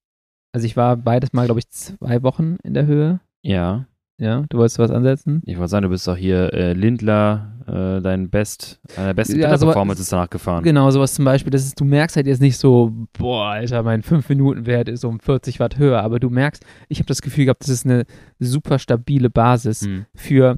also 0.53 0.65
ich 0.65 0.77
war 0.77 0.95
beides 0.95 1.33
mal, 1.33 1.45
glaube 1.45 1.59
ich, 1.59 1.69
zwei 1.69 2.21
Wochen 2.21 2.57
in 2.63 2.73
der 2.75 2.85
Höhe. 2.85 3.19
Ja. 3.41 3.87
Ja, 4.19 4.43
du 4.49 4.57
wolltest 4.57 4.79
was 4.79 4.89
ansetzen? 4.89 5.41
Ich 5.45 5.57
wollte 5.57 5.69
sagen, 5.69 5.83
du 5.83 5.89
bist 5.89 6.07
doch 6.07 6.17
hier 6.17 6.51
äh, 6.53 6.73
Lindler, 6.73 7.53
äh, 7.67 8.01
dein 8.01 8.29
Best, 8.31 8.79
deine 8.95 9.13
beste 9.13 9.37
Ja, 9.39 9.55
so- 9.57 9.65
Performance 9.67 10.01
ist 10.01 10.11
danach 10.11 10.29
gefahren. 10.29 10.63
Genau, 10.63 10.89
sowas 10.89 11.13
zum 11.13 11.23
Beispiel, 11.25 11.51
das 11.51 11.65
ist, 11.65 11.79
du 11.79 11.85
merkst 11.85 12.15
halt 12.15 12.25
jetzt 12.25 12.41
nicht 12.41 12.57
so, 12.57 12.91
boah, 13.17 13.49
Alter, 13.51 13.83
mein 13.83 14.01
5-Minuten-Wert 14.01 14.89
ist 14.89 15.05
um 15.05 15.19
40 15.19 15.59
Watt 15.59 15.77
höher, 15.77 16.01
aber 16.01 16.19
du 16.19 16.31
merkst, 16.31 16.65
ich 16.89 16.97
habe 16.97 17.07
das 17.07 17.21
Gefühl 17.21 17.45
gehabt, 17.45 17.61
das 17.61 17.69
ist 17.69 17.85
eine 17.85 18.05
super 18.39 18.79
stabile 18.79 19.29
Basis 19.29 19.85
Hm. 19.85 20.05
für 20.15 20.57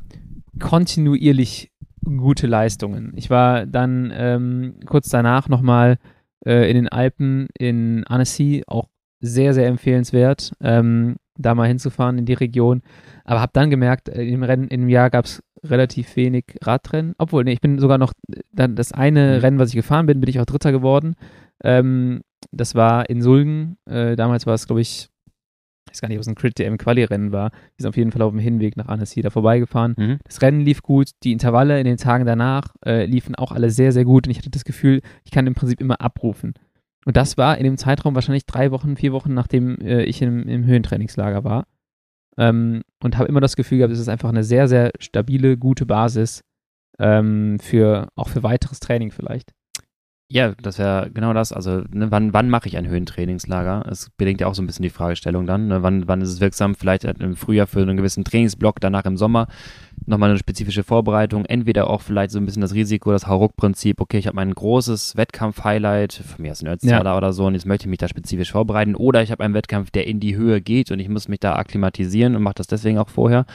kontinuierlich 0.60 1.72
gute 2.06 2.48
Leistungen. 2.48 3.12
Ich 3.16 3.30
war 3.30 3.66
dann 3.66 4.12
ähm, 4.16 4.76
kurz 4.86 5.10
danach 5.10 5.50
nochmal 5.50 5.98
äh, 6.46 6.70
in 6.70 6.76
den 6.76 6.88
Alpen 6.88 7.48
in 7.58 8.06
Annecy, 8.08 8.64
auch 8.68 8.88
sehr, 9.20 9.54
sehr 9.54 9.68
empfehlenswert, 9.68 10.54
ähm, 10.62 11.18
da 11.40 11.56
mal 11.56 11.68
hinzufahren 11.68 12.18
in 12.18 12.26
die 12.26 12.34
Region. 12.34 12.82
Aber 13.24 13.42
habe 13.42 13.52
dann 13.54 13.70
gemerkt, 13.70 14.10
äh, 14.10 14.24
im 14.24 14.44
Rennen 14.44 14.68
im 14.68 14.90
Jahr 14.90 15.10
gab 15.10 15.26
es 15.26 15.44
relativ 15.64 16.16
wenig 16.16 16.46
Radrennen. 16.62 17.16
Obwohl, 17.18 17.44
nee, 17.44 17.54
ich 17.54 17.62
bin 17.62 17.80
sogar 17.80 17.98
noch, 17.98 18.14
äh, 18.32 18.42
dann 18.52 18.76
das 18.76 18.92
eine 18.92 19.36
Mhm. 19.36 19.42
Rennen, 19.42 19.60
was 19.60 19.70
ich 19.70 19.76
gefahren 19.76 20.06
bin, 20.06 20.20
bin 20.20 20.30
ich 20.30 20.40
auch 20.40 20.46
Dritter 20.46 20.72
geworden. 20.72 21.16
Ähm, 21.64 22.22
das 22.52 22.76
war 22.76 23.10
in 23.10 23.22
Sulgen. 23.22 23.78
Äh, 23.86 24.16
damals 24.16 24.46
war 24.46 24.54
es, 24.54 24.68
glaube 24.68 24.82
ich, 24.82 25.10
ich 25.86 25.94
weiß 25.94 26.02
gar 26.02 26.08
nicht, 26.10 26.18
ob 26.18 26.22
es 26.22 26.28
ein 26.28 26.36
Crit-DM-Quali-Rennen 26.36 27.32
war. 27.32 27.50
Wir 27.52 27.82
sind 27.82 27.90
auf 27.90 27.98
jeden 27.98 28.12
Fall 28.12 28.22
auf 28.22 28.32
dem 28.32 28.40
Hinweg 28.40 28.78
nach 28.78 28.88
Annecy 28.88 29.22
da 29.22 29.32
vorbeigefahren. 29.32 29.96
Mhm. 29.98 30.20
Das 30.24 30.42
Rennen 30.42 30.62
lief 30.62 30.84
gut, 30.84 31.10
die 31.24 31.32
Intervalle 31.32 31.80
in 31.80 31.86
den 31.86 31.98
Tagen 31.98 32.26
danach 32.26 32.76
äh, 32.86 33.06
liefen 33.06 33.34
auch 33.36 33.52
alle 33.52 33.72
sehr, 33.72 33.92
sehr 33.92 34.06
gut 34.06 34.28
und 34.28 34.32
ich 34.32 34.38
hatte 34.38 34.52
das 34.52 34.66
Gefühl, 34.66 35.02
ich 35.26 35.32
kann 35.32 35.48
im 35.48 35.56
Prinzip 35.56 35.82
immer 35.82 36.00
abrufen. 36.00 36.54
Und 37.06 37.18
das 37.18 37.38
war 37.38 37.58
in 37.58 37.64
dem 37.64 37.78
Zeitraum 37.78 38.16
wahrscheinlich 38.16 38.46
drei 38.46 38.72
Wochen, 38.72 38.98
vier 38.98 39.14
Wochen, 39.14 39.34
nachdem 39.34 39.80
äh, 39.80 40.04
ich 40.04 40.22
im, 40.22 40.48
im 40.48 40.66
Höhentrainingslager 40.66 41.44
war. 41.44 41.66
Ähm, 42.38 42.84
und 43.02 43.18
habe 43.18 43.28
immer 43.28 43.42
das 43.42 43.56
Gefühl 43.56 43.80
gehabt, 43.80 43.94
es 43.94 44.00
ist 44.00 44.10
einfach 44.10 44.30
eine 44.30 44.44
sehr, 44.44 44.68
sehr 44.68 44.92
stabile, 45.00 45.58
gute 45.58 45.86
Basis 45.86 46.44
ähm, 47.00 47.60
für 47.60 48.10
auch 48.16 48.30
für 48.30 48.44
weiteres 48.44 48.80
Training 48.80 49.12
vielleicht. 49.12 49.54
Ja, 50.32 50.54
das 50.62 50.78
wäre 50.78 51.10
genau 51.12 51.34
das. 51.34 51.52
Also, 51.52 51.82
ne, 51.92 52.12
wann, 52.12 52.34
wann 52.34 52.52
mache 52.52 52.68
ich 52.68 52.78
ein 52.78 52.88
Höhentrainingslager? 52.88 53.84
Es 53.90 54.12
bedingt 54.12 54.42
ja 54.42 54.46
auch 54.46 54.54
so 54.54 54.62
ein 54.62 54.68
bisschen 54.68 54.84
die 54.84 54.92
Fragestellung 54.92 55.48
dann. 55.48 55.68
Ne? 55.68 55.82
Wann, 55.82 56.08
wann 56.08 56.22
ist 56.22 56.30
es 56.30 56.40
wirksam? 56.40 56.76
Vielleicht 56.76 57.04
halt 57.04 57.20
im 57.20 57.36
Frühjahr 57.36 57.66
für 57.66 57.82
einen 57.82 57.98
gewissen 57.98 58.24
Trainingsblock, 58.24 58.80
danach 58.80 59.06
im 59.06 59.18
Sommer 59.18 59.48
nochmal 60.06 60.30
eine 60.30 60.38
spezifische 60.38 60.84
Vorbereitung. 60.84 61.46
Entweder 61.46 61.90
auch 61.90 62.02
vielleicht 62.02 62.30
so 62.30 62.38
ein 62.38 62.46
bisschen 62.46 62.62
das 62.62 62.76
Risiko, 62.76 63.12
das 63.12 63.26
Hauruck-Prinzip. 63.26 64.00
Okay, 64.00 64.20
ich 64.20 64.28
habe 64.28 64.36
mein 64.36 64.54
großes 64.54 65.18
Wettkampf-Highlight, 65.18 66.14
von 66.14 66.44
mir 66.44 66.52
aus 66.52 66.62
ein 66.62 66.68
Ötztaler 66.68 67.18
oder 67.18 67.34
so, 67.34 67.48
und 67.48 67.56
jetzt 67.56 67.66
möchte 67.66 67.86
ich 67.86 67.90
mich 67.90 67.98
da 67.98 68.08
spezifisch 68.08 68.52
vorbereiten. 68.52 68.94
Oder 68.94 69.24
ich 69.24 69.32
habe 69.32 69.44
einen 69.44 69.56
Wettkampf, 69.56 69.90
der 69.90 70.06
in 70.06 70.20
die 70.20 70.36
Höhe 70.36 70.62
geht 70.62 70.92
und 70.92 71.00
ich 71.00 71.10
muss 71.10 71.28
mich 71.28 71.40
da 71.40 71.56
akklimatisieren 71.56 72.36
und 72.36 72.44
mache 72.44 72.56
das 72.56 72.68
deswegen 72.68 73.00
auch 73.00 73.10
vorher. 73.10 73.48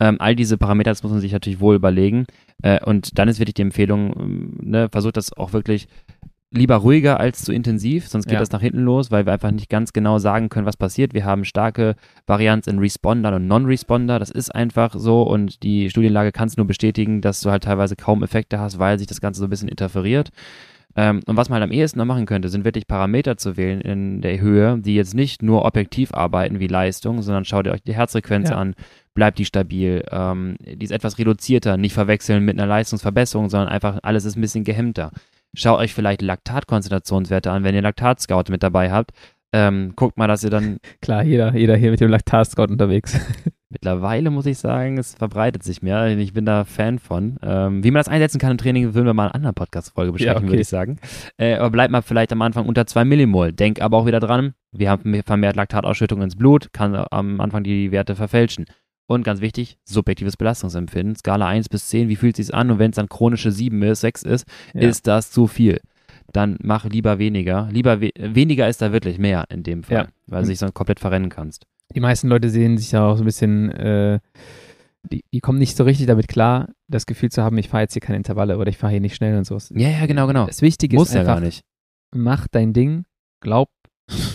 Ähm, 0.00 0.16
all 0.18 0.34
diese 0.34 0.56
Parameter, 0.56 0.92
das 0.92 1.02
muss 1.02 1.12
man 1.12 1.20
sich 1.20 1.32
natürlich 1.32 1.60
wohl 1.60 1.76
überlegen. 1.76 2.26
Äh, 2.62 2.82
und 2.84 3.18
dann 3.18 3.28
ist 3.28 3.38
wirklich 3.38 3.54
die 3.54 3.62
Empfehlung, 3.62 4.14
ähm, 4.18 4.56
ne, 4.62 4.88
versucht 4.90 5.16
das 5.16 5.32
auch 5.32 5.52
wirklich 5.52 5.88
lieber 6.52 6.76
ruhiger 6.76 7.18
als 7.20 7.42
zu 7.44 7.52
intensiv, 7.52 8.08
sonst 8.08 8.26
geht 8.26 8.34
Ja. 8.34 8.38
das 8.40 8.52
nach 8.52 8.60
hinten 8.60 8.80
los, 8.84 9.10
weil 9.10 9.26
wir 9.26 9.32
einfach 9.32 9.50
nicht 9.50 9.68
ganz 9.68 9.92
genau 9.92 10.18
sagen 10.18 10.48
können, 10.48 10.64
was 10.64 10.76
passiert. 10.76 11.12
Wir 11.12 11.24
haben 11.24 11.44
starke 11.44 11.96
Varianz 12.26 12.66
in 12.66 12.78
Responder 12.78 13.34
und 13.34 13.46
Non-Responder. 13.48 14.18
Das 14.18 14.30
ist 14.30 14.54
einfach 14.54 14.94
so 14.96 15.22
und 15.22 15.62
die 15.64 15.90
Studienlage 15.90 16.32
kann 16.32 16.48
es 16.48 16.56
nur 16.56 16.66
bestätigen, 16.66 17.20
dass 17.20 17.40
du 17.40 17.50
halt 17.50 17.64
teilweise 17.64 17.96
kaum 17.96 18.22
Effekte 18.22 18.58
hast, 18.60 18.78
weil 18.78 18.98
sich 18.98 19.08
das 19.08 19.20
Ganze 19.20 19.40
so 19.40 19.46
ein 19.46 19.50
bisschen 19.50 19.68
interferiert. 19.68 20.30
Ähm, 20.94 21.20
und 21.26 21.36
was 21.36 21.50
man 21.50 21.60
halt 21.60 21.70
am 21.70 21.76
ehesten 21.76 21.98
noch 21.98 22.06
machen 22.06 22.24
könnte, 22.24 22.48
sind 22.48 22.64
wirklich 22.64 22.86
Parameter 22.86 23.36
zu 23.36 23.56
wählen 23.58 23.82
in 23.82 24.22
der 24.22 24.40
Höhe, 24.40 24.78
die 24.78 24.94
jetzt 24.94 25.14
nicht 25.14 25.42
nur 25.42 25.64
objektiv 25.66 26.14
arbeiten 26.14 26.58
wie 26.58 26.68
Leistung, 26.68 27.20
sondern 27.20 27.44
schaut 27.44 27.66
ihr 27.66 27.72
euch 27.72 27.82
die 27.82 27.94
Herzfrequenz 27.94 28.48
Ja. 28.50 28.56
an, 28.56 28.74
bleibt 29.16 29.38
die 29.38 29.44
stabil, 29.44 30.04
ähm, 30.12 30.56
die 30.60 30.84
ist 30.84 30.92
etwas 30.92 31.18
reduzierter, 31.18 31.76
nicht 31.76 31.94
verwechseln 31.94 32.44
mit 32.44 32.56
einer 32.56 32.68
Leistungsverbesserung, 32.68 33.50
sondern 33.50 33.68
einfach 33.68 33.98
alles 34.02 34.24
ist 34.24 34.36
ein 34.36 34.40
bisschen 34.40 34.62
gehemmter. 34.62 35.10
Schaut 35.54 35.80
euch 35.80 35.92
vielleicht 35.92 36.22
Laktatkonzentrationswerte 36.22 37.50
an, 37.50 37.64
wenn 37.64 37.74
ihr 37.74 37.82
Laktatscout 37.82 38.44
mit 38.50 38.62
dabei 38.62 38.92
habt. 38.92 39.10
Ähm, 39.52 39.94
guckt 39.96 40.18
mal, 40.18 40.28
dass 40.28 40.44
ihr 40.44 40.50
dann 40.50 40.78
Klar, 41.00 41.24
jeder, 41.24 41.56
jeder 41.56 41.76
hier 41.76 41.90
mit 41.90 42.00
dem 42.00 42.10
Laktat-Scout 42.10 42.70
unterwegs. 42.70 43.18
mittlerweile, 43.70 44.30
muss 44.30 44.46
ich 44.46 44.58
sagen, 44.58 44.98
es 44.98 45.14
verbreitet 45.14 45.62
sich 45.62 45.82
mehr. 45.82 46.06
Ich 46.18 46.32
bin 46.32 46.46
da 46.46 46.64
Fan 46.64 46.98
von. 46.98 47.36
Ähm, 47.42 47.84
wie 47.84 47.90
man 47.90 48.00
das 48.00 48.08
einsetzen 48.08 48.38
kann 48.38 48.52
im 48.52 48.58
Training, 48.58 48.94
würden 48.94 49.06
wir 49.06 49.14
mal 49.14 49.24
in 49.24 49.28
einer 49.28 49.34
anderen 49.36 49.54
Podcast-Folge 49.54 50.12
besprechen, 50.12 50.38
okay. 50.38 50.48
würde 50.48 50.62
ich 50.62 50.68
sagen. 50.68 50.98
Äh, 51.36 51.54
aber 51.54 51.70
bleibt 51.70 51.90
mal 51.90 52.02
vielleicht 52.02 52.32
am 52.32 52.42
Anfang 52.42 52.66
unter 52.66 52.86
2 52.86 53.04
Millimol. 53.04 53.52
Denk 53.52 53.80
aber 53.80 53.96
auch 53.96 54.06
wieder 54.06 54.20
dran, 54.20 54.54
wir 54.72 54.90
haben 54.90 55.22
vermehrt 55.22 55.56
Laktatausschüttung 55.56 56.22
ins 56.22 56.36
Blut, 56.36 56.72
kann 56.72 56.94
am 57.10 57.40
Anfang 57.40 57.64
die 57.64 57.92
Werte 57.92 58.14
verfälschen. 58.14 58.66
Und 59.08 59.22
ganz 59.24 59.40
wichtig, 59.40 59.78
subjektives 59.84 60.36
Belastungsempfinden. 60.36 61.14
Skala 61.16 61.46
1 61.46 61.68
bis 61.68 61.88
10, 61.88 62.08
wie 62.08 62.16
fühlt 62.16 62.38
es 62.38 62.46
sich 62.48 62.54
an? 62.54 62.70
Und 62.70 62.78
wenn 62.80 62.90
es 62.90 62.96
dann 62.96 63.08
chronische 63.08 63.52
7 63.52 63.80
ist, 63.82 64.00
6 64.00 64.22
ist, 64.24 64.46
Ja. 64.74 64.80
ist 64.88 65.06
das 65.06 65.30
zu 65.30 65.46
viel. 65.46 65.80
Dann 66.32 66.56
mach 66.60 66.84
lieber 66.86 67.18
weniger. 67.20 67.68
Lieber 67.70 68.00
we 68.00 68.10
weniger 68.18 68.68
ist 68.68 68.82
da 68.82 68.92
wirklich 68.92 69.18
mehr 69.18 69.44
in 69.48 69.62
dem 69.62 69.84
Fall, 69.84 69.96
Ja. 69.96 70.08
weil 70.26 70.42
du 70.42 70.48
dich 70.48 70.58
sonst 70.58 70.74
komplett 70.74 70.98
verrennen 71.00 71.28
kannst. 71.30 71.64
die 71.94 72.00
meisten 72.00 72.26
Leute 72.28 72.50
sehen 72.50 72.76
sich 72.78 72.90
ja 72.92 73.06
auch 73.06 73.16
so 73.16 73.22
ein 73.22 73.26
bisschen, 73.26 73.70
äh, 73.70 74.18
die, 75.04 75.22
die 75.32 75.38
kommen 75.40 75.60
nicht 75.60 75.76
so 75.76 75.84
richtig 75.84 76.06
damit 76.06 76.26
klar, 76.26 76.68
das 76.88 77.06
Gefühl 77.06 77.30
zu 77.30 77.42
haben, 77.44 77.56
ich 77.58 77.68
fahre 77.68 77.84
jetzt 77.84 77.92
hier 77.92 78.02
keine 78.02 78.16
Intervalle 78.16 78.58
oder 78.58 78.68
ich 78.68 78.76
fahre 78.76 78.90
hier 78.90 79.00
nicht 79.00 79.14
schnell 79.14 79.38
und 79.38 79.44
so. 79.46 79.56
Ja, 79.70 79.88
ja, 79.88 80.04
genau, 80.06 80.26
genau. 80.26 80.46
Das 80.46 80.62
Wichtige 80.62 80.96
Muss 80.96 81.08
ist 81.08 81.14
ja 81.14 81.20
einfach, 81.20 81.34
gar 81.36 81.40
nicht. 81.40 81.62
mach 82.12 82.48
dein 82.48 82.72
Ding, 82.72 83.04
glaub 83.40 83.68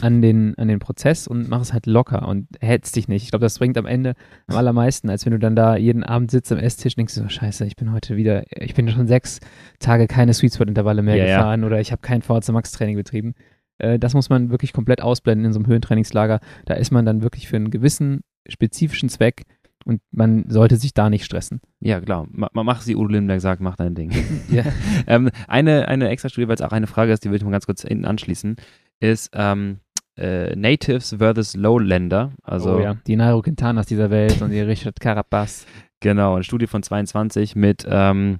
an 0.02 0.22
den, 0.22 0.54
an 0.58 0.68
den 0.68 0.80
Prozess 0.80 1.28
und 1.28 1.48
mach 1.48 1.62
es 1.62 1.72
halt 1.72 1.86
locker 1.86 2.28
und 2.28 2.48
hetz 2.60 2.92
dich 2.92 3.08
nicht. 3.08 3.24
Ich 3.24 3.30
glaube, 3.30 3.46
das 3.46 3.58
bringt 3.60 3.78
am 3.78 3.86
Ende 3.86 4.16
am 4.48 4.58
allermeisten, 4.58 5.10
als 5.10 5.26
wenn 5.26 5.32
du 5.32 5.40
dann 5.40 5.56
da 5.56 5.78
jeden 5.78 6.04
Abend 6.04 6.30
sitzt 6.30 6.52
am 6.52 6.58
Esstisch 6.58 6.94
und 6.94 6.98
denkst 6.98 7.14
so, 7.14 7.28
scheiße, 7.30 7.66
ich 7.66 7.76
bin 7.78 7.94
heute 7.94 8.18
wieder, 8.18 8.44
ich 8.62 8.74
bin 8.74 8.90
schon 8.90 9.08
sechs 9.08 9.40
Tage 9.80 10.08
keine 10.08 10.34
Sweet 10.34 10.54
Spot 10.56 10.66
Intervalle 10.66 11.02
mehr 11.02 11.16
Ja, 11.16 11.26
ja. 11.26 11.38
gefahren 11.38 11.64
oder 11.64 11.80
ich 11.80 11.92
habe 11.94 12.02
kein 12.02 12.22
VHC 12.22 12.52
Max 12.52 12.72
Training 12.72 12.98
betrieben. 12.98 13.34
Äh, 13.78 13.98
das 13.98 14.14
muss 14.14 14.30
man 14.30 14.50
wirklich 14.52 14.74
komplett 14.74 15.02
ausblenden 15.02 15.46
in 15.46 15.54
so 15.54 15.60
einem 15.60 15.68
Höhentrainingslager. 15.68 16.42
Da 16.66 16.74
ist 16.74 16.92
man 16.92 17.06
dann 17.06 17.22
wirklich 17.24 17.48
für 17.48 17.56
einen 17.56 17.72
gewissen 17.72 18.22
spezifischen 18.50 19.08
Zweck 19.08 19.44
und 19.86 20.02
man 20.12 20.46
sollte 20.50 20.76
sich 20.76 20.94
da 20.94 21.10
nicht 21.10 21.24
stressen. 21.26 21.62
Ja, 21.80 22.00
klar. 22.02 22.28
Ma- 22.32 22.50
mach 22.54 22.82
sie, 22.82 22.96
Udo 22.96 23.08
Lindenberg 23.14 23.42
sagt, 23.42 23.62
mach 23.62 23.78
dein 23.78 23.96
Ding. 23.96 24.12
Ja. 24.52 24.64
ähm, 25.08 25.30
eine, 25.48 25.88
eine 25.88 26.10
extra 26.10 26.28
Studie, 26.30 26.48
weil 26.50 26.56
es 26.56 26.62
auch 26.62 26.72
eine 26.74 26.88
Frage 26.88 27.14
ist, 27.14 27.24
die 27.24 27.30
will 27.30 27.38
ich 27.38 27.44
mal 27.44 27.52
ganz 27.52 27.66
kurz 27.66 27.84
hinten 27.84 28.06
anschließen, 28.06 28.58
ist 29.02 29.32
ähm, 29.34 29.80
äh, 30.18 30.56
Natives 30.56 31.16
versus 31.18 31.56
Lowlander. 31.56 32.32
Also 32.44 32.78
oh 32.78 32.80
ja, 32.80 32.94
die 33.08 33.16
Nairo 33.16 33.42
Quintanas 33.42 33.88
dieser 33.88 34.10
Welt 34.10 34.42
und 34.42 34.52
die 34.52 34.60
Richard 34.62 35.00
Carapaz. 35.00 35.66
genau, 36.00 36.36
eine 36.36 36.44
Studie 36.44 36.68
von 36.68 36.84
22 36.84 37.56
mit 37.56 37.86
ähm, 37.90 38.40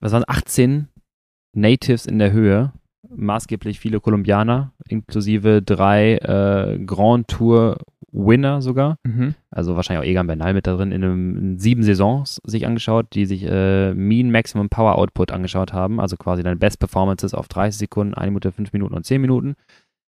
was 0.00 0.12
waren 0.12 0.24
18 0.26 0.88
Natives 1.54 2.06
in 2.06 2.18
der 2.18 2.32
Höhe, 2.32 2.72
maßgeblich 3.14 3.80
viele 3.80 4.00
Kolumbianer, 4.00 4.72
inklusive 4.88 5.62
drei 5.62 6.16
äh, 6.16 6.78
Grand 6.84 7.28
Tour 7.28 7.78
Winner 8.12 8.62
sogar. 8.62 8.98
Mhm. 9.04 9.34
also 9.50 9.76
wahrscheinlich 9.76 10.04
auch 10.04 10.10
Egan 10.10 10.26
Bernal 10.26 10.54
mit 10.54 10.66
da 10.66 10.76
drin, 10.76 10.90
in, 10.92 11.04
einem, 11.04 11.36
in 11.36 11.58
sieben 11.58 11.82
Saisons 11.82 12.40
sich 12.44 12.66
angeschaut, 12.66 13.08
die 13.12 13.26
sich 13.26 13.44
äh, 13.44 13.92
Mean 13.94 14.30
Maximum 14.30 14.68
Power 14.68 14.96
Output 14.96 15.32
angeschaut 15.32 15.72
haben, 15.72 16.00
also 16.00 16.16
quasi 16.16 16.42
deine 16.42 16.56
Best 16.56 16.78
Performances 16.78 17.34
auf 17.34 17.48
30 17.48 17.78
Sekunden, 17.78 18.14
1 18.14 18.26
Minute, 18.26 18.52
5 18.52 18.72
Minuten 18.72 18.94
und 18.94 19.04
10 19.04 19.20
Minuten 19.20 19.54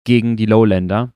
gegen 0.05 0.37
die 0.37 0.47
Lowlander. 0.47 1.13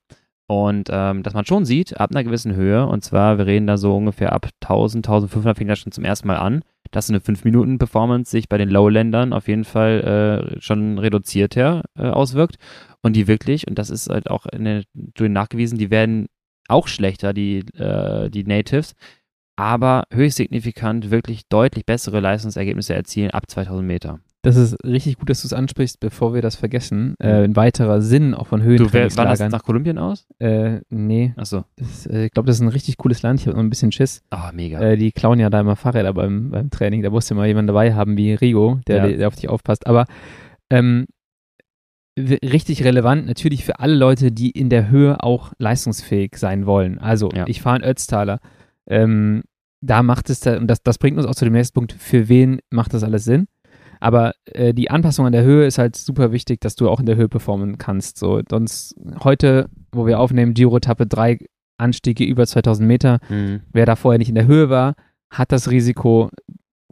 Und 0.49 0.89
ähm, 0.89 1.23
dass 1.23 1.33
man 1.33 1.45
schon 1.45 1.65
sieht, 1.65 1.99
ab 1.99 2.11
einer 2.11 2.23
gewissen 2.23 2.55
Höhe, 2.55 2.87
und 2.87 3.03
zwar, 3.03 3.37
wir 3.37 3.47
reden 3.47 3.67
da 3.67 3.75
so 3.75 3.97
ungefähr 3.97 4.31
ab 4.31 4.47
1000, 4.63 5.05
1500 5.05 5.57
fängt 5.57 5.69
das 5.69 5.79
schon 5.79 5.91
zum 5.91 6.05
ersten 6.05 6.27
Mal 6.27 6.37
an, 6.37 6.63
dass 6.91 7.09
eine 7.09 7.19
5-Minuten-Performance 7.19 8.31
sich 8.31 8.49
bei 8.49 8.57
den 8.57 8.69
Lowlandern 8.69 9.33
auf 9.33 9.47
jeden 9.47 9.63
Fall 9.63 10.55
äh, 10.55 10.61
schon 10.61 10.99
reduzierter 10.99 11.83
äh, 11.97 12.03
auswirkt. 12.03 12.57
Und 13.01 13.15
die 13.15 13.27
wirklich, 13.27 13.67
und 13.67 13.77
das 13.77 13.89
ist 13.89 14.09
halt 14.09 14.29
auch 14.29 14.45
in 14.45 14.65
der 14.65 14.83
Studie 15.11 15.29
nachgewiesen, 15.29 15.77
die 15.77 15.91
werden 15.91 16.27
auch 16.67 16.87
schlechter, 16.87 17.33
die, 17.33 17.59
äh, 17.77 18.29
die 18.29 18.43
Natives, 18.43 18.95
aber 19.55 20.03
höchst 20.11 20.37
signifikant 20.37 21.09
wirklich 21.09 21.47
deutlich 21.47 21.85
bessere 21.85 22.19
Leistungsergebnisse 22.19 22.93
erzielen 22.93 23.31
ab 23.31 23.49
2000 23.49 23.87
Meter. 23.87 24.19
Das 24.47 24.55
ist 24.55 24.77
richtig 24.85 25.17
gut, 25.17 25.29
dass 25.29 25.41
du 25.41 25.47
es 25.47 25.53
ansprichst, 25.53 25.99
bevor 25.99 26.33
wir 26.33 26.41
das 26.41 26.55
vergessen. 26.55 27.15
Äh, 27.19 27.43
ein 27.43 27.55
weiterer 27.55 28.01
Sinn 28.01 28.33
auch 28.33 28.47
von 28.47 28.61
Du, 28.61 28.65
war 28.65 28.71
das 28.77 28.93
Höhentrainingslagern. 28.93 29.51
nach 29.51 29.63
Kolumbien 29.63 29.97
aus? 29.97 30.25
Äh, 30.39 30.79
nee, 30.89 31.33
Achso. 31.35 31.65
äh, 32.09 32.25
ich 32.25 32.31
glaube, 32.31 32.47
das 32.47 32.55
ist 32.57 32.61
ein 32.61 32.69
richtig 32.69 32.97
cooles 32.97 33.21
Land. 33.21 33.39
Ich 33.41 33.47
habe 33.47 33.57
noch 33.57 33.63
ein 33.63 33.69
bisschen 33.69 33.91
Schiss. 33.91 34.21
Ah, 34.29 34.51
mega. 34.53 34.79
Äh, 34.79 34.97
die 34.97 35.11
klauen 35.11 35.39
ja 35.39 35.49
da 35.49 35.59
immer 35.59 35.75
Fahrräder 35.75 36.13
beim, 36.13 36.49
beim 36.51 36.69
Training. 36.69 37.01
Da 37.03 37.09
musst 37.09 37.29
du 37.29 37.35
mal 37.35 37.45
jemanden 37.47 37.67
dabei 37.67 37.93
haben 37.93 38.15
wie 38.17 38.33
Rigo, 38.33 38.79
der, 38.87 39.09
Ja. 39.09 39.17
der 39.17 39.27
auf 39.27 39.35
dich 39.35 39.49
aufpasst. 39.49 39.85
Aber 39.85 40.05
ähm, 40.69 41.05
richtig 42.17 42.83
relevant 42.83 43.27
natürlich 43.27 43.63
für 43.63 43.79
alle 43.79 43.95
Leute, 43.95 44.31
die 44.31 44.49
in 44.51 44.69
der 44.69 44.89
Höhe 44.89 45.21
auch 45.23 45.53
leistungsfähig 45.59 46.35
sein 46.37 46.65
wollen. 46.65 46.97
Also, 46.99 47.29
Ja. 47.33 47.45
ich 47.47 47.61
fahre 47.61 47.77
in 47.77 47.83
Ötztaler. 47.83 48.39
Ähm, 48.87 49.43
da 49.81 50.01
macht 50.01 50.29
es, 50.31 50.39
da, 50.39 50.57
und 50.57 50.67
das, 50.67 50.81
das 50.81 50.97
bringt 50.97 51.17
uns 51.17 51.27
auch 51.27 51.35
zu 51.35 51.45
dem 51.45 51.53
nächsten 51.53 51.75
Punkt, 51.75 51.93
für 51.93 52.27
wen 52.29 52.59
macht 52.71 52.93
das 52.95 53.03
alles 53.03 53.25
Sinn? 53.25 53.47
Aber 53.99 54.33
äh, 54.45 54.73
die 54.73 54.89
Anpassung 54.89 55.25
an 55.25 55.31
der 55.31 55.43
Höhe 55.43 55.65
ist 55.65 55.77
halt 55.77 55.95
super 55.95 56.31
wichtig, 56.31 56.61
dass 56.61 56.75
du 56.75 56.89
auch 56.89 56.99
in 56.99 57.05
der 57.05 57.15
Höhe 57.15 57.29
performen 57.29 57.77
kannst. 57.77 58.17
So, 58.17 58.41
sonst 58.49 58.95
heute, 59.23 59.69
wo 59.91 60.05
wir 60.05 60.19
aufnehmen, 60.19 60.53
Giro-Etappe, 60.53 61.05
drei 61.05 61.39
Anstiege 61.77 62.23
über 62.23 62.45
2000 62.45 62.87
Meter. 62.87 63.19
Mhm. 63.29 63.61
Wer 63.71 63.85
da 63.85 63.95
vorher 63.95 64.19
nicht 64.19 64.29
in 64.29 64.35
der 64.35 64.47
Höhe 64.47 64.69
war, 64.69 64.95
hat 65.31 65.51
das 65.51 65.69
Risiko, 65.69 66.29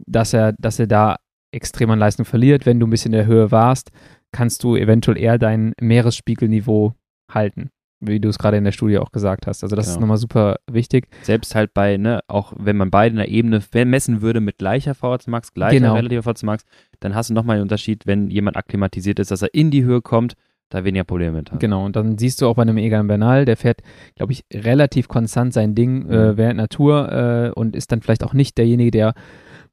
dass 0.06 0.32
er, 0.32 0.52
dass 0.52 0.78
er 0.78 0.86
da 0.86 1.16
extrem 1.52 1.90
an 1.90 1.98
Leistung 1.98 2.24
verliert. 2.24 2.66
Wenn 2.66 2.80
du 2.80 2.86
ein 2.86 2.90
bisschen 2.90 3.12
in 3.12 3.18
der 3.18 3.26
Höhe 3.26 3.50
warst, 3.50 3.90
kannst 4.32 4.62
du 4.62 4.76
eventuell 4.76 5.18
eher 5.18 5.38
dein 5.38 5.72
Meeresspiegelniveau 5.80 6.94
halten, 7.32 7.70
wie 8.00 8.20
du 8.20 8.28
es 8.28 8.38
gerade 8.38 8.56
in 8.56 8.64
der 8.64 8.72
Studie 8.72 8.98
auch 8.98 9.10
gesagt 9.12 9.46
hast. 9.46 9.62
Also 9.62 9.74
das 9.76 9.86
ist 9.86 9.94
Genau. 9.94 10.02
nochmal 10.02 10.16
super 10.18 10.56
wichtig. 10.70 11.08
Selbst 11.22 11.54
halt 11.54 11.72
bei, 11.74 11.96
ne, 11.96 12.20
auch 12.28 12.52
wenn 12.58 12.76
man 12.76 12.90
beide 12.90 13.12
in 13.12 13.16
der 13.16 13.28
Ebene 13.28 13.62
messen 13.86 14.20
würde 14.22 14.40
mit 14.40 14.58
gleicher 14.58 14.94
VHC 14.94 15.28
Max, 15.30 15.52
gleicher 15.54 15.76
Genau. 15.78 15.94
relativer 15.94 16.22
VHC 16.22 16.44
Max, 16.44 16.64
dann 17.00 17.14
hast 17.14 17.30
du 17.30 17.34
nochmal 17.34 17.56
einen 17.56 17.62
Unterschied, 17.62 18.06
wenn 18.06 18.30
jemand 18.30 18.56
akklimatisiert 18.56 19.18
ist, 19.18 19.30
dass 19.30 19.42
er 19.42 19.54
in 19.54 19.70
die 19.70 19.84
Höhe 19.84 20.02
kommt, 20.02 20.34
da 20.68 20.84
weniger 20.84 21.04
Probleme 21.04 21.30
mit 21.38 21.52
hat. 21.52 21.60
Genau, 21.60 21.84
und 21.84 21.94
dann 21.94 22.18
siehst 22.18 22.42
du 22.42 22.48
auch 22.48 22.56
bei 22.56 22.62
einem 22.62 22.76
Egan 22.76 23.06
Bernal, 23.06 23.44
der 23.44 23.56
fährt, 23.56 23.82
glaube 24.16 24.32
ich, 24.32 24.44
relativ 24.52 25.06
konstant 25.06 25.52
sein 25.52 25.76
Ding 25.76 26.08
äh, 26.10 26.32
Mhm. 26.32 26.36
während 26.36 26.56
Natur 26.56 27.12
äh, 27.12 27.50
und 27.58 27.76
ist 27.76 27.92
dann 27.92 28.02
vielleicht 28.02 28.24
auch 28.24 28.32
nicht 28.34 28.58
derjenige, 28.58 28.90
der 28.90 29.14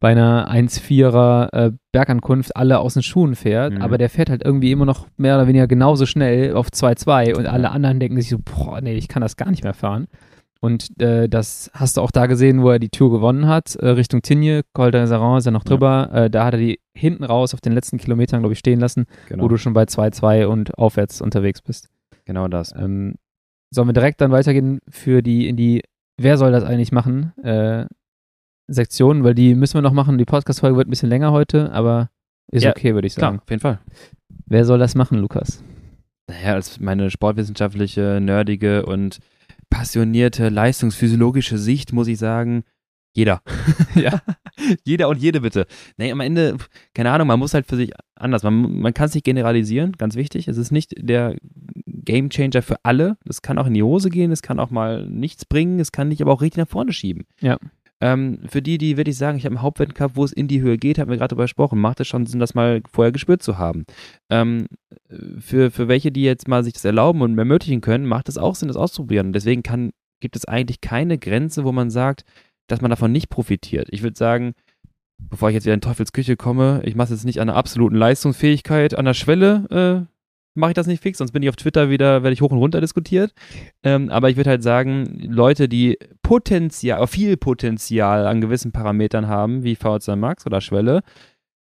bei 0.04 0.10
einer 0.12 0.52
1,4er 0.52 1.48
äh, 1.54 1.72
Bergankunft 1.94 2.56
alle 2.58 2.80
aus 2.80 2.96
den 2.96 3.04
Schuhen 3.04 3.36
fährt, 3.36 3.76
Mhm. 3.76 3.82
aber 3.82 3.98
der 3.98 4.10
fährt 4.10 4.30
halt 4.30 4.44
irgendwie 4.44 4.72
immer 4.72 4.86
noch 4.86 5.08
mehr 5.16 5.36
oder 5.36 5.48
weniger 5.48 5.66
genauso 5.66 6.06
schnell 6.06 6.54
auf 6.56 6.68
2,2 6.68 7.34
und 7.36 7.48
alle 7.48 7.64
Ja. 7.64 7.70
anderen 7.72 8.00
denken 8.02 8.20
sich 8.20 8.30
so, 8.30 8.38
boah, 8.40 8.82
nee, 8.82 8.96
ich 8.96 9.08
kann 9.08 9.22
das 9.22 9.38
gar 9.38 9.50
nicht 9.50 9.64
mehr 9.64 9.74
fahren. 9.74 10.08
Und 10.60 11.00
äh, 11.02 11.28
das 11.30 11.72
hast 11.74 11.96
du 11.98 12.02
auch 12.02 12.12
da 12.12 12.26
gesehen, 12.26 12.64
wo 12.64 12.70
er 12.70 12.80
die 12.80 12.90
Tour 12.90 13.12
gewonnen 13.12 13.48
hat, 13.48 13.76
äh, 13.76 13.88
Richtung 13.90 14.22
Tignes, 14.22 14.64
Col 14.74 14.90
d'Azeran 14.90 15.38
ist 15.38 15.46
er 15.46 15.52
noch 15.52 15.64
Ja. 15.66 15.70
drüber, 15.70 16.10
äh, 16.14 16.30
da 16.30 16.46
hat 16.46 16.54
er 16.54 16.60
die 16.60 16.80
hinten 16.94 17.24
raus 17.24 17.54
auf 17.54 17.62
den 17.62 17.72
letzten 17.74 17.98
Kilometern, 17.98 18.42
glaube 18.42 18.54
ich, 18.54 18.60
stehen 18.60 18.80
lassen, 18.82 19.06
Genau, 19.30 19.44
wo 19.44 19.48
du 19.48 19.58
schon 19.58 19.74
bei 19.74 19.84
2,2 19.86 20.48
und 20.48 20.78
aufwärts 20.78 21.22
unterwegs 21.22 21.62
bist. 21.62 21.90
genau 22.26 22.48
das. 22.48 22.74
Ähm, 22.78 23.16
sollen 23.72 23.88
wir 23.90 23.94
direkt 23.94 24.22
dann 24.22 24.32
weitergehen 24.32 24.80
für 24.90 25.22
die, 25.22 25.48
in 25.50 25.56
die, 25.58 25.82
wer 26.18 26.38
soll 26.38 26.52
das 26.52 26.64
eigentlich 26.64 26.92
machen, 26.94 27.34
äh, 28.68 28.74
Sektion, 28.74 29.24
weil 29.24 29.34
die 29.36 29.56
müssen 29.56 29.76
wir 29.76 29.82
noch 29.82 29.94
machen. 29.94 30.18
Die 30.18 30.26
Podcast-Folge 30.26 30.78
wird 30.78 30.88
ein 30.88 30.92
bisschen 30.92 31.10
länger 31.10 31.32
heute, 31.32 31.72
aber 31.72 32.10
ist 32.52 32.64
Ja, 32.64 32.72
okay, 32.72 32.94
würde 32.94 33.08
ich 33.08 33.16
Klar, 33.16 33.32
sagen. 33.32 33.42
auf 33.44 33.50
jeden 33.50 33.62
Fall. 33.62 33.80
Wer 34.46 34.66
soll 34.66 34.80
das 34.80 34.96
machen, 34.96 35.20
Lukas? 35.20 35.64
Naja, 36.28 36.54
als 36.54 36.80
meine 36.80 37.10
sportwissenschaftliche, 37.10 38.20
nerdige 38.22 38.86
und 38.86 39.20
passionierte, 39.70 40.50
leistungsphysiologische 40.50 41.58
Sicht 41.58 41.94
muss 41.94 42.08
ich 42.08 42.18
sagen, 42.20 42.64
jeder. 43.16 43.42
ja, 43.96 44.22
jeder 44.84 45.10
und 45.10 45.20
jede 45.20 45.42
bitte. 45.42 45.68
Nee, 45.98 46.12
am 46.12 46.20
Ende, 46.20 46.58
keine 46.94 47.12
Ahnung, 47.12 47.28
man 47.28 47.40
muss 47.40 47.54
halt 47.54 47.68
für 47.68 47.76
sich 47.76 47.92
anders. 48.16 48.44
Man, 48.44 48.80
man 48.80 48.94
kann 48.94 49.08
es 49.08 49.14
nicht 49.14 49.24
generalisieren, 49.26 49.94
ganz 49.94 50.16
wichtig. 50.16 50.48
Es 50.48 50.58
ist 50.58 50.72
nicht 50.72 50.94
der 50.98 51.36
Gamechanger 51.86 52.62
für 52.62 52.84
alle. 52.84 53.18
Das 53.26 53.42
kann 53.42 53.58
auch 53.58 53.68
in 53.68 53.74
die 53.74 53.84
Hose 53.84 54.10
gehen, 54.10 54.32
es 54.32 54.42
kann 54.42 54.60
auch 54.60 54.72
mal 54.72 55.08
nichts 55.08 55.46
bringen, 55.46 55.80
es 55.80 55.92
kann 55.92 56.10
dich 56.10 56.22
aber 56.22 56.32
auch 56.32 56.42
richtig 56.42 56.58
nach 56.64 56.70
vorne 56.70 56.92
schieben. 56.94 57.26
Ja. 57.40 57.58
Ähm, 58.04 58.40
für 58.50 58.62
die, 58.62 58.78
die 58.78 58.98
würde 58.98 59.12
ich 59.12 59.18
sagen, 59.18 59.38
ich 59.38 59.46
habe 59.46 59.56
einen 59.56 59.62
Hauptwettkampf, 59.62 60.18
wo 60.18 60.26
es 60.26 60.34
in 60.34 60.50
die 60.50 60.62
Höhe 60.62 60.78
geht, 60.78 61.00
haben 61.00 61.10
wir 61.10 61.16
gerade 61.16 61.30
darüber 61.30 61.46
gesprochen, 61.46 61.80
macht 61.80 62.02
es 62.02 62.08
schon 62.10 62.26
Sinn, 62.26 62.42
das 62.42 62.54
mal 62.54 62.82
vorher 62.92 63.14
gespürt 63.14 63.42
zu 63.42 63.58
haben. 63.58 63.86
Ähm, 64.30 64.68
für, 65.40 65.72
für 65.72 65.88
welche, 65.88 66.12
die 66.12 66.24
jetzt 66.24 66.50
mal 66.50 66.66
sich 66.66 66.74
das 66.74 66.84
erlauben 66.84 67.22
und 67.22 67.40
ermöglichen 67.40 67.80
können, 67.80 68.06
macht 68.06 68.28
es 68.28 68.38
auch 68.38 68.56
Sinn, 68.56 68.68
das 68.68 68.76
auszuprobieren. 68.76 69.32
Deswegen 69.32 69.64
kann, 69.64 69.92
gibt 70.20 70.36
es 70.36 70.44
eigentlich 70.44 70.82
keine 70.82 71.18
Grenze, 71.18 71.64
wo 71.64 71.72
man 71.72 71.90
sagt, 71.90 72.26
dass 72.68 72.82
man 72.82 72.90
davon 72.90 73.14
nicht 73.14 73.30
profitiert. 73.30 73.88
Ich 73.90 74.04
würde 74.04 74.18
sagen, 74.18 74.54
bevor 75.18 75.48
ich 75.48 75.54
jetzt 75.54 75.64
wieder 75.64 75.74
in 75.74 75.80
Teufelsküche 75.80 76.36
komme, 76.36 76.82
ich 76.84 76.96
mache 76.96 77.06
es 77.06 77.22
jetzt 77.22 77.26
nicht 77.26 77.40
an 77.40 77.48
der 77.48 77.56
absoluten 77.56 77.96
Leistungsfähigkeit, 77.96 78.98
an 78.98 79.06
der 79.06 79.14
Schwelle, 79.14 80.08
äh, 80.10 80.13
mache 80.56 80.72
ich 80.72 80.76
das 80.76 80.88
nicht 80.88 81.02
fix, 81.02 81.18
sonst 81.18 81.32
bin 81.32 81.44
ich 81.44 81.50
auf 81.50 81.56
Twitter 81.56 81.90
wieder, 81.90 82.24
werde 82.24 82.34
ich 82.34 82.42
hoch 82.42 82.52
und 82.52 82.58
runter 82.58 82.82
diskutiert. 82.82 83.34
Ähm, 83.84 84.10
aber 84.10 84.30
ich 84.30 84.38
würde 84.38 84.50
halt 84.50 84.64
sagen, 84.64 85.20
Leute, 85.28 85.68
die 85.68 85.98
Potenzial, 86.22 87.06
viel 87.08 87.38
Potenzial 87.38 88.28
an 88.28 88.42
gewissen 88.42 88.72
Parametern 88.72 89.28
haben, 89.28 89.64
wie 89.64 89.76
VHC 89.76 90.16
Max 90.16 90.46
oder 90.46 90.62
Schwelle, 90.62 91.02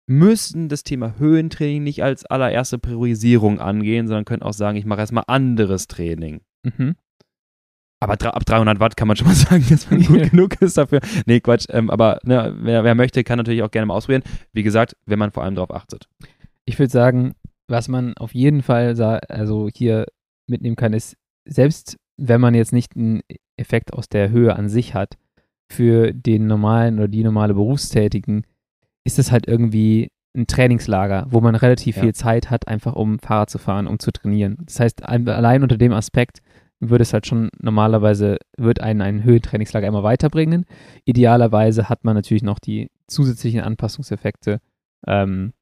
müssen 0.07 0.67
das 0.67 0.83
Thema 0.83 1.15
Höhentraining 1.17 1.83
nicht 1.83 2.03
als 2.03 2.25
allererste 2.25 2.77
Priorisierung 2.77 3.59
angehen, 3.59 4.07
sondern 4.07 4.25
können 4.25 4.41
auch 4.41 4.53
sagen, 4.53 4.77
ich 4.77 4.85
mache 4.85 4.99
erstmal 4.99 5.23
anderes 5.27 5.87
Training. 5.87 6.41
Mhm. 6.63 6.95
Aber 8.01 8.13
ab 8.13 8.45
300 8.45 8.79
Watt 8.79 8.97
kann 8.97 9.07
man 9.07 9.15
schon 9.15 9.27
mal 9.27 9.35
sagen, 9.35 9.63
dass 9.69 9.89
man 9.89 10.01
gut 10.03 10.31
genug 10.31 10.61
ist 10.61 10.77
dafür. 10.77 11.01
Nee, 11.27 11.39
Quatsch. 11.39 11.67
Ähm, 11.69 11.89
aber 11.89 12.19
ne, 12.23 12.53
wer, 12.59 12.83
wer 12.83 12.95
möchte, 12.95 13.23
kann 13.23 13.37
natürlich 13.37 13.63
auch 13.63 13.71
gerne 13.71 13.85
mal 13.85 13.93
ausprobieren. 13.93 14.23
Wie 14.53 14.63
gesagt, 14.63 14.97
wenn 15.05 15.19
man 15.19 15.31
vor 15.31 15.43
allem 15.43 15.55
darauf 15.55 15.73
achtet. 15.73 16.09
Ich 16.65 16.77
würde 16.79 16.91
sagen, 16.91 17.35
was 17.71 17.87
man 17.87 18.15
auf 18.17 18.33
jeden 18.35 18.61
Fall 18.61 18.99
also 19.29 19.69
hier 19.73 20.05
mitnehmen 20.47 20.75
kann, 20.75 20.93
ist, 20.93 21.15
selbst 21.47 21.97
wenn 22.17 22.41
man 22.41 22.53
jetzt 22.53 22.73
nicht 22.73 22.95
einen 22.95 23.21
Effekt 23.57 23.93
aus 23.93 24.07
der 24.09 24.29
Höhe 24.29 24.55
an 24.55 24.69
sich 24.69 24.93
hat, 24.93 25.17
für 25.71 26.11
den 26.13 26.47
normalen 26.47 26.97
oder 26.99 27.07
die 27.07 27.23
normale 27.23 27.53
Berufstätigen, 27.53 28.45
ist 29.07 29.17
es 29.19 29.31
halt 29.31 29.47
irgendwie 29.47 30.09
ein 30.37 30.45
Trainingslager, 30.47 31.27
wo 31.29 31.39
man 31.41 31.55
relativ 31.55 31.95
Ja. 31.95 32.03
viel 32.03 32.13
Zeit 32.13 32.49
hat, 32.49 32.67
einfach 32.67 32.95
um 32.95 33.19
Fahrrad 33.19 33.49
zu 33.49 33.57
fahren, 33.57 33.87
um 33.87 33.97
zu 33.99 34.11
trainieren. 34.11 34.57
Das 34.65 34.79
heißt, 34.79 35.03
ein- 35.03 35.27
allein 35.27 35.63
unter 35.63 35.77
dem 35.77 35.93
Aspekt 35.93 36.41
würde 36.81 37.03
es 37.03 37.13
halt 37.13 37.25
schon 37.27 37.49
normalerweise, 37.59 38.37
wird 38.57 38.81
einen 38.81 39.01
ein 39.01 39.23
Höhentrainingslager 39.23 39.87
immer 39.87 40.03
weiterbringen. 40.03 40.65
Idealerweise 41.05 41.89
hat 41.89 42.03
man 42.03 42.15
natürlich 42.15 42.43
noch 42.43 42.59
die 42.59 42.89
zusätzlichen 43.07 43.61
Anpassungseffekte 43.61 44.59
ähm, 45.07 45.53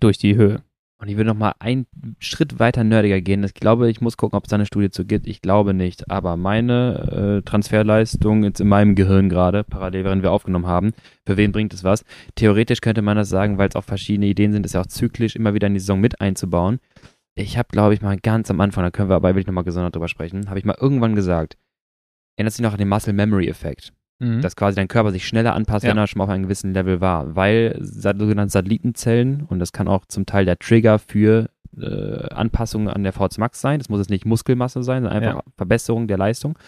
durch 0.00 0.18
die 0.18 0.36
Höhe. 0.36 0.62
Und 1.02 1.08
ich 1.08 1.16
will 1.16 1.24
noch 1.24 1.34
mal 1.34 1.54
einen 1.58 1.88
Schritt 2.20 2.60
weiter 2.60 2.84
nerdiger 2.84 3.20
gehen. 3.20 3.42
Ich 3.42 3.54
glaube, 3.54 3.90
ich 3.90 4.00
muss 4.00 4.16
gucken, 4.16 4.36
ob 4.36 4.44
es 4.44 4.50
da 4.50 4.54
eine 4.54 4.66
Studie 4.66 4.88
zu 4.88 5.04
gibt. 5.04 5.26
Ich 5.26 5.42
glaube 5.42 5.74
nicht. 5.74 6.08
Aber 6.08 6.36
meine 6.36 7.40
äh, 7.40 7.42
Transferleistung 7.42 8.44
jetzt 8.44 8.60
in 8.60 8.68
meinem 8.68 8.94
Gehirn 8.94 9.28
gerade, 9.28 9.64
parallel 9.64 10.04
während 10.04 10.22
wir 10.22 10.30
aufgenommen 10.30 10.68
haben, 10.68 10.92
für 11.26 11.36
wen 11.36 11.50
bringt 11.50 11.74
es 11.74 11.82
was? 11.82 12.04
Theoretisch 12.36 12.80
könnte 12.80 13.02
man 13.02 13.16
das 13.16 13.28
sagen, 13.28 13.58
weil 13.58 13.68
es 13.68 13.74
auch 13.74 13.82
verschiedene 13.82 14.26
Ideen 14.26 14.52
sind, 14.52 14.64
ist 14.64 14.74
ja 14.74 14.80
auch 14.80 14.86
zyklisch 14.86 15.34
immer 15.34 15.54
wieder 15.54 15.66
in 15.66 15.74
die 15.74 15.80
Saison 15.80 15.98
mit 15.98 16.20
einzubauen. 16.20 16.78
Ich 17.34 17.58
habe, 17.58 17.70
glaube 17.72 17.94
ich, 17.94 18.00
mal 18.00 18.16
ganz 18.16 18.48
am 18.52 18.60
Anfang, 18.60 18.84
da 18.84 18.92
können 18.92 19.08
wir 19.08 19.16
aber 19.16 19.30
wirklich 19.30 19.48
nochmal 19.48 19.64
gesondert 19.64 19.96
drüber 19.96 20.06
sprechen, 20.06 20.50
habe 20.50 20.60
ich 20.60 20.64
mal 20.64 20.76
irgendwann 20.80 21.16
gesagt, 21.16 21.56
erinnert 22.36 22.54
sich 22.54 22.62
noch 22.62 22.72
an 22.72 22.78
den 22.78 22.88
Muscle 22.88 23.12
Memory 23.12 23.48
Effekt 23.48 23.92
mhm. 24.22 24.40
dass 24.40 24.56
quasi 24.56 24.76
dein 24.76 24.88
Körper 24.88 25.10
sich 25.10 25.26
schneller 25.26 25.54
anpasst, 25.54 25.84
ja. 25.84 25.90
wenn 25.90 25.98
er 25.98 26.06
schon 26.06 26.18
mal 26.18 26.24
auf 26.24 26.30
einem 26.30 26.44
gewissen 26.44 26.72
Level 26.72 27.00
war, 27.00 27.36
weil 27.36 27.76
sogenannte 27.80 28.52
Satellitenzellen, 28.52 29.42
und 29.48 29.58
das 29.58 29.72
kann 29.72 29.88
auch 29.88 30.06
zum 30.06 30.24
Teil 30.24 30.44
der 30.44 30.58
Trigger 30.58 30.98
für 30.98 31.50
äh, 31.78 32.28
Anpassungen 32.28 32.88
an 32.88 33.02
der 33.02 33.12
VZ 33.12 33.38
Max 33.38 33.60
sein, 33.60 33.78
das 33.78 33.88
muss 33.88 34.00
jetzt 34.00 34.10
nicht 34.10 34.24
Muskelmasse 34.24 34.82
sein, 34.82 35.02
sondern 35.02 35.22
einfach 35.22 35.44
ja. 35.44 35.52
Verbesserung 35.56 36.06
der 36.06 36.18
Leistung. 36.18 36.58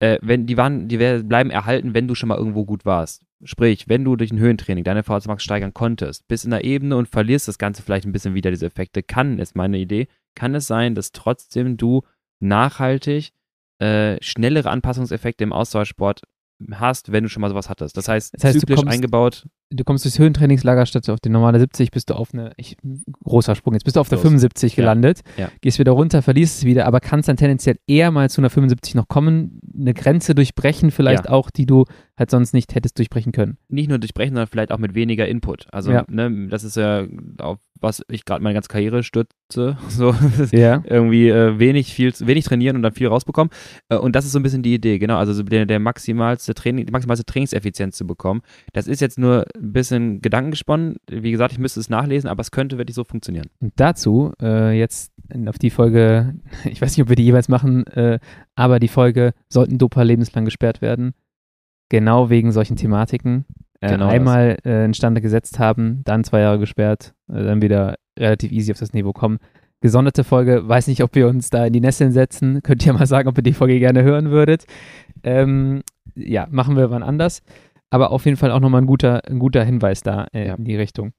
Äh, 0.00 0.18
wenn 0.22 0.46
die 0.46 0.56
waren, 0.56 0.88
die 0.88 0.96
bleiben 0.96 1.50
erhalten, 1.50 1.92
wenn 1.92 2.08
du 2.08 2.14
schon 2.14 2.28
mal 2.28 2.38
irgendwo 2.38 2.64
gut 2.64 2.84
warst. 2.84 3.24
Sprich, 3.44 3.88
wenn 3.88 4.04
du 4.04 4.16
durch 4.16 4.32
ein 4.32 4.38
Höhentraining 4.38 4.84
deine 4.84 5.02
VZ 5.04 5.26
Max 5.26 5.44
steigern 5.44 5.74
konntest, 5.74 6.26
bis 6.26 6.44
in 6.44 6.50
der 6.50 6.64
Ebene 6.64 6.96
und 6.96 7.08
verlierst 7.08 7.46
das 7.46 7.58
Ganze 7.58 7.82
vielleicht 7.82 8.06
ein 8.06 8.12
bisschen 8.12 8.34
wieder, 8.34 8.50
diese 8.50 8.66
Effekte, 8.66 9.02
kann, 9.02 9.38
ist 9.38 9.54
meine 9.54 9.78
Idee, 9.78 10.08
kann 10.34 10.54
es 10.54 10.66
sein, 10.66 10.94
dass 10.94 11.12
trotzdem 11.12 11.76
du 11.76 12.02
nachhaltig 12.40 13.32
äh, 13.80 14.20
schnellere 14.20 14.70
Anpassungseffekte 14.70 15.44
im 15.44 15.52
Ausdauersport 15.52 16.22
hast, 16.72 17.12
wenn 17.12 17.22
du 17.22 17.28
schon 17.28 17.40
mal 17.40 17.48
sowas 17.48 17.68
hattest. 17.68 17.96
Das 17.96 18.08
heißt, 18.08 18.34
das 18.34 18.44
heißt 18.44 18.60
zyklisch 18.60 18.76
kommst, 18.76 18.92
eingebaut. 18.92 19.46
Du 19.70 19.84
kommst 19.84 20.04
durchs 20.04 20.18
Höhentrainingslager 20.18 20.86
statt 20.86 21.08
auf 21.08 21.20
die 21.20 21.28
normale 21.28 21.58
70, 21.58 21.90
bist 21.90 22.10
du 22.10 22.14
auf 22.14 22.32
eine, 22.32 22.52
ich, 22.56 22.76
großer 23.22 23.54
Sprung, 23.54 23.74
jetzt 23.74 23.84
bist 23.84 23.96
du 23.96 24.00
auf 24.00 24.08
der 24.08 24.18
75 24.18 24.74
gelandet, 24.74 25.20
ja. 25.36 25.44
Ja. 25.44 25.50
gehst 25.60 25.78
wieder 25.78 25.92
runter, 25.92 26.22
verlierst 26.22 26.58
es 26.58 26.64
wieder, 26.64 26.86
aber 26.86 27.00
kannst 27.00 27.28
dann 27.28 27.36
tendenziell 27.36 27.76
eher 27.86 28.10
mal 28.10 28.30
zu 28.30 28.40
einer 28.40 28.50
75 28.50 28.94
noch 28.94 29.08
kommen, 29.08 29.60
eine 29.78 29.94
Grenze 29.94 30.34
durchbrechen 30.34 30.90
vielleicht 30.90 31.26
ja. 31.26 31.30
auch, 31.30 31.50
die 31.50 31.66
du 31.66 31.84
halt 32.18 32.30
sonst 32.30 32.52
nicht 32.52 32.74
hättest 32.74 32.98
durchbrechen 32.98 33.32
können. 33.32 33.58
Nicht 33.68 33.88
nur 33.88 33.98
durchbrechen, 33.98 34.34
sondern 34.34 34.48
vielleicht 34.48 34.72
auch 34.72 34.78
mit 34.78 34.94
weniger 34.94 35.28
Input. 35.28 35.66
Also, 35.72 35.92
ne, 36.08 36.48
das 36.48 36.64
ist 36.64 36.76
ja 36.76 37.06
auf 37.38 37.58
was 37.80 38.02
ich 38.08 38.24
gerade 38.24 38.42
meine 38.42 38.54
ganze 38.54 38.68
Karriere 38.68 39.02
stütze, 39.02 39.76
so 39.88 40.14
ja. 40.52 40.82
irgendwie 40.86 41.28
äh, 41.28 41.58
wenig 41.58 41.92
viel 41.94 42.12
wenig 42.20 42.44
trainieren 42.44 42.76
und 42.76 42.82
dann 42.82 42.92
viel 42.92 43.08
rausbekommen 43.08 43.50
äh, 43.88 43.96
und 43.96 44.16
das 44.16 44.24
ist 44.24 44.32
so 44.32 44.38
ein 44.38 44.42
bisschen 44.42 44.62
die 44.62 44.74
Idee, 44.74 44.98
genau, 44.98 45.16
also 45.16 45.42
der, 45.42 45.66
der 45.66 45.78
maximalste 45.78 46.54
Training, 46.54 46.86
die 46.86 46.92
maximalste 46.92 47.24
Trainingseffizienz 47.24 47.96
zu 47.96 48.06
bekommen. 48.06 48.42
Das 48.72 48.86
ist 48.86 49.00
jetzt 49.00 49.18
nur 49.18 49.46
ein 49.56 49.72
bisschen 49.72 50.20
gedankengesponnen. 50.20 50.96
Wie 51.10 51.30
gesagt, 51.30 51.52
ich 51.52 51.58
müsste 51.58 51.80
es 51.80 51.88
nachlesen, 51.88 52.28
aber 52.28 52.40
es 52.40 52.50
könnte 52.50 52.78
wirklich 52.78 52.94
so 52.94 53.04
funktionieren. 53.04 53.48
Und 53.60 53.72
dazu 53.76 54.32
äh, 54.40 54.78
jetzt 54.78 55.12
auf 55.46 55.58
die 55.58 55.70
Folge, 55.70 56.34
ich 56.64 56.80
weiß 56.80 56.96
nicht, 56.96 57.02
ob 57.02 57.08
wir 57.08 57.16
die 57.16 57.24
jeweils 57.24 57.48
machen, 57.48 57.86
äh, 57.88 58.18
aber 58.54 58.78
die 58.78 58.88
Folge 58.88 59.32
sollten 59.48 59.78
Dopa 59.78 60.02
lebenslang 60.02 60.44
gesperrt 60.44 60.80
werden, 60.82 61.14
genau 61.88 62.30
wegen 62.30 62.52
solchen 62.52 62.76
Thematiken. 62.76 63.44
Äh, 63.80 63.92
genau 63.92 64.08
einmal 64.08 64.56
äh, 64.64 64.84
einen 64.84 64.94
Standard 64.94 65.22
gesetzt 65.22 65.58
haben, 65.58 66.02
dann 66.04 66.24
zwei 66.24 66.40
Jahre 66.40 66.58
gesperrt, 66.58 67.14
äh, 67.28 67.44
dann 67.44 67.62
wieder 67.62 67.96
relativ 68.18 68.50
easy 68.50 68.72
auf 68.72 68.78
das 68.78 68.92
Niveau 68.92 69.12
kommen. 69.12 69.38
Gesonderte 69.80 70.24
Folge, 70.24 70.68
weiß 70.68 70.88
nicht, 70.88 71.04
ob 71.04 71.14
wir 71.14 71.28
uns 71.28 71.50
da 71.50 71.66
in 71.66 71.72
die 71.72 71.80
Nesseln 71.80 72.10
setzen. 72.10 72.60
Könnt 72.64 72.84
ihr 72.84 72.92
mal 72.92 73.06
sagen, 73.06 73.28
ob 73.28 73.36
ihr 73.36 73.44
die 73.44 73.52
Folge 73.52 73.78
gerne 73.78 74.02
hören 74.02 74.30
würdet. 74.30 74.64
Ähm, 75.22 75.82
ja, 76.16 76.48
machen 76.50 76.76
wir 76.76 76.90
wann 76.90 77.04
anders. 77.04 77.42
Aber 77.90 78.10
auf 78.10 78.24
jeden 78.24 78.36
Fall 78.36 78.50
auch 78.50 78.60
nochmal 78.60 78.82
ein 78.82 78.86
guter, 78.86 79.24
ein 79.26 79.38
guter 79.38 79.64
Hinweis 79.64 80.02
da 80.02 80.26
äh, 80.32 80.48
ja. 80.48 80.54
in 80.54 80.64
die 80.64 80.76
Richtung. 80.76 81.12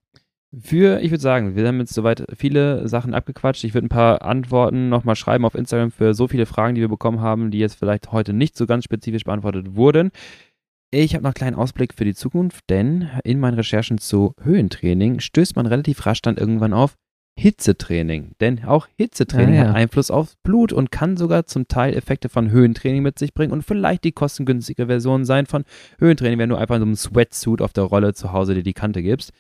Für, 0.58 1.00
ich 1.00 1.12
würde 1.12 1.22
sagen, 1.22 1.56
wir 1.56 1.68
haben 1.68 1.80
jetzt 1.80 1.94
soweit 1.94 2.26
viele 2.36 2.88
Sachen 2.88 3.14
abgequatscht. 3.14 3.64
Ich 3.64 3.76
würde 3.76 3.86
ein 3.86 3.90
paar 3.90 4.24
Antworten 4.24 4.90
nochmal 4.90 5.16
schreiben 5.16 5.46
auf 5.46 5.54
Instagram 5.54 5.92
für 5.92 6.16
so 6.16 6.28
viele 6.28 6.48
Fragen, 6.48 6.74
die 6.74 6.82
wir 6.82 6.88
bekommen 6.88 7.22
haben, 7.22 7.52
die 7.52 7.60
jetzt 7.60 7.76
vielleicht 7.76 8.12
heute 8.12 8.34
nicht 8.34 8.58
so 8.58 8.66
ganz 8.66 8.84
spezifisch 8.84 9.26
beantwortet 9.26 9.76
wurden. 9.76 10.12
Ich 10.92 11.14
habe 11.14 11.24
noch 11.24 11.30
einen 11.30 11.36
kleinen 11.36 11.56
Ausblick 11.56 11.94
für 11.94 12.06
die 12.06 12.16
Zukunft, 12.16 12.64
denn 12.70 13.10
in 13.24 13.40
meinen 13.40 13.54
Recherchen 13.54 14.00
zu 14.00 14.34
Höhentraining 14.42 15.20
stößt 15.20 15.56
man 15.56 15.68
relativ 15.68 16.06
rasch 16.06 16.22
dann 16.22 16.38
irgendwann 16.38 16.74
auf 16.74 16.96
Hitzetraining. 17.38 18.32
Denn 18.40 18.66
auch 18.66 18.88
Hitzetraining 18.98 19.54
ja, 19.54 19.62
ja. 19.62 19.70
hat 19.70 19.76
Einfluss 19.76 20.10
auf 20.10 20.36
Blut 20.44 20.74
und 20.74 20.92
kann 20.92 21.16
sogar 21.16 21.46
zum 21.46 21.68
Teil 21.68 21.94
Effekte 21.94 22.28
von 22.28 22.50
Höhentraining 22.50 23.04
mit 23.04 23.20
sich 23.20 23.36
bringen 23.36 23.54
und 23.54 23.64
vielleicht 23.64 24.04
die 24.04 24.12
kostengünstige 24.12 24.88
Version 24.88 25.26
sein 25.26 25.46
von 25.46 25.64
Höhentraining, 26.00 26.40
wenn 26.40 26.50
du 26.50 26.56
einfach 26.56 26.76
in 26.76 26.82
so 26.82 26.86
einem 26.86 26.96
Sweatsuit 26.96 27.62
auf 27.62 27.72
der 27.72 27.84
Rolle 27.84 28.16
zu 28.16 28.34
Hause 28.34 28.56
dir 28.56 28.64
die 28.64 28.74
Kante 28.74 29.04
gibst. 29.04 29.32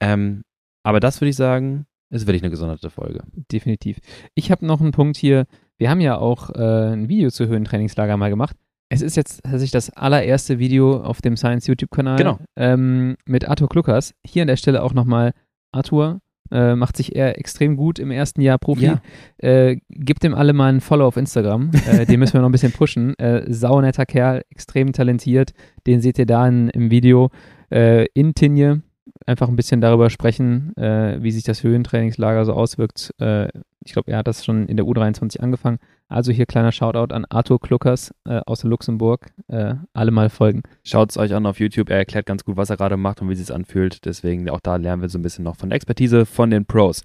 Ähm, 0.00 0.42
aber 0.82 0.98
das 0.98 1.20
würde 1.20 1.30
ich 1.30 1.36
sagen, 1.36 1.86
ist 2.10 2.26
wirklich 2.26 2.42
eine 2.42 2.50
gesonderte 2.50 2.88
Folge. 2.88 3.22
Definitiv. 3.52 3.98
Ich 4.34 4.50
habe 4.50 4.64
noch 4.64 4.80
einen 4.80 4.92
Punkt 4.92 5.16
hier. 5.16 5.46
Wir 5.76 5.90
haben 5.90 6.00
ja 6.00 6.16
auch 6.16 6.50
äh, 6.50 6.94
ein 6.94 7.08
Video 7.08 7.30
zu 7.30 7.46
Höhentrainingslager 7.46 8.16
mal 8.16 8.30
gemacht. 8.30 8.56
Es 8.88 9.02
ist 9.02 9.16
jetzt 9.16 9.42
tatsächlich 9.42 9.72
das 9.72 9.90
allererste 9.90 10.58
Video 10.58 11.02
auf 11.02 11.20
dem 11.20 11.36
Science 11.36 11.66
YouTube-Kanal 11.66 12.16
genau. 12.16 12.38
ähm, 12.56 13.16
mit 13.26 13.48
Arthur 13.48 13.68
Kluckers. 13.68 14.14
Hier 14.24 14.42
an 14.42 14.48
der 14.48 14.56
Stelle 14.56 14.82
auch 14.82 14.94
nochmal 14.94 15.32
Arthur. 15.72 16.20
Äh, 16.52 16.76
macht 16.76 16.96
sich 16.96 17.16
eher 17.16 17.36
extrem 17.38 17.76
gut 17.76 17.98
im 17.98 18.12
ersten 18.12 18.40
Jahr 18.40 18.58
Profi. 18.58 18.84
Ja. 18.84 19.00
Äh, 19.38 19.78
gibt 19.90 20.22
dem 20.22 20.32
alle 20.32 20.52
mal 20.52 20.68
einen 20.68 20.80
Follow 20.80 21.06
auf 21.06 21.16
Instagram. 21.16 21.72
äh, 21.90 22.06
den 22.06 22.20
müssen 22.20 22.34
wir 22.34 22.40
noch 22.40 22.48
ein 22.48 22.52
bisschen 22.52 22.70
pushen. 22.70 23.18
Äh, 23.18 23.52
saunetter 23.52 24.06
Kerl, 24.06 24.42
extrem 24.50 24.92
talentiert. 24.92 25.50
Den 25.88 26.00
seht 26.00 26.18
ihr 26.20 26.26
da 26.26 26.46
in, 26.46 26.68
im 26.68 26.90
Video. 26.92 27.30
Äh, 27.72 28.06
in 28.14 28.34
Tinje 28.34 28.82
einfach 29.26 29.48
ein 29.48 29.56
bisschen 29.56 29.80
darüber 29.80 30.08
sprechen, 30.08 30.76
äh, 30.76 31.20
wie 31.20 31.32
sich 31.32 31.42
das 31.42 31.64
Höhentrainingslager 31.64 32.44
so 32.44 32.52
auswirkt. 32.52 33.12
Äh, 33.18 33.48
ich 33.86 33.92
glaube, 33.92 34.10
er 34.10 34.18
hat 34.18 34.26
das 34.26 34.44
schon 34.44 34.66
in 34.66 34.76
der 34.76 34.84
U23 34.84 35.40
angefangen. 35.40 35.78
Also 36.08 36.32
hier 36.32 36.46
kleiner 36.46 36.72
Shoutout 36.72 37.14
an 37.14 37.24
Arthur 37.28 37.60
Kluckers 37.60 38.12
äh, 38.24 38.40
aus 38.46 38.64
Luxemburg. 38.64 39.30
Äh, 39.48 39.74
alle 39.92 40.10
mal 40.10 40.28
folgen. 40.28 40.62
Schaut 40.84 41.10
es 41.10 41.16
euch 41.16 41.32
an 41.34 41.46
auf 41.46 41.60
YouTube. 41.60 41.88
Er 41.88 41.98
erklärt 41.98 42.26
ganz 42.26 42.44
gut, 42.44 42.56
was 42.56 42.70
er 42.70 42.76
gerade 42.76 42.96
macht 42.96 43.22
und 43.22 43.28
wie 43.28 43.32
es 43.32 43.38
sich 43.38 43.54
anfühlt. 43.54 44.04
Deswegen 44.04 44.50
auch 44.50 44.60
da 44.60 44.76
lernen 44.76 45.02
wir 45.02 45.08
so 45.08 45.18
ein 45.18 45.22
bisschen 45.22 45.44
noch 45.44 45.56
von 45.56 45.70
der 45.70 45.76
Expertise 45.76 46.26
von 46.26 46.50
den 46.50 46.66
Pros. 46.66 47.04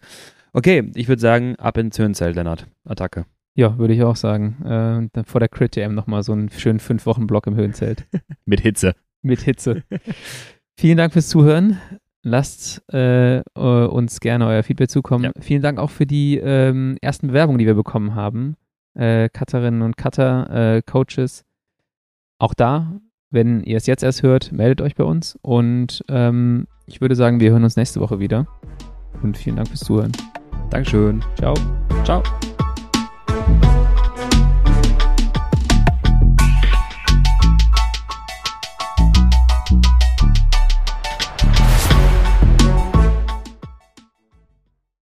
Okay, 0.54 0.92
ich 0.96 1.08
würde 1.08 1.22
sagen, 1.22 1.56
ab 1.58 1.78
ins 1.78 1.98
Höhenzelt, 1.98 2.36
Lennart. 2.36 2.68
Attacke. 2.84 3.26
Ja, 3.54 3.78
würde 3.78 3.94
ich 3.94 4.04
auch 4.04 4.16
sagen. 4.16 5.10
Äh, 5.14 5.24
vor 5.24 5.40
der 5.40 5.50
Crit 5.50 5.74
TM 5.74 5.94
nochmal 5.94 6.24
so 6.24 6.32
einen 6.32 6.50
schönen 6.50 6.80
fünf 6.80 7.06
Wochen 7.06 7.28
Block 7.28 7.48
im 7.48 7.56
Höhenzelt. 7.56 8.06
Mit 8.46 8.62
Hitze. 8.62 8.96
Mit 9.22 9.42
Hitze. 9.42 9.84
Vielen 10.78 10.98
Dank 10.98 11.14
fürs 11.14 11.30
Zuhören. 11.30 11.80
Lasst 12.24 12.84
äh, 12.94 13.42
uns 13.56 14.20
gerne 14.20 14.48
euer 14.48 14.64
Feedback 14.64 14.90
zukommen. 14.90 15.26
Ja. 15.26 15.32
Vielen 15.40 15.62
Dank 15.62 15.80
auch 15.80 15.90
für 15.90 16.06
die 16.06 16.38
ähm, 16.38 16.98
ersten 17.02 17.28
Bewerbungen, 17.28 17.58
die 17.60 17.66
wir 17.66 17.74
bekommen 17.74 18.14
haben. 18.16 18.58
Äh, 18.94 19.30
Cutterinnen 19.30 19.82
und 19.82 19.98
Cutter, 19.98 20.76
äh, 20.76 20.82
Coaches. 20.82 21.46
Auch 22.38 22.54
da, 22.54 23.00
wenn 23.32 23.64
ihr 23.64 23.78
es 23.78 23.88
jetzt 23.88 24.04
erst 24.04 24.24
hört, 24.24 24.52
meldet 24.52 24.82
euch 24.82 24.96
bei 24.96 25.04
uns. 25.04 25.38
Und 25.42 26.04
ähm, 26.10 26.68
ich 26.86 27.02
würde 27.02 27.16
sagen, 27.16 27.40
wir 27.40 27.52
hören 27.52 27.64
uns 27.64 27.76
nächste 27.76 28.02
Woche 28.02 28.20
wieder. 28.20 28.48
Und 29.24 29.38
vielen 29.38 29.56
Dank 29.56 29.70
fürs 29.70 29.82
Zuhören. 29.82 30.12
Dankeschön. 30.70 31.24
Ciao. 31.38 31.56
Ciao. 32.04 32.24